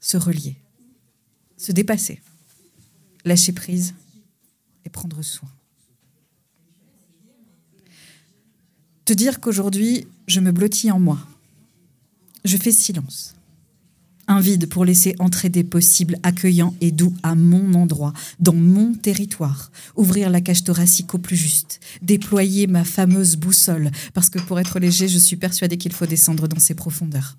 se 0.00 0.16
relier, 0.16 0.56
se 1.56 1.72
dépasser, 1.72 2.20
lâcher 3.24 3.52
prise 3.52 3.94
et 4.84 4.90
prendre 4.90 5.22
soin. 5.22 5.48
Te 9.04 9.12
dire 9.12 9.40
qu'aujourd'hui, 9.40 10.06
je 10.28 10.40
me 10.40 10.52
blottis 10.52 10.90
en 10.90 11.00
moi. 11.00 11.18
Je 12.44 12.56
fais 12.56 12.70
silence. 12.70 13.34
Un 14.28 14.38
vide 14.38 14.68
pour 14.68 14.84
laisser 14.84 15.16
entrer 15.18 15.48
des 15.48 15.64
possibles 15.64 16.16
accueillants 16.22 16.76
et 16.80 16.92
doux 16.92 17.12
à 17.24 17.34
mon 17.34 17.74
endroit, 17.74 18.12
dans 18.38 18.54
mon 18.54 18.94
territoire. 18.94 19.72
Ouvrir 19.96 20.30
la 20.30 20.40
cage 20.40 20.62
thoracique 20.62 21.12
au 21.14 21.18
plus 21.18 21.36
juste. 21.36 21.80
Déployer 22.00 22.68
ma 22.68 22.84
fameuse 22.84 23.34
boussole, 23.34 23.90
parce 24.14 24.30
que 24.30 24.38
pour 24.38 24.60
être 24.60 24.78
léger, 24.78 25.08
je 25.08 25.18
suis 25.18 25.34
persuadée 25.34 25.76
qu'il 25.76 25.92
faut 25.92 26.06
descendre 26.06 26.46
dans 26.46 26.60
ses 26.60 26.74
profondeurs. 26.74 27.36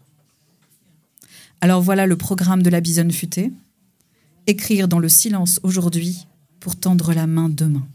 Alors 1.63 1.83
voilà 1.83 2.07
le 2.07 2.17
programme 2.17 2.63
de 2.63 2.71
la 2.71 2.81
bisonne 2.81 3.11
futée. 3.11 3.51
Écrire 4.47 4.87
dans 4.87 4.97
le 4.97 5.09
silence 5.09 5.59
aujourd'hui 5.61 6.25
pour 6.59 6.75
tendre 6.75 7.13
la 7.13 7.27
main 7.27 7.49
demain. 7.49 7.87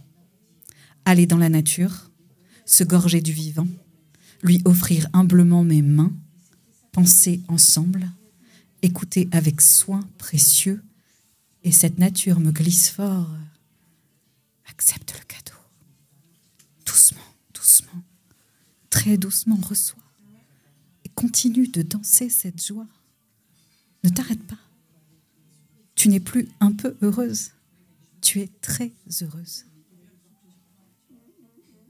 Aller 1.05 1.27
dans 1.27 1.37
la 1.37 1.49
nature, 1.49 2.09
se 2.64 2.85
gorger 2.85 3.21
du 3.21 3.33
vivant, 3.33 3.67
lui 4.43 4.62
offrir 4.64 5.09
humblement 5.12 5.64
mes 5.64 5.83
mains, 5.83 6.12
penser 6.93 7.41
ensemble, 7.49 8.09
écouter 8.83 9.29
avec 9.33 9.61
soin 9.61 10.09
précieux, 10.17 10.81
et 11.64 11.73
cette 11.73 11.99
nature 11.99 12.39
me 12.39 12.53
glisse 12.53 12.91
fort. 12.91 13.31
Accepte 14.71 15.12
le 15.19 15.25
cadeau. 15.27 15.59
Doucement, 16.87 17.19
doucement, 17.53 18.03
très 18.91 19.17
doucement 19.17 19.59
reçois, 19.61 20.03
et 21.05 21.09
continue 21.09 21.67
de 21.67 21.83
danser 21.83 22.29
cette 22.29 22.64
joie. 22.64 22.87
Ne 24.05 24.11
t'arrête 24.11 24.42
pas. 24.47 24.59
Tu 25.94 26.09
n'es 26.09 26.20
plus 26.20 26.49
un 26.61 26.72
peu 26.72 26.97
heureuse, 27.03 27.51
tu 28.20 28.40
es 28.40 28.49
très 28.61 28.92
heureuse. 29.22 29.64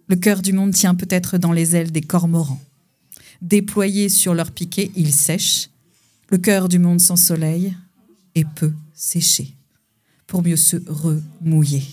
Le 0.08 0.16
cœur 0.16 0.42
du 0.42 0.52
monde 0.52 0.72
tient 0.72 0.94
peut-être 0.94 1.36
dans 1.36 1.52
les 1.52 1.74
ailes 1.74 1.90
des 1.90 2.00
cormorans. 2.00 2.62
Déployés 3.42 4.08
sur 4.08 4.34
leurs 4.34 4.52
piquets, 4.52 4.92
ils 4.94 5.12
sèchent. 5.12 5.68
Le 6.30 6.38
cœur 6.38 6.68
du 6.68 6.78
monde 6.78 7.00
sans 7.00 7.16
soleil 7.16 7.76
et 8.34 8.44
peut 8.44 8.72
sécher. 8.94 9.54
Pour 10.26 10.42
mieux 10.42 10.56
se 10.56 10.76
remouiller, 10.86 11.84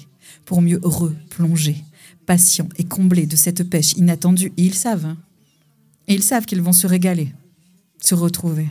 pour 0.46 0.62
mieux 0.62 0.80
replonger, 0.84 1.84
patient 2.26 2.70
et 2.78 2.84
comblé 2.84 3.26
de 3.26 3.36
cette 3.36 3.64
pêche 3.70 3.94
inattendue. 3.94 4.54
Ils 4.58 4.74
savent. 4.74 5.16
Et 6.08 6.14
ils 6.14 6.24
savent 6.24 6.46
qu'ils 6.46 6.62
vont 6.62 6.74
se 6.74 6.88
régaler, 6.88 7.34
se 8.02 8.16
retrouver. 8.16 8.68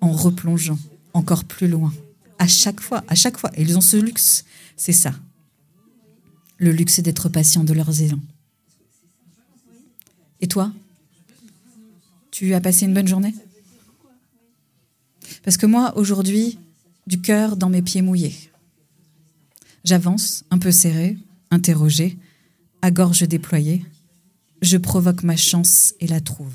En 0.00 0.12
replongeant 0.12 0.78
encore 1.12 1.44
plus 1.44 1.68
loin. 1.68 1.92
À 2.38 2.46
chaque 2.46 2.80
fois, 2.80 3.04
à 3.08 3.14
chaque 3.14 3.36
fois. 3.36 3.50
Et 3.54 3.62
ils 3.62 3.76
ont 3.76 3.82
ce 3.82 3.96
luxe. 3.96 4.44
C'est 4.76 4.92
ça 4.92 5.12
le 6.60 6.72
luxe 6.72 7.00
d'être 7.00 7.28
patient 7.28 7.64
de 7.64 7.72
leurs 7.72 8.02
élans. 8.02 8.20
Et 10.40 10.46
toi 10.46 10.72
Tu 12.30 12.54
as 12.54 12.60
passé 12.60 12.84
une 12.84 12.94
bonne 12.94 13.08
journée? 13.08 13.34
Parce 15.42 15.56
que 15.56 15.66
moi, 15.66 15.96
aujourd'hui, 15.96 16.58
du 17.06 17.20
cœur 17.20 17.56
dans 17.56 17.70
mes 17.70 17.82
pieds 17.82 18.02
mouillés. 18.02 18.50
J'avance, 19.84 20.44
un 20.50 20.58
peu 20.58 20.70
serré, 20.70 21.16
interrogé, 21.50 22.18
à 22.82 22.90
gorge 22.90 23.26
déployée. 23.26 23.84
Je 24.60 24.76
provoque 24.76 25.22
ma 25.22 25.36
chance 25.36 25.94
et 25.98 26.06
la 26.06 26.20
trouve. 26.20 26.54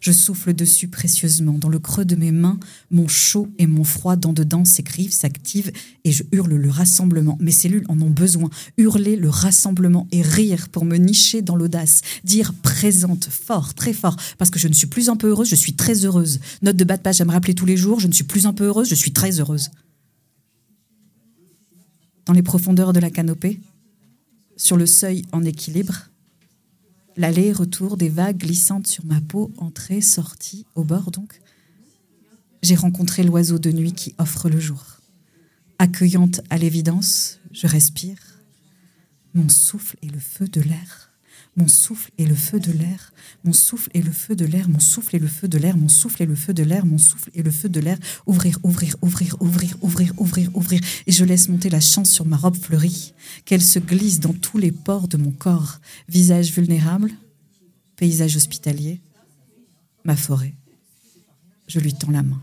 Je 0.00 0.12
souffle 0.12 0.54
dessus 0.54 0.88
précieusement. 0.88 1.52
Dans 1.52 1.68
le 1.68 1.78
creux 1.78 2.04
de 2.04 2.16
mes 2.16 2.32
mains, 2.32 2.58
mon 2.90 3.08
chaud 3.08 3.48
et 3.58 3.66
mon 3.66 3.84
froid 3.84 4.16
dans 4.16 4.32
dedans 4.32 4.64
s'écrivent, 4.64 5.12
s'activent 5.12 5.72
et 6.04 6.12
je 6.12 6.22
hurle 6.32 6.54
le 6.54 6.70
rassemblement. 6.70 7.36
Mes 7.40 7.50
cellules 7.50 7.84
en 7.88 8.00
ont 8.00 8.10
besoin. 8.10 8.50
Hurler 8.76 9.16
le 9.16 9.28
rassemblement 9.28 10.06
et 10.12 10.22
rire 10.22 10.68
pour 10.68 10.84
me 10.84 10.96
nicher 10.96 11.42
dans 11.42 11.56
l'audace. 11.56 12.02
Dire 12.24 12.54
présente, 12.54 13.28
fort, 13.30 13.74
très 13.74 13.92
fort, 13.92 14.16
parce 14.38 14.50
que 14.50 14.58
je 14.58 14.68
ne 14.68 14.74
suis 14.74 14.86
plus 14.86 15.08
un 15.08 15.16
peu 15.16 15.28
heureuse, 15.28 15.48
je 15.48 15.56
suis 15.56 15.74
très 15.74 16.04
heureuse. 16.04 16.40
Note 16.62 16.76
de 16.76 16.84
bas 16.84 16.96
de 16.96 17.02
page 17.02 17.20
à 17.20 17.24
me 17.24 17.32
rappeler 17.32 17.54
tous 17.54 17.66
les 17.66 17.76
jours, 17.76 18.00
je 18.00 18.08
ne 18.08 18.12
suis 18.12 18.24
plus 18.24 18.46
un 18.46 18.52
peu 18.52 18.64
heureuse, 18.64 18.88
je 18.88 18.94
suis 18.94 19.12
très 19.12 19.40
heureuse. 19.40 19.70
Dans 22.26 22.32
les 22.32 22.42
profondeurs 22.42 22.92
de 22.92 23.00
la 23.00 23.10
canopée, 23.10 23.60
sur 24.56 24.76
le 24.76 24.86
seuil 24.86 25.24
en 25.32 25.44
équilibre, 25.44 26.10
l'aller-retour 27.18 27.96
des 27.96 28.08
vagues 28.08 28.38
glissantes 28.38 28.86
sur 28.86 29.04
ma 29.04 29.20
peau, 29.20 29.52
entrée, 29.58 30.00
sortie, 30.00 30.64
au 30.76 30.84
bord 30.84 31.10
donc. 31.10 31.40
J'ai 32.62 32.76
rencontré 32.76 33.24
l'oiseau 33.24 33.58
de 33.58 33.70
nuit 33.72 33.92
qui 33.92 34.14
offre 34.18 34.48
le 34.48 34.58
jour. 34.58 35.00
Accueillante 35.78 36.40
à 36.48 36.56
l'évidence, 36.56 37.40
je 37.52 37.66
respire. 37.66 38.18
Mon 39.34 39.48
souffle 39.48 39.96
est 40.02 40.10
le 40.10 40.18
feu 40.18 40.46
de 40.48 40.60
l'air. 40.60 41.07
Mon 41.58 41.66
souffle 41.66 42.12
est 42.18 42.24
le 42.24 42.36
feu 42.36 42.60
de 42.60 42.70
l'air. 42.70 43.12
Mon 43.42 43.52
souffle 43.52 43.90
est 43.92 44.00
le 44.00 44.12
feu 44.12 44.36
de 44.36 44.44
l'air. 44.44 44.68
Mon 44.68 44.78
souffle 44.78 45.16
est 45.16 45.18
le 45.18 45.26
feu 45.26 45.48
de 45.48 45.58
l'air. 45.58 45.76
Mon 45.76 45.88
souffle 45.88 46.22
est 46.22 46.26
le 46.26 46.36
feu 46.36 46.54
de 46.54 46.62
l'air. 46.62 46.86
Mon 46.86 46.98
souffle 46.98 47.30
est 47.34 47.42
le 47.42 47.50
feu 47.50 47.68
de 47.68 47.80
l'air. 47.80 47.98
Ouvrir, 48.26 48.60
ouvrir, 48.62 48.94
ouvrir, 49.02 49.36
ouvrir, 49.40 49.76
ouvrir, 49.82 50.14
ouvrir, 50.18 50.56
ouvrir. 50.56 50.80
Et 51.08 51.10
je 51.10 51.24
laisse 51.24 51.48
monter 51.48 51.68
la 51.68 51.80
chance 51.80 52.10
sur 52.10 52.26
ma 52.26 52.36
robe 52.36 52.56
fleurie. 52.56 53.12
Qu'elle 53.44 53.60
se 53.60 53.80
glisse 53.80 54.20
dans 54.20 54.34
tous 54.34 54.56
les 54.56 54.70
pores 54.70 55.08
de 55.08 55.16
mon 55.16 55.32
corps. 55.32 55.80
Visage 56.08 56.52
vulnérable, 56.52 57.10
paysage 57.96 58.36
hospitalier, 58.36 59.00
ma 60.04 60.14
forêt. 60.14 60.54
Je 61.66 61.80
lui 61.80 61.92
tends 61.92 62.12
la 62.12 62.22
main. 62.22 62.40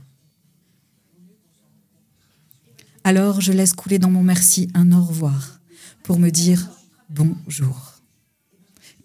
Alors 3.05 3.39
je 3.39 3.53
laisse 3.53 3.73
couler 3.73 3.97
dans 3.97 4.11
mon 4.11 4.23
merci 4.23 4.67
un 4.73 4.91
au 4.91 5.05
revoir 5.05 5.61
pour 6.03 6.19
me 6.19 6.31
dire 6.31 6.69
bonjour. 7.09 7.94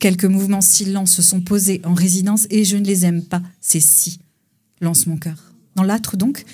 Quelques 0.00 0.24
mouvements 0.24 0.62
si 0.62 0.86
lents 0.86 1.06
se 1.06 1.20
sont 1.20 1.42
posés 1.42 1.82
en 1.84 1.92
résidence 1.92 2.46
et 2.48 2.64
je 2.64 2.78
ne 2.78 2.84
les 2.86 3.04
aime 3.04 3.22
pas, 3.22 3.42
ces 3.60 3.80
si, 3.80 4.18
lance 4.80 5.06
mon 5.06 5.18
cœur. 5.18 5.52
Dans 5.76 5.82
l'âtre 5.82 6.16
donc, 6.16 6.44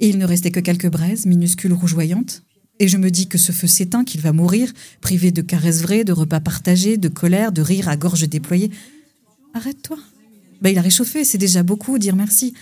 il 0.00 0.18
ne 0.18 0.26
restait 0.26 0.50
que 0.50 0.60
quelques 0.60 0.90
braises, 0.90 1.24
minuscules 1.24 1.72
rougeoyantes, 1.72 2.42
et 2.78 2.88
je 2.88 2.98
me 2.98 3.10
dis 3.10 3.26
que 3.26 3.38
ce 3.38 3.52
feu 3.52 3.66
s'éteint, 3.66 4.04
qu'il 4.04 4.20
va 4.20 4.32
mourir, 4.32 4.70
privé 5.00 5.30
de 5.30 5.40
caresses 5.40 5.80
vraies, 5.80 6.04
de 6.04 6.12
repas 6.12 6.40
partagés, 6.40 6.98
de 6.98 7.08
colère, 7.08 7.52
de 7.52 7.62
rire 7.62 7.88
à 7.88 7.96
gorge 7.96 8.28
déployée. 8.28 8.70
Arrête-toi. 9.54 9.98
Ben, 10.60 10.70
il 10.70 10.78
a 10.78 10.82
réchauffé, 10.82 11.24
c'est 11.24 11.38
déjà 11.38 11.62
beaucoup, 11.62 11.98
dire 11.98 12.16
merci. 12.16 12.52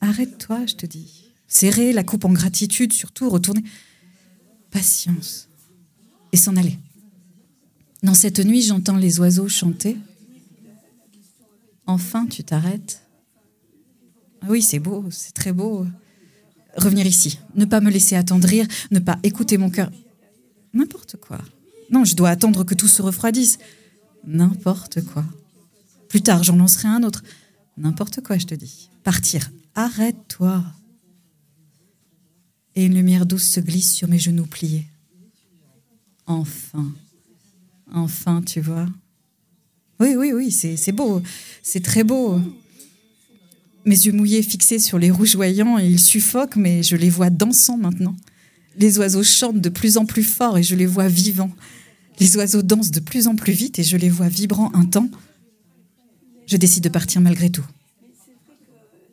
Arrête-toi, 0.00 0.66
je 0.66 0.74
te 0.74 0.86
dis. 0.86 1.32
serrer 1.48 1.92
la 1.92 2.04
coupe 2.04 2.24
en 2.24 2.32
gratitude, 2.32 2.92
surtout 2.92 3.28
retourner. 3.30 3.64
Patience. 4.70 5.48
Et 6.32 6.36
s'en 6.36 6.56
aller. 6.56 6.78
Dans 8.04 8.12
cette 8.12 8.38
nuit, 8.38 8.60
j'entends 8.60 8.98
les 8.98 9.18
oiseaux 9.18 9.48
chanter. 9.48 9.96
Enfin, 11.86 12.26
tu 12.26 12.44
t'arrêtes. 12.44 13.00
Ah 14.42 14.46
oui, 14.50 14.60
c'est 14.60 14.78
beau, 14.78 15.06
c'est 15.10 15.32
très 15.32 15.54
beau. 15.54 15.86
Revenir 16.76 17.06
ici, 17.06 17.38
ne 17.54 17.64
pas 17.64 17.80
me 17.80 17.90
laisser 17.90 18.14
attendrir, 18.14 18.66
ne 18.90 18.98
pas 18.98 19.18
écouter 19.22 19.56
mon 19.56 19.70
cœur. 19.70 19.90
N'importe 20.74 21.16
quoi. 21.16 21.38
Non, 21.90 22.04
je 22.04 22.14
dois 22.14 22.28
attendre 22.28 22.62
que 22.64 22.74
tout 22.74 22.88
se 22.88 23.00
refroidisse. 23.00 23.56
N'importe 24.26 25.02
quoi. 25.06 25.24
Plus 26.10 26.20
tard, 26.20 26.44
j'en 26.44 26.56
lancerai 26.56 26.88
un 26.88 27.04
autre. 27.04 27.22
N'importe 27.78 28.20
quoi, 28.20 28.36
je 28.36 28.44
te 28.44 28.54
dis. 28.54 28.90
Partir. 29.02 29.50
Arrête-toi. 29.74 30.62
Et 32.74 32.84
une 32.84 32.96
lumière 32.96 33.24
douce 33.24 33.48
se 33.48 33.60
glisse 33.60 33.94
sur 33.94 34.08
mes 34.08 34.18
genoux 34.18 34.46
pliés. 34.46 34.84
Enfin. 36.26 36.92
Enfin, 37.92 38.42
tu 38.42 38.60
vois. 38.60 38.86
Oui, 40.00 40.14
oui, 40.16 40.32
oui, 40.32 40.50
c'est 40.50 40.92
beau. 40.92 41.22
C'est 41.62 41.82
très 41.82 42.04
beau. 42.04 42.40
Mes 43.84 44.06
yeux 44.06 44.12
mouillés 44.12 44.42
fixés 44.42 44.78
sur 44.78 44.98
les 44.98 45.10
rougeoyants, 45.10 45.78
ils 45.78 46.00
suffoquent, 46.00 46.56
mais 46.56 46.82
je 46.82 46.96
les 46.96 47.10
vois 47.10 47.30
dansant 47.30 47.76
maintenant. 47.76 48.16
Les 48.78 48.98
oiseaux 48.98 49.22
chantent 49.22 49.60
de 49.60 49.68
plus 49.68 49.98
en 49.98 50.06
plus 50.06 50.24
fort 50.24 50.58
et 50.58 50.62
je 50.62 50.74
les 50.74 50.86
vois 50.86 51.08
vivants. 51.08 51.52
Les 52.18 52.36
oiseaux 52.36 52.62
dansent 52.62 52.90
de 52.90 53.00
plus 53.00 53.28
en 53.28 53.36
plus 53.36 53.52
vite 53.52 53.78
et 53.78 53.84
je 53.84 53.96
les 53.96 54.08
vois 54.08 54.28
vibrants 54.28 54.70
un 54.74 54.86
temps. 54.86 55.10
Je 56.46 56.56
décide 56.56 56.84
de 56.84 56.88
partir 56.88 57.20
malgré 57.20 57.50
tout. 57.50 57.64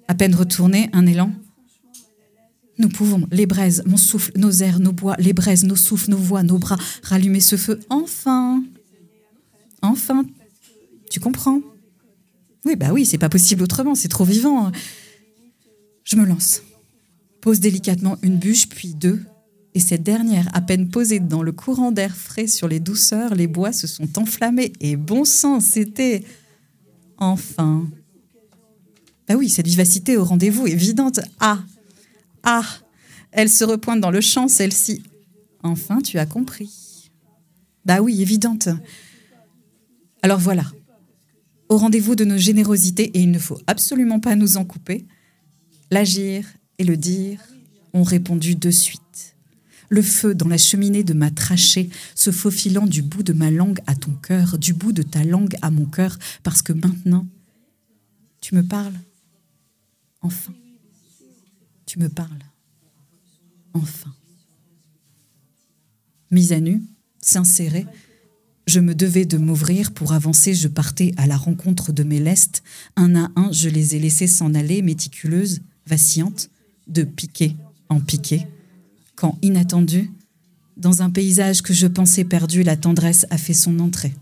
À 0.08 0.16
peine 0.16 0.36
retourné, 0.36 0.90
un 0.94 1.06
élan. 1.06 1.32
Nous 2.82 2.90
pouvons, 2.90 3.28
les 3.32 3.46
braises, 3.46 3.84
mon 3.86 3.96
souffle, 3.96 4.32
nos 4.36 4.52
airs, 4.52 4.80
nos 4.80 4.92
bois, 4.92 5.16
les 5.20 5.34
braises, 5.34 5.64
nos 5.64 5.76
souffles, 5.76 6.10
nos 6.10 6.18
voix, 6.18 6.42
nos 6.42 6.58
bras, 6.58 6.78
rallumer 7.04 7.40
ce 7.40 7.56
feu. 7.56 7.80
Enfin 7.92 8.64
Enfin 9.84 10.26
Tu 11.12 11.20
comprends? 11.20 11.62
Oui, 12.66 12.76
bah 12.76 12.92
oui, 12.92 13.06
c'est 13.06 13.20
pas 13.20 13.30
possible 13.30 13.62
autrement, 13.62 13.94
c'est 13.94 14.08
trop 14.08 14.24
vivant. 14.24 14.72
Je 16.04 16.16
me 16.16 16.26
lance. 16.26 16.64
Pose 17.40 17.60
délicatement 17.60 18.18
une 18.24 18.38
bûche, 18.38 18.68
puis 18.68 18.96
deux, 18.96 19.22
et 19.76 19.80
cette 19.80 20.02
dernière, 20.02 20.50
à 20.54 20.62
peine 20.62 20.90
posée 20.90 21.20
dans 21.20 21.44
le 21.44 21.52
courant 21.52 21.92
d'air 21.92 22.16
frais 22.16 22.48
sur 22.48 22.68
les 22.68 22.80
douceurs, 22.80 23.36
les 23.36 23.48
bois 23.48 23.74
se 23.74 23.86
sont 23.86 24.18
enflammés. 24.18 24.74
Et 24.80 24.96
bon 24.96 25.24
sang, 25.24 25.60
c'était 25.60 26.24
enfin. 27.18 27.88
Bah 29.28 29.36
oui, 29.36 29.50
cette 29.50 29.68
vivacité 29.68 30.18
au 30.18 30.24
rendez-vous 30.24 30.66
évidente. 30.66 31.20
Ah, 31.40 31.60
ah, 32.44 32.66
elle 33.32 33.50
se 33.50 33.64
repointe 33.64 34.02
dans 34.02 34.12
le 34.12 34.22
champ, 34.22 34.48
celle-ci. 34.48 35.04
Enfin, 35.64 36.02
tu 36.02 36.18
as 36.20 36.26
compris. 36.26 37.10
Bah 37.86 38.02
oui, 38.02 38.22
évidente. 38.22 38.70
Alors 40.22 40.40
voilà, 40.40 40.66
au 41.70 41.78
rendez-vous 41.78 42.16
de 42.16 42.26
nos 42.26 42.38
générosités, 42.38 43.12
et 43.14 43.22
il 43.22 43.32
ne 43.32 43.40
faut 43.40 43.60
absolument 43.68 44.20
pas 44.20 44.36
nous 44.36 44.58
en 44.58 44.66
couper, 44.66 45.06
l'agir 45.90 46.46
et 46.78 46.84
le 46.84 46.98
dire 46.98 47.40
ont 47.94 48.04
répondu 48.04 48.56
de 48.56 48.72
suite 48.72 49.02
le 49.92 50.02
feu 50.02 50.34
dans 50.34 50.48
la 50.48 50.58
cheminée 50.58 51.04
de 51.04 51.14
ma 51.14 51.30
trachée, 51.30 51.90
se 52.16 52.32
faufilant 52.32 52.88
du 52.88 53.02
bout 53.02 53.24
de 53.24 53.34
ma 53.34 53.52
langue 53.52 53.80
à 53.88 53.94
ton 53.94 54.14
cœur, 54.14 54.58
du 54.58 54.74
bout 54.74 54.94
de 54.94 55.04
ta 55.04 55.26
langue 55.26 55.58
à 55.62 55.70
mon 55.70 55.86
cœur, 55.86 56.18
parce 56.44 56.62
que 56.62 56.72
maintenant, 56.72 57.28
tu 58.40 58.56
me 58.56 58.64
parles. 58.64 58.96
Enfin, 60.22 60.54
tu 61.92 62.00
me 62.00 62.08
parles. 62.08 62.46
Enfin. 63.74 64.14
Mise 66.32 66.54
à 66.54 66.62
nu, 66.62 66.82
s'insérer, 67.20 67.86
je 68.66 68.80
me 68.80 68.96
devais 68.96 69.26
de 69.26 69.38
m'ouvrir 69.38 69.92
pour 69.92 70.14
avancer, 70.14 70.54
je 70.54 70.70
partais 70.70 71.14
à 71.18 71.28
la 71.28 71.36
rencontre 71.36 71.92
de 71.92 72.04
mes 72.04 72.22
lestes. 72.22 72.64
Un 72.96 73.14
à 73.18 73.30
un, 73.36 73.52
je 73.52 73.68
les 73.68 73.98
ai 73.98 74.00
laissés 74.00 74.28
s'en 74.28 74.54
aller, 74.54 74.82
méticuleuses, 74.82 75.64
vacillantes, 75.86 76.50
de 76.88 77.04
piquer 77.04 77.58
en 77.90 78.00
piquer 78.00 78.48
quand, 79.16 79.38
inattendu, 79.42 80.12
dans 80.78 81.02
un 81.02 81.10
paysage 81.10 81.62
que 81.62 81.74
je 81.74 81.88
pensais 81.88 82.24
perdu, 82.24 82.64
la 82.64 82.78
tendresse 82.78 83.26
a 83.32 83.38
fait 83.38 83.54
son 83.54 83.80
entrée, 83.80 84.16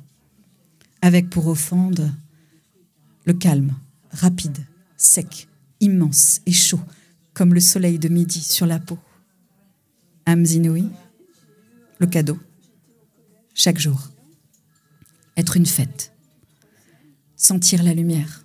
avec 1.03 1.29
pour 1.29 1.45
offrande 1.45 2.11
le 3.25 3.33
calme, 3.33 3.75
rapide, 4.09 4.57
sec, 4.97 5.47
immense 5.81 6.41
et 6.47 6.51
chaud, 6.51 6.81
comme 7.39 7.53
le 7.53 7.61
soleil 7.61 7.99
de 7.99 8.09
midi 8.09 8.41
sur 8.41 8.65
la 8.65 8.79
peau. 8.79 8.99
Âmes 10.27 10.45
inouïes, 10.45 10.89
le 11.99 12.05
cadeau, 12.05 12.37
chaque 13.53 13.79
jour. 13.79 14.09
Être 15.37 15.55
une 15.55 15.65
fête, 15.65 16.11
sentir 17.37 17.81
la 17.81 17.93
lumière, 17.93 18.43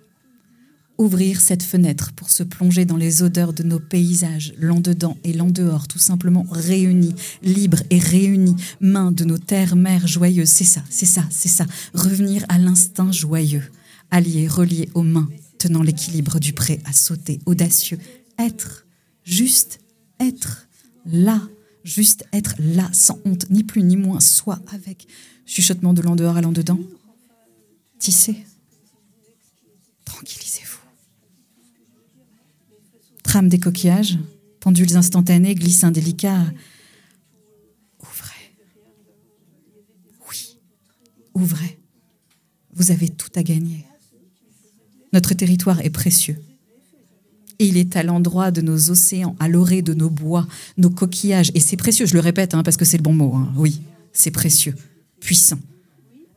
ouvrir 0.97 1.41
cette 1.41 1.61
fenêtre 1.61 2.13
pour 2.13 2.29
se 2.29 2.41
plonger 2.43 2.85
dans 2.85 2.95
les 2.95 3.21
odeurs 3.21 3.51
de 3.51 3.63
nos 3.63 3.81
paysages, 3.81 4.53
l'en 4.57 4.79
dedans 4.79 5.17
et 5.25 5.33
l'en 5.33 5.49
dehors, 5.49 5.89
tout 5.89 5.99
simplement 5.99 6.45
réunis, 6.49 7.15
libres 7.43 7.83
et 7.89 7.99
réunis, 7.99 8.55
mains 8.79 9.11
de 9.11 9.25
nos 9.25 9.37
terres 9.37 9.75
mères 9.75 10.07
joyeuses. 10.07 10.47
C'est 10.47 10.63
ça, 10.63 10.85
c'est 10.89 11.05
ça, 11.05 11.25
c'est 11.31 11.49
ça. 11.49 11.65
Revenir 11.93 12.45
à 12.47 12.57
l'instinct 12.57 13.11
joyeux, 13.11 13.69
alliés, 14.09 14.47
reliés 14.47 14.87
aux 14.93 15.03
mains, 15.03 15.27
tenant 15.57 15.83
l'équilibre 15.83 16.39
du 16.39 16.53
prêt 16.53 16.79
à 16.85 16.93
sauter, 16.93 17.41
audacieux. 17.45 17.99
Être, 18.39 18.84
juste 19.25 19.79
être, 20.21 20.69
là, 21.05 21.41
juste 21.83 22.25
être 22.31 22.55
là, 22.59 22.89
sans 22.93 23.19
honte, 23.25 23.49
ni 23.49 23.65
plus 23.65 23.83
ni 23.83 23.97
moins, 23.97 24.21
soit 24.21 24.61
avec 24.71 25.07
chuchotement 25.45 25.93
de 25.93 26.01
l'en 26.01 26.15
dehors 26.15 26.37
à 26.37 26.41
l'en 26.41 26.53
dedans. 26.53 26.79
Tisser. 27.99 28.37
Tranquillisez-vous 30.05 30.85
trame 33.35 33.49
des 33.49 33.59
coquillages, 33.59 34.17
pendules 34.61 34.95
instantanées, 34.95 35.55
glissins 35.55 35.91
délicats. 35.91 36.45
Ouvrez. 37.99 38.55
Oui, 40.29 40.57
ouvrez. 41.33 41.77
Vous 42.71 42.91
avez 42.91 43.09
tout 43.09 43.31
à 43.35 43.43
gagner. 43.43 43.85
Notre 45.11 45.33
territoire 45.33 45.81
est 45.81 45.89
précieux. 45.89 46.37
Et 47.59 47.67
il 47.67 47.77
est 47.77 47.95
à 47.95 48.03
l'endroit 48.03 48.51
de 48.51 48.61
nos 48.61 48.91
océans, 48.91 49.35
à 49.39 49.47
l'orée 49.47 49.81
de 49.81 49.93
nos 49.93 50.09
bois, 50.09 50.47
nos 50.77 50.89
coquillages. 50.89 51.51
Et 51.55 51.59
c'est 51.59 51.77
précieux, 51.77 52.05
je 52.05 52.13
le 52.13 52.19
répète, 52.19 52.53
hein, 52.53 52.63
parce 52.63 52.77
que 52.77 52.85
c'est 52.85 52.97
le 52.97 53.03
bon 53.03 53.13
mot. 53.13 53.33
Hein. 53.35 53.53
Oui, 53.55 53.81
c'est 54.13 54.31
précieux, 54.31 54.75
puissant. 55.19 55.59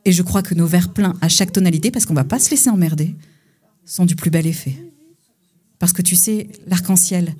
Et 0.05 0.11
je 0.11 0.21
crois 0.23 0.41
que 0.41 0.55
nos 0.55 0.65
verres 0.65 0.93
pleins 0.93 1.17
à 1.21 1.29
chaque 1.29 1.51
tonalité, 1.51 1.91
parce 1.91 2.05
qu'on 2.05 2.13
ne 2.13 2.19
va 2.19 2.23
pas 2.23 2.39
se 2.39 2.49
laisser 2.51 2.69
emmerder, 2.69 3.15
sont 3.85 4.05
du 4.05 4.15
plus 4.15 4.31
bel 4.31 4.47
effet. 4.47 4.75
Parce 5.77 5.93
que 5.93 6.01
tu 6.01 6.15
sais, 6.15 6.49
l'arc-en-ciel 6.67 7.33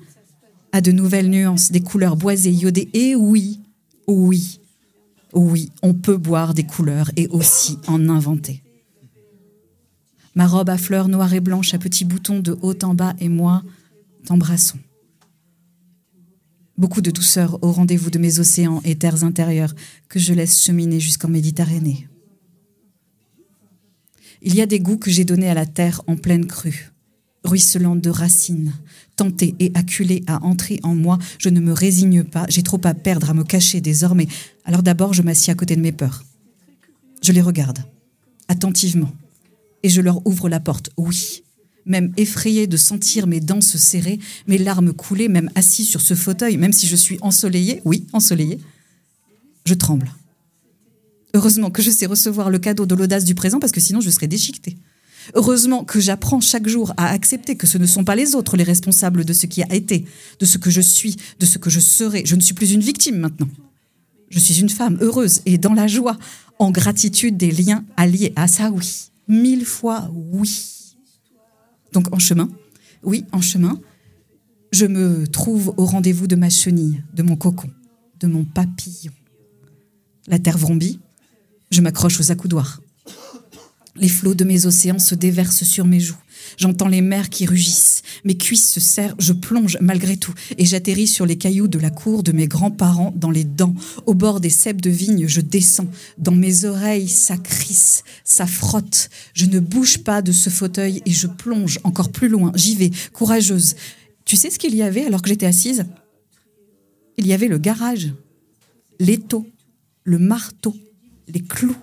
a 0.72 0.80
de 0.80 0.92
nouvelles 0.92 1.30
nuances, 1.30 1.70
des 1.72 1.80
couleurs 1.80 2.16
boisées, 2.16 2.52
iodées. 2.52 2.88
Et 2.92 3.14
oui, 3.14 3.60
oui, 4.06 4.60
oui, 5.32 5.70
on 5.82 5.94
peut 5.94 6.16
boire 6.16 6.54
des 6.54 6.64
couleurs 6.64 7.10
et 7.16 7.28
aussi 7.28 7.78
en 7.86 8.08
inventer. 8.08 8.62
Ma 10.34 10.46
robe 10.46 10.70
à 10.70 10.78
fleurs 10.78 11.08
noires 11.08 11.34
et 11.34 11.40
blanches 11.40 11.74
à 11.74 11.78
petits 11.78 12.04
boutons 12.04 12.40
de 12.40 12.56
haut 12.62 12.78
en 12.82 12.94
bas 12.94 13.14
et 13.18 13.28
moi 13.28 13.62
t'embrassons. 14.24 14.78
Beaucoup 16.76 17.00
de 17.00 17.10
douceur 17.10 17.58
au 17.62 17.72
rendez-vous 17.72 18.10
de 18.10 18.18
mes 18.18 18.38
océans 18.38 18.80
et 18.84 18.96
terres 18.96 19.24
intérieures 19.24 19.74
que 20.08 20.18
je 20.18 20.32
laisse 20.32 20.62
cheminer 20.62 21.00
jusqu'en 21.00 21.28
Méditerranée. 21.28 22.08
Il 24.42 24.54
y 24.54 24.62
a 24.62 24.66
des 24.66 24.80
goûts 24.80 24.96
que 24.96 25.10
j'ai 25.10 25.24
donnés 25.24 25.50
à 25.50 25.54
la 25.54 25.66
terre 25.66 26.00
en 26.06 26.16
pleine 26.16 26.46
crue 26.46 26.90
ruisselante 27.44 28.00
de 28.00 28.10
racines, 28.10 28.72
tentée 29.16 29.54
et 29.58 29.72
acculée 29.74 30.22
à 30.26 30.42
entrer 30.44 30.80
en 30.82 30.94
moi, 30.94 31.18
je 31.38 31.48
ne 31.48 31.60
me 31.60 31.72
résigne 31.72 32.24
pas, 32.24 32.46
j'ai 32.48 32.62
trop 32.62 32.80
à 32.84 32.94
perdre, 32.94 33.30
à 33.30 33.34
me 33.34 33.44
cacher 33.44 33.80
désormais. 33.80 34.28
Alors 34.64 34.82
d'abord, 34.82 35.14
je 35.14 35.22
m'assieds 35.22 35.52
à 35.52 35.56
côté 35.56 35.76
de 35.76 35.80
mes 35.80 35.92
peurs. 35.92 36.24
Je 37.22 37.32
les 37.32 37.40
regarde, 37.40 37.78
attentivement, 38.48 39.10
et 39.82 39.88
je 39.88 40.00
leur 40.00 40.26
ouvre 40.26 40.48
la 40.48 40.60
porte, 40.60 40.90
oui. 40.96 41.42
Même 41.86 42.12
effrayée 42.16 42.66
de 42.66 42.76
sentir 42.76 43.26
mes 43.26 43.40
dents 43.40 43.60
se 43.60 43.78
serrer, 43.78 44.18
mes 44.46 44.58
larmes 44.58 44.92
couler, 44.92 45.28
même 45.28 45.50
assis 45.54 45.84
sur 45.84 46.00
ce 46.00 46.14
fauteuil, 46.14 46.56
même 46.56 46.72
si 46.72 46.86
je 46.86 46.96
suis 46.96 47.18
ensoleillée, 47.22 47.80
oui, 47.84 48.06
ensoleillée, 48.12 48.60
je 49.64 49.74
tremble. 49.74 50.12
Heureusement 51.34 51.70
que 51.70 51.82
je 51.82 51.90
sais 51.90 52.06
recevoir 52.06 52.50
le 52.50 52.58
cadeau 52.58 52.86
de 52.86 52.94
l'audace 52.94 53.24
du 53.24 53.34
présent, 53.34 53.60
parce 53.60 53.72
que 53.72 53.80
sinon 53.80 54.00
je 54.00 54.10
serais 54.10 54.26
déchiquetée. 54.26 54.76
Heureusement 55.34 55.84
que 55.84 56.00
j'apprends 56.00 56.40
chaque 56.40 56.68
jour 56.68 56.92
à 56.96 57.08
accepter 57.10 57.56
que 57.56 57.66
ce 57.66 57.78
ne 57.78 57.86
sont 57.86 58.04
pas 58.04 58.16
les 58.16 58.34
autres 58.34 58.56
les 58.56 58.64
responsables 58.64 59.24
de 59.24 59.32
ce 59.32 59.46
qui 59.46 59.62
a 59.62 59.72
été, 59.72 60.06
de 60.38 60.46
ce 60.46 60.58
que 60.58 60.70
je 60.70 60.80
suis, 60.80 61.16
de 61.38 61.46
ce 61.46 61.58
que 61.58 61.70
je 61.70 61.80
serai. 61.80 62.22
Je 62.24 62.36
ne 62.36 62.40
suis 62.40 62.54
plus 62.54 62.72
une 62.72 62.80
victime 62.80 63.18
maintenant. 63.18 63.48
Je 64.30 64.38
suis 64.38 64.60
une 64.60 64.68
femme 64.68 64.98
heureuse 65.00 65.42
et 65.46 65.58
dans 65.58 65.74
la 65.74 65.86
joie, 65.86 66.16
en 66.58 66.70
gratitude 66.70 67.36
des 67.36 67.50
liens 67.50 67.84
alliés 67.96 68.32
à 68.36 68.48
ça, 68.48 68.70
oui. 68.70 69.09
Mille 69.30 69.64
fois 69.64 70.10
oui. 70.12 70.96
Donc 71.92 72.12
en 72.12 72.18
chemin, 72.18 72.48
oui, 73.04 73.24
en 73.30 73.40
chemin, 73.40 73.80
Je 74.72 74.86
me 74.86 75.26
trouve 75.28 75.72
au 75.76 75.84
rendez-vous 75.84 76.26
de 76.26 76.34
ma 76.34 76.50
chenille, 76.50 77.04
de 77.14 77.22
mon 77.22 77.36
cocon, 77.36 77.70
de 78.18 78.26
mon 78.26 78.44
papillon. 78.44 79.12
La 80.26 80.40
terre 80.40 80.58
vrombit, 80.58 80.98
je 81.70 81.80
m'accroche 81.80 82.18
aux 82.18 82.32
accoudoirs. 82.32 82.80
Les 83.94 84.08
flots 84.08 84.34
de 84.34 84.44
mes 84.44 84.66
océans 84.66 84.98
se 84.98 85.14
déversent 85.14 85.62
sur 85.64 85.86
mes 85.86 86.00
joues. 86.00 86.22
J'entends 86.56 86.88
les 86.88 87.00
mers 87.00 87.30
qui 87.30 87.46
rugissent. 87.46 88.02
Mes 88.24 88.36
cuisses 88.36 88.70
se 88.70 88.80
serrent, 88.80 89.14
je 89.18 89.32
plonge 89.32 89.78
malgré 89.80 90.16
tout 90.16 90.34
et 90.58 90.64
j'atterris 90.64 91.06
sur 91.06 91.26
les 91.26 91.36
cailloux 91.36 91.68
de 91.68 91.78
la 91.78 91.90
cour 91.90 92.22
de 92.22 92.32
mes 92.32 92.48
grands-parents 92.48 93.12
dans 93.16 93.30
les 93.30 93.44
dents. 93.44 93.74
Au 94.06 94.14
bord 94.14 94.40
des 94.40 94.50
cèpes 94.50 94.80
de 94.80 94.90
vigne, 94.90 95.26
je 95.26 95.40
descends. 95.40 95.88
Dans 96.18 96.34
mes 96.34 96.64
oreilles, 96.64 97.08
ça 97.08 97.36
crisse, 97.36 98.04
ça 98.24 98.46
frotte. 98.46 99.10
Je 99.34 99.46
ne 99.46 99.60
bouge 99.60 99.98
pas 99.98 100.22
de 100.22 100.32
ce 100.32 100.50
fauteuil 100.50 101.02
et 101.06 101.12
je 101.12 101.26
plonge 101.26 101.78
encore 101.84 102.10
plus 102.10 102.28
loin. 102.28 102.52
J'y 102.54 102.76
vais, 102.76 102.90
courageuse. 103.12 103.76
Tu 104.24 104.36
sais 104.36 104.50
ce 104.50 104.58
qu'il 104.58 104.74
y 104.74 104.82
avait 104.82 105.04
alors 105.04 105.22
que 105.22 105.28
j'étais 105.28 105.46
assise? 105.46 105.84
Il 107.18 107.26
y 107.26 107.32
avait 107.32 107.48
le 107.48 107.58
garage, 107.58 108.14
l'étau, 108.98 109.46
le 110.04 110.18
marteau, 110.18 110.74
les 111.28 111.42
clous 111.42 111.76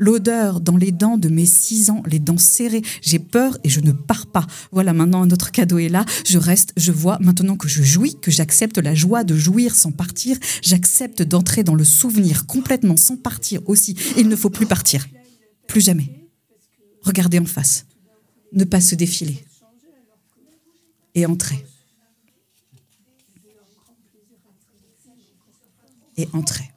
l'odeur 0.00 0.60
dans 0.60 0.76
les 0.76 0.90
dents 0.90 1.18
de 1.18 1.28
mes 1.28 1.46
six 1.46 1.90
ans, 1.90 2.02
les 2.06 2.18
dents 2.18 2.38
serrées. 2.38 2.82
J'ai 3.02 3.20
peur 3.20 3.56
et 3.62 3.68
je 3.68 3.80
ne 3.80 3.92
pars 3.92 4.26
pas. 4.26 4.46
Voilà, 4.72 4.92
maintenant 4.92 5.22
un 5.22 5.30
autre 5.30 5.52
cadeau 5.52 5.78
est 5.78 5.88
là. 5.88 6.04
Je 6.26 6.38
reste, 6.38 6.72
je 6.76 6.90
vois, 6.90 7.18
maintenant 7.20 7.56
que 7.56 7.68
je 7.68 7.84
jouis, 7.84 8.16
que 8.20 8.32
j'accepte 8.32 8.78
la 8.78 8.94
joie 8.94 9.22
de 9.22 9.36
jouir 9.36 9.76
sans 9.76 9.92
partir, 9.92 10.36
j'accepte 10.62 11.22
d'entrer 11.22 11.62
dans 11.62 11.76
le 11.76 11.84
souvenir 11.84 12.46
complètement 12.46 12.96
sans 12.96 13.16
partir 13.16 13.60
aussi. 13.68 13.94
Il 14.16 14.28
ne 14.28 14.36
faut 14.36 14.50
plus 14.50 14.66
partir. 14.66 15.06
Plus 15.68 15.82
jamais. 15.82 16.26
Regarder 17.02 17.38
en 17.38 17.44
face. 17.44 17.86
Ne 18.52 18.64
pas 18.64 18.80
se 18.80 18.94
défiler. 18.94 19.44
Et 21.14 21.26
entrer. 21.26 21.64
Et 26.16 26.26
entrer. 26.32 26.70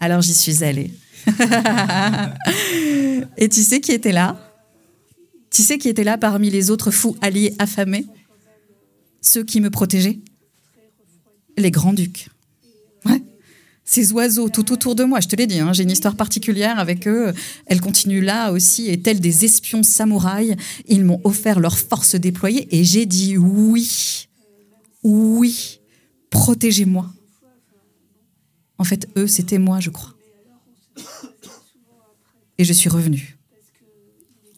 Alors 0.00 0.22
j'y 0.22 0.34
suis 0.34 0.62
allée. 0.64 0.92
Et 3.36 3.48
tu 3.48 3.62
sais 3.62 3.80
qui 3.80 3.92
était 3.92 4.12
là? 4.12 4.38
Tu 5.50 5.62
sais 5.62 5.78
qui 5.78 5.88
était 5.88 6.04
là 6.04 6.18
parmi 6.18 6.50
les 6.50 6.70
autres 6.70 6.90
fous 6.90 7.16
alliés 7.20 7.54
affamés? 7.58 8.06
Ceux 9.20 9.42
qui 9.44 9.60
me 9.60 9.70
protégeaient? 9.70 10.18
Les 11.56 11.70
grands-ducs. 11.70 12.28
Ces 13.88 14.10
oiseaux 14.12 14.48
tout 14.48 14.72
autour 14.72 14.96
de 14.96 15.04
moi, 15.04 15.20
je 15.20 15.28
te 15.28 15.36
l'ai 15.36 15.46
dit, 15.46 15.60
hein, 15.60 15.72
j'ai 15.72 15.84
une 15.84 15.92
histoire 15.92 16.16
particulière 16.16 16.80
avec 16.80 17.06
eux. 17.06 17.32
Elles 17.66 17.80
continuent 17.80 18.24
là 18.24 18.50
aussi, 18.50 18.90
et 18.90 19.00
tels 19.00 19.20
des 19.20 19.44
espions 19.44 19.84
samouraïs, 19.84 20.56
ils 20.88 21.04
m'ont 21.04 21.20
offert 21.22 21.60
leur 21.60 21.78
force 21.78 22.16
déployée 22.16 22.66
et 22.76 22.82
j'ai 22.82 23.06
dit 23.06 23.38
oui, 23.38 24.26
oui, 25.04 25.78
protégez-moi. 26.30 27.08
En 28.78 28.84
fait, 28.84 29.08
eux, 29.16 29.26
c'était 29.26 29.58
moi, 29.58 29.80
je 29.80 29.90
crois. 29.90 30.14
Et 32.58 32.64
je 32.64 32.72
suis 32.72 32.88
revenue. 32.88 33.36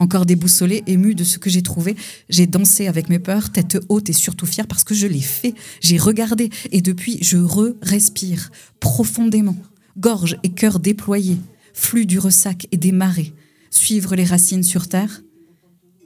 Encore 0.01 0.27
déboussolée, 0.27 0.85
émue 0.86 1.16
de 1.16 1.24
ce 1.24 1.39
que 1.39 1.51
j'ai 1.51 1.62
trouvé, 1.62 1.97
j'ai 2.28 2.47
dansé 2.47 2.86
avec 2.86 3.09
mes 3.09 3.19
peurs, 3.19 3.51
tête 3.51 3.78
haute 3.89 4.09
et 4.09 4.12
surtout 4.12 4.47
fière 4.47 4.69
parce 4.69 4.85
que 4.85 4.95
je 4.95 5.09
l'ai 5.09 5.20
fait. 5.20 5.55
J'ai 5.81 5.99
regardé 5.99 6.51
et 6.70 6.82
depuis, 6.82 7.19
je 7.20 7.36
re-respire 7.36 8.51
profondément, 8.78 9.57
gorge 9.97 10.36
et 10.45 10.51
cœur 10.51 10.78
déployés, 10.78 11.39
flux 11.74 12.07
du 12.07 12.20
ressac 12.20 12.69
et 12.70 12.77
des 12.77 12.93
marées, 12.93 13.32
suivre 13.70 14.15
les 14.15 14.24
racines 14.24 14.62
sur 14.62 14.86
terre. 14.86 15.23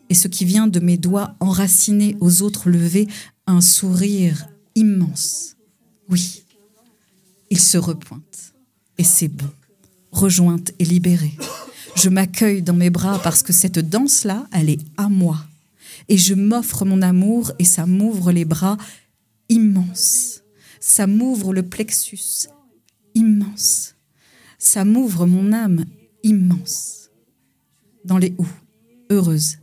Et 0.08 0.14
ce 0.14 0.28
qui 0.28 0.46
vient 0.46 0.68
de 0.68 0.80
mes 0.80 0.96
doigts 0.96 1.34
enracinés 1.40 2.16
aux 2.20 2.40
autres 2.40 2.70
levés, 2.70 3.08
un 3.46 3.60
sourire 3.60 4.48
immense. 4.74 5.56
Oui, 6.08 6.44
il 7.52 7.60
se 7.60 7.76
repointe. 7.76 8.54
Et 8.96 9.04
c'est 9.04 9.28
bon. 9.28 9.50
Rejointe 10.10 10.72
et 10.78 10.86
libérée. 10.86 11.36
Je 11.96 12.08
m'accueille 12.08 12.62
dans 12.62 12.72
mes 12.72 12.88
bras 12.88 13.20
parce 13.22 13.42
que 13.42 13.52
cette 13.52 13.78
danse-là, 13.78 14.48
elle 14.52 14.70
est 14.70 14.80
à 14.96 15.10
moi. 15.10 15.36
Et 16.08 16.16
je 16.16 16.32
m'offre 16.32 16.86
mon 16.86 17.02
amour 17.02 17.52
et 17.58 17.66
ça 17.66 17.84
m'ouvre 17.84 18.32
les 18.32 18.46
bras 18.46 18.78
immenses. 19.50 20.40
Ça 20.80 21.06
m'ouvre 21.06 21.52
le 21.52 21.62
plexus 21.62 22.48
immense. 23.14 23.96
Ça 24.58 24.86
m'ouvre 24.86 25.26
mon 25.26 25.52
âme 25.52 25.84
immense. 26.22 27.10
Dans 28.06 28.16
les 28.16 28.34
houes, 28.38 28.58
heureuse 29.10 29.58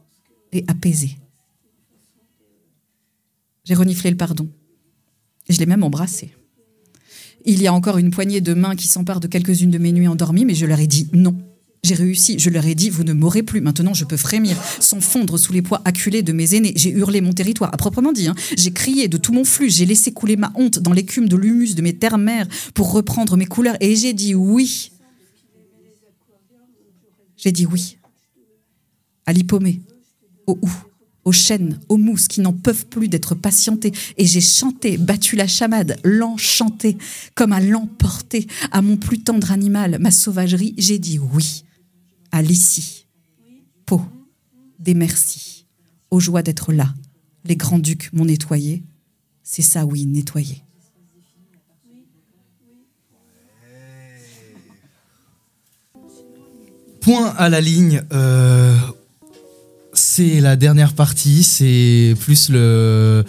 et 0.51 0.63
apaisée. 0.67 1.17
J'ai 3.63 3.73
reniflé 3.73 4.11
le 4.11 4.17
pardon. 4.17 4.47
Je 5.49 5.57
l'ai 5.57 5.65
même 5.65 5.83
embrassé. 5.83 6.35
Il 7.45 7.61
y 7.61 7.67
a 7.67 7.73
encore 7.73 7.97
une 7.97 8.11
poignée 8.11 8.41
de 8.41 8.53
mains 8.53 8.75
qui 8.75 8.87
s'emparent 8.87 9.19
de 9.19 9.27
quelques-unes 9.27 9.71
de 9.71 9.77
mes 9.77 9.91
nuits 9.91 10.07
endormies, 10.07 10.45
mais 10.45 10.55
je 10.55 10.65
leur 10.65 10.79
ai 10.79 10.87
dit 10.87 11.09
non. 11.13 11.35
J'ai 11.81 11.95
réussi, 11.95 12.37
je 12.37 12.49
leur 12.49 12.65
ai 12.65 12.75
dit, 12.75 12.89
vous 12.89 13.05
ne 13.05 13.13
m'aurez 13.13 13.41
plus. 13.41 13.61
Maintenant, 13.61 13.93
je 13.93 14.03
peux 14.03 14.17
frémir, 14.17 14.57
sans 14.81 14.99
fondre 14.99 15.39
sous 15.39 15.53
les 15.53 15.61
poids 15.61 15.81
acculés 15.85 16.23
de 16.23 16.33
mes 16.33 16.53
aînés. 16.55 16.73
J'ai 16.75 16.89
hurlé 16.89 17.21
mon 17.21 17.31
territoire, 17.31 17.73
à 17.73 17.77
proprement 17.77 18.11
dit. 18.11 18.27
Hein. 18.27 18.35
J'ai 18.57 18.71
crié 18.71 19.07
de 19.07 19.17
tout 19.17 19.31
mon 19.31 19.45
flux, 19.45 19.69
j'ai 19.69 19.85
laissé 19.85 20.11
couler 20.11 20.35
ma 20.35 20.51
honte 20.55 20.79
dans 20.79 20.91
l'écume 20.91 21.29
de 21.29 21.37
l'humus 21.37 21.75
de 21.75 21.81
mes 21.81 21.93
terres-mères 21.93 22.47
pour 22.73 22.91
reprendre 22.91 23.37
mes 23.37 23.45
couleurs. 23.45 23.77
Et 23.79 23.95
j'ai 23.95 24.13
dit 24.13 24.35
oui. 24.35 24.91
J'ai 27.37 27.53
dit 27.53 27.65
oui. 27.65 27.97
À 29.25 29.31
l'hypomée, 29.31 29.79
au 30.47 30.59
ou 30.61 30.69
aux 31.29 31.31
chênes, 31.31 31.79
aux 31.89 31.97
mousses 31.97 32.27
qui 32.27 32.41
n'en 32.41 32.53
peuvent 32.53 32.87
plus 32.87 33.07
d'être 33.07 33.35
patientées. 33.35 33.91
Et 34.17 34.25
j'ai 34.25 34.41
chanté, 34.41 34.97
battu 34.97 35.35
la 35.35 35.45
chamade, 35.45 35.99
l'enchanté, 36.03 36.97
comme 37.35 37.53
à 37.53 37.59
l'emporter, 37.59 38.47
à 38.71 38.81
mon 38.81 38.97
plus 38.97 39.19
tendre 39.19 39.51
animal, 39.51 39.99
ma 39.99 40.09
sauvagerie, 40.09 40.73
j'ai 40.77 40.97
dit 40.97 41.19
oui. 41.19 41.65
À 42.31 42.41
l'ici, 42.41 43.05
peau, 43.85 44.01
des 44.79 44.95
merci, 44.95 45.67
aux 46.09 46.19
joies 46.19 46.41
d'être 46.41 46.73
là. 46.73 46.95
Les 47.45 47.55
grands-ducs 47.55 48.11
m'ont 48.11 48.25
nettoyé. 48.25 48.83
C'est 49.43 49.61
ça, 49.61 49.85
oui, 49.85 50.07
nettoyer. 50.07 50.63
Point 57.01 57.35
à 57.37 57.49
la 57.49 57.61
ligne. 57.61 58.01
Euh, 58.11 58.75
c'est 59.99 60.39
la 60.39 60.55
dernière 60.55 60.93
partie, 60.93 61.43
c'est 61.43 62.15
plus 62.21 62.49
le 62.49 63.25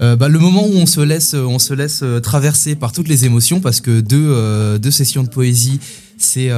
euh, 0.00 0.16
bah, 0.16 0.28
moment 0.28 0.66
où 0.66 0.72
on 0.72 0.86
se 0.86 1.00
laisse 1.00 1.34
euh, 1.34 2.20
traverser 2.20 2.74
par 2.74 2.92
toutes 2.92 3.06
les 3.06 3.26
émotions 3.26 3.60
parce 3.60 3.80
que 3.80 4.00
deux 4.00 4.28
euh, 4.30 4.90
sessions 4.90 5.22
de 5.22 5.28
poésie 5.28 5.78
c'est 6.18 6.50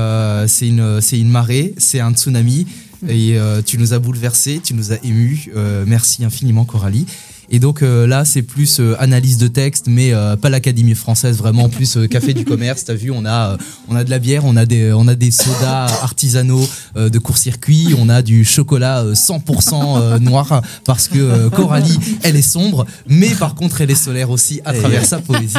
c'est 0.49 0.67
une 0.67 1.01
c'est 1.01 1.21
une 1.21 1.31
marée, 1.31 1.75
c'est 1.77 2.01
un 2.01 2.13
tsunami 2.13 2.67
et 3.09 3.37
tu 3.65 3.79
nous 3.79 3.93
as 3.93 4.01
bouleversé, 4.01 4.61
tu 4.63 4.75
nous 4.75 4.91
as 4.91 4.97
ému. 5.05 5.53
merci 5.87 6.25
infiniment 6.25 6.65
Coralie. 6.65 7.07
Et 7.51 7.59
donc 7.59 7.83
euh, 7.83 8.07
là, 8.07 8.25
c'est 8.25 8.43
plus 8.43 8.81
euh, 8.81 8.95
analyse 8.99 9.39
de 9.39 9.49
texte, 9.49 9.87
mais 9.89 10.13
euh, 10.13 10.37
pas 10.37 10.49
l'Académie 10.49 10.95
française, 10.95 11.39
vraiment 11.39 11.69
plus 11.69 11.99
café 12.11 12.35
du 12.35 12.45
commerce. 12.45 12.85
T'as 12.85 12.95
vu, 12.95 13.11
on 13.11 13.27
a 13.27 13.57
on 13.89 13.97
a 13.97 14.05
de 14.05 14.11
la 14.11 14.19
bière, 14.19 14.45
on 14.45 14.57
a 14.57 14.65
des 14.65 14.93
on 14.93 15.09
a 15.09 15.15
des 15.15 15.31
sodas 15.31 15.87
artisanaux 16.03 16.67
de 16.97 17.19
court-circuit, 17.19 17.95
on 17.99 18.09
a 18.09 18.23
du 18.23 18.45
chocolat 18.45 19.05
100% 19.13 20.19
noir 20.19 20.63
parce 20.85 21.09
que 21.09 21.49
Coralie, 21.49 21.99
elle 22.23 22.37
est 22.37 22.43
sombre, 22.43 22.87
mais 23.09 23.29
par 23.31 23.55
contre, 23.55 23.81
elle 23.81 23.91
est 23.91 23.95
solaire 23.95 24.31
aussi 24.31 24.61
à 24.65 24.73
travers 24.73 25.05
sa 25.05 25.19
poésie. 25.19 25.57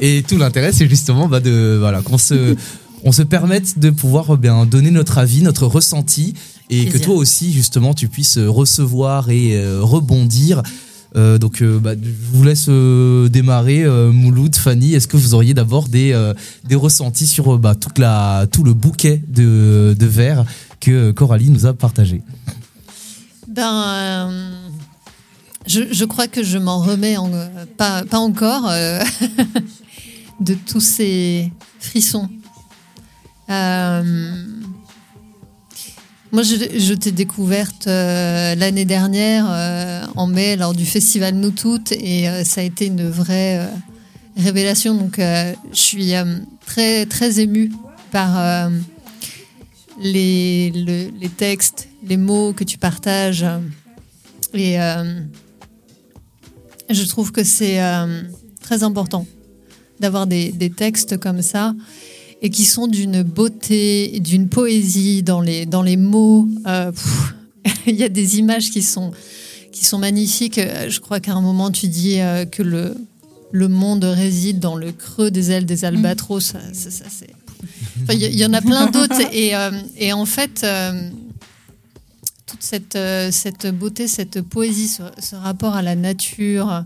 Et 0.00 0.22
tout 0.26 0.38
l'intérêt, 0.38 0.72
c'est 0.72 0.88
justement 0.88 1.28
bah, 1.28 1.40
de 1.40 1.76
voilà 1.78 2.02
qu'on 2.02 2.18
se 2.18 2.56
on 3.04 3.12
se 3.12 3.22
permette 3.22 3.78
de 3.78 3.90
pouvoir 3.90 4.36
bien 4.36 4.66
donner 4.66 4.90
notre 4.90 5.18
avis, 5.18 5.42
notre 5.42 5.66
ressenti, 5.66 6.34
et 6.70 6.86
que 6.86 6.98
toi 6.98 7.14
aussi 7.14 7.52
justement 7.52 7.94
tu 7.94 8.08
puisses 8.08 8.38
recevoir 8.38 9.30
et 9.30 9.62
rebondir 9.80 10.62
euh, 11.16 11.38
donc, 11.38 11.62
euh, 11.62 11.78
bah, 11.78 11.92
je 11.94 12.10
vous 12.32 12.44
laisse 12.44 12.66
euh, 12.68 13.28
démarrer, 13.28 13.84
Mouloud, 14.12 14.54
Fanny. 14.56 14.94
Est-ce 14.94 15.08
que 15.08 15.16
vous 15.16 15.34
auriez 15.34 15.54
d'abord 15.54 15.88
des, 15.88 16.32
des 16.64 16.74
ressentis 16.74 17.26
sur 17.26 17.58
bah, 17.58 17.74
tout 17.74 18.64
le 18.64 18.74
bouquet 18.74 19.22
de, 19.28 19.96
de 19.98 20.06
vers 20.06 20.44
que 20.80 21.10
Coralie 21.10 21.50
nous 21.50 21.66
a 21.66 21.74
partagé 21.74 22.22
Ben, 23.48 24.30
je, 25.66 26.04
crois 26.04 26.28
que 26.28 26.42
je 26.42 26.58
m'en 26.58 26.80
remets 26.80 27.16
pas, 27.76 28.04
pas 28.04 28.18
encore 28.18 28.70
de 30.40 30.54
tous 30.54 30.80
ces 30.80 31.52
frissons. 31.80 32.28
Moi, 36.30 36.42
je, 36.42 36.92
t'ai 36.94 37.10
découverte 37.10 37.86
euh, 37.86 38.54
l'année 38.54 38.84
dernière, 38.84 39.46
euh, 39.48 40.04
en 40.14 40.26
mai, 40.26 40.56
lors 40.56 40.74
du 40.74 40.84
festival 40.84 41.34
Nous 41.34 41.52
Toutes, 41.52 41.92
et 41.92 42.28
euh, 42.28 42.44
ça 42.44 42.60
a 42.60 42.64
été 42.64 42.86
une 42.86 43.08
vraie 43.08 43.66
révélation. 44.36 44.94
Donc, 44.94 45.16
je 45.18 45.54
suis 45.72 46.12
très, 46.66 47.06
très 47.06 47.40
émue 47.40 47.72
par 48.12 48.70
les, 50.00 50.70
le- 50.70 51.10
les 51.18 51.28
textes, 51.28 51.88
les 52.06 52.16
mots 52.18 52.52
que 52.52 52.62
tu 52.64 52.76
partages. 52.78 53.44
Et 54.54 54.76
je 56.90 57.04
trouve 57.04 57.32
que 57.32 57.42
c'est 57.42 57.80
très 58.60 58.82
important 58.84 59.26
d'avoir 59.98 60.26
des, 60.28 60.52
des 60.52 60.70
textes 60.70 61.18
comme 61.18 61.42
ça 61.42 61.74
et 62.42 62.50
qui 62.50 62.64
sont 62.64 62.86
d'une 62.86 63.22
beauté, 63.22 64.20
d'une 64.20 64.48
poésie 64.48 65.22
dans 65.22 65.40
les, 65.40 65.66
dans 65.66 65.82
les 65.82 65.96
mots. 65.96 66.48
Euh, 66.66 66.92
Il 67.86 67.96
y 67.96 68.04
a 68.04 68.08
des 68.08 68.38
images 68.38 68.70
qui 68.70 68.82
sont, 68.82 69.10
qui 69.72 69.84
sont 69.84 69.98
magnifiques. 69.98 70.58
Euh, 70.58 70.88
Je 70.88 71.00
crois 71.00 71.20
qu'à 71.20 71.34
un 71.34 71.40
moment, 71.40 71.70
tu 71.70 71.88
dis 71.88 72.20
euh, 72.20 72.44
que 72.44 72.62
le, 72.62 72.94
le 73.50 73.68
monde 73.68 74.04
réside 74.04 74.60
dans 74.60 74.76
le 74.76 74.92
creux 74.92 75.30
des 75.30 75.50
ailes 75.50 75.66
des 75.66 75.84
albatros. 75.84 76.54
Il 78.10 78.22
y, 78.22 78.44
en 78.46 78.54
a 78.54 78.60
plein 78.60 78.86
d'autres. 78.86 79.20
Et, 79.32 79.52
et 79.96 80.12
en 80.12 80.24
fait, 80.24 80.64
toute 82.46 82.62
cette, 82.62 82.96
cette 83.32 83.66
beauté, 83.66 84.06
cette 84.06 84.40
poésie, 84.42 84.86
ce, 84.86 85.34
rapport 85.34 85.74
à 85.74 85.82
la 85.82 85.96
nature, 85.96 86.84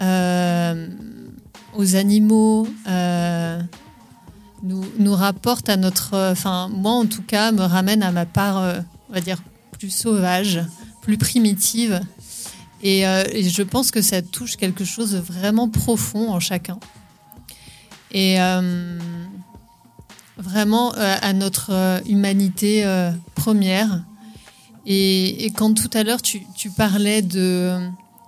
aux 0.00 1.96
animaux, 1.96 2.66
nous, 4.62 5.14
rapporte 5.14 5.68
à 5.68 5.76
notre. 5.76 6.14
euh, 6.14 6.32
Enfin, 6.32 6.68
moi 6.68 6.92
en 6.92 7.06
tout 7.06 7.22
cas, 7.22 7.52
me 7.52 7.62
ramène 7.62 8.02
à 8.02 8.10
ma 8.10 8.26
part, 8.26 8.58
euh, 8.58 8.80
on 9.08 9.14
va 9.14 9.20
dire, 9.20 9.42
plus 9.72 9.90
sauvage, 9.90 10.60
plus 11.02 11.18
primitive. 11.18 12.00
Et, 12.82 13.06
euh, 13.06 13.24
et 13.32 13.48
je 13.48 13.62
pense 13.62 13.90
que 13.90 14.02
ça 14.02 14.22
touche 14.22 14.56
quelque 14.56 14.84
chose 14.84 15.12
de 15.12 15.18
vraiment 15.18 15.68
profond 15.68 16.30
en 16.30 16.40
chacun. 16.40 16.78
Et 18.12 18.38
vraiment 20.38 20.92
à 20.92 21.32
notre 21.34 22.00
humanité 22.08 22.84
première. 23.34 24.02
Et, 24.86 25.52
quand 25.56 25.74
tout 25.74 25.90
à 25.92 26.04
l'heure 26.04 26.22
tu, 26.22 26.42
tu 26.56 26.70
parlais 26.70 27.20
de, 27.20 27.78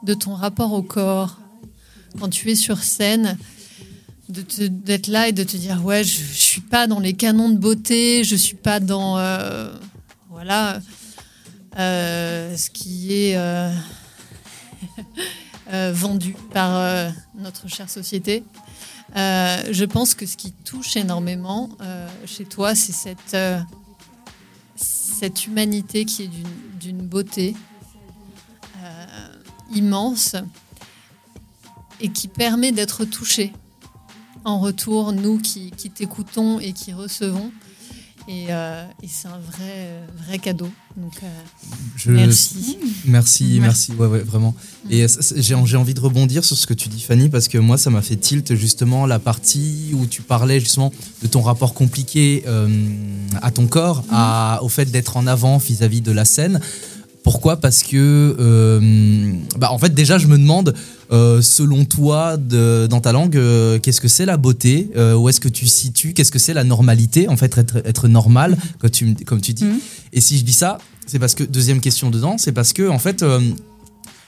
de 0.02 0.12
ton 0.12 0.34
rapport 0.34 0.74
au 0.74 0.82
corps, 0.82 1.38
quand 2.18 2.28
tu 2.28 2.50
es 2.50 2.54
sur 2.54 2.82
scène, 2.82 3.38
d'être 4.30 5.08
là 5.08 5.28
et 5.28 5.32
de 5.32 5.42
te 5.42 5.56
dire 5.56 5.84
ouais 5.84 6.04
je, 6.04 6.22
suis 6.22 6.60
pas 6.60 6.86
dans 6.86 7.00
les 7.00 7.14
canons 7.14 7.48
de 7.48 7.58
beauté 7.58 8.24
je 8.24 8.36
suis 8.36 8.56
pas 8.56 8.80
dans 8.80 9.18
euh, 9.18 9.72
voilà 10.28 10.80
euh, 11.78 12.56
ce 12.56 12.70
qui 12.70 13.12
est 13.12 13.36
euh, 13.36 13.72
vendu 15.92 16.34
par 16.52 17.12
notre 17.38 17.68
chère 17.68 17.88
société. 17.90 18.42
Je 19.14 19.84
pense 19.84 20.14
que 20.14 20.26
ce 20.26 20.36
qui 20.36 20.52
touche 20.52 20.96
énormément 20.96 21.70
chez 22.26 22.44
toi 22.44 22.74
c'est 22.74 22.92
cette 22.92 23.36
cette 24.76 25.46
humanité 25.46 26.04
qui 26.04 26.24
est 26.24 26.30
d'une- 26.80 27.06
beauté 27.06 27.54
immense 29.72 30.36
et 32.00 32.08
qui 32.08 32.28
permet 32.28 32.72
d'être 32.72 33.04
touché 33.04 33.52
en 34.44 34.58
retour, 34.60 35.12
nous 35.12 35.38
qui, 35.38 35.70
qui 35.76 35.90
t'écoutons 35.90 36.58
et 36.60 36.72
qui 36.72 36.92
recevons. 36.92 37.50
Et, 38.28 38.46
euh, 38.50 38.84
et 39.02 39.08
c'est 39.08 39.26
un 39.28 39.38
vrai, 39.40 40.02
vrai 40.26 40.38
cadeau. 40.38 40.68
Donc, 40.96 41.14
euh, 41.22 41.26
Je- 41.96 42.10
merci. 42.12 42.78
Merci, 43.06 43.58
merci, 43.60 43.92
ouais, 43.92 44.06
ouais, 44.06 44.20
vraiment. 44.20 44.54
Et 44.88 45.02
euh, 45.04 45.08
j'ai 45.36 45.54
envie 45.76 45.94
de 45.94 46.00
rebondir 46.00 46.44
sur 46.44 46.56
ce 46.56 46.66
que 46.66 46.74
tu 46.74 46.88
dis, 46.90 47.00
Fanny, 47.00 47.28
parce 47.28 47.48
que 47.48 47.58
moi, 47.58 47.76
ça 47.78 47.90
m'a 47.90 48.02
fait 48.02 48.16
tilt 48.16 48.54
justement 48.54 49.06
la 49.06 49.18
partie 49.18 49.90
où 49.94 50.06
tu 50.06 50.22
parlais 50.22 50.60
justement 50.60 50.92
de 51.22 51.26
ton 51.28 51.40
rapport 51.40 51.72
compliqué 51.74 52.44
euh, 52.46 52.68
à 53.42 53.50
ton 53.50 53.66
corps, 53.66 54.04
à, 54.10 54.60
au 54.62 54.68
fait 54.68 54.84
d'être 54.90 55.16
en 55.16 55.26
avant 55.26 55.56
vis-à-vis 55.58 56.02
de 56.02 56.12
la 56.12 56.24
scène. 56.26 56.60
Pourquoi? 57.30 57.58
Parce 57.58 57.84
que, 57.84 58.34
euh, 58.40 59.32
bah, 59.56 59.70
en 59.70 59.78
fait, 59.78 59.94
déjà, 59.94 60.18
je 60.18 60.26
me 60.26 60.36
demande, 60.36 60.74
euh, 61.12 61.40
selon 61.40 61.84
toi, 61.84 62.36
de- 62.36 62.88
dans 62.90 63.00
ta 63.00 63.12
langue, 63.12 63.36
euh, 63.36 63.78
qu'est-ce 63.78 64.00
que 64.00 64.08
c'est 64.08 64.26
la 64.26 64.36
beauté? 64.36 64.90
Où 65.16 65.28
est-ce 65.28 65.38
que 65.38 65.48
tu 65.48 65.68
situes? 65.68 66.12
Qu'est-ce 66.12 66.32
que 66.32 66.40
c'est 66.40 66.54
la 66.54 66.64
normalité? 66.64 67.28
En 67.28 67.36
fait, 67.36 67.56
être, 67.56 67.76
être 67.84 68.08
normal, 68.08 68.58
comme 68.80 68.90
tu, 68.90 69.04
me- 69.06 69.24
comme 69.24 69.40
tu 69.40 69.52
dis. 69.54 69.64
Et 70.12 70.20
si 70.20 70.38
je 70.38 70.42
dis 70.44 70.52
ça, 70.52 70.78
c'est 71.06 71.20
parce 71.20 71.36
que, 71.36 71.44
deuxième 71.44 71.80
question 71.80 72.10
dedans, 72.10 72.34
c'est 72.36 72.50
parce 72.50 72.72
que, 72.72 72.88
en 72.88 72.98
fait, 72.98 73.24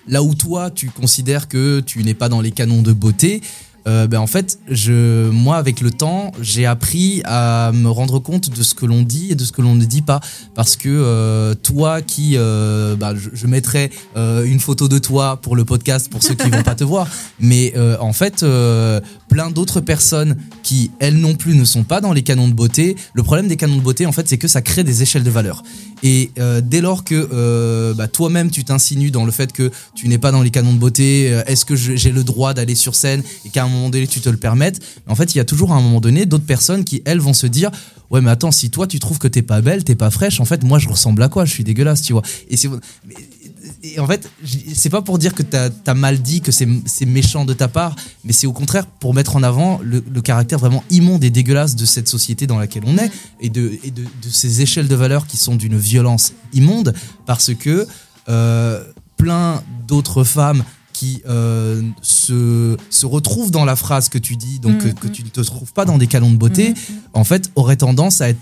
là 0.06 0.22
où 0.22 0.36
toi, 0.36 0.70
tu 0.70 0.88
considères 0.90 1.48
que 1.48 1.80
tu 1.80 2.04
n'es 2.04 2.14
pas 2.14 2.28
dans 2.28 2.40
les 2.40 2.52
canons 2.52 2.82
de 2.82 2.92
beauté, 2.92 3.42
euh, 3.86 4.06
ben 4.06 4.18
en 4.20 4.26
fait, 4.26 4.59
je, 4.68 5.28
moi, 5.30 5.56
avec 5.56 5.80
le 5.80 5.90
temps, 5.90 6.32
j'ai 6.40 6.66
appris 6.66 7.22
à 7.24 7.72
me 7.72 7.88
rendre 7.88 8.18
compte 8.18 8.50
de 8.50 8.62
ce 8.62 8.74
que 8.74 8.86
l'on 8.86 9.02
dit 9.02 9.32
et 9.32 9.34
de 9.34 9.44
ce 9.44 9.52
que 9.52 9.62
l'on 9.62 9.74
ne 9.74 9.84
dit 9.84 10.02
pas. 10.02 10.20
Parce 10.54 10.76
que 10.76 10.88
euh, 10.88 11.54
toi 11.54 12.02
qui, 12.02 12.36
euh, 12.36 12.96
bah, 12.96 13.14
je, 13.16 13.30
je 13.32 13.46
mettrai 13.46 13.90
euh, 14.16 14.44
une 14.44 14.60
photo 14.60 14.88
de 14.88 14.98
toi 14.98 15.40
pour 15.40 15.56
le 15.56 15.64
podcast 15.64 16.10
pour 16.10 16.22
ceux 16.22 16.34
qui 16.34 16.48
vont 16.50 16.62
pas 16.62 16.74
te 16.74 16.84
voir. 16.84 17.09
Mais 17.40 17.72
euh, 17.76 17.96
en 18.00 18.12
fait, 18.12 18.44
plein 19.28 19.50
d'autres 19.50 19.80
personnes 19.80 20.36
qui, 20.62 20.90
elles 20.98 21.18
non 21.18 21.34
plus, 21.34 21.54
ne 21.54 21.64
sont 21.64 21.84
pas 21.84 22.00
dans 22.00 22.12
les 22.12 22.22
canons 22.22 22.48
de 22.48 22.54
beauté. 22.54 22.96
Le 23.14 23.22
problème 23.22 23.48
des 23.48 23.56
canons 23.56 23.76
de 23.76 23.82
beauté, 23.82 24.06
en 24.06 24.12
fait, 24.12 24.28
c'est 24.28 24.38
que 24.38 24.48
ça 24.48 24.62
crée 24.62 24.84
des 24.84 25.02
échelles 25.02 25.24
de 25.24 25.30
valeur. 25.30 25.62
Et 26.02 26.30
euh, 26.38 26.60
dès 26.60 26.80
lors 26.80 27.04
que 27.04 27.28
euh, 27.32 27.94
bah, 27.94 28.08
toi-même 28.08 28.50
tu 28.50 28.64
t'insinues 28.64 29.10
dans 29.10 29.24
le 29.24 29.32
fait 29.32 29.52
que 29.52 29.70
tu 29.94 30.08
n'es 30.08 30.18
pas 30.18 30.32
dans 30.32 30.42
les 30.42 30.50
canons 30.50 30.72
de 30.72 30.78
beauté, 30.78 31.32
euh, 31.32 31.42
est-ce 31.46 31.64
que 31.64 31.76
j'ai 31.76 32.10
le 32.10 32.24
droit 32.24 32.54
d'aller 32.54 32.74
sur 32.74 32.94
scène 32.94 33.22
et 33.44 33.50
qu'à 33.50 33.64
un 33.64 33.68
moment 33.68 33.90
donné 33.90 34.06
tu 34.06 34.20
te 34.20 34.28
le 34.28 34.36
permettes? 34.36 34.80
En 35.06 35.14
fait, 35.14 35.34
il 35.34 35.38
y 35.38 35.40
a 35.40 35.44
toujours 35.44 35.72
à 35.72 35.76
un 35.76 35.80
moment 35.80 36.00
donné 36.00 36.26
d'autres 36.26 36.46
personnes 36.46 36.84
qui 36.84 37.02
elles 37.04 37.20
vont 37.20 37.34
se 37.34 37.46
dire 37.46 37.70
ouais 38.10 38.20
mais 38.20 38.30
attends 38.30 38.50
si 38.50 38.70
toi 38.70 38.86
tu 38.86 38.98
trouves 38.98 39.18
que 39.18 39.28
t'es 39.28 39.42
pas 39.42 39.60
belle, 39.60 39.84
t'es 39.84 39.94
pas 39.94 40.10
fraîche, 40.10 40.40
en 40.40 40.44
fait 40.44 40.64
moi 40.64 40.78
je 40.78 40.88
ressemble 40.88 41.22
à 41.22 41.28
quoi? 41.28 41.44
Je 41.44 41.52
suis 41.52 41.64
dégueulasse, 41.64 42.02
tu 42.02 42.12
vois. 42.12 42.22
Et 42.50 42.56
c'est 42.56 42.68
et 43.82 43.98
en 43.98 44.06
fait, 44.06 44.30
c'est 44.74 44.90
pas 44.90 45.02
pour 45.02 45.18
dire 45.18 45.34
que 45.34 45.42
t'as 45.42 45.70
as 45.86 45.94
mal 45.94 46.22
dit, 46.22 46.40
que 46.40 46.52
c'est 46.52 47.06
méchant 47.06 47.44
de 47.44 47.52
ta 47.52 47.68
part, 47.68 47.96
mais 48.24 48.32
c'est 48.32 48.46
au 48.46 48.52
contraire 48.52 48.86
pour 48.86 49.12
mettre 49.12 49.34
en 49.36 49.42
avant 49.42 49.80
le, 49.82 50.04
le 50.09 50.20
caractère 50.20 50.59
vraiment 50.59 50.84
immonde 50.90 51.24
et 51.24 51.30
dégueulasse 51.30 51.74
de 51.74 51.84
cette 51.84 52.09
société 52.09 52.46
dans 52.46 52.59
laquelle 52.59 52.84
on 52.86 52.96
est 52.98 53.10
et 53.40 53.50
de, 53.50 53.78
et 53.82 53.90
de, 53.90 54.02
de 54.02 54.30
ces 54.30 54.60
échelles 54.62 54.88
de 54.88 54.94
valeur 54.94 55.26
qui 55.26 55.36
sont 55.36 55.56
d'une 55.56 55.76
violence 55.76 56.32
immonde 56.52 56.94
parce 57.26 57.54
que 57.54 57.86
euh, 58.28 58.84
plein 59.16 59.62
d'autres 59.88 60.22
femmes 60.22 60.62
qui 60.92 61.22
euh, 61.28 61.82
se, 62.02 62.76
se 62.90 63.06
retrouvent 63.06 63.50
dans 63.50 63.64
la 63.64 63.74
phrase 63.74 64.09
que 64.09 64.18
tu 64.18 64.36
dis, 64.36 64.60
donc 64.60 64.76
Mm, 64.76 64.78
que, 64.78 64.88
que 65.00 65.09
tu 65.09 65.24
ne 65.24 65.28
te 65.28 65.40
trouves 65.40 65.72
pas 65.72 65.84
dans 65.84 65.98
des 65.98 66.06
canons 66.06 66.30
de 66.30 66.36
beauté, 66.36 66.74
en 67.14 67.24
fait, 67.24 67.50
auraient 67.56 67.76
tendance 67.76 68.20
à 68.20 68.28
être 68.28 68.38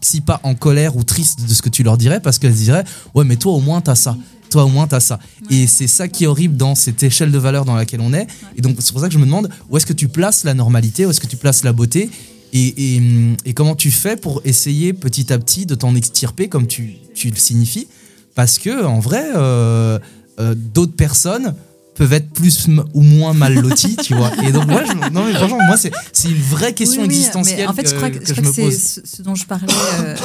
si 0.00 0.20
pas 0.20 0.40
en 0.42 0.54
colère 0.56 0.96
ou 0.96 1.04
triste 1.04 1.46
de 1.46 1.54
ce 1.54 1.62
que 1.62 1.68
tu 1.68 1.84
leur 1.84 1.96
dirais, 1.96 2.18
parce 2.20 2.40
qu'elles 2.40 2.54
diraient 2.54 2.84
Ouais, 3.14 3.24
mais 3.24 3.36
toi 3.36 3.52
au 3.52 3.60
moins 3.60 3.80
t'as 3.80 3.94
ça. 3.94 4.16
Toi 4.52 4.64
au 4.64 4.68
moins 4.68 4.86
t'as 4.86 5.00
ça. 5.00 5.18
Et 5.50 5.66
c'est 5.66 5.86
ça 5.86 6.06
qui 6.08 6.24
est 6.24 6.26
horrible 6.26 6.56
dans 6.56 6.74
cette 6.74 7.02
échelle 7.02 7.32
de 7.32 7.38
valeur 7.38 7.64
dans 7.64 7.74
laquelle 7.74 8.00
on 8.02 8.12
est. 8.12 8.26
Et 8.56 8.60
donc 8.60 8.76
c'est 8.80 8.92
pour 8.92 9.00
ça 9.00 9.08
que 9.08 9.14
je 9.14 9.18
me 9.18 9.24
demande 9.24 9.48
où 9.70 9.76
est-ce 9.76 9.86
que 9.86 9.92
tu 9.94 10.08
places 10.08 10.44
la 10.44 10.54
normalité, 10.54 11.06
où 11.06 11.10
est-ce 11.10 11.20
que 11.20 11.26
tu 11.26 11.36
places 11.38 11.64
la 11.64 11.72
beauté, 11.72 12.10
et, 12.52 12.96
et, 12.96 13.02
et 13.46 13.54
comment 13.54 13.74
tu 13.74 13.90
fais 13.90 14.16
pour 14.16 14.42
essayer 14.44 14.92
petit 14.92 15.32
à 15.32 15.38
petit 15.38 15.64
de 15.64 15.74
t'en 15.74 15.94
extirper 15.94 16.48
comme 16.48 16.66
tu, 16.66 16.94
tu 17.14 17.30
le 17.30 17.36
signifies? 17.36 17.88
Parce 18.34 18.58
que 18.58 18.84
en 18.84 19.00
vrai, 19.00 19.24
euh, 19.34 19.98
euh, 20.38 20.54
d'autres 20.54 20.96
personnes 20.96 21.54
peuvent 21.94 22.12
être 22.14 22.30
plus 22.30 22.68
ou 22.94 23.02
moins 23.02 23.32
mal 23.34 23.54
loties, 23.54 23.96
tu 23.96 24.14
vois. 24.14 24.30
Et 24.46 24.52
donc 24.52 24.66
moi, 24.66 24.82
je, 24.86 24.92
non 25.10 25.24
mais 25.26 25.34
franchement, 25.34 25.58
moi 25.66 25.76
c'est 25.76 25.92
une 26.28 26.36
vraie 26.56 26.72
question 26.74 27.02
Oui, 27.02 27.08
oui, 27.08 27.14
existentielle 27.16 27.58
mais 27.60 27.66
en 27.68 27.74
fait, 27.74 27.82
que, 27.84 27.88
je 27.90 27.94
crois 27.94 28.10
que, 28.10 28.18
que 28.18 28.24
je 28.26 28.34
je 28.34 28.40
crois 28.40 28.50
me 28.50 28.56
que 28.56 28.62
pose. 28.62 28.74
c'est 28.74 29.00
ce, 29.06 29.16
ce 29.16 29.22
dont 29.22 29.34
je 29.34 29.46
parlais 29.46 29.72
euh, 30.00 30.16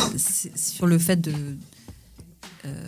sur 0.56 0.86
le 0.88 0.98
fait 0.98 1.20
de. 1.22 1.32
euh, 2.66 2.88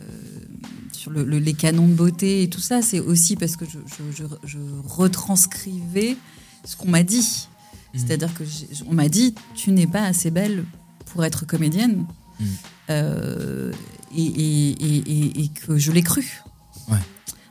sur 1.10 1.18
le- 1.18 1.24
le- 1.30 1.40
les 1.40 1.54
canons 1.54 1.88
de 1.88 1.94
beauté 1.94 2.44
et 2.44 2.50
tout 2.50 2.60
ça, 2.62 2.82
c'est 2.82 3.00
aussi 3.00 3.36
parce 3.36 3.56
que 3.56 3.66
je, 3.66 3.80
je- 3.88 4.24
je- 4.24 4.48
je 4.48 4.58
retranscrivais 4.88 6.18
ce 6.66 6.76
qu'on 6.76 6.90
m'a 6.90 7.04
dit. 7.04 7.48
Mhm. 7.94 8.00
C'est-à-dire 8.00 8.34
que 8.34 8.44
on 8.88 8.94
m'a 8.94 9.10
dit 9.10 9.34
tu 9.56 9.72
n'es 9.72 9.88
pas 9.88 10.04
assez 10.04 10.32
belle 10.32 10.66
pour 11.08 11.24
être 11.26 11.46
comédienne. 11.46 12.06
Mhm. 12.40 12.48
Euh, 12.92 13.74
et, 14.16 14.24
et- 14.24 14.72
et- 14.72 15.12
et- 15.12 15.44
et 15.44 15.48
que 15.50 15.78
je 15.78 15.92
l'ai 15.92 16.02
cru. 16.02 16.42
Ouais. 16.90 16.98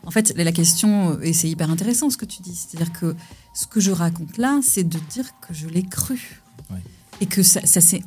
En 0.04 0.10
fait, 0.10 0.32
la 0.36 0.52
question, 0.52 1.20
et 1.20 1.32
c'est 1.32 1.48
hyper 1.50 1.70
intéressant 1.70 2.08
ce 2.10 2.16
que 2.16 2.24
tu 2.24 2.40
dis, 2.42 2.54
c'est-à-dire 2.54 2.92
que 2.92 3.14
ce 3.54 3.66
que 3.66 3.78
je 3.80 3.90
raconte 3.90 4.38
là, 4.38 4.60
c'est 4.62 4.84
de 4.84 4.98
dire 5.10 5.26
que 5.40 5.52
je 5.52 5.66
l'ai 5.68 5.82
cru. 5.82 6.40
Ouais. 6.70 6.82
Et 7.20 7.26
que 7.26 7.42
ça, 7.42 7.60
ça 7.66 7.80
s'est 7.80 8.02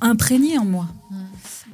imprégné 0.00 0.58
en 0.58 0.64
moi. 0.64 0.88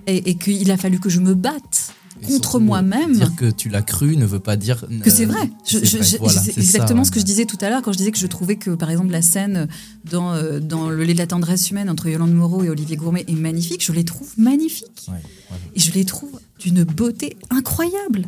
Et, 0.06 0.30
et 0.30 0.34
qu'il 0.36 0.70
a 0.70 0.76
fallu 0.78 0.98
que 0.98 1.08
je 1.10 1.20
me 1.20 1.34
batte 1.34 1.92
contre 2.26 2.58
moi-même. 2.60 3.12
Dire 3.14 3.34
que 3.36 3.50
tu 3.50 3.68
l'as 3.68 3.82
cru 3.82 4.16
ne 4.16 4.26
veut 4.26 4.40
pas 4.40 4.56
dire 4.56 4.84
Que 5.02 5.10
c'est 5.10 5.24
euh, 5.24 5.28
vrai. 5.28 5.50
Je- 5.66 5.78
c'est 5.78 5.84
je- 5.86 5.96
vrai. 5.98 6.06
je- 6.06 6.16
Voilà, 6.18 6.42
exactement 6.56 7.04
ça, 7.04 7.08
ce 7.08 7.12
que 7.12 7.20
je 7.20 7.24
disais 7.24 7.44
tout 7.44 7.58
à 7.60 7.68
l'heure 7.70 7.82
quand 7.82 7.92
je 7.92 7.98
disais 7.98 8.10
que 8.12 8.18
je 8.18 8.26
trouvais 8.26 8.56
que, 8.56 8.70
par 8.70 8.90
exemple, 8.90 9.10
la 9.10 9.22
scène 9.22 9.68
dans, 10.10 10.32
euh, 10.34 10.60
dans 10.60 10.90
Le 10.90 11.04
lait 11.04 11.12
de 11.14 11.18
la 11.18 11.26
tendresse 11.26 11.70
humaine 11.70 11.88
entre 11.90 12.08
Yolande 12.08 12.32
Moreau 12.32 12.62
et 12.64 12.68
Olivier 12.70 12.96
Gourmet 12.96 13.24
est 13.28 13.32
magnifique. 13.32 13.84
Je 13.84 13.92
les 13.92 14.04
trouve 14.04 14.28
magnifiques. 14.36 15.06
Ouais, 15.08 15.14
voilà. 15.48 15.62
Et 15.74 15.80
je 15.80 15.92
les 15.92 16.04
trouve 16.04 16.40
d'une 16.60 16.82
beauté 16.84 17.36
incroyable. 17.50 18.24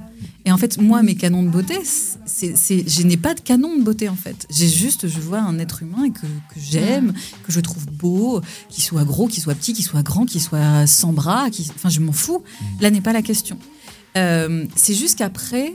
Et 0.46 0.52
en 0.52 0.56
fait, 0.56 0.80
moi, 0.80 1.02
mes 1.02 1.16
canons 1.16 1.42
de 1.42 1.48
beauté, 1.50 1.74
c'est, 1.84 2.54
je 2.88 3.02
n'ai 3.02 3.16
pas 3.16 3.34
de 3.34 3.40
canon 3.40 3.76
de 3.76 3.82
beauté 3.82 4.08
en 4.08 4.14
fait. 4.16 4.46
J'ai 4.50 4.68
juste, 4.68 5.06
je 5.06 5.20
vois 5.20 5.40
un 5.40 5.58
être 5.58 5.82
humain 5.82 6.10
que, 6.10 6.20
que 6.22 6.58
j'aime, 6.60 7.12
que 7.46 7.52
je 7.52 7.60
trouve 7.60 7.84
beau, 7.86 8.40
qu'il 8.70 8.82
soit 8.82 9.04
gros, 9.04 9.26
qu'il 9.26 9.42
soit 9.42 9.54
petit, 9.54 9.72
qu'il 9.74 9.84
soit 9.84 10.02
grand, 10.02 10.24
qu'il 10.24 10.40
soit 10.40 10.86
sans 10.86 11.12
bras, 11.12 11.48
enfin, 11.74 11.88
je 11.90 12.00
m'en 12.00 12.12
fous. 12.12 12.42
Là 12.80 12.90
n'est 12.90 13.00
pas 13.02 13.12
la 13.12 13.22
question. 13.22 13.58
Euh, 14.16 14.66
c'est 14.76 14.94
juste 14.94 15.18
qu'après, 15.18 15.74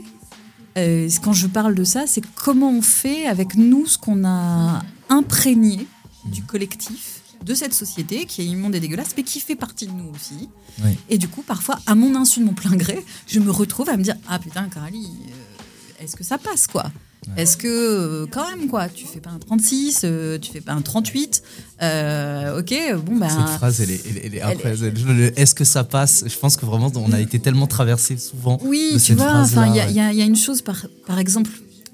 euh, 0.76 1.08
quand 1.22 1.32
je 1.32 1.46
parle 1.46 1.74
de 1.74 1.84
ça, 1.84 2.06
c'est 2.06 2.22
comment 2.34 2.70
on 2.70 2.82
fait 2.82 3.26
avec 3.26 3.54
nous 3.54 3.86
ce 3.86 3.98
qu'on 3.98 4.24
a 4.26 4.82
imprégné 5.08 5.86
du 6.26 6.42
collectif, 6.42 7.20
de 7.44 7.54
cette 7.54 7.74
société 7.74 8.26
qui 8.26 8.42
est 8.42 8.46
immonde 8.46 8.74
et 8.74 8.80
dégueulasse, 8.80 9.14
mais 9.16 9.22
qui 9.22 9.40
fait 9.40 9.56
partie 9.56 9.86
de 9.86 9.92
nous 9.92 10.10
aussi. 10.14 10.48
Oui. 10.82 10.96
Et 11.08 11.18
du 11.18 11.28
coup, 11.28 11.42
parfois, 11.42 11.78
à 11.86 11.94
mon 11.94 12.14
insu, 12.14 12.40
de 12.40 12.44
mon 12.44 12.54
plein 12.54 12.76
gré, 12.76 13.04
je 13.26 13.40
me 13.40 13.50
retrouve 13.50 13.88
à 13.88 13.96
me 13.96 14.02
dire 14.02 14.16
Ah 14.28 14.38
putain, 14.38 14.68
Carly, 14.68 15.06
euh, 15.06 16.02
est-ce 16.04 16.16
que 16.16 16.24
ça 16.24 16.38
passe 16.38 16.66
quoi? 16.66 16.90
Est-ce 17.36 17.56
que, 17.56 17.66
euh, 17.66 18.26
quand 18.30 18.48
même, 18.50 18.68
quoi, 18.68 18.88
tu 18.88 19.04
fais 19.06 19.20
pas 19.20 19.30
un 19.30 19.38
36, 19.38 20.02
euh, 20.04 20.38
tu 20.38 20.52
fais 20.52 20.60
pas 20.60 20.72
un 20.72 20.80
38 20.82 21.42
euh, 21.82 22.58
Ok, 22.60 22.74
bon, 23.04 23.16
ben. 23.16 23.28
Cette 23.28 23.56
phrase, 23.56 23.80
elle 23.80 23.90
est, 23.90 24.00
elle 24.06 24.34
est- 24.34 24.38
est. 24.38 25.04
Le- 25.04 25.38
Est-ce 25.40 25.54
que 25.54 25.64
ça 25.64 25.82
passe? 25.84 26.24
Je 26.26 26.38
pense 26.38 26.56
que 26.56 26.64
vraiment, 26.66 26.90
on 26.94 27.12
a 27.12 27.20
été 27.20 27.38
tellement 27.40 27.66
traversé 27.66 28.16
souvent. 28.16 28.58
Oui, 28.64 28.90
de 28.94 28.98
tu 28.98 29.04
cette 29.06 29.16
vois, 29.18 29.44
il 29.66 29.74
y, 29.76 29.80
a- 29.80 29.84
ouais. 29.86 29.90
il 29.90 29.96
y 29.96 30.00
a- 30.00 30.12
il 30.12 30.18
y 30.18 30.22
a 30.22 30.24
une 30.24 30.36
chose, 30.36 30.62
par, 30.62 30.86
par 31.06 31.18
exemple, 31.18 31.50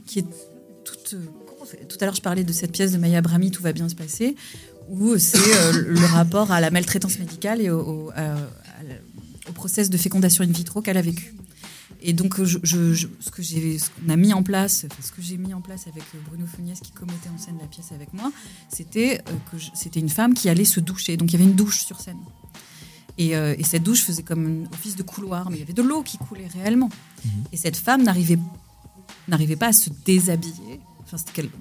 qui 0.07 0.19
est 0.21 0.27
toute. 0.85 1.15
euh, 1.15 1.19
Tout 1.89 1.97
à 2.01 2.05
l'heure, 2.05 2.15
je 2.15 2.21
parlais 2.21 2.45
de 2.45 2.53
cette 2.53 2.73
pièce 2.73 2.93
de 2.93 2.99
Maya 2.99 3.23
Brahmi, 3.23 3.51
Tout 3.51 3.63
va 3.63 3.73
bien 3.73 3.89
se 3.89 3.95
passer, 3.95 4.37
où 4.91 5.17
c'est 5.17 5.39
euh, 5.39 5.73
le 5.89 6.05
rapport 6.07 6.53
à 6.53 6.61
la 6.61 6.71
maltraitance 6.71 7.19
médicale 7.19 7.63
et 7.63 7.71
au, 7.71 7.81
au, 7.81 8.11
au 9.49 9.53
process 9.53 9.89
de 9.91 9.97
fécondation 9.97 10.45
in 10.45 10.49
vitro 10.53 10.83
qu'elle 10.83 10.99
a 10.99 11.03
vécu. 11.03 11.35
Et 12.05 12.13
donc, 12.13 12.43
je, 12.43 12.59
je- 12.63 12.93
je- 12.95 13.07
ce 13.21 13.31
que 13.31 13.43
j'ai, 13.43 13.79
qu'on 13.79 14.09
a 14.11 14.17
mis 14.17 14.33
en 14.33 14.43
place, 14.43 14.85
enfin, 14.91 15.03
ce 15.03 15.13
que 15.13 15.23
j'ai 15.23 15.37
mis 15.37 15.55
en 15.55 15.61
place 15.61 15.87
avec 15.87 16.03
euh, 16.15 16.19
Bruno 16.29 16.47
Fugnès 16.47 16.81
qui 16.81 16.91
commettait 16.93 17.29
en 17.35 17.39
scène 17.39 17.57
la 17.61 17.67
pièce 17.67 17.93
avec 17.93 18.13
moi, 18.13 18.33
c'était 18.69 19.21
euh, 19.29 19.33
que 19.51 19.57
c'était 19.75 20.01
une 20.01 20.09
femme 20.09 20.35
qui 20.35 20.49
allait 20.49 20.65
se 20.65 20.81
doucher. 20.81 21.17
Donc, 21.17 21.31
il 21.33 21.35
y 21.35 21.37
avait 21.43 21.49
une 21.51 21.57
douche 21.57 21.85
sur 21.85 22.01
scène. 22.01 22.19
Et, 23.19 23.37
euh, 23.37 23.55
et 23.59 23.63
cette 23.63 23.83
douche 23.83 24.01
faisait 24.03 24.23
comme 24.23 24.65
un 24.67 24.73
office 24.75 24.97
de 24.97 25.03
couloir, 25.03 25.51
mais 25.51 25.57
il 25.57 25.61
y 25.61 25.63
avait 25.63 25.75
de 25.75 25.83
l'eau 25.83 26.03
qui 26.03 26.19
coulait 26.19 26.49
réellement. 26.49 26.89
Et 27.53 27.57
cette 27.57 27.77
femme 27.77 28.03
n'arrivait 28.03 28.39
n'arrivait 29.29 29.57
pas 29.57 29.69
à 29.69 29.73
se 29.73 29.91
déshabiller. 30.05 30.81
Enfin, 31.05 31.17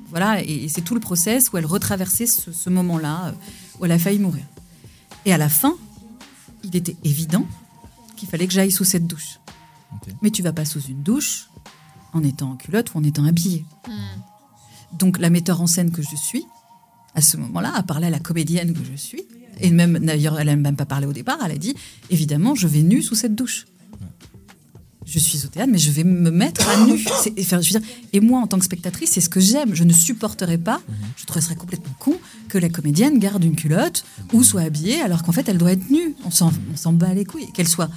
voilà, 0.09 0.41
et, 0.43 0.63
et 0.63 0.69
c'est 0.69 0.81
tout 0.81 0.93
le 0.95 1.01
process 1.01 1.51
où 1.51 1.57
elle 1.57 1.65
retraversait 1.65 2.26
ce, 2.26 2.51
ce 2.53 2.69
moment-là, 2.69 3.35
où 3.80 3.85
elle 3.85 3.91
a 3.91 3.99
failli 3.99 4.18
mourir. 4.18 4.45
Et 5.26 5.34
à 5.34 5.38
la 5.38 5.49
fin, 5.49 5.76
il 6.63 6.76
était 6.76 6.95
évident 7.03 7.45
qu'il 8.15 8.30
fallait 8.30 8.47
que 8.47 8.53
j'aille 8.53 8.72
sous 8.72 8.85
cette 8.85 9.05
douche. 9.05 9.39
Mais 10.22 10.31
tu 10.31 10.41
vas 10.41 10.53
pas 10.53 10.65
sous 10.65 10.81
une 10.81 11.03
douche 11.03 11.49
en 12.13 12.23
étant 12.23 12.51
en 12.51 12.55
culotte 12.55 12.93
ou 12.93 12.97
en 12.97 13.03
étant 13.03 13.26
habillée. 13.26 13.65
Donc 14.97 15.19
la 15.19 15.30
metteur 15.30 15.61
en 15.61 15.68
scène 15.68 15.91
que 15.91 16.01
je 16.01 16.15
suis, 16.15 16.45
à 17.15 17.22
ce 17.22 17.38
moment-là, 17.38 17.73
a 17.76 17.84
parlé 17.84 18.07
à 18.07 18.09
la 18.09 18.19
comédienne 18.19 18.73
que 18.73 18.84
je 18.84 18.95
suis, 18.95 19.23
et 19.59 19.72
même 19.72 19.99
d'ailleurs 19.99 20.39
elle 20.39 20.47
n'a 20.47 20.55
même 20.55 20.76
pas 20.76 20.85
parlé 20.85 21.07
au 21.07 21.13
départ, 21.13 21.38
elle 21.43 21.51
a 21.51 21.57
dit 21.57 21.76
évidemment 22.09 22.55
je 22.55 22.68
vais 22.68 22.81
nue 22.81 23.01
sous 23.01 23.15
cette 23.15 23.35
douche. 23.35 23.65
Je 25.03 25.19
suis 25.19 25.43
au 25.45 25.49
théâtre, 25.49 25.69
mais 25.69 25.77
je 25.77 25.91
vais 25.91 26.05
me 26.05 26.31
mettre 26.31 26.69
à 26.69 26.85
nu. 26.85 26.93
Enfin, 27.39 27.59
je 27.59 27.73
veux 27.73 27.80
dire, 27.80 27.89
et 28.13 28.22
moi, 28.22 28.39
en 28.39 28.47
tant 28.47 28.57
que 28.59 28.63
spectatrice, 28.63 29.09
c'est 29.11 29.19
ce 29.19 29.27
que 29.27 29.41
j'aime. 29.41 29.76
Je 29.76 29.84
ne 29.84 29.91
supporterais 29.91 30.59
pas, 30.59 30.80
je 31.18 31.26
trouverais 31.26 31.55
complètement 31.55 31.93
con, 31.99 32.15
que 32.47 32.57
la 32.57 32.69
comédienne 32.69 33.19
garde 33.19 33.43
une 33.43 33.55
culotte 33.55 34.05
ou 34.31 34.43
soit 34.43 34.61
habillée 34.61 35.01
alors 35.01 35.23
qu'en 35.23 35.34
fait, 35.34 35.49
elle 35.49 35.57
doit 35.57 35.73
être 35.73 35.89
nue. 35.89 36.15
On 36.23 36.31
s'en 36.31 36.53
on 36.72 36.77
s'en 36.77 36.93
bat 36.93 37.13
les 37.13 37.26
couilles. 37.26 37.51
Qu'elle 37.53 37.68
soit 37.68 37.89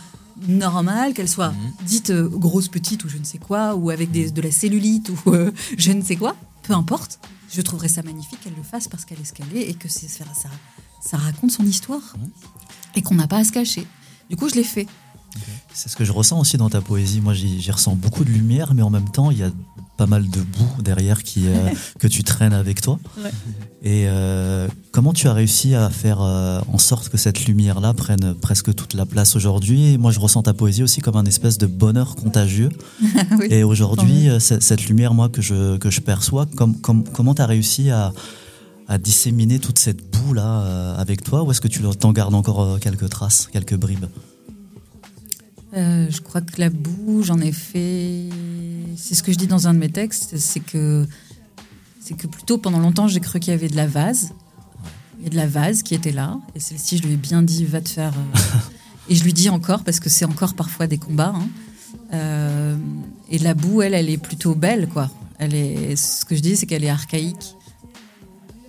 normale, 0.48 1.14
qu'elle 1.14 1.28
soit 1.28 1.52
dite 1.86 2.10
euh, 2.10 2.28
grosse, 2.28 2.68
petite 2.68 3.04
ou 3.04 3.08
je 3.08 3.18
ne 3.18 3.24
sais 3.24 3.38
quoi, 3.38 3.74
ou 3.74 3.90
avec 3.90 4.10
des- 4.10 4.30
de 4.30 4.40
la 4.42 4.50
cellulite 4.50 5.10
ou 5.10 5.30
euh, 5.32 5.50
je 5.78 5.92
ne 5.92 6.02
sais 6.02 6.16
quoi, 6.16 6.36
peu 6.62 6.72
importe. 6.74 7.18
Je 7.52 7.60
trouverais 7.62 7.88
ça 7.88 8.02
magnifique 8.02 8.40
qu'elle 8.42 8.54
le 8.56 8.62
fasse 8.62 8.88
parce 8.88 9.04
qu'elle 9.04 9.20
est 9.20 9.24
ce 9.24 9.32
qu'elle 9.32 9.56
est 9.56 9.68
et 9.70 9.74
que 9.74 9.88
c'est- 9.88 10.08
ça, 10.08 10.24
ça, 10.34 10.48
ça 11.00 11.16
raconte 11.16 11.50
son 11.52 11.64
histoire 11.64 12.16
et 12.96 13.02
qu'on 13.02 13.14
n'a 13.14 13.26
pas 13.26 13.38
à 13.38 13.44
se 13.44 13.52
cacher. 13.52 13.86
Du 14.30 14.36
coup, 14.36 14.48
je 14.48 14.54
l'ai 14.54 14.64
fait. 14.64 14.86
C'est 15.72 15.88
ce 15.88 15.96
que 15.96 16.04
je 16.04 16.12
ressens 16.12 16.38
aussi 16.40 16.56
dans 16.56 16.70
ta 16.70 16.80
poésie. 16.80 17.20
Moi, 17.20 17.34
j'y 17.34 17.70
ressens 17.70 17.96
beaucoup 17.96 18.24
de 18.24 18.30
lumière, 18.30 18.72
mais 18.74 18.82
en 18.82 18.90
même 18.90 19.08
temps, 19.10 19.30
il 19.32 19.38
y 19.38 19.42
a 19.42 19.50
pas 19.96 20.06
mal 20.06 20.28
de 20.28 20.40
boue 20.40 20.82
derrière 20.82 21.22
qui, 21.22 21.46
euh, 21.46 21.70
que 21.98 22.06
tu 22.08 22.24
traînes 22.24 22.52
avec 22.52 22.80
toi. 22.80 22.98
Ouais. 23.22 23.30
Et 23.82 24.04
euh, 24.08 24.66
comment 24.92 25.12
tu 25.12 25.28
as 25.28 25.32
réussi 25.32 25.74
à 25.74 25.88
faire 25.90 26.20
euh, 26.20 26.60
en 26.72 26.78
sorte 26.78 27.08
que 27.10 27.16
cette 27.16 27.44
lumière-là 27.46 27.94
prenne 27.94 28.34
presque 28.34 28.74
toute 28.74 28.94
la 28.94 29.06
place 29.06 29.36
aujourd'hui? 29.36 29.92
Et 29.92 29.98
moi, 29.98 30.10
je 30.10 30.18
ressens 30.20 30.42
ta 30.42 30.54
poésie 30.54 30.82
aussi 30.82 31.00
comme 31.00 31.16
un 31.16 31.24
espèce 31.26 31.58
de 31.58 31.66
bonheur 31.66 32.16
contagieux. 32.16 32.70
Oui, 33.38 33.46
Et 33.50 33.64
aujourd'hui, 33.64 34.28
cette, 34.40 34.86
lumière, 34.88 35.14
moi, 35.14 35.28
que 35.28 35.42
je, 35.42 35.76
que 35.78 35.90
je 35.90 36.00
perçois, 36.00 36.46
comme, 36.56 36.80
comme- 36.80 37.04
comment 37.04 37.34
tu 37.34 37.42
as 37.42 37.46
réussi 37.46 37.90
à, 37.90 38.12
à 38.88 38.98
disséminer 38.98 39.58
toute 39.58 39.78
cette 39.78 40.08
boue-là 40.10 40.94
avec 40.96 41.22
toi? 41.22 41.42
Ou 41.42 41.50
est-ce 41.50 41.60
que 41.60 41.68
tu 41.68 41.80
t'en 41.98 42.12
gardes 42.12 42.34
encore 42.34 42.78
quelques 42.80 43.08
traces, 43.08 43.48
quelques 43.52 43.76
bribes? 43.76 44.06
Euh, 45.76 46.06
je 46.08 46.20
crois 46.20 46.40
que 46.40 46.60
la 46.60 46.70
boue, 46.70 47.22
j'en 47.22 47.40
ai 47.40 47.52
fait. 47.52 48.28
C'est 48.96 49.14
ce 49.14 49.22
que 49.22 49.32
je 49.32 49.38
dis 49.38 49.46
dans 49.46 49.66
un 49.66 49.74
de 49.74 49.78
mes 49.78 49.90
textes, 49.90 50.36
c'est 50.38 50.60
que 50.60 51.06
c'est 52.00 52.16
que 52.16 52.26
plutôt 52.26 52.58
pendant 52.58 52.78
longtemps 52.78 53.08
j'ai 53.08 53.20
cru 53.20 53.40
qu'il 53.40 53.50
y 53.50 53.54
avait 53.54 53.68
de 53.68 53.76
la 53.76 53.86
vase, 53.86 54.32
a 55.24 55.28
de 55.28 55.36
la 55.36 55.46
vase 55.46 55.82
qui 55.82 55.94
était 55.94 56.12
là, 56.12 56.38
et 56.54 56.60
celle-ci 56.60 56.98
je 56.98 57.02
lui 57.04 57.14
ai 57.14 57.16
bien 57.16 57.42
dit 57.42 57.64
va 57.64 57.80
te 57.80 57.88
faire. 57.88 58.12
euh, 58.12 58.58
et 59.08 59.16
je 59.16 59.24
lui 59.24 59.32
dis 59.32 59.48
encore 59.48 59.82
parce 59.82 60.00
que 60.00 60.08
c'est 60.08 60.24
encore 60.24 60.54
parfois 60.54 60.86
des 60.86 60.98
combats. 60.98 61.34
hein. 61.34 61.48
Euh, 62.12 62.76
et 63.30 63.38
la 63.38 63.54
boue, 63.54 63.82
elle, 63.82 63.94
elle 63.94 64.10
est 64.10 64.18
plutôt 64.18 64.54
belle, 64.54 64.88
quoi. 64.88 65.10
Elle 65.38 65.54
est. 65.54 65.96
Ce 65.96 66.24
que 66.24 66.36
je 66.36 66.40
dis, 66.40 66.56
c'est 66.56 66.66
qu'elle 66.66 66.84
est 66.84 66.90
archaïque 66.90 67.56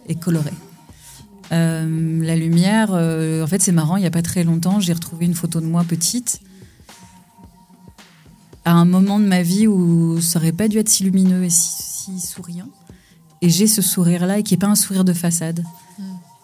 et 0.07 0.15
colorée. 0.15 0.53
La 1.51 2.35
lumière, 2.35 2.91
en 2.91 3.47
fait, 3.47 3.61
c'est 3.61 3.71
marrant. 3.71 3.97
Il 3.97 4.01
n'y 4.01 4.07
a 4.07 4.11
pas 4.11 4.23
très 4.23 4.43
longtemps, 4.43 4.79
j'ai 4.79 4.93
retrouvé 4.93 5.25
une 5.25 5.35
photo 5.35 5.61
de 5.61 5.67
moi 5.67 5.83
petite 5.83 6.41
à 8.65 8.73
un 8.73 8.85
moment 8.85 9.19
de 9.19 9.25
ma 9.25 9.41
vie 9.43 9.67
où 9.67 10.19
ça 10.21 10.39
aurait 10.39 10.51
pas 10.51 10.67
dû 10.67 10.77
être 10.79 10.89
si 10.89 11.03
lumineux 11.03 11.43
et 11.43 11.49
si, 11.49 11.71
si 11.79 12.19
souriant. 12.19 12.67
Et 13.41 13.49
j'ai 13.49 13.67
ce 13.67 13.81
sourire-là 13.81 14.39
et 14.39 14.43
qui 14.43 14.53
est 14.55 14.57
pas 14.57 14.67
un 14.67 14.75
sourire 14.75 15.05
de 15.05 15.13
façade. 15.13 15.63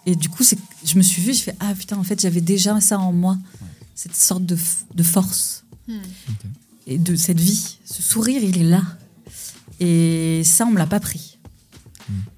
Et 0.05 0.15
du 0.15 0.29
coup, 0.29 0.43
c'est, 0.43 0.57
je 0.85 0.97
me 0.97 1.01
suis 1.03 1.21
vue, 1.21 1.33
je 1.33 1.43
fais 1.43 1.55
ah 1.59 1.73
putain, 1.75 1.97
en 1.97 2.03
fait, 2.03 2.19
j'avais 2.21 2.41
déjà 2.41 2.79
ça 2.81 2.97
en 2.99 3.11
moi, 3.11 3.37
cette 3.95 4.15
sorte 4.15 4.45
de, 4.45 4.57
de 4.95 5.03
force 5.03 5.63
et 6.87 6.97
de 6.97 7.15
cette 7.15 7.39
vie. 7.39 7.77
Ce 7.85 8.01
sourire, 8.01 8.43
il 8.43 8.57
est 8.57 8.63
là. 8.69 8.81
Et 9.79 10.41
ça, 10.43 10.65
on 10.65 10.71
me 10.71 10.77
l'a 10.77 10.87
pas 10.87 10.99
pris. 10.99 11.37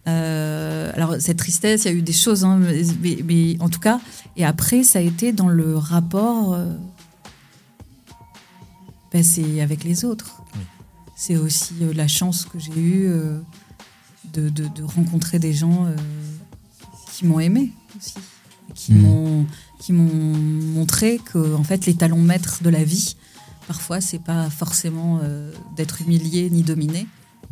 Euh, 0.08 0.92
alors 0.94 1.16
cette 1.20 1.38
tristesse, 1.38 1.86
il 1.86 1.88
y 1.88 1.92
a 1.92 1.94
eu 1.94 2.02
des 2.02 2.14
choses, 2.14 2.44
hein, 2.44 2.58
mais, 2.60 2.84
mais- 3.02 3.20
mais 3.24 3.58
en 3.62 3.70
tout 3.70 3.80
cas, 3.80 4.00
et 4.36 4.44
après, 4.46 4.84
ça 4.84 5.00
a 5.00 5.02
été 5.02 5.32
dans 5.34 5.48
le 5.50 5.78
rapport. 5.78 6.54
euh, 6.54 6.74
ben, 9.14 9.24
c'est 9.24 9.62
avec 9.62 9.84
les 9.84 10.04
autres. 10.06 10.42
C'est 11.16 11.38
aussi 11.38 11.76
euh, 11.82 11.94
la 11.94 12.08
chance 12.08 12.46
que 12.46 12.58
j'ai 12.60 12.74
eue 12.80 13.06
euh, 13.08 13.40
de, 14.34 14.50
de- 14.50 14.68
de 14.68 14.84
rencontrer 14.84 15.38
des 15.40 15.54
gens 15.54 15.86
euh, 15.86 15.96
qui 17.14 17.26
m'ont 17.26 17.40
aimé 17.40 17.72
aussi, 17.98 18.16
et 18.70 18.74
qui 19.80 19.94
m'ont 19.94 20.08
montré 20.08 21.20
que 21.32 21.54
en 21.56 21.64
fait 21.64 21.86
les 21.86 21.94
talons 21.94 22.22
maîtres 22.22 22.64
de 22.64 22.70
la 22.70 22.84
vie, 22.84 23.16
parfois 23.68 24.02
c'est 24.02 24.20
pas 24.24 24.50
forcément 24.50 25.20
d'être 25.76 26.02
humilié 26.02 26.50
ni 26.50 26.64
dominé, 26.64 27.06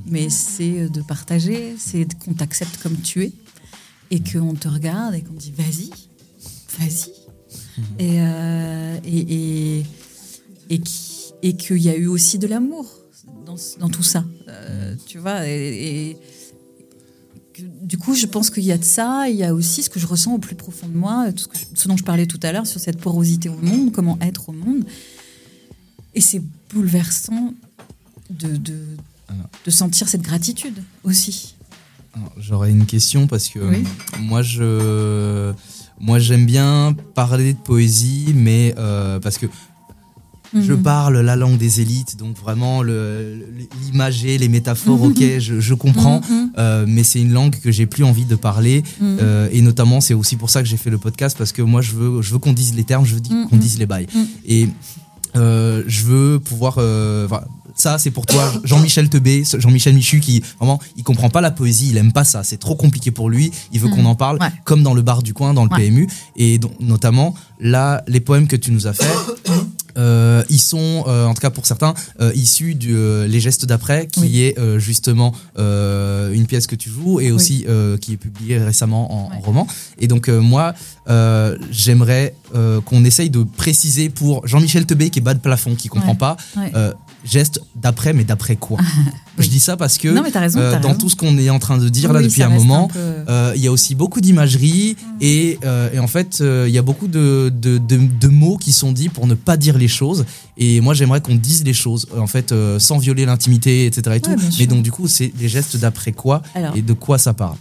mais 0.08 0.30
c'est 0.30 0.90
de 0.90 1.02
partager, 1.02 1.76
c'est 1.78 2.08
qu'on 2.18 2.34
t'accepte 2.34 2.82
comme 2.82 2.98
tu 2.98 3.24
es 3.26 3.32
et 4.10 4.20
qu'on 4.22 4.56
te 4.56 4.68
regarde 4.68 5.14
et 5.14 5.22
qu'on 5.22 5.34
dit 5.36 5.52
vas-y, 5.56 5.92
vas-y. 6.80 7.12
Et, 8.00 8.20
euh, 8.22 8.98
et, 9.06 9.78
et, 9.80 9.86
et 10.72 10.80
qui- 10.80 11.11
et 11.44 11.56
qu'il 11.56 11.78
y 11.78 11.90
a 11.90 11.96
eu 11.96 12.08
aussi 12.08 12.38
de 12.40 12.48
l'amour 12.48 12.86
dans, 13.46 13.90
tout 13.90 14.04
ça. 14.04 14.24
Euh, 14.48 14.96
tu 15.08 15.18
vois, 15.18 15.48
et, 15.48 16.18
du 17.84 17.98
coup, 17.98 18.16
je 18.16 18.26
pense 18.26 18.50
qu'il 18.50 18.64
y 18.64 18.72
a 18.72 18.78
de 18.78 18.84
ça. 18.84 19.28
Il 19.30 19.36
y 19.36 19.44
a 19.44 19.54
aussi 19.54 19.84
ce 19.84 19.90
que 19.90 20.00
je 20.00 20.08
ressens 20.08 20.34
au 20.34 20.38
plus 20.40 20.56
profond 20.56 20.88
de 20.88 20.96
moi, 20.98 21.32
tout 21.32 21.44
ce, 21.44 21.48
que 21.48 21.58
je- 21.58 21.66
ce 21.76 21.88
dont 21.88 21.98
je 21.98 22.04
parlais 22.04 22.26
tout 22.26 22.40
à 22.44 22.52
l'heure 22.52 22.66
sur 22.66 22.80
cette 22.80 23.00
porosité 23.00 23.50
au 23.50 23.58
monde, 23.58 23.92
comment 23.92 24.18
être 24.22 24.50
au 24.50 24.54
monde. 24.54 24.84
Et 26.16 26.22
c'est 26.22 26.42
bouleversant 26.74 27.54
de, 28.30 28.56
de, 28.58 28.76
de 29.66 29.72
sentir 29.72 30.08
cette 30.10 30.22
gratitude 30.22 30.76
aussi. 31.04 31.56
J'aurais 32.38 32.72
une 32.72 32.86
question 32.86 33.28
parce 33.28 33.48
que 33.48 33.60
Oui. 33.60 33.84
euh, 33.86 34.20
moi 34.20 34.42
je 34.42 35.54
moi 35.98 36.20
j'aime 36.20 36.46
bien 36.46 36.94
parler 37.16 37.54
de 37.54 37.58
poésie 37.60 38.34
mais 38.36 38.76
euh, 38.78 39.20
parce 39.22 39.38
que 39.38 39.46
je 40.54 40.74
Mhm. 40.74 40.82
parle 40.84 41.20
la 41.22 41.36
langue 41.36 41.58
des 41.58 41.80
élites 41.82 42.18
donc 42.18 42.38
vraiment 42.38 42.84
le- 42.84 43.46
l'imager 43.86 44.38
les 44.38 44.50
métaphores 44.50 45.02
ok 45.02 45.22
je, 45.40 45.60
je 45.60 45.74
comprends 45.74 46.22
Mhm. 46.30 46.52
euh, 46.58 46.86
mais 46.88 47.04
c'est 47.04 47.22
une 47.22 47.32
langue 47.32 47.56
que 47.60 47.72
j'ai 47.72 47.86
plus 47.86 48.04
envie 48.04 48.26
de 48.26 48.36
parler 48.36 48.84
Mhm. 49.00 49.18
euh, 49.22 49.50
et 49.52 49.62
notamment 49.62 50.02
c'est 50.02 50.14
aussi 50.14 50.36
pour 50.36 50.50
ça 50.50 50.62
que 50.62 50.68
j'ai 50.68 50.78
fait 50.78 50.90
le 50.90 50.98
podcast 50.98 51.38
parce 51.38 51.52
que 51.52 51.62
moi 51.62 51.82
je 51.82 51.94
veux 51.94 52.22
je 52.22 52.32
veux 52.34 52.40
qu'on 52.40 52.54
dise 52.54 52.74
les 52.76 52.84
termes 52.84 53.06
je 53.06 53.16
veux 53.16 53.22
Mhm. 53.30 53.48
qu'on 53.50 53.58
dise 53.58 53.80
les 53.80 53.86
bails 53.86 54.08
Mhm. 54.14 54.26
et 54.46 54.70
euh, 55.38 55.84
je 55.88 56.04
veux 56.04 56.40
pouvoir. 56.40 56.74
voilà, 56.76 57.48
ça, 57.74 57.98
c'est 57.98 58.12
pour 58.12 58.26
toi, 58.26 58.52
Jean-Michel 58.66 59.08
Tebé, 59.08 59.46
ce 59.46 59.58
Jean-Michel 59.58 59.96
Michu, 59.96 60.20
qui 60.20 60.44
vraiment, 60.60 60.78
il 60.98 61.04
comprend 61.04 61.30
pas 61.30 61.40
la 61.40 61.52
poésie, 61.52 61.88
il 61.90 61.96
aime 61.98 62.12
pas 62.12 62.26
ça, 62.26 62.44
c'est 62.44 62.58
trop 62.58 62.76
compliqué 62.76 63.12
pour 63.12 63.30
lui. 63.30 63.50
Il 63.72 63.80
veut 63.80 63.88
qu'on 63.88 64.04
en 64.06 64.14
parle, 64.16 64.40
comme 64.66 64.84
dans 64.84 64.94
le 64.94 65.02
bar 65.02 65.24
du 65.24 65.34
coin, 65.34 65.54
dans 65.54 65.64
le 65.64 65.72
Ouais. 65.72 65.78
PMU, 65.90 66.08
et 66.36 66.58
donc, 66.60 66.74
notamment 66.82 67.34
là, 67.62 68.04
les 68.08 68.20
poèmes 68.20 68.48
que 68.48 68.58
tu 68.58 68.72
nous 68.74 68.88
as 68.88 68.94
faits. 68.94 69.08
Euh, 69.98 70.44
ils 70.50 70.60
sont, 70.62 71.04
euh, 71.08 71.26
en 71.26 71.34
tout 71.34 71.42
cas 71.42 71.50
pour 71.50 71.66
certains, 71.66 71.94
euh, 72.20 72.32
issus 72.36 72.76
du 72.76 72.96
Les 73.28 73.40
gestes 73.40 73.66
d'après, 73.66 74.08
qui 74.08 74.44
est 74.44 74.58
justement 74.78 75.34
une 75.58 76.46
pièce 76.48 76.68
que 76.68 76.76
tu 76.76 76.90
joues 76.90 77.20
et 77.20 77.32
aussi 77.32 77.66
qui 78.02 78.14
est 78.14 78.18
publiée 78.18 78.58
récemment 78.58 79.32
en, 79.32 79.36
en 79.36 79.40
roman. 79.40 79.68
Et 80.00 80.08
donc 80.08 80.28
moi, 80.30 80.74
j'aimerais 81.72 82.36
qu'on 82.86 83.04
essaye 83.06 83.30
de 83.30 83.44
préciser 83.44 84.10
pour 84.10 84.46
Jean-Michel 84.48 84.86
Tebé 84.86 85.10
qui 85.10 85.20
est 85.20 85.22
bas 85.22 85.34
de 85.34 85.40
plafond, 85.40 85.76
qui 85.76 85.88
comprend 85.88 86.12
Ouais. 86.12 86.18
pas, 86.18 86.38
Ouais. 86.58 86.72
Geste 87.24 87.62
d'après, 87.76 88.14
mais 88.14 88.24
d'après 88.24 88.56
quoi 88.56 88.80
Je 89.38 89.48
dis 89.48 89.60
ça 89.60 89.78
parce 89.78 89.98
que 89.98 90.08
Non, 90.08 90.24
raison, 90.34 90.60
euh, 90.60 90.80
dans 90.80 90.96
tout 90.96 91.10
ce 91.10 91.16
qu'on 91.16 91.38
est 91.38 91.50
en 91.50 91.60
train 91.60 91.78
de 91.78 91.88
dire 91.90 92.12
là 92.14 92.22
depuis 92.22 92.42
un 92.44 92.50
moment, 92.50 92.88
peu- 92.88 93.00
euh, 93.00 93.54
il 93.56 93.62
y 93.62 93.68
a 93.68 93.72
aussi 93.72 93.96
beaucoup 93.96 94.22
d'imagerie 94.22 94.96
et, 95.22 95.58
euh, 95.64 95.90
et 95.94 96.00
en 96.00 96.08
fait 96.08 96.40
il 96.42 96.72
y 96.72 96.78
a 96.78 96.82
beaucoup 96.82 97.08
de, 97.08 97.52
de, 97.54 97.78
de, 97.78 97.98
de 97.98 98.28
mots 98.28 98.58
qui 98.58 98.72
sont 98.74 98.92
dits 98.92 99.10
pour 99.10 99.28
ne 99.28 99.36
pas 99.36 99.58
dire 99.58 99.78
les 99.78 99.88
choses 99.88 100.26
et 100.58 100.82
moi 100.82 100.94
j'aimerais 100.94 101.22
qu'on 101.22 101.36
dise 101.36 101.64
les 101.64 101.74
choses 101.74 102.08
en 102.18 102.28
fait 102.28 102.54
sans 102.80 102.98
violer 102.98 103.26
l'intimité 103.26 103.86
etc 103.86 104.16
et 104.18 104.22
tout 104.22 104.32
Ouais, 104.32 104.38
mais 104.60 104.68
donc 104.68 104.84
du 104.84 104.92
coup 104.92 105.08
c'est 105.08 105.32
les 105.40 105.48
gestes 105.48 105.78
d'après 105.78 106.12
quoi 106.12 106.42
Alors. 106.56 106.76
et 106.76 106.82
de 106.82 106.94
quoi 106.94 107.18
ça 107.18 107.34
parle 107.34 107.56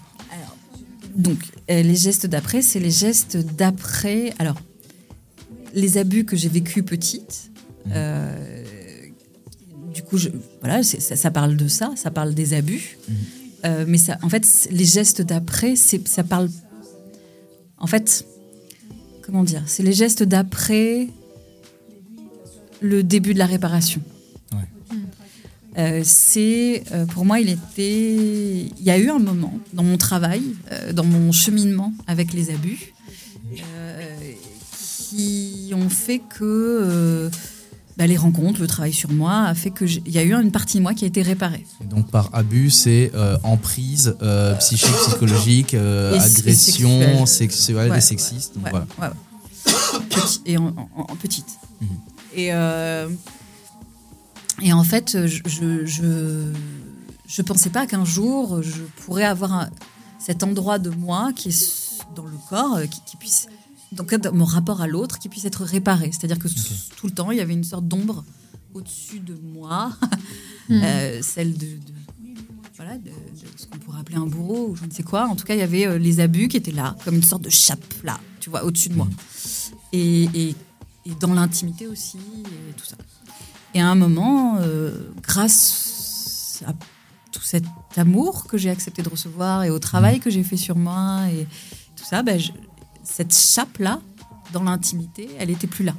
Donc, 1.17 1.39
les 1.69 1.97
gestes 1.97 2.27
d'après, 2.27 2.63
c'est 2.63 2.79
les 2.81 2.91
gestes 2.93 3.37
d'après. 3.57 4.33
Alors, 4.39 4.57
les 5.75 5.99
abus 5.99 6.25
que 6.25 6.37
j'ai 6.37 6.49
vécus 6.49 6.85
petite. 6.85 7.51
euh, 7.93 8.65
du 9.93 10.03
coup, 10.03 10.19
je, 10.19 10.29
voilà, 10.61 10.83
ça, 10.83 11.17
ça 11.17 11.31
parle 11.31 11.57
de 11.57 11.69
ça, 11.69 11.93
ça 11.97 12.11
parle 12.11 12.35
des 12.35 12.55
abus. 12.55 12.99
Euh, 13.65 13.85
mais 13.87 13.99
ça, 13.99 14.19
en 14.23 14.29
fait, 14.29 14.69
les 14.71 14.85
gestes 14.85 15.23
d'après, 15.23 15.77
ça 15.77 16.25
parle. 16.25 16.49
En 17.79 17.87
fait, 17.87 18.27
comment 19.23 19.45
dire 19.45 19.63
C'est 19.67 19.83
les 19.83 19.93
gestes 19.93 20.23
d'après 20.23 21.09
le 22.81 23.03
début 23.03 23.35
de 23.35 23.39
la 23.39 23.47
réparation. 23.47 24.01
Euh, 25.79 26.01
c'est 26.05 26.83
euh, 26.91 27.07
pour 27.07 27.25
moi, 27.25 27.39
il 27.39 27.49
était, 27.49 28.13
il 28.77 28.83
y 28.83 28.91
a 28.91 28.99
eu 28.99 29.09
un 29.09 29.21
moment 29.21 29.57
dans 29.73 29.85
mon 29.85 29.97
travail, 29.97 30.43
dans 30.93 31.05
mon 31.05 31.31
cheminement 31.31 31.95
avec 32.09 32.33
les 32.33 32.51
abus, 32.51 32.93
qui 34.73 35.73
ont 35.75 35.89
fait 35.89 36.19
que 36.19 37.31
bah, 38.01 38.07
les 38.07 38.17
rencontres, 38.17 38.61
le 38.61 38.67
travail 38.67 38.95
sur 38.95 39.13
moi 39.13 39.43
a 39.43 39.55
fait 39.55 39.71
que 39.71 39.85
j'ai- 39.87 40.03
il 40.07 40.13
y 40.13 40.19
a 40.19 40.23
eu 40.23 40.33
une 40.35 40.51
partie 40.51 40.79
de 40.79 40.83
moi 40.83 40.95
qui 40.95 41.05
a 41.05 41.09
été 41.09 41.21
réparée. 41.21 41.67
Et 41.83 41.85
donc 41.85 42.11
par 42.11 42.31
abus 42.33 42.71
c'est 42.71 43.11
euh, 43.15 43.37
emprise 43.43 44.17
euh, 44.23 44.55
psychique 44.57 44.91
psychologique 45.07 45.75
euh, 45.75 46.13
Et- 46.15 46.17
et 46.17 46.21
agression 46.21 47.27
sexuelle. 47.27 47.27
sexuelle 47.27 47.91
Ouais, 47.91 47.99
et 47.99 48.01
sexiste 48.01 48.55
donc 48.55 48.65
ouais, 48.65 48.71
voilà 48.71 48.87
ouais, 49.01 49.09
ouais. 49.09 50.01
Petit- 50.09 50.41
et 50.47 50.57
en, 50.57 50.69
en- 50.97 51.03
en 51.13 51.17
petite. 51.17 51.47
Et, 52.35 52.55
euh, 52.55 53.09
et 54.63 54.73
en 54.73 54.85
fait, 54.85 55.27
je, 55.27 55.41
je, 55.47 55.85
je, 55.85 56.53
je 57.27 57.43
pensais 57.43 57.71
pas 57.71 57.87
qu'un 57.87 58.05
jour 58.05 58.63
je 58.63 58.81
pourrais 59.05 59.25
avoir 59.25 59.53
un- 59.53 59.71
cet 60.19 60.43
endroit 60.43 60.79
de 60.79 60.91
moi 60.91 61.33
qui 61.35 61.49
est 61.51 62.03
dans 62.17 62.25
le 62.25 62.37
corps, 62.49 62.79
qui, 62.91 63.01
qui 63.05 63.17
puisse, 63.19 63.47
donc 63.93 64.15
dans 64.15 64.33
mon 64.33 64.45
rapport 64.45 64.81
à 64.81 64.87
l'autre, 64.87 65.19
qui 65.19 65.29
puisse 65.29 65.45
être 65.45 65.65
réparé. 65.65 66.11
C'est-à-dire 66.13 66.39
que 66.39 66.49
tout 66.97 67.07
le 67.07 67.13
temps, 67.13 67.31
il 67.31 67.39
y 67.39 67.41
avait 67.41 67.55
une 67.55 67.65
sorte 67.65 67.87
d'ombre 67.89 68.25
au-dessus 68.75 69.21
de 69.21 69.35
moi, 69.35 69.93
Mhm. 70.69 70.81
euh, 70.85 71.23
celle 71.23 71.55
de, 71.59 71.67
de- 71.67 71.77
voilà, 72.77 72.97
de, 72.99 73.11
de 73.11 73.13
ce 73.57 73.67
qu'on 73.67 73.79
pourrait 73.79 74.01
appeler 74.01 74.17
un 74.17 74.27
bourreau 74.27 74.69
ou 74.71 74.77
je 74.77 74.85
ne 74.85 74.91
sais 74.91 75.03
quoi. 75.03 75.27
En 75.27 75.35
tout 75.37 75.45
cas, 75.45 75.55
il 75.55 75.59
y 75.59 75.63
avait 75.63 75.87
euh, 75.87 75.99
les 75.99 76.21
abus 76.21 76.49
qui 76.49 76.57
étaient 76.57 76.71
là, 76.71 76.97
comme 77.05 77.17
une 77.17 77.23
sorte 77.25 77.43
de 77.43 77.51
chape 77.51 77.83
là, 78.05 78.19
tu 78.39 78.49
vois, 78.51 78.65
au-dessus 78.65 78.89
de 78.91 78.95
moi. 78.95 79.09
Et, 79.93 80.25
et- 80.35 80.55
et 81.07 81.15
dans 81.19 81.35
l'intimité 81.35 81.87
aussi, 81.87 82.19
et 82.19 82.73
tout 82.77 82.85
ça. 82.87 82.97
Et 83.75 83.81
à 83.81 83.89
un 83.89 83.95
moment, 83.97 84.59
euh, 84.61 85.11
grâce 85.23 86.63
à 86.67 86.73
tout 87.33 87.43
cet 87.43 87.65
amour 87.97 88.47
que 88.47 88.59
j'ai 88.59 88.71
accepté 88.71 89.03
de 89.03 89.09
recevoir 89.09 89.65
et 89.65 89.71
au 89.71 89.79
travail 89.79 90.21
que 90.21 90.31
j'ai 90.31 90.43
fait 90.45 90.57
sur 90.57 90.77
moi 90.77 91.23
et 91.33 91.47
tout 91.97 92.05
ça, 92.05 92.23
ben, 92.23 92.39
je- 92.39 92.53
cette 93.13 93.35
chape-là, 93.37 94.01
dans 94.53 94.63
l'intimité, 94.63 95.29
elle 95.39 95.51
était 95.51 95.67
plus 95.67 95.85
là. 95.85 95.95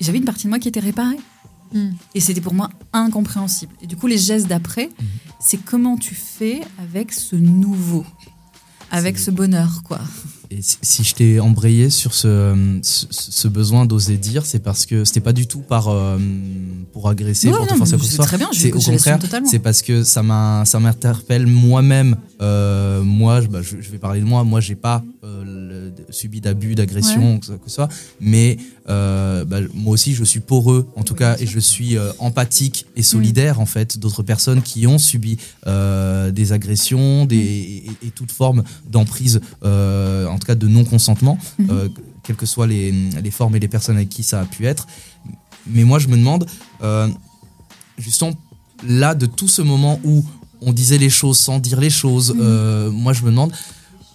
Et 0.00 0.04
J'avais 0.04 0.18
une 0.18 0.24
partie 0.24 0.44
de 0.44 0.50
moi 0.50 0.58
qui 0.58 0.68
était 0.68 0.80
réparée. 0.80 1.18
Mm. 1.72 1.90
Et 2.14 2.20
c'était 2.20 2.40
pour 2.40 2.54
moi 2.54 2.70
incompréhensible. 2.92 3.74
Et 3.80 3.86
du 3.86 3.96
coup, 3.96 4.06
les 4.06 4.18
gestes 4.18 4.46
d'après, 4.46 4.90
c'est 5.40 5.58
comment 5.58 5.96
tu 5.96 6.14
fais 6.14 6.60
avec 6.78 7.12
ce 7.12 7.36
nouveau, 7.36 8.04
avec 8.90 9.18
ce 9.18 9.30
bonheur, 9.30 9.82
quoi. 9.82 10.00
Et 10.50 10.60
si- 10.62 11.02
je 11.04 11.14
t'ai 11.14 11.40
embrayé 11.40 11.90
sur 11.90 12.14
ce, 12.14 12.54
ce, 12.82 13.06
ce 13.10 13.48
besoin 13.48 13.84
d'oser 13.86 14.16
dire, 14.16 14.46
c'est 14.46 14.60
parce 14.60 14.86
que 14.86 15.04
c'était 15.04 15.20
pas 15.20 15.32
du 15.32 15.46
tout 15.46 15.60
par 15.60 15.88
euh, 15.88 16.18
pour 16.92 17.08
agresser, 17.08 17.48
Ouais, 17.48 17.56
pour 17.56 17.66
te 17.66 17.72
non, 17.72 17.78
forcer 17.78 17.92
mais 17.92 17.98
quoi 17.98 18.04
que 18.06 18.10
ce 18.10 18.16
c'est 18.52 18.72
au 18.72 18.80
contraire, 18.92 19.18
c'est 19.50 19.58
parce 19.58 19.82
que 19.82 20.04
ça 20.04 20.22
m'a, 20.22 20.64
ça 20.64 20.78
m'interpelle 20.78 21.46
moi-même. 21.46 22.16
Euh, 22.40 23.02
moi, 23.02 23.40
je, 23.40 23.48
bah, 23.48 23.60
je, 23.62 23.80
je 23.80 23.90
vais 23.90 23.98
parler 23.98 24.20
de 24.20 24.26
moi. 24.26 24.44
Moi, 24.44 24.60
j'ai 24.60 24.76
pas 24.76 25.02
euh, 25.24 25.42
le- 25.44 25.92
subi 26.10 26.40
d'abus, 26.40 26.74
d'agression, 26.74 27.34
Ouais. 27.34 27.40
que, 27.40 27.46
ce- 27.46 27.52
que 27.52 27.58
ce 27.68 27.74
soit. 27.74 27.88
Mais 28.20 28.56
euh, 28.88 29.44
bah, 29.44 29.58
moi 29.74 29.92
aussi, 29.94 30.14
je 30.14 30.22
suis 30.24 30.40
poreux, 30.40 30.88
en 30.96 31.02
tout 31.02 31.14
cas, 31.14 31.36
et 31.40 31.46
je 31.46 31.58
suis 31.58 31.96
euh, 31.96 32.12
empathique 32.18 32.86
et 32.96 33.02
solidaire 33.02 33.60
en 33.60 33.66
fait 33.66 33.98
d'autres 33.98 34.22
personnes 34.22 34.62
qui 34.62 34.86
ont 34.86 34.98
subi 34.98 35.38
euh, 35.66 36.30
des 36.30 36.52
agressions, 36.52 37.24
des 37.26 37.36
et, 37.36 38.06
et 38.06 38.10
toute 38.10 38.30
forme 38.32 38.62
d'emprise, 38.88 39.40
en 39.62 40.38
tout 40.38 40.46
cas 40.46 40.54
de 40.54 40.68
non 40.68 40.84
consentement, 40.84 41.38
Mhm. 41.58 41.68
euh, 41.70 41.88
quelles 42.22 42.36
que 42.36 42.46
soient 42.46 42.66
les, 42.66 42.92
les 43.22 43.30
formes 43.30 43.54
et 43.56 43.60
les 43.60 43.68
personnes 43.68 43.96
avec 43.96 44.08
qui 44.08 44.22
ça 44.22 44.40
a 44.40 44.44
pu 44.44 44.66
être. 44.66 44.86
Mais 45.68 45.84
moi, 45.84 45.98
je 45.98 46.08
me 46.08 46.16
demande, 46.16 46.46
justement, 47.98 48.32
là, 48.86 49.14
de 49.14 49.26
tout 49.26 49.48
ce 49.48 49.62
moment 49.62 50.00
où 50.04 50.24
on 50.60 50.72
disait 50.72 50.98
les 50.98 51.10
choses 51.10 51.38
sans 51.38 51.58
dire 51.58 51.80
les 51.80 51.90
choses, 51.90 52.34
euh, 52.40 52.90
moi, 52.90 53.12
je 53.12 53.22
me 53.22 53.30
demande 53.30 53.52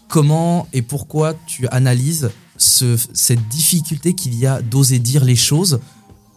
comment 0.07 0.67
et 0.73 0.81
pourquoi 0.81 1.35
tu 1.47 1.67
analyses 1.69 2.29
ce- 2.61 2.97
cette 3.13 3.47
difficulté 3.49 4.13
qu'il 4.13 4.35
y 4.35 4.45
a 4.45 4.61
d'oser 4.61 4.99
dire 4.99 5.23
les 5.25 5.35
choses, 5.35 5.79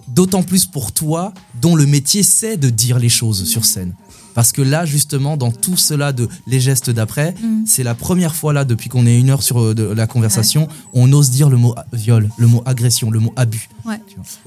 d'autant 0.09 0.43
plus 0.43 0.67
pour 0.67 0.93
toi, 0.93 1.33
dont 1.61 1.77
le 1.77 1.87
métier 1.87 2.23
c'est 2.23 2.57
de 2.57 2.71
dire 2.71 2.99
les 2.99 3.09
choses 3.09 3.45
sur 3.45 3.65
scène. 3.65 3.95
Parce 4.35 4.51
que 4.51 4.63
là, 4.63 4.85
justement, 4.85 5.37
dans 5.37 5.53
tout 5.53 5.77
cela 5.77 6.13
de 6.13 6.29
les 6.49 6.59
gestes 6.61 6.91
d'après, 6.91 7.35
Mhm. 7.41 7.65
c'est 7.67 7.85
la 7.85 7.95
première 7.95 8.35
fois 8.35 8.53
là, 8.53 8.65
depuis 8.65 8.89
qu'on 8.89 9.07
est 9.07 9.19
une 9.19 9.31
heure 9.31 9.43
sur 9.45 9.61
euh, 9.61 9.75
de 9.75 9.85
la 9.85 10.07
conversation, 10.09 10.67
on 10.93 11.13
ose 11.13 11.31
dire 11.31 11.49
le 11.49 11.57
mot 11.57 11.75
viol, 11.93 12.29
le 12.37 12.47
mot 12.49 12.63
agression, 12.67 13.11
le 13.13 13.21
mot 13.21 13.33
abus. 13.37 13.69
Ouais. 13.86 14.01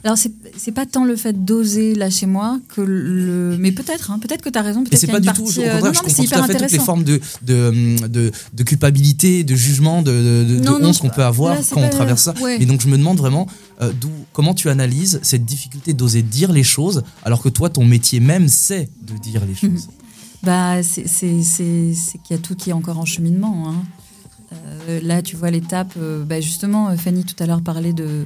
Alors, 0.03 0.17
c'est 0.17 0.71
pas 0.71 0.85
tant 0.85 1.05
le 1.05 1.15
fait 1.15 1.45
d'oser 1.45 1.93
là 1.93 2.09
chez 2.09 2.25
moi 2.25 2.59
que 2.69 2.81
le. 2.81 3.55
Mais 3.59 3.71
peut-être, 3.71 4.09
hein, 4.11 4.19
peut-être 4.19 4.41
que 4.41 4.49
tu 4.49 4.57
as 4.57 4.61
raison. 4.63 4.83
Peut-être 4.83 4.99
c'est 4.99 5.07
qu'il 5.07 5.13
y 5.13 5.17
a 5.17 5.19
pas 5.19 5.25
une 5.25 5.31
du 5.31 5.37
tout, 5.37 5.43
partie, 5.45 5.59
au 5.59 5.63
euh, 5.63 5.65
contraire, 5.73 5.83
non, 5.83 5.93
je 5.93 5.97
non, 5.99 6.03
mais 6.05 6.07
comprends 6.07 6.09
c'est 6.09 6.15
tout 6.15 6.23
hyper 6.23 6.43
à 6.43 6.47
fait 6.47 6.55
toutes 6.57 6.71
les 6.71 6.79
formes 6.79 7.03
de, 7.03 7.21
de, 7.43 8.07
de, 8.07 8.31
de 8.53 8.63
culpabilité, 8.63 9.43
de 9.43 9.55
jugement, 9.55 10.01
de, 10.01 10.11
de, 10.43 10.59
Non, 10.59 10.79
honte 10.83 10.97
qu'on 10.99 11.09
peut 11.09 11.23
avoir 11.23 11.55
là, 11.55 11.61
quand 11.71 11.81
on 11.81 11.89
traverse 11.89 12.23
ça. 12.23 12.33
ouais. 12.41 12.61
Et 12.61 12.65
donc 12.65 12.81
je 12.81 12.87
me 12.87 12.97
demande 12.97 13.17
vraiment 13.17 13.47
euh, 13.81 13.91
d'où, 13.99 14.09
comment 14.33 14.53
tu 14.55 14.69
analyses 14.69 15.19
cette 15.21 15.45
difficulté 15.45 15.93
d'oser 15.93 16.23
dire 16.23 16.51
les 16.51 16.63
choses, 16.63 17.03
alors 17.23 17.41
que 17.41 17.49
toi, 17.49 17.69
ton 17.69 17.85
métier 17.85 18.19
même, 18.19 18.47
c'est 18.47 18.89
de 19.03 19.17
dire 19.17 19.43
les 19.45 19.55
choses. 19.55 19.87
Bah, 20.43 20.83
c'est 20.83 21.03
qu'il 21.07 21.95
y 22.29 22.33
a 22.33 22.37
tout 22.37 22.55
qui 22.55 22.69
est 22.69 22.73
encore 22.73 22.99
en 22.99 23.05
cheminement. 23.05 23.69
hein. 23.69 23.83
Euh, 24.87 24.99
là, 25.03 25.21
tu 25.21 25.35
vois 25.35 25.51
l'étape. 25.51 25.93
euh, 25.97 26.23
bah, 26.23 26.39
justement, 26.39 26.89
euh, 26.89 26.95
Fanny 26.95 27.23
tout 27.25 27.35
à 27.43 27.47
l'heure 27.47 27.61
parlait 27.61 27.91
de, 27.91 28.25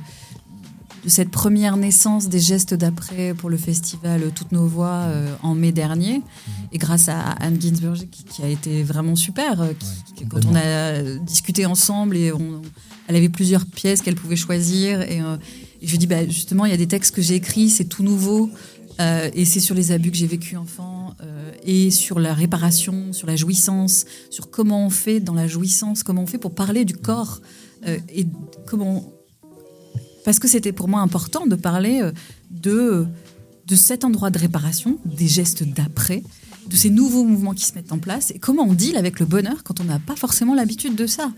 de 1.04 1.10
cette 1.10 1.30
première 1.32 1.78
naissance 1.78 2.30
des 2.30 2.40
gestes 2.40 2.74
d'après 2.74 3.34
pour 3.34 3.50
le 3.50 3.58
festival 3.58 4.32
Toutes 4.36 4.52
nos 4.52 4.68
voix 4.68 5.06
euh, 5.08 5.34
en 5.42 5.56
mai 5.56 5.72
dernier. 5.72 6.22
Et 6.72 6.78
grâce 6.78 7.10
à 7.10 7.20
Anne 7.20 7.60
Ginsberg, 7.60 8.08
qui, 8.12 8.24
qui 8.24 8.44
a 8.44 8.48
été 8.48 8.84
vraiment 8.84 9.16
super. 9.16 9.62
euh, 9.62 9.74
qui- 10.16 10.26
quand 10.26 10.46
on 10.46 10.56
a 10.56 11.02
discuté 11.20 11.66
ensemble 11.66 12.16
et 12.18 12.32
on, 12.32 12.62
elle 13.08 13.16
avait 13.16 13.30
plusieurs 13.30 13.66
pièces 13.66 14.02
qu'elle 14.02 14.16
pouvait 14.16 14.36
choisir. 14.36 15.02
Et, 15.02 15.22
euh, 15.22 15.38
et 15.82 15.88
je 15.88 15.92
lui 15.92 15.98
dis, 15.98 16.08
bah, 16.08 16.28
justement, 16.28 16.66
il 16.66 16.72
y 16.72 16.74
a 16.76 16.78
des 16.78 16.88
textes 16.88 17.16
que 17.16 17.22
j'ai 17.24 17.36
écrits, 17.36 17.70
c'est 17.72 17.86
tout 17.86 18.04
nouveau. 18.04 18.50
Euh, 19.00 19.32
et 19.34 19.46
c'est 19.46 19.62
sur 19.62 19.74
les 19.74 19.92
abus 19.92 20.12
que 20.12 20.18
j'ai 20.18 20.28
vécu 20.28 20.58
enfant 20.58 21.16
euh, 21.24 21.52
et 21.64 21.90
sur 21.90 22.20
la 22.20 22.36
réparation, 22.36 23.14
sur 23.14 23.26
la 23.26 23.36
jouissance, 23.36 24.06
sur 24.30 24.52
comment 24.52 24.86
on 24.86 24.90
fait 24.92 25.20
dans 25.20 25.34
la 25.34 25.48
jouissance, 25.48 26.04
comment 26.04 26.22
on 26.22 26.28
fait 26.28 26.38
pour 26.38 26.54
parler 26.54 26.86
du 26.86 26.94
corps 26.94 27.42
euh, 27.88 27.98
et 28.14 28.28
comment. 28.68 29.12
Parce 30.26 30.40
que 30.40 30.48
c'était 30.48 30.72
pour 30.72 30.88
moi 30.88 31.02
important 31.02 31.46
de 31.48 31.56
parler 31.56 32.02
euh, 32.02 32.12
de, 32.50 33.06
de 33.68 33.76
cet 33.76 34.04
endroit 34.06 34.30
de 34.30 34.38
réparation, 34.40 34.98
des 35.06 35.28
gestes 35.28 35.64
d'après, 35.64 36.24
de 36.70 36.76
ces 36.76 36.90
nouveaux 36.92 37.24
mouvements 37.24 37.54
qui 37.56 37.66
se 37.66 37.74
mettent 37.74 37.92
en 37.92 37.98
place 37.98 38.32
et 38.32 38.38
comment 38.40 38.64
on 38.64 38.74
deal 38.74 38.96
avec 38.96 39.20
le 39.20 39.26
bonheur 39.26 39.64
quand 39.64 39.80
on 39.80 39.84
n'a 39.84 39.98
pas 40.00 40.16
forcément 40.16 40.54
l'habitude 40.54 40.96
de 40.96 41.08
ça. 41.08 41.32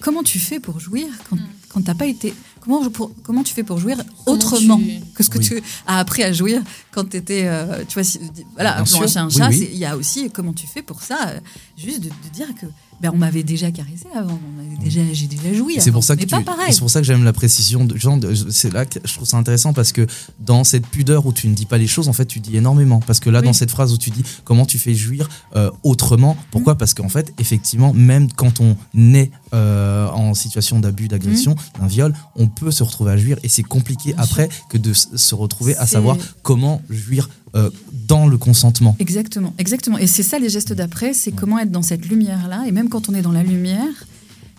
Comment 0.00 0.22
tu 0.24 0.38
fais 0.40 0.58
pour 0.58 0.80
jouir 0.80 1.06
quand, 1.30 1.38
quand 1.68 1.82
t'as 1.82 1.94
pas 1.94 2.06
été, 2.06 2.34
comment, 2.60 2.90
pour- 2.90 3.12
comment 3.22 3.44
tu 3.44 3.54
fais 3.54 3.62
pour 3.62 3.78
jouir 3.78 4.02
autrement 4.26 4.78
tu- 4.78 5.00
que 5.14 5.22
ce 5.22 5.30
que 5.30 5.38
Oui. 5.38 5.44
tu 5.44 5.62
as 5.86 5.98
appris 6.00 6.24
à 6.24 6.32
jouir 6.32 6.60
quand 6.90 7.08
tu 7.08 7.16
étais. 7.18 7.48
tu 7.88 7.94
vois, 7.94 8.02
si- 8.04 8.18
voilà, 8.54 8.80
un 8.80 8.84
chat 8.84 9.48
Oui, 9.48 9.58
oui. 9.60 9.68
il 9.72 9.78
y 9.78 9.84
a 9.84 9.96
aussi 9.96 10.28
comment 10.30 10.52
tu 10.52 10.66
fais 10.66 10.82
pour 10.82 11.02
ça, 11.02 11.28
euh, 11.28 11.40
juste 11.78 12.00
de, 12.00 12.08
de 12.08 12.28
dire 12.34 12.48
que 12.60 12.66
ben, 13.04 13.10
on 13.14 13.18
m'avait 13.18 13.42
déjà 13.42 13.70
caressé 13.70 14.06
avant, 14.14 14.38
déjà, 14.82 15.00
j'ai 15.12 15.26
déjà 15.26 15.52
joui. 15.52 15.76
C'est 15.78 15.92
pour 15.92 16.02
ça 16.02 16.16
que 16.16 16.24
tu- 16.24 16.34
c'est 16.70 16.78
pour 16.78 16.90
ça 16.90 17.00
que 17.00 17.06
j'aime 17.06 17.22
la 17.22 17.34
précision. 17.34 17.84
De, 17.84 17.96
genre, 17.98 18.18
c'est 18.50 18.72
là 18.72 18.86
que 18.86 18.98
je 19.04 19.12
trouve 19.14 19.28
ça 19.28 19.36
intéressant 19.36 19.74
parce 19.74 19.92
que 19.92 20.06
dans 20.40 20.64
cette 20.64 20.86
pudeur 20.86 21.26
où 21.26 21.32
tu 21.34 21.48
ne 21.48 21.54
dis 21.54 21.66
pas 21.66 21.76
les 21.76 21.86
choses, 21.86 22.08
en 22.08 22.14
fait, 22.14 22.24
tu 22.24 22.40
dis 22.40 22.56
énormément. 22.56 23.00
Parce 23.00 23.20
que 23.20 23.28
là, 23.28 23.40
Oui. 23.40 23.44
dans 23.46 23.52
cette 23.52 23.70
phrase 23.70 23.92
où 23.92 23.98
tu 23.98 24.08
dis 24.10 24.22
comment 24.44 24.64
tu 24.64 24.78
fais 24.78 24.94
jouir 24.94 25.28
euh, 25.54 25.70
autrement, 25.82 26.34
Mm. 26.34 26.44
pourquoi 26.50 26.78
Parce 26.78 26.94
qu'en 26.94 27.08
fait, 27.10 27.32
effectivement, 27.38 27.92
même 27.92 28.32
quand 28.32 28.60
on 28.60 28.74
est 29.14 29.30
euh, 29.52 30.08
en 30.08 30.32
situation 30.34 30.80
d'abus, 30.80 31.08
d'agression, 31.08 31.54
d'un 31.78 31.86
viol, 31.86 32.14
on 32.36 32.46
peut 32.48 32.70
se 32.70 32.82
retrouver 32.82 33.12
à 33.12 33.16
jouir 33.18 33.36
et 33.42 33.48
c'est 33.48 33.62
compliqué 33.62 34.12
Mm. 34.12 34.16
Bien 34.16 34.22
après 34.24 34.48
que 34.70 34.78
de 34.78 34.92
se 34.94 35.34
retrouver 35.34 35.76
à 35.76 35.86
savoir 35.86 36.16
comment 36.42 36.80
jouir 36.88 37.28
euh, 37.54 37.70
dans 38.08 38.26
le 38.26 38.36
consentement. 38.38 38.96
Exactement, 38.98 39.54
exactement. 39.58 39.98
Et 39.98 40.06
c'est 40.06 40.22
ça 40.22 40.38
les 40.38 40.48
gestes 40.48 40.72
d'après, 40.72 41.14
c'est 41.14 41.32
comment 41.32 41.58
être 41.58 41.70
dans 41.70 41.82
cette 41.82 42.06
lumière-là. 42.06 42.64
Et 42.66 42.72
même 42.72 42.88
quand 42.88 43.08
on 43.08 43.14
est 43.14 43.22
dans 43.22 43.32
la 43.32 43.42
lumière, 43.42 44.06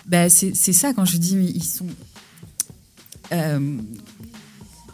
ben, 0.07 0.29
c'est 0.29 0.55
c'est 0.55 0.73
ça 0.73 0.93
quand 0.93 1.05
je 1.05 1.17
dis, 1.17 1.35
mais 1.35 1.45
ils 1.45 1.63
sont. 1.63 1.87
Euh, 3.31 3.77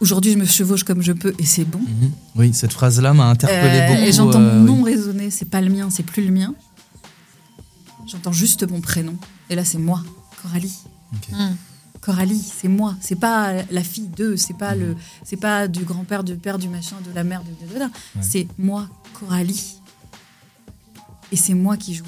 Aujourd'hui, 0.00 0.32
je 0.32 0.36
me 0.38 0.44
chevauche 0.46 0.82
comme 0.82 1.00
je 1.00 1.12
peux 1.12 1.32
et 1.38 1.44
c'est 1.44 1.64
bon. 1.64 1.78
Mhm. 1.78 2.10
Oui, 2.34 2.50
cette 2.54 2.72
phrase-là 2.72 3.14
m'a 3.14 3.26
interpellé 3.26 3.78
Euh, 3.78 3.86
beaucoup. 3.88 4.00
et 4.02 4.12
j'entends 4.12 4.40
euh, 4.40 4.58
mon 4.58 4.72
oui. 4.72 4.78
nom 4.78 4.82
résonner, 4.82 5.30
c'est 5.30 5.44
pas 5.48 5.60
le 5.60 5.70
mien, 5.70 5.90
c'est 5.90 6.02
plus 6.02 6.24
le 6.24 6.32
mien. 6.32 6.54
J'entends 8.08 8.32
juste 8.32 8.68
mon 8.68 8.80
prénom. 8.80 9.14
Et 9.48 9.54
là, 9.54 9.64
c'est 9.64 9.78
moi, 9.78 10.02
Coralie. 10.42 10.74
Hmm. 11.30 11.54
Coralie, 12.02 12.42
c'est 12.60 12.68
moi. 12.68 12.96
C'est 13.00 13.14
pas 13.18 13.62
la 13.70 13.82
fille 13.82 14.08
d'eux, 14.08 14.36
c'est 14.36 14.56
pas 14.58 14.74
le, 14.74 14.96
c'est 15.24 15.36
pas 15.36 15.68
du 15.68 15.84
grand-père, 15.84 16.24
du 16.24 16.34
père, 16.34 16.58
du 16.58 16.68
machin, 16.68 16.96
de 17.08 17.14
la 17.14 17.22
mère, 17.24 17.42
de, 17.44 17.66
de, 17.66 17.72
de, 17.74 17.78
de. 17.78 17.90
C'est 18.20 18.46
moi, 18.58 18.88
Coralie. 19.18 19.76
Et 21.30 21.36
c'est 21.36 21.54
moi 21.54 21.76
qui 21.76 21.94
jouis. 21.94 22.06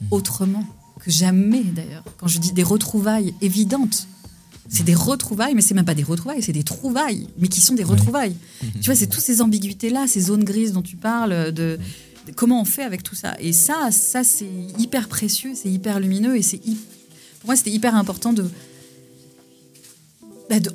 Mhm. 0.00 0.08
Autrement 0.10 0.64
que 1.00 1.10
jamais, 1.10 1.62
d'ailleurs. 1.62 2.02
Quand 2.16 2.28
je 2.28 2.38
dis 2.38 2.52
des 2.52 2.62
retrouvailles 2.62 3.34
évidentes, 3.42 4.08
c'est 4.70 4.84
des 4.84 4.94
retrouvailles, 4.94 5.54
mais 5.54 5.60
c'est 5.60 5.74
même 5.74 5.84
pas 5.84 5.94
des 5.94 6.02
retrouvailles, 6.02 6.42
c'est 6.42 6.52
des 6.52 6.64
trouvailles, 6.64 7.28
mais 7.38 7.48
qui 7.48 7.60
sont 7.60 7.74
des 7.74 7.84
retrouvailles. 7.84 8.34
Tu 8.80 8.86
vois, 8.86 8.94
c'est 8.94 9.06
toutes 9.06 9.20
ces 9.22 9.42
ambiguïtés-là, 9.42 10.06
ces 10.08 10.20
zones 10.22 10.44
grises 10.44 10.72
dont 10.72 10.80
tu 10.82 10.96
parles, 10.96 11.52
de, 11.52 11.78
de 12.26 12.32
comment 12.34 12.60
on 12.62 12.64
fait 12.64 12.82
avec 12.82 13.02
tout 13.02 13.14
ça. 13.14 13.34
Et 13.38 13.52
ça, 13.52 13.90
ça 13.90 14.24
c'est 14.24 14.48
hyper 14.78 15.08
précieux, 15.08 15.52
c'est 15.54 15.70
hyper 15.70 16.00
lumineux, 16.00 16.36
et 16.38 16.42
c'est 16.42 16.56
pour 16.58 17.48
moi, 17.48 17.56
c'était 17.56 17.70
hyper 17.70 17.94
important 17.94 18.32
de- 18.32 18.48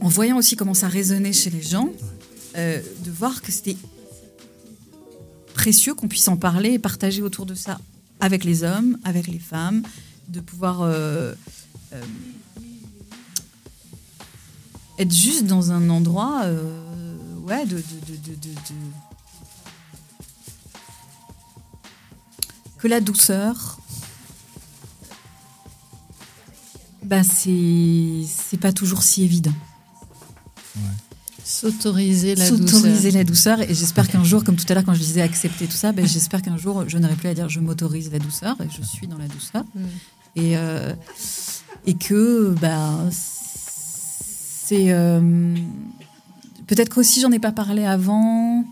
en 0.01 0.07
voyant 0.07 0.37
aussi 0.37 0.55
comment 0.55 0.73
ça 0.73 0.87
résonnait 0.87 1.33
chez 1.33 1.49
les 1.49 1.61
gens, 1.61 1.89
euh, 2.55 2.81
de 3.05 3.11
voir 3.11 3.41
que 3.41 3.51
c'était 3.51 3.77
précieux 5.53 5.93
qu'on 5.93 6.07
puisse 6.07 6.27
en 6.27 6.37
parler 6.37 6.73
et 6.73 6.79
partager 6.79 7.21
autour 7.21 7.45
de 7.45 7.55
ça 7.55 7.79
avec 8.19 8.43
les 8.43 8.63
hommes, 8.63 8.97
avec 9.03 9.27
les 9.27 9.39
femmes, 9.39 9.83
de 10.27 10.39
pouvoir 10.39 10.81
euh, 10.81 11.33
euh, 11.93 12.01
être 14.97 15.13
juste 15.13 15.45
dans 15.45 15.71
un 15.71 15.89
endroit, 15.89 16.43
ouais, 17.47 17.65
de, 17.65 17.75
de, 17.77 18.15
de, 18.15 18.33
de- 18.35 18.49
que 22.77 22.87
la 22.87 23.01
douceur, 23.01 23.77
bah 27.03 27.23
c'est 27.23 28.23
c'est 28.27 28.57
pas 28.57 28.71
toujours 28.71 29.03
si 29.03 29.23
évident. 29.23 29.53
S'autoriser 31.43 32.35
la 32.35 32.45
S'autoriser 32.45 32.89
douceur. 32.93 33.11
la 33.13 33.23
douceur 33.23 33.61
et 33.61 33.73
j'espère 33.73 34.07
qu'un 34.07 34.23
jour, 34.23 34.43
comme 34.43 34.55
tout 34.55 34.65
à 34.69 34.73
l'heure 34.75 34.83
quand 34.85 34.93
je 34.93 34.99
disais 34.99 35.21
accepter 35.21 35.65
tout 35.65 35.71
ça, 35.77 35.91
ben, 35.91 36.05
j'espère 36.05 36.41
qu'un 36.41 36.57
jour 36.57 36.83
je 36.87 36.97
n'aurai 36.97 37.15
plus 37.15 37.29
à 37.29 37.33
dire 37.33 37.49
je 37.49 37.59
m'autorise 37.59 38.11
la 38.11 38.19
douceur 38.19 38.55
et 38.61 38.67
je 38.69 38.85
suis 38.85 39.07
dans 39.07 39.17
la 39.17 39.27
douceur 39.27 39.63
Mm. 39.73 39.79
et 40.35 40.57
euh, 40.57 40.93
et 41.87 41.95
que 41.95 42.53
bah 42.61 43.09
c'est 43.11 44.91
euh, 44.91 45.55
peut-être 46.67 46.89
qu'aussi 46.93 47.19
j'en 47.21 47.31
ai 47.31 47.39
pas 47.39 47.51
parlé 47.51 47.83
avant 47.85 48.63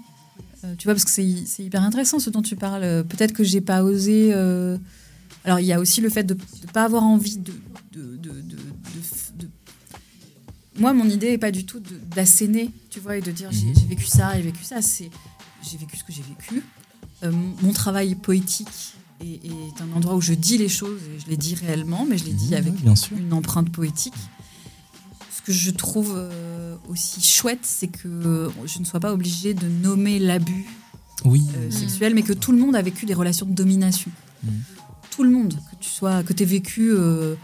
euh, 0.64 0.74
tu 0.78 0.86
vois 0.86 0.94
parce 0.94 1.06
que 1.06 1.12
c'est 1.12 1.28
c'est 1.46 1.64
hyper 1.64 1.82
intéressant 1.84 2.20
ce 2.20 2.30
dont 2.30 2.42
tu 2.44 2.56
parles 2.56 3.04
peut-être 3.10 3.34
que 3.34 3.44
j'ai 3.44 3.62
pas 3.62 3.82
osé 3.84 4.34
alors 5.46 5.60
il 5.60 5.66
y 5.66 5.74
a 5.74 5.80
aussi 5.80 6.02
le 6.02 6.10
fait 6.10 6.24
de 6.24 6.34
ne 6.36 6.68
pas 6.72 6.84
avoir 6.84 7.04
envie 7.04 7.38
de, 7.38 7.54
moi 10.80 10.94
mon 10.94 11.10
idée 11.10 11.28
est 11.34 11.38
pas 11.38 11.52
du 11.52 11.66
tout 11.66 11.82
d'asséner 12.16 12.72
tu 12.90 13.00
vois 13.00 13.18
et 13.18 13.22
de 13.22 13.32
dire 13.32 13.50
j'ai 13.52 13.74
j'ai 13.76 13.86
vécu 13.88 14.06
ça 14.06 14.34
j'ai 14.36 14.42
vécu 14.44 14.64
ça 14.64 14.82
c'est 14.82 15.10
j'ai 15.70 15.78
vécu 15.78 15.98
ce 15.98 16.04
que 16.04 16.14
j'ai 16.14 16.24
vécu 16.24 16.62
Euh, 17.24 17.32
mon 17.64 17.74
travail 17.74 18.14
poétique 18.14 18.94
est, 19.22 19.44
est 19.48 19.82
un 19.82 19.92
endroit 19.98 20.14
où 20.16 20.22
je 20.22 20.34
dis 20.36 20.60
les 20.60 20.70
choses 20.70 21.02
et 21.16 21.20
je 21.20 21.28
les 21.32 21.38
dis 21.38 21.56
réellement 21.56 22.06
mais 22.08 22.16
je 22.20 22.26
les 22.26 22.34
dis 22.44 22.54
avec 22.54 22.74
bien 22.76 22.96
sûr. 22.96 23.18
une 23.18 23.34
empreinte 23.34 23.72
poétique 23.72 24.14
ce 25.36 25.42
que 25.42 25.52
je 25.52 25.72
trouve 25.72 26.14
euh, 26.16 26.76
aussi 26.90 27.22
chouette, 27.22 27.64
c'est 27.64 27.88
que 27.88 28.50
je 28.66 28.80
ne 28.80 28.86
sois 28.86 29.00
pas 29.00 29.14
obligée 29.14 29.54
de 29.56 29.68
nommer 29.68 30.20
l'abus 30.20 30.66
Oui. 31.26 31.42
euh, 31.56 31.72
sexuel, 31.72 32.14
mais 32.14 32.22
que 32.22 32.34
tout 32.34 32.52
le 32.52 32.58
monde 32.60 32.76
a 32.76 32.82
vécu 32.82 33.06
des 33.06 33.14
relations 33.16 33.46
de 33.46 33.54
domination. 33.54 34.12
Tout 35.10 35.24
le 35.24 35.30
monde, 35.32 35.54
que 35.72 35.76
tu 35.80 35.90
sois, 35.90 36.22
que 36.24 36.34
aies 36.44 36.46
vécu, 36.46 36.92
euh, 36.92 37.36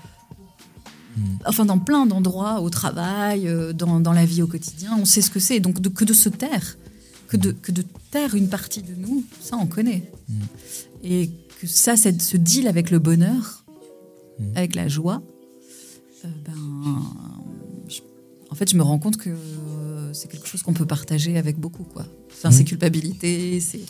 enfin 1.45 1.65
dans 1.65 1.79
plein 1.79 2.05
d'endroits, 2.05 2.61
au 2.61 2.69
travail, 2.69 3.47
euh, 3.47 3.73
dans, 3.73 3.99
dans 3.99 4.13
la 4.13 4.25
vie 4.25 4.41
au 4.41 4.47
quotidien, 4.47 4.95
on 4.99 5.05
sait 5.05 5.21
ce 5.21 5.29
que 5.29 5.39
c'est. 5.39 5.59
Donc 5.59 5.79
de- 5.81 5.89
que 5.89 6.05
de 6.05 6.13
se 6.13 6.29
taire, 6.29 6.77
que 7.27 7.37
de, 7.37 7.51
que 7.51 7.71
de 7.71 7.83
taire 8.11 8.35
une 8.35 8.49
partie 8.49 8.81
de 8.81 8.93
nous, 8.97 9.23
ça 9.41 9.57
on 9.57 9.65
connaît. 9.67 10.11
Et 11.03 11.29
que 11.59 11.67
ça, 11.67 11.95
c'est 11.97 12.21
ce 12.21 12.37
deal 12.37 12.67
avec 12.67 12.89
le 12.91 12.99
bonheur, 12.99 13.63
avec 14.55 14.75
la 14.75 14.87
joie, 14.87 15.21
euh, 16.25 16.27
ben, 16.45 16.53
je- 17.87 18.01
en 18.49 18.55
fait, 18.55 18.69
je 18.69 18.75
me 18.77 18.83
rends 18.83 18.99
compte 18.99 19.17
que 19.17 19.29
euh, 19.29 20.13
c'est 20.13 20.29
quelque 20.29 20.47
chose 20.47 20.61
qu'on 20.61 20.73
peut 20.73 20.85
partager 20.85 21.37
avec 21.37 21.57
beaucoup. 21.59 21.83
Quoi. 21.83 22.05
Enfin, 22.31 22.49
Mhm. 22.49 22.55
C'est 22.55 22.63
culpabilité, 22.65 23.59
c'est. 23.59 23.81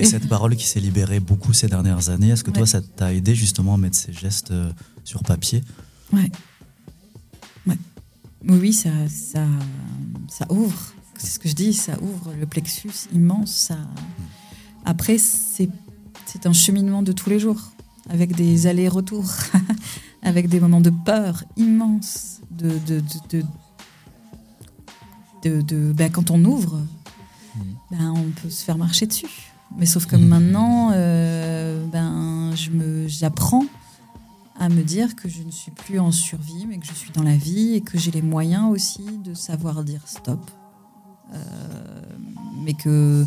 Et 0.00 0.04
cette 0.04 0.28
parole 0.28 0.56
qui 0.56 0.66
s'est 0.66 0.80
libérée 0.80 1.20
beaucoup 1.20 1.52
ces 1.52 1.66
dernières 1.68 2.08
années. 2.08 2.30
Est-ce 2.30 2.44
que 2.44 2.50
toi, 2.50 2.66
ça 2.66 2.80
t'a 2.80 3.12
aidé 3.12 3.34
justement 3.34 3.74
à 3.74 3.78
mettre 3.78 3.96
ces 3.96 4.12
gestes 4.12 4.52
sur 5.04 5.22
papier? 5.22 5.62
Ouais. 6.12 6.30
Ouais. 7.66 7.78
Oui, 8.48 8.58
oui, 8.60 8.72
ça, 8.72 8.90
ça, 9.08 9.44
ça 10.28 10.46
ouvre. 10.50 10.92
C'est 11.16 11.28
ce 11.28 11.38
que 11.38 11.48
je 11.48 11.54
dis, 11.54 11.72
ça 11.72 11.94
ouvre 12.02 12.32
le 12.38 12.46
plexus 12.46 12.90
immense. 13.12 13.50
Ça... 13.52 13.78
Après, 14.84 15.16
c'est 15.18 15.68
un 16.46 16.52
cheminement 16.52 17.02
de 17.02 17.12
tous 17.12 17.30
les 17.30 17.38
jours, 17.38 17.60
avec 18.10 18.34
des 18.34 18.66
allers-retours, 18.66 19.30
avec 20.22 20.48
des 20.48 20.60
moments 20.60 20.80
de 20.80 20.90
peur 20.90 21.44
immenses, 21.56 22.40
de, 22.50 22.68
de, 22.86 23.00
de, 23.30 23.40
de, 23.40 23.44
de- 25.42 25.60
de- 25.62 25.92
ben, 25.92 26.10
quand 26.10 26.30
on 26.30 26.44
ouvre, 26.44 26.80
ben, 27.90 28.10
on 28.10 28.30
peut 28.42 28.50
se 28.50 28.64
faire 28.64 28.76
marcher 28.78 29.06
dessus. 29.06 29.28
Mais 29.78 29.86
sauf 29.86 30.06
que 30.06 30.16
maintenant, 30.16 30.90
euh, 30.92 31.84
ben, 31.86 32.50
j'apprends 33.06 33.64
à 34.58 34.68
me 34.68 34.82
dire 34.82 35.16
que 35.16 35.28
je 35.28 35.42
ne 35.42 35.50
suis 35.50 35.72
plus 35.72 35.98
en 35.98 36.12
survie, 36.12 36.66
mais 36.68 36.78
que 36.78 36.86
je 36.86 36.92
suis 36.92 37.10
dans 37.10 37.22
la 37.22 37.36
vie 37.36 37.74
et 37.74 37.80
que 37.80 37.98
j'ai 37.98 38.10
les 38.10 38.22
moyens 38.22 38.70
aussi 38.70 39.04
de 39.24 39.34
savoir 39.34 39.82
dire 39.82 40.00
stop. 40.06 40.50
Euh, 41.32 41.36
mais 42.64 42.74
que 42.74 43.26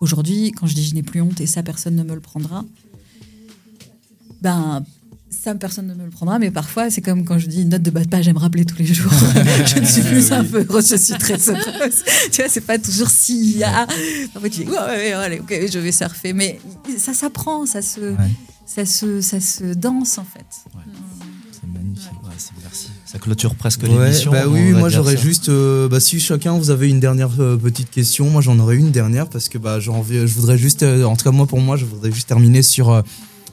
aujourd'hui, 0.00 0.52
quand 0.52 0.66
je 0.66 0.74
dis 0.74 0.84
je 0.84 0.94
n'ai 0.94 1.02
plus 1.02 1.20
honte 1.20 1.40
et 1.40 1.46
ça, 1.46 1.62
personne 1.62 1.96
ne 1.96 2.04
me 2.04 2.14
le 2.14 2.20
prendra, 2.20 2.64
ben 4.40 4.84
ça, 5.30 5.54
personne 5.54 5.86
ne 5.86 5.94
me 5.94 6.04
le 6.04 6.10
prendra, 6.10 6.38
mais 6.38 6.50
parfois, 6.50 6.90
c'est 6.90 7.00
comme 7.00 7.24
quand 7.24 7.38
je 7.38 7.48
dis 7.48 7.62
une 7.62 7.68
note 7.68 7.82
de 7.82 7.90
bas 7.90 8.02
de 8.02 8.08
page 8.08 8.28
à 8.28 8.32
me 8.32 8.38
rappeler 8.38 8.64
tous 8.64 8.78
les 8.78 8.86
jours. 8.86 9.12
je 9.66 9.78
ne 9.78 9.84
suis 9.84 10.02
plus 10.02 10.32
un 10.32 10.44
peu 10.44 10.64
heureuse, 10.68 10.88
je 10.88 10.96
suis 10.96 11.14
très 11.14 11.48
heureuse. 11.48 12.02
tu 12.32 12.40
vois, 12.40 12.48
c'est 12.48 12.62
pas 12.62 12.78
toujours 12.78 13.10
si. 13.10 13.62
Ah, 13.64 13.86
parfois, 14.32 14.48
tu 14.48 14.64
dis, 14.64 14.70
ouais, 14.70 14.76
ouais, 14.76 15.12
allez, 15.12 15.40
ok, 15.40 15.54
je 15.70 15.78
vais 15.78 15.92
surfer. 15.92 16.32
Mais 16.32 16.58
ça 16.96 17.12
s'apprend, 17.12 17.66
ça 17.66 17.82
se, 17.82 18.14
ça, 18.74 18.84
se, 18.84 19.20
ça 19.20 19.40
se 19.40 19.64
danse, 19.74 20.18
en 20.18 20.24
fait. 20.24 20.44
C'est 21.52 21.66
magnifique. 21.72 22.12
Ouais, 22.22 22.30
merci. 22.62 22.88
Ça 23.06 23.18
clôture 23.18 23.54
presque 23.54 23.82
Ouais, 23.82 23.88
l'émission. 23.88 24.30
bah 24.30 24.44
oui, 24.46 24.72
moi 24.72 24.88
j'aurais 24.90 25.16
juste, 25.16 25.48
euh, 25.48 25.88
bah 25.88 25.98
si 26.00 26.20
chacun 26.20 26.52
vous 26.58 26.70
avez 26.70 26.88
une 26.88 27.00
dernière 27.00 27.30
euh, 27.40 27.56
petite 27.56 27.90
question, 27.90 28.28
moi 28.30 28.42
j'en 28.42 28.58
aurais 28.58 28.76
une 28.76 28.90
dernière 28.90 29.28
parce 29.28 29.48
que 29.48 29.56
bah 29.58 29.80
j'en 29.80 30.02
vais- 30.02 30.26
je 30.26 30.34
voudrais 30.34 30.58
juste, 30.58 30.82
euh, 30.82 31.04
en 31.04 31.16
tout 31.16 31.24
cas 31.24 31.30
moi 31.30 31.46
pour 31.46 31.60
moi, 31.60 31.76
je 31.76 31.84
voudrais 31.86 32.12
juste 32.12 32.28
terminer 32.28 32.62
sur 32.62 32.90
euh, 32.90 33.02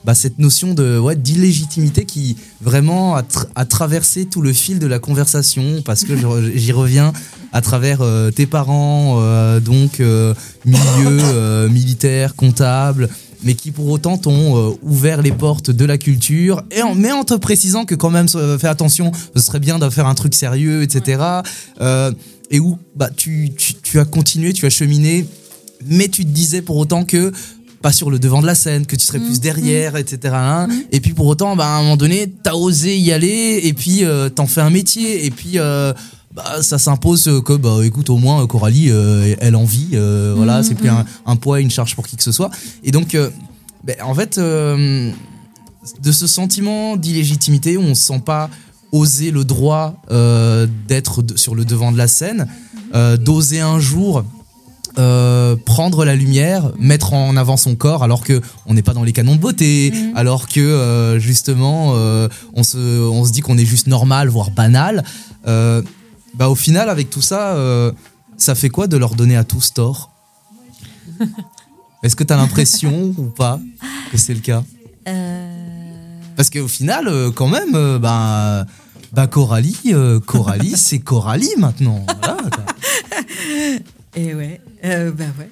bah, 0.04 0.14
cette 0.14 0.38
notion 0.38 0.72
de 0.74 0.98
ouais 0.98 1.16
d'illégitimité 1.16 2.04
qui 2.04 2.36
vraiment 2.60 3.16
a, 3.16 3.22
tra- 3.22 3.46
a 3.56 3.64
traversé 3.64 4.26
tout 4.26 4.42
le 4.42 4.52
fil 4.52 4.78
de 4.78 4.86
la 4.86 4.98
conversation 5.00 5.82
parce 5.84 6.04
que 6.04 6.12
j'y 6.54 6.70
reviens 6.72 7.12
à 7.52 7.60
travers 7.62 8.02
euh, 8.02 8.30
tes 8.30 8.46
parents, 8.46 9.16
euh, 9.20 9.58
donc 9.58 9.98
euh, 10.00 10.32
milieu 10.66 10.76
euh, 11.24 11.68
militaire, 11.70 12.36
comptable, 12.36 13.08
mais 13.42 13.54
qui 13.54 13.70
pour 13.70 13.88
autant 13.88 14.18
t'ont 14.18 14.56
euh, 14.56 14.76
ouvert 14.82 15.22
les 15.22 15.32
portes 15.32 15.70
de 15.70 15.84
la 15.84 15.98
culture, 15.98 16.62
et 16.70 16.82
en, 16.82 16.94
mais 16.94 17.12
en 17.12 17.24
te 17.24 17.34
précisant 17.34 17.84
que 17.84 17.94
quand 17.94 18.10
même, 18.10 18.26
euh, 18.34 18.58
fais 18.58 18.68
attention, 18.68 19.12
ce 19.34 19.42
serait 19.42 19.60
bien 19.60 19.78
de 19.78 19.88
faire 19.90 20.06
un 20.06 20.14
truc 20.14 20.34
sérieux, 20.34 20.82
etc. 20.82 21.22
Euh, 21.80 22.12
et 22.50 22.60
où 22.60 22.78
bah, 22.94 23.10
tu, 23.14 23.50
tu, 23.56 23.74
tu 23.74 23.98
as 23.98 24.04
continué, 24.04 24.52
tu 24.52 24.66
as 24.66 24.70
cheminé, 24.70 25.26
mais 25.86 26.08
tu 26.08 26.24
te 26.24 26.30
disais 26.30 26.62
pour 26.62 26.76
autant 26.76 27.04
que 27.04 27.32
pas 27.82 27.92
sur 27.92 28.10
le 28.10 28.18
devant 28.18 28.40
de 28.40 28.46
la 28.46 28.54
scène, 28.54 28.86
que 28.86 28.96
tu 28.96 29.04
serais 29.04 29.20
plus 29.20 29.38
derrière, 29.38 29.96
etc. 29.96 30.34
hein. 30.34 30.68
Et 30.90 31.00
puis 31.00 31.12
pour 31.12 31.26
autant, 31.26 31.54
bah, 31.56 31.66
à 31.66 31.78
un 31.78 31.82
moment 31.82 31.96
donné, 31.96 32.32
t'as 32.42 32.54
osé 32.54 32.96
y 32.98 33.12
aller, 33.12 33.60
et 33.64 33.72
puis 33.74 34.02
t'en 34.34 34.46
fais 34.46 34.62
un 34.62 34.70
métier, 34.70 35.26
et 35.26 35.30
puis 35.30 35.58
bah, 36.36 36.62
ça 36.62 36.78
s'impose 36.78 37.30
que, 37.44 37.54
bah, 37.54 37.78
écoute, 37.82 38.10
au 38.10 38.18
moins 38.18 38.46
Coralie, 38.46 38.90
euh, 38.90 39.34
elle 39.40 39.56
en 39.56 39.64
vit, 39.64 39.90
euh, 39.94 40.34
voilà, 40.36 40.58
Mhm, 40.58 40.62
c'est 40.62 40.74
plus 40.74 40.90
mhm. 40.90 40.98
un, 40.98 41.04
un 41.32 41.36
poids, 41.36 41.60
une 41.60 41.70
charge 41.70 41.96
pour 41.96 42.06
qui 42.06 42.16
que 42.16 42.22
ce 42.22 42.30
soit. 42.30 42.50
Et 42.84 42.90
donc, 42.90 43.14
euh, 43.14 43.30
ben, 43.84 43.96
en 44.04 44.14
fait, 44.14 44.36
euh, 44.36 45.10
de 46.02 46.12
ce 46.12 46.26
sentiment 46.26 46.96
d'illégitimité 46.96 47.78
où 47.78 47.80
on 47.80 47.94
se 47.94 48.04
sent 48.04 48.22
pas 48.24 48.50
oser 48.92 49.30
le 49.30 49.44
droit 49.44 50.00
d'être 50.88 51.24
sur 51.34 51.54
le 51.54 51.64
devant 51.64 51.90
de 51.90 51.98
la 51.98 52.06
scène, 52.06 52.46
d'oser 52.94 53.60
un 53.60 53.78
jour 53.80 54.24
euh, 54.98 55.56
prendre 55.56 56.06
la 56.06 56.14
lumière, 56.14 56.70
mettre 56.78 57.12
en 57.12 57.36
avant 57.36 57.58
son 57.58 57.74
corps, 57.74 58.02
alors 58.02 58.24
que 58.24 58.40
on 58.64 58.72
n'est 58.72 58.82
pas 58.82 58.94
dans 58.94 59.02
les 59.02 59.12
canons 59.12 59.34
de 59.34 59.40
beauté, 59.40 59.92
alors 60.14 60.48
que 60.48 60.58
euh, 60.58 61.18
justement 61.18 61.92
euh, 61.96 62.28
on 62.54 62.62
se 62.62 62.78
on 62.78 63.22
se 63.26 63.30
dit 63.30 63.42
qu'on 63.42 63.58
est 63.58 63.66
juste 63.66 63.88
normal, 63.88 64.28
voire 64.28 64.50
banal. 64.50 65.04
Euh, 66.36 66.38
bah 66.38 66.48
au 66.48 66.54
final, 66.54 66.88
avec 66.88 67.10
tout 67.10 67.22
ça, 67.22 67.54
euh, 67.56 67.92
ça 68.36 68.54
fait 68.54 68.68
quoi 68.68 68.86
de 68.86 68.96
leur 68.96 69.14
donner 69.14 69.36
à 69.36 69.44
tous 69.44 69.72
tort 69.72 70.10
Est-ce 72.02 72.16
que 72.16 72.24
tu 72.24 72.32
as 72.32 72.36
l'impression 72.36 73.14
ou 73.18 73.24
pas 73.24 73.60
que 74.12 74.18
c'est 74.18 74.34
le 74.34 74.40
cas 74.40 74.62
Parce 76.36 76.50
qu'au 76.50 76.68
final, 76.68 77.08
euh, 77.08 77.30
quand 77.30 77.48
même, 77.48 77.74
euh, 77.74 77.98
bah, 77.98 78.66
bah 79.12 79.26
Coralie, 79.26 79.78
euh, 79.86 80.20
Coralie, 80.20 80.72
c'est 80.76 80.98
Coralie 80.98 81.54
maintenant. 81.58 82.04
Voilà. 82.22 82.36
Et 84.16 84.34
ouais, 84.34 84.60
euh, 84.84 85.10
bah 85.12 85.24
ouais. 85.38 85.50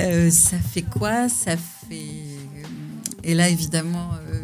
Euh, 0.00 0.30
ça 0.30 0.56
fait 0.58 0.82
quoi? 0.82 1.28
Ça 1.28 1.56
fait. 1.56 1.92
euh, 1.94 2.66
Et 3.22 3.34
là, 3.34 3.48
évidemment, 3.48 4.10
euh, 4.32 4.40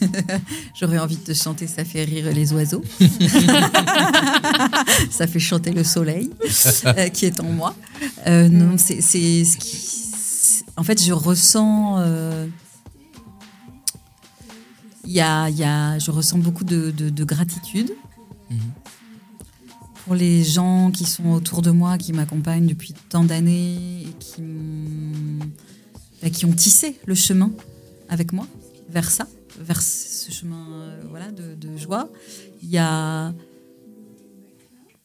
j'aurais 0.80 0.98
envie 0.98 1.16
de 1.16 1.22
te 1.22 1.34
chanter 1.34 1.66
Ça 1.66 1.84
fait 1.84 2.04
rire 2.04 2.32
les 2.32 2.52
oiseaux. 2.52 2.82
ça 5.10 5.26
fait 5.26 5.38
chanter 5.38 5.72
le 5.72 5.84
soleil 5.84 6.30
euh, 6.86 7.08
qui 7.08 7.26
est 7.26 7.40
en 7.40 7.44
moi. 7.44 7.74
Euh, 8.26 8.48
non, 8.48 8.76
c'est 8.78 9.42
En 10.76 10.84
fait, 10.84 11.02
je 11.02 11.12
ressens. 11.12 11.96
euh, 12.00 12.46
y 15.06 15.20
a, 15.20 15.98
je 15.98 16.10
ressens 16.10 16.38
beaucoup 16.38 16.64
de, 16.64 16.90
de- 16.90 17.10
de 17.10 17.24
gratitude 17.24 17.92
pour 20.04 20.14
les 20.14 20.44
gens 20.44 20.90
qui 20.90 21.04
sont 21.04 21.30
autour 21.30 21.62
de 21.62 21.70
moi, 21.70 21.96
qui 21.98 22.12
m'accompagnent 22.12 22.66
depuis 22.66 22.94
tant 23.08 23.24
d'années 23.24 24.06
et 26.22 26.30
qui 26.30 26.44
ont 26.44 26.52
tissé 26.52 26.98
le 27.06 27.14
chemin 27.14 27.50
avec 28.08 28.32
moi 28.32 28.46
vers 28.90 29.10
ça, 29.10 29.26
vers 29.58 29.80
ce 29.82 30.30
chemin 30.30 30.66
euh, 30.72 31.00
voilà, 31.10 31.30
de, 31.30 31.54
de 31.54 31.76
joie. 31.76 32.08
Il 32.62 32.70
y 32.70 32.78
a 32.78 33.32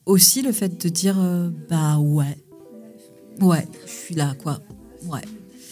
aussi 0.05 0.41
le 0.41 0.51
fait 0.51 0.81
de 0.81 0.89
dire 0.89 1.17
euh, 1.19 1.49
bah 1.69 1.97
ouais, 1.97 2.37
ouais, 3.41 3.67
je 3.85 3.91
suis 3.91 4.15
là 4.15 4.35
quoi, 4.41 4.59
ouais. 5.05 5.21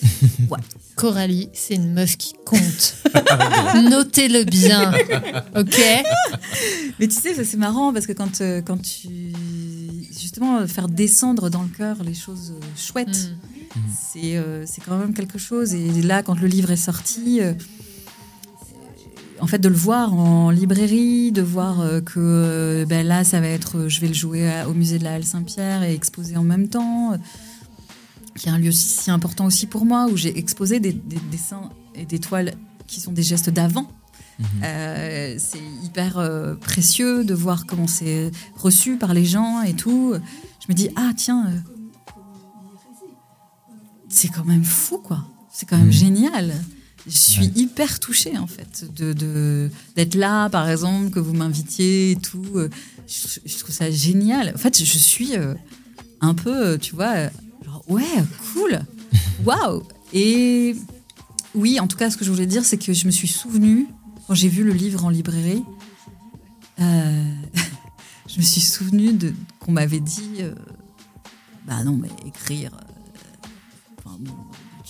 Ouais. 0.49 0.59
Coralie, 0.95 1.49
c'est 1.53 1.75
une 1.75 1.93
meuf 1.93 2.15
qui 2.17 2.33
compte. 2.45 2.95
Notez-le 3.89 4.43
bien. 4.43 4.93
Ok? 5.55 5.77
Mais 6.99 7.07
tu 7.07 7.15
sais, 7.15 7.33
ça, 7.33 7.43
c'est 7.43 7.57
marrant 7.57 7.91
parce 7.91 8.07
que 8.07 8.13
quand, 8.13 8.41
euh, 8.41 8.61
quand 8.61 8.77
tu. 8.81 9.33
Justement, 10.11 10.65
faire 10.67 10.87
descendre 10.87 11.49
dans 11.49 11.63
le 11.63 11.67
cœur 11.69 12.03
les 12.03 12.13
choses 12.13 12.53
chouettes, 12.77 13.31
c'est 13.93 14.37
euh, 14.37 14.65
c'est 14.65 14.81
quand 14.81 14.97
même 14.97 15.13
quelque 15.13 15.37
chose. 15.37 15.73
Et 15.73 16.01
là, 16.01 16.23
quand 16.23 16.39
le 16.39 16.47
livre 16.47 16.71
est 16.71 16.77
sorti, 16.77 17.41
euh, 17.41 17.53
en 19.39 19.47
fait, 19.47 19.59
de 19.59 19.69
le 19.69 19.75
voir 19.75 20.13
en 20.13 20.49
librairie, 20.49 21.31
de 21.31 21.41
voir 21.41 21.81
euh, 21.81 22.01
que 22.01 22.19
euh, 22.19 22.85
ben 22.85 23.05
là, 23.05 23.23
ça 23.23 23.39
va 23.41 23.47
être. 23.47 23.77
euh, 23.77 23.89
Je 23.89 23.99
vais 24.01 24.07
le 24.07 24.13
jouer 24.13 24.49
au 24.67 24.73
musée 24.73 24.97
de 24.99 25.03
la 25.03 25.13
Halle 25.15 25.23
Saint-Pierre 25.25 25.83
et 25.83 25.93
exposer 25.93 26.37
en 26.37 26.43
même 26.43 26.67
temps. 26.69 27.17
qui 28.37 28.47
est 28.49 28.51
un 28.51 28.57
lieu 28.57 28.71
si, 28.71 29.09
important 29.11 29.45
aussi 29.45 29.65
pour 29.65 29.85
moi, 29.85 30.07
où 30.11 30.17
j'ai 30.17 30.37
exposé 30.37 30.79
des, 30.79 30.91
des 30.93 31.19
dessins 31.31 31.69
et 31.95 32.05
des 32.05 32.19
toiles 32.19 32.53
qui 32.87 32.99
sont 32.99 33.11
des 33.13 33.23
gestes 33.23 33.49
d'avant. 33.49 33.87
Euh, 34.63 35.35
c'est 35.37 35.63
hyper 35.83 36.17
euh, 36.17 36.55
précieux 36.55 37.23
de 37.23 37.33
voir 37.33 37.65
comment 37.65 37.87
c'est 37.87 38.31
reçu 38.57 38.97
par 38.97 39.13
les 39.13 39.23
gens 39.23 39.61
et 39.61 39.73
tout. 39.73 40.13
Je 40.59 40.65
me 40.67 40.73
dis, 40.73 40.89
ah 40.97 41.11
tiens, 41.15 41.47
euh, 41.47 41.57
c'est 44.09 44.27
quand 44.27 44.43
même 44.43 44.65
fou, 44.65 44.97
quoi. 44.97 45.23
C'est 45.51 45.65
quand 45.69 45.77
même 45.77 45.91
génial. 45.91 46.53
Je 47.07 47.15
suis 47.17 47.51
hyper 47.55 47.99
touchée, 47.99 48.37
en 48.37 48.47
fait, 48.47 48.85
de, 48.95 49.69
d'être 49.95 50.15
là, 50.15 50.49
par 50.49 50.69
exemple, 50.69 51.11
que 51.11 51.19
vous 51.19 51.33
m'invitiez 51.33 52.11
et 52.11 52.15
tout. 52.15 52.45
Euh, 52.55 52.69
Je, 53.07 53.39
je 53.45 53.57
trouve 53.59 53.73
ça 53.73 53.91
génial. 53.91 54.51
En 54.55 54.57
fait, 54.57 54.83
je 54.83 54.97
suis 54.97 55.35
euh, 55.35 55.53
un 56.21 56.33
peu, 56.33 56.69
euh, 56.69 56.77
tu 56.77 56.95
vois, 56.95 57.29
genre, 57.63 57.83
ouais, 57.87 58.03
cool, 58.53 58.79
waouh. 59.45 59.83
Et 60.13 60.75
oui, 61.53 61.79
en 61.79 61.87
tout 61.87 61.97
cas, 61.97 62.09
ce 62.09 62.17
que 62.17 62.25
je 62.25 62.31
voulais 62.31 62.47
dire, 62.47 62.65
c'est 62.65 62.77
que 62.77 62.93
je 62.93 63.05
me 63.05 63.11
suis 63.11 63.27
souvenue, 63.27 63.87
quand 64.27 64.33
j'ai 64.33 64.49
vu 64.49 64.63
le 64.63 64.73
livre 64.73 65.05
en 65.05 65.09
librairie, 65.09 65.63
euh, 66.79 67.33
je 68.27 68.37
me 68.37 68.43
suis 68.43 68.61
souvenue 68.61 69.13
de, 69.13 69.33
qu'on 69.59 69.71
m'avait 69.71 69.99
dit 69.99 70.37
euh, 70.39 70.53
Bah 71.67 71.83
non, 71.83 71.97
mais 71.97 72.09
écrire. 72.25 72.71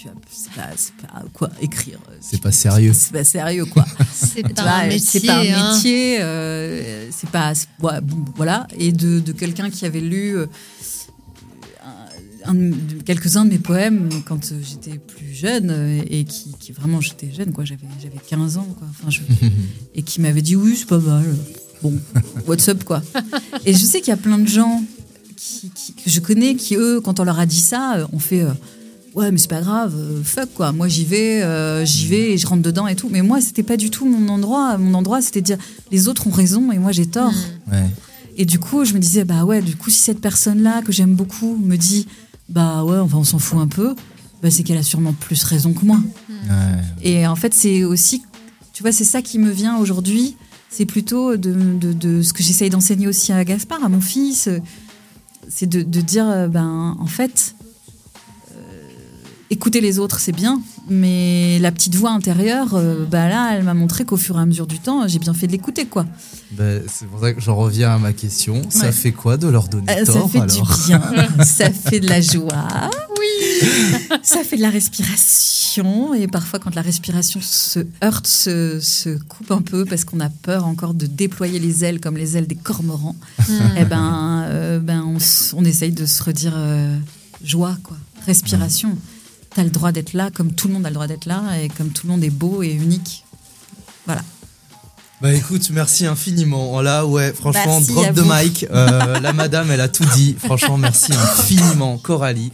Euh, 0.07 0.10
tu 0.10 0.14
vois, 0.14 0.32
c'est 0.32 0.52
pas, 0.53 0.69
c'est 0.76 0.95
pas 0.95 1.23
quoi, 1.34 1.49
écrire. 1.61 1.99
euh, 2.10 2.15
C'est 2.22 2.41
pas 2.41 2.52
sérieux. 2.52 2.94
C'est 2.94 3.11
pas 3.14 3.23
sérieux, 3.23 3.65
quoi. 3.65 3.86
C'est 4.14 4.41
pas 4.44 4.61
vois, 4.61 4.72
un 4.73 4.98
C'est 4.99 5.26
pas 5.26 5.38
métier, 5.38 5.52
un 5.53 5.57
hein. 5.65 5.76
métier. 5.76 6.18
euh, 6.22 7.10
c'est 7.11 7.30
pas. 7.30 7.53
ouais, 7.82 8.02
bon, 8.02 8.26
voilà. 8.36 8.68
Et 8.77 8.91
de, 8.91 9.19
de 9.19 9.32
quelqu'un 9.32 9.69
qui 9.69 9.86
avait 9.86 10.02
lu. 10.02 10.38
euh, 10.38 10.45
quelques-uns 13.06 13.45
de 13.45 13.49
mes 13.52 13.57
poèmes 13.57 14.10
quand 14.27 14.52
euh, 14.52 14.60
j'étais 14.61 14.99
plus 14.99 15.34
jeune 15.34 15.69
euh, 15.72 16.02
et 16.07 16.26
qui, 16.26 16.53
qui 16.60 16.72
vraiment 16.72 17.02
j'étais 17.02 17.32
jeune 17.32 17.52
quoi 17.52 17.65
j'avais 17.65 17.88
j'avais 18.02 18.19
15 18.27 18.57
ans 18.57 18.68
quoi 18.77 18.88
enfin 18.91 19.10
je- 19.10 19.22
et 19.95 20.03
qui 20.03 20.22
m'avait 20.22 20.44
dit 20.44 20.56
oui 20.56 20.76
c'est 20.77 20.88
pas 20.88 20.99
mal 20.99 21.23
bon 21.82 21.99
what's 22.48 22.68
up 22.69 22.84
quoi 22.84 23.02
et 23.65 23.73
je 23.73 23.80
sais 23.84 23.99
qu'il 23.99 24.10
y 24.10 24.14
a 24.14 24.18
plein 24.18 24.38
de 24.38 24.48
gens 24.48 24.84
qui, 25.36 25.72
qui- 25.72 25.94
que 25.94 26.07
je 26.10 26.19
connais 26.19 26.53
qui 26.56 26.76
eux 26.76 27.02
quand 27.02 27.19
on 27.19 27.23
leur 27.23 27.40
a 27.40 27.48
dit 27.48 27.60
ça 27.60 27.95
euh, 27.98 28.06
ont 28.14 28.19
fait 28.19 28.41
euh, 28.44 28.52
ouais 29.15 29.31
mais 29.31 29.37
c'est 29.37 29.49
pas 29.49 29.61
grave 29.61 29.93
euh, 29.95 30.21
fuck 30.23 30.49
quoi 30.53 30.71
moi 30.71 30.87
j'y 30.87 31.05
vais 31.05 31.41
euh, 31.41 31.85
j'y 31.85 32.05
vais 32.07 32.31
et 32.33 32.37
je 32.37 32.45
rentre 32.47 32.61
dedans 32.61 32.85
et 32.87 32.95
tout 32.95 33.07
mais 33.09 33.21
moi 33.21 33.39
c'était 33.41 33.63
pas 33.63 33.77
du 33.77 33.89
tout 33.89 34.05
mon 34.05 34.27
endroit 34.29 34.77
mon 34.77 34.93
endroit 34.93 35.21
c'était 35.21 35.41
de 35.41 35.45
dire 35.45 35.57
les 35.91 36.07
autres 36.07 36.27
ont 36.27 36.31
raison 36.31 36.71
et 36.71 36.77
moi 36.77 36.91
j'ai 36.91 37.05
tort 37.05 37.33
Ouais. 37.71 37.89
et 38.37 38.45
du 38.45 38.59
coup, 38.59 38.85
je 38.85 38.93
me 38.93 38.99
disais, 38.99 39.23
bah 39.23 39.43
ouais, 39.45 39.61
du 39.61 39.75
coup, 39.75 39.89
si 39.89 39.97
cette 39.99 40.19
personne-là 40.21 40.81
que 40.83 40.91
j'aime 40.91 41.15
beaucoup 41.15 41.55
me 41.57 41.77
dit, 41.77 42.05
bah 42.49 42.83
ouais, 42.83 42.99
enfin, 42.99 43.17
on 43.17 43.23
s'en 43.23 43.39
fout 43.39 43.57
un 43.57 43.67
peu, 43.67 43.95
bah 44.43 44.51
c'est 44.51 44.61
qu'elle 44.61 44.77
a 44.77 44.83
sûrement 44.83 45.13
plus 45.13 45.41
raison 45.43 45.73
que 45.73 45.83
moi. 45.83 45.97
Ouais. 46.29 46.81
Et 47.01 47.25
en 47.25 47.35
fait, 47.35 47.53
c'est 47.55 47.83
aussi, 47.85 48.21
tu 48.73 48.83
vois, 48.83 48.91
c'est 48.91 49.03
ça 49.05 49.23
qui 49.23 49.39
me 49.39 49.49
vient 49.49 49.77
aujourd'hui. 49.77 50.35
C'est 50.69 50.85
plutôt 50.85 51.37
de, 51.37 51.53
de- 51.79 51.93
de 51.93 52.21
ce 52.21 52.33
que 52.33 52.43
j'essaye 52.43 52.69
d'enseigner 52.69 53.07
aussi 53.07 53.31
à 53.31 53.43
Gaspard, 53.45 53.83
à 53.83 53.89
mon 53.89 54.01
fils. 54.01 54.47
C'est 55.47 55.67
de, 55.67 55.81
de 55.81 56.01
dire, 56.01 56.47
ben, 56.49 56.95
en 56.99 57.07
fait, 57.07 57.55
euh, 57.61 57.64
écouter 59.56 59.82
les 59.82 59.99
autres, 59.99 60.19
c'est 60.19 60.32
bien, 60.32 60.61
mais 60.90 61.57
la 61.60 61.72
petite 61.72 61.95
voix 61.95 62.11
intérieure, 62.11 62.76
euh, 62.76 63.06
bah 63.10 63.27
là, 63.27 63.52
elle 63.53 63.64
m'a 63.64 63.73
montré 63.73 64.06
qu'au 64.06 64.18
fur 64.18 64.38
et 64.38 64.41
à 64.41 64.45
mesure 64.45 64.68
du 64.68 64.80
temps, 64.80 65.07
j'ai 65.07 65.19
bien 65.19 65.34
fait 65.34 65.48
de 65.48 65.53
l'écouter, 65.53 65.86
quoi. 65.86 66.06
Ben, 66.52 66.84
c'est 66.88 67.07
pour 67.07 67.19
ça 67.22 67.34
que 67.34 67.41
j'en 67.41 67.56
reviens 67.56 67.95
à 67.95 67.98
ma 67.98 68.14
question. 68.14 68.61
Ça 68.69 68.91
fait 68.91 69.11
quoi 69.11 69.38
de 69.38 69.48
leur 69.48 69.68
donner 69.68 69.86
Euh, 69.90 70.06
ça 70.06 70.14
tort 70.14 70.30
fait 70.30 70.40
alors 70.40 70.68
du 70.68 70.88
bien, 70.88 71.02
ça 71.44 71.72
fait 71.72 71.99
de 71.99 72.10
la 72.10 72.22
joie. 72.22 72.68
Oui. 73.19 73.69
Ça 74.23 74.44
fait 74.44 74.57
de 74.57 74.61
la 74.61 74.69
respiration 74.69 76.14
et 76.14 76.27
parfois 76.27 76.60
quand 76.60 76.76
la 76.76 76.82
respiration 76.82 77.40
se 77.41 77.80
heurte, 78.03 78.27
se, 78.27 78.80
se 78.80 79.18
coupe 79.18 79.52
un 79.52 79.61
peu 79.61 79.86
parce 79.86 80.06
qu'on 80.06 80.19
a 80.19 80.30
peur 80.30 80.65
encore 80.65 80.94
de 80.94 81.06
déployer 81.06 81.60
les 81.60 81.84
ailes 81.84 81.99
comme 81.99 82.18
les 82.18 82.38
ailes 82.38 82.48
des 82.48 82.56
cormorans. 82.56 83.15
Eh 83.77 83.86
ben, 83.86 84.45
euh, 84.48 84.80
ben 84.80 85.03
on, 85.56 85.65
essaye 85.65 85.91
de 85.91 86.06
se 86.06 86.23
redire 86.23 86.53
euh, 86.56 86.98
joie 87.44 87.77
quoi, 87.84 87.98
respiration. 88.26 88.98
T'as 89.56 89.64
le 89.64 89.69
droit 89.69 89.91
d'être 89.91 90.14
là 90.14 90.30
comme 90.32 90.52
tout 90.52 90.68
le 90.68 90.73
monde 90.73 90.86
a 90.86 90.90
le 90.90 90.95
droit 90.95 91.07
d'être 91.07 91.26
là 91.26 91.41
et 91.60 91.69
comme 91.69 91.90
tout 91.90 92.06
le 92.07 92.11
monde 92.11 92.23
est 92.23 92.30
beau 92.30 92.61
et 92.61 92.72
unique. 92.72 93.26
Voilà. 94.06 94.22
Bah 95.22 95.34
écoute, 95.34 95.69
merci 95.72 96.06
infiniment. 96.06 96.82
Là, 96.82 97.06
ouais, 97.06 97.32
franchement, 97.32 97.80
Merci 97.80 97.94
drop 97.94 98.14
de 98.14 98.22
mic. 98.22 98.65
Euh, 98.69 99.19
la 99.22 99.32
madame, 99.32 99.72
elle 99.72 99.80
a 99.80 99.88
tout 99.88 100.03
dit. 100.14 100.36
Franchement, 100.38 100.77
merci 100.77 101.14
infiniment, 101.40 101.98
Coralie. 101.98 102.52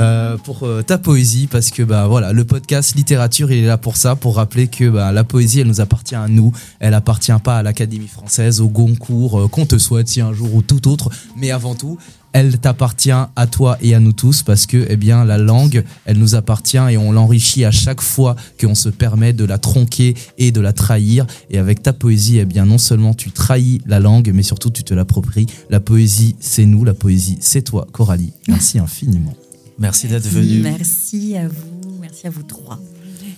Euh, 0.00 0.36
pour 0.36 0.62
euh, 0.62 0.82
ta 0.82 0.96
poésie 0.96 1.48
parce 1.50 1.70
que 1.70 1.82
bah 1.82 2.06
voilà 2.06 2.32
le 2.32 2.44
podcast 2.44 2.94
littérature 2.94 3.50
il 3.50 3.64
est 3.64 3.66
là 3.66 3.78
pour 3.78 3.96
ça 3.96 4.14
pour 4.14 4.36
rappeler 4.36 4.68
que 4.68 4.88
bah, 4.88 5.10
la 5.10 5.24
poésie 5.24 5.60
elle 5.60 5.66
nous 5.66 5.80
appartient 5.80 6.14
à 6.14 6.28
nous. 6.28 6.52
Elle 6.78 6.94
appartient 6.94 7.32
pas 7.42 7.58
à 7.58 7.62
l'Académie 7.62 8.06
française 8.06 8.60
au 8.60 8.68
Goncourt 8.68 9.40
euh, 9.40 9.48
qu'on 9.48 9.66
te 9.66 9.76
souhaite 9.76 10.08
si 10.08 10.20
un 10.20 10.32
jour 10.32 10.54
ou 10.54 10.62
tout 10.62 10.88
autre. 10.88 11.10
Mais 11.36 11.50
avant 11.50 11.74
tout 11.74 11.98
elle 12.32 12.58
t'appartient 12.58 13.10
à 13.10 13.46
toi 13.50 13.78
et 13.80 13.94
à 13.94 14.00
nous 14.00 14.12
tous 14.12 14.42
parce 14.42 14.66
que 14.66 14.86
eh 14.88 14.96
bien 14.96 15.24
la 15.24 15.38
langue 15.38 15.82
elle 16.04 16.18
nous 16.18 16.34
appartient 16.34 16.76
et 16.76 16.96
on 16.96 17.10
l'enrichit 17.10 17.64
à 17.64 17.70
chaque 17.70 18.02
fois 18.02 18.36
qu'on 18.60 18.74
se 18.74 18.90
permet 18.90 19.32
de 19.32 19.44
la 19.44 19.58
tronquer 19.58 20.14
et 20.36 20.52
de 20.52 20.60
la 20.60 20.72
trahir. 20.72 21.26
Et 21.50 21.58
avec 21.58 21.82
ta 21.82 21.92
poésie 21.92 22.38
eh 22.38 22.44
bien 22.44 22.66
non 22.66 22.78
seulement 22.78 23.14
tu 23.14 23.32
trahis 23.32 23.80
la 23.86 23.98
langue 23.98 24.30
mais 24.32 24.42
surtout 24.42 24.70
tu 24.70 24.84
te 24.84 24.94
l'appropries. 24.94 25.46
La 25.70 25.80
poésie 25.80 26.36
c'est 26.38 26.66
nous. 26.66 26.84
La 26.84 26.94
poésie 26.94 27.38
c'est 27.40 27.62
toi 27.62 27.88
Coralie. 27.90 28.32
Merci 28.46 28.78
infiniment 28.78 29.34
Merci 29.78 30.08
d'être 30.08 30.26
venu. 30.26 30.60
Merci 30.62 31.36
à 31.36 31.46
vous, 31.48 31.98
merci 32.00 32.26
à 32.26 32.30
vous 32.30 32.42
trois. 32.42 32.78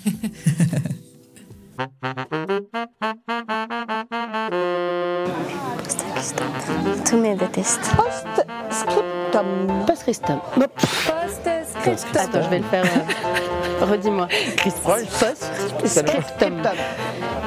Tous 7.09 7.17
mes 7.17 7.35
détestent. 7.35 7.81
Post-scriptum. 7.97 9.85
Post-scriptum. 9.87 10.41
Post-scriptum. 10.55 12.21
Attends, 12.21 12.43
je 12.43 12.49
vais 12.51 12.59
le 12.59 12.65
faire. 12.65 12.85
euh, 12.85 13.85
Redis-moi. 13.85 14.29
Post-scriptum. 14.65 16.63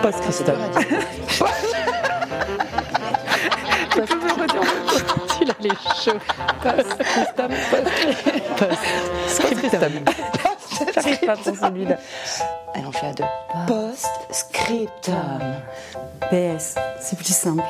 Post-Christophe. 0.01 0.57
Il 5.43 5.51
a 5.51 5.55
les 5.59 5.69
chauds. 5.69 6.19
Post-scriptum. 6.61 7.51
Post-scriptum. 8.57 9.91
J'arrive 10.93 11.19
pas 11.19 11.35
pour 11.35 11.55
celui-là. 11.57 11.99
Allez, 12.73 12.85
on 12.87 12.91
fait 12.93 13.07
à 13.07 13.13
deux. 13.13 13.23
Post-scriptum. 13.67 15.41
PS, 16.31 16.75
c'est 17.01 17.17
plus 17.17 17.35
simple. 17.35 17.63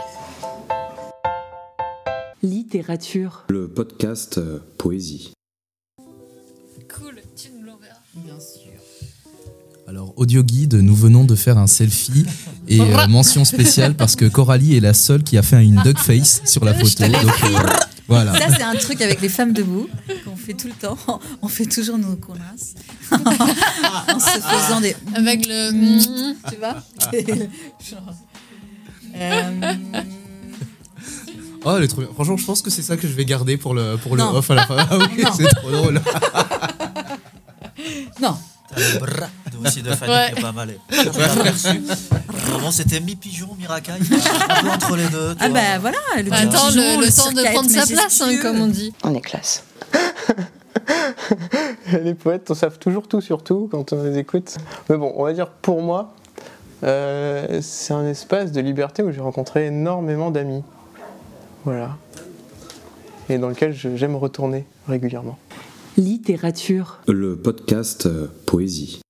Littérature. 2.43 3.45
Le 3.49 3.67
podcast 3.67 4.37
euh, 4.37 4.59
Poésie. 4.77 5.33
Audio 10.15 10.43
guide, 10.43 10.75
nous 10.75 10.95
venons 10.95 11.23
de 11.23 11.35
faire 11.35 11.57
un 11.57 11.67
selfie 11.67 12.25
et 12.67 12.79
euh, 12.79 13.07
mention 13.09 13.45
spéciale 13.45 13.95
parce 13.95 14.15
que 14.15 14.25
Coralie 14.25 14.75
est 14.77 14.79
la 14.79 14.93
seule 14.93 15.23
qui 15.23 15.37
a 15.37 15.41
fait 15.41 15.63
une 15.63 15.81
duck 15.83 15.97
face 15.97 16.41
sur 16.45 16.63
la 16.63 16.73
photo. 16.73 17.03
Donc, 17.07 17.15
euh, 17.43 17.59
voilà. 18.07 18.33
Ça, 18.37 18.55
c'est 18.55 18.63
un 18.63 18.75
truc 18.75 19.01
avec 19.01 19.21
les 19.21 19.29
femmes 19.29 19.53
debout 19.53 19.87
qu'on 20.25 20.35
fait 20.35 20.53
tout 20.53 20.67
le 20.67 20.73
temps. 20.73 20.97
On 21.41 21.47
fait 21.47 21.65
toujours 21.65 21.97
nos 21.97 22.15
connasses. 22.15 22.75
en 23.11 24.19
se 24.19 24.39
faisant 24.39 24.81
des. 24.81 24.95
Avec 25.15 25.45
le. 25.47 25.71
tu 26.49 26.57
vois 26.57 26.75
Genre. 27.89 28.13
Euh, 29.15 29.73
Oh, 31.65 31.75
elle 31.77 31.83
est 31.85 31.87
trop 31.87 32.01
bien. 32.01 32.09
Franchement, 32.13 32.35
je 32.35 32.43
pense 32.45 32.61
que 32.61 32.69
c'est 32.69 32.81
ça 32.81 32.97
que 32.97 33.07
je 33.07 33.13
vais 33.13 33.23
garder 33.23 33.55
pour 33.55 33.73
le, 33.73 33.95
pour 33.95 34.17
le 34.17 34.21
Non. 34.21 34.35
off 34.35 34.51
à 34.51 34.55
la 34.55 34.65
fin. 34.67 34.75
Ah 34.77 34.97
oui, 34.97 35.23
c'est 35.37 35.47
trop 35.55 35.71
drôle. 35.71 36.01
Non. 38.21 38.35
Le 38.77 38.99
brrr 38.99 39.29
de 39.51 39.67
aussi 39.67 39.81
de 39.81 39.91
Fanny 39.93 40.11
Ouais. 40.11 40.31
qui 40.33 40.39
est 40.39 40.41
pas 40.41 40.51
mal. 40.51 40.73
Vraiment, 42.29 42.71
c'était 42.71 42.99
mi-pigeon, 42.99 43.49
mi-racaille. 43.57 44.01
Un 44.49 44.61
peu 44.63 44.69
entre 44.69 44.95
les 44.95 45.07
deux. 45.07 45.35
Ah 45.39 45.49
vois. 45.49 45.59
bah 45.59 45.79
voilà, 45.79 45.97
le 46.17 46.31
Attends, 46.33 46.67
pigeon, 46.67 46.99
le, 46.99 47.05
le 47.05 47.11
temps 47.15 47.31
de 47.31 47.43
prendre 47.53 47.69
sa 47.69 47.85
place, 47.85 48.21
hein, 48.21 48.37
comme 48.41 48.59
on 48.61 48.67
dit. 48.67 48.93
On 49.03 49.13
est 49.13 49.21
classe. 49.21 49.63
les 52.03 52.13
poètes 52.13 52.49
on 52.51 52.55
savent 52.55 52.79
toujours 52.79 53.07
tout 53.07 53.21
sur 53.21 53.43
tout 53.43 53.67
quand 53.71 53.93
on 53.93 54.03
les 54.03 54.17
écoute. 54.17 54.57
Mais 54.89 54.97
bon, 54.97 55.13
on 55.15 55.23
va 55.23 55.33
dire 55.33 55.49
pour 55.49 55.81
moi, 55.81 56.13
euh, 56.83 57.59
c'est 57.61 57.93
un 57.93 58.05
espace 58.07 58.51
de 58.51 58.61
liberté 58.61 59.03
où 59.03 59.11
j'ai 59.11 59.21
rencontré 59.21 59.67
énormément 59.67 60.31
d'amis. 60.31 60.63
Voilà. 61.65 61.97
Et 63.29 63.37
dans 63.37 63.49
lequel 63.49 63.73
j'aime 63.73 64.15
retourner 64.15 64.65
régulièrement. 64.87 65.37
Littérature. 65.97 67.01
Le 67.07 67.35
podcast 67.35 68.07
euh, 68.07 68.25
Poésie. 68.47 69.02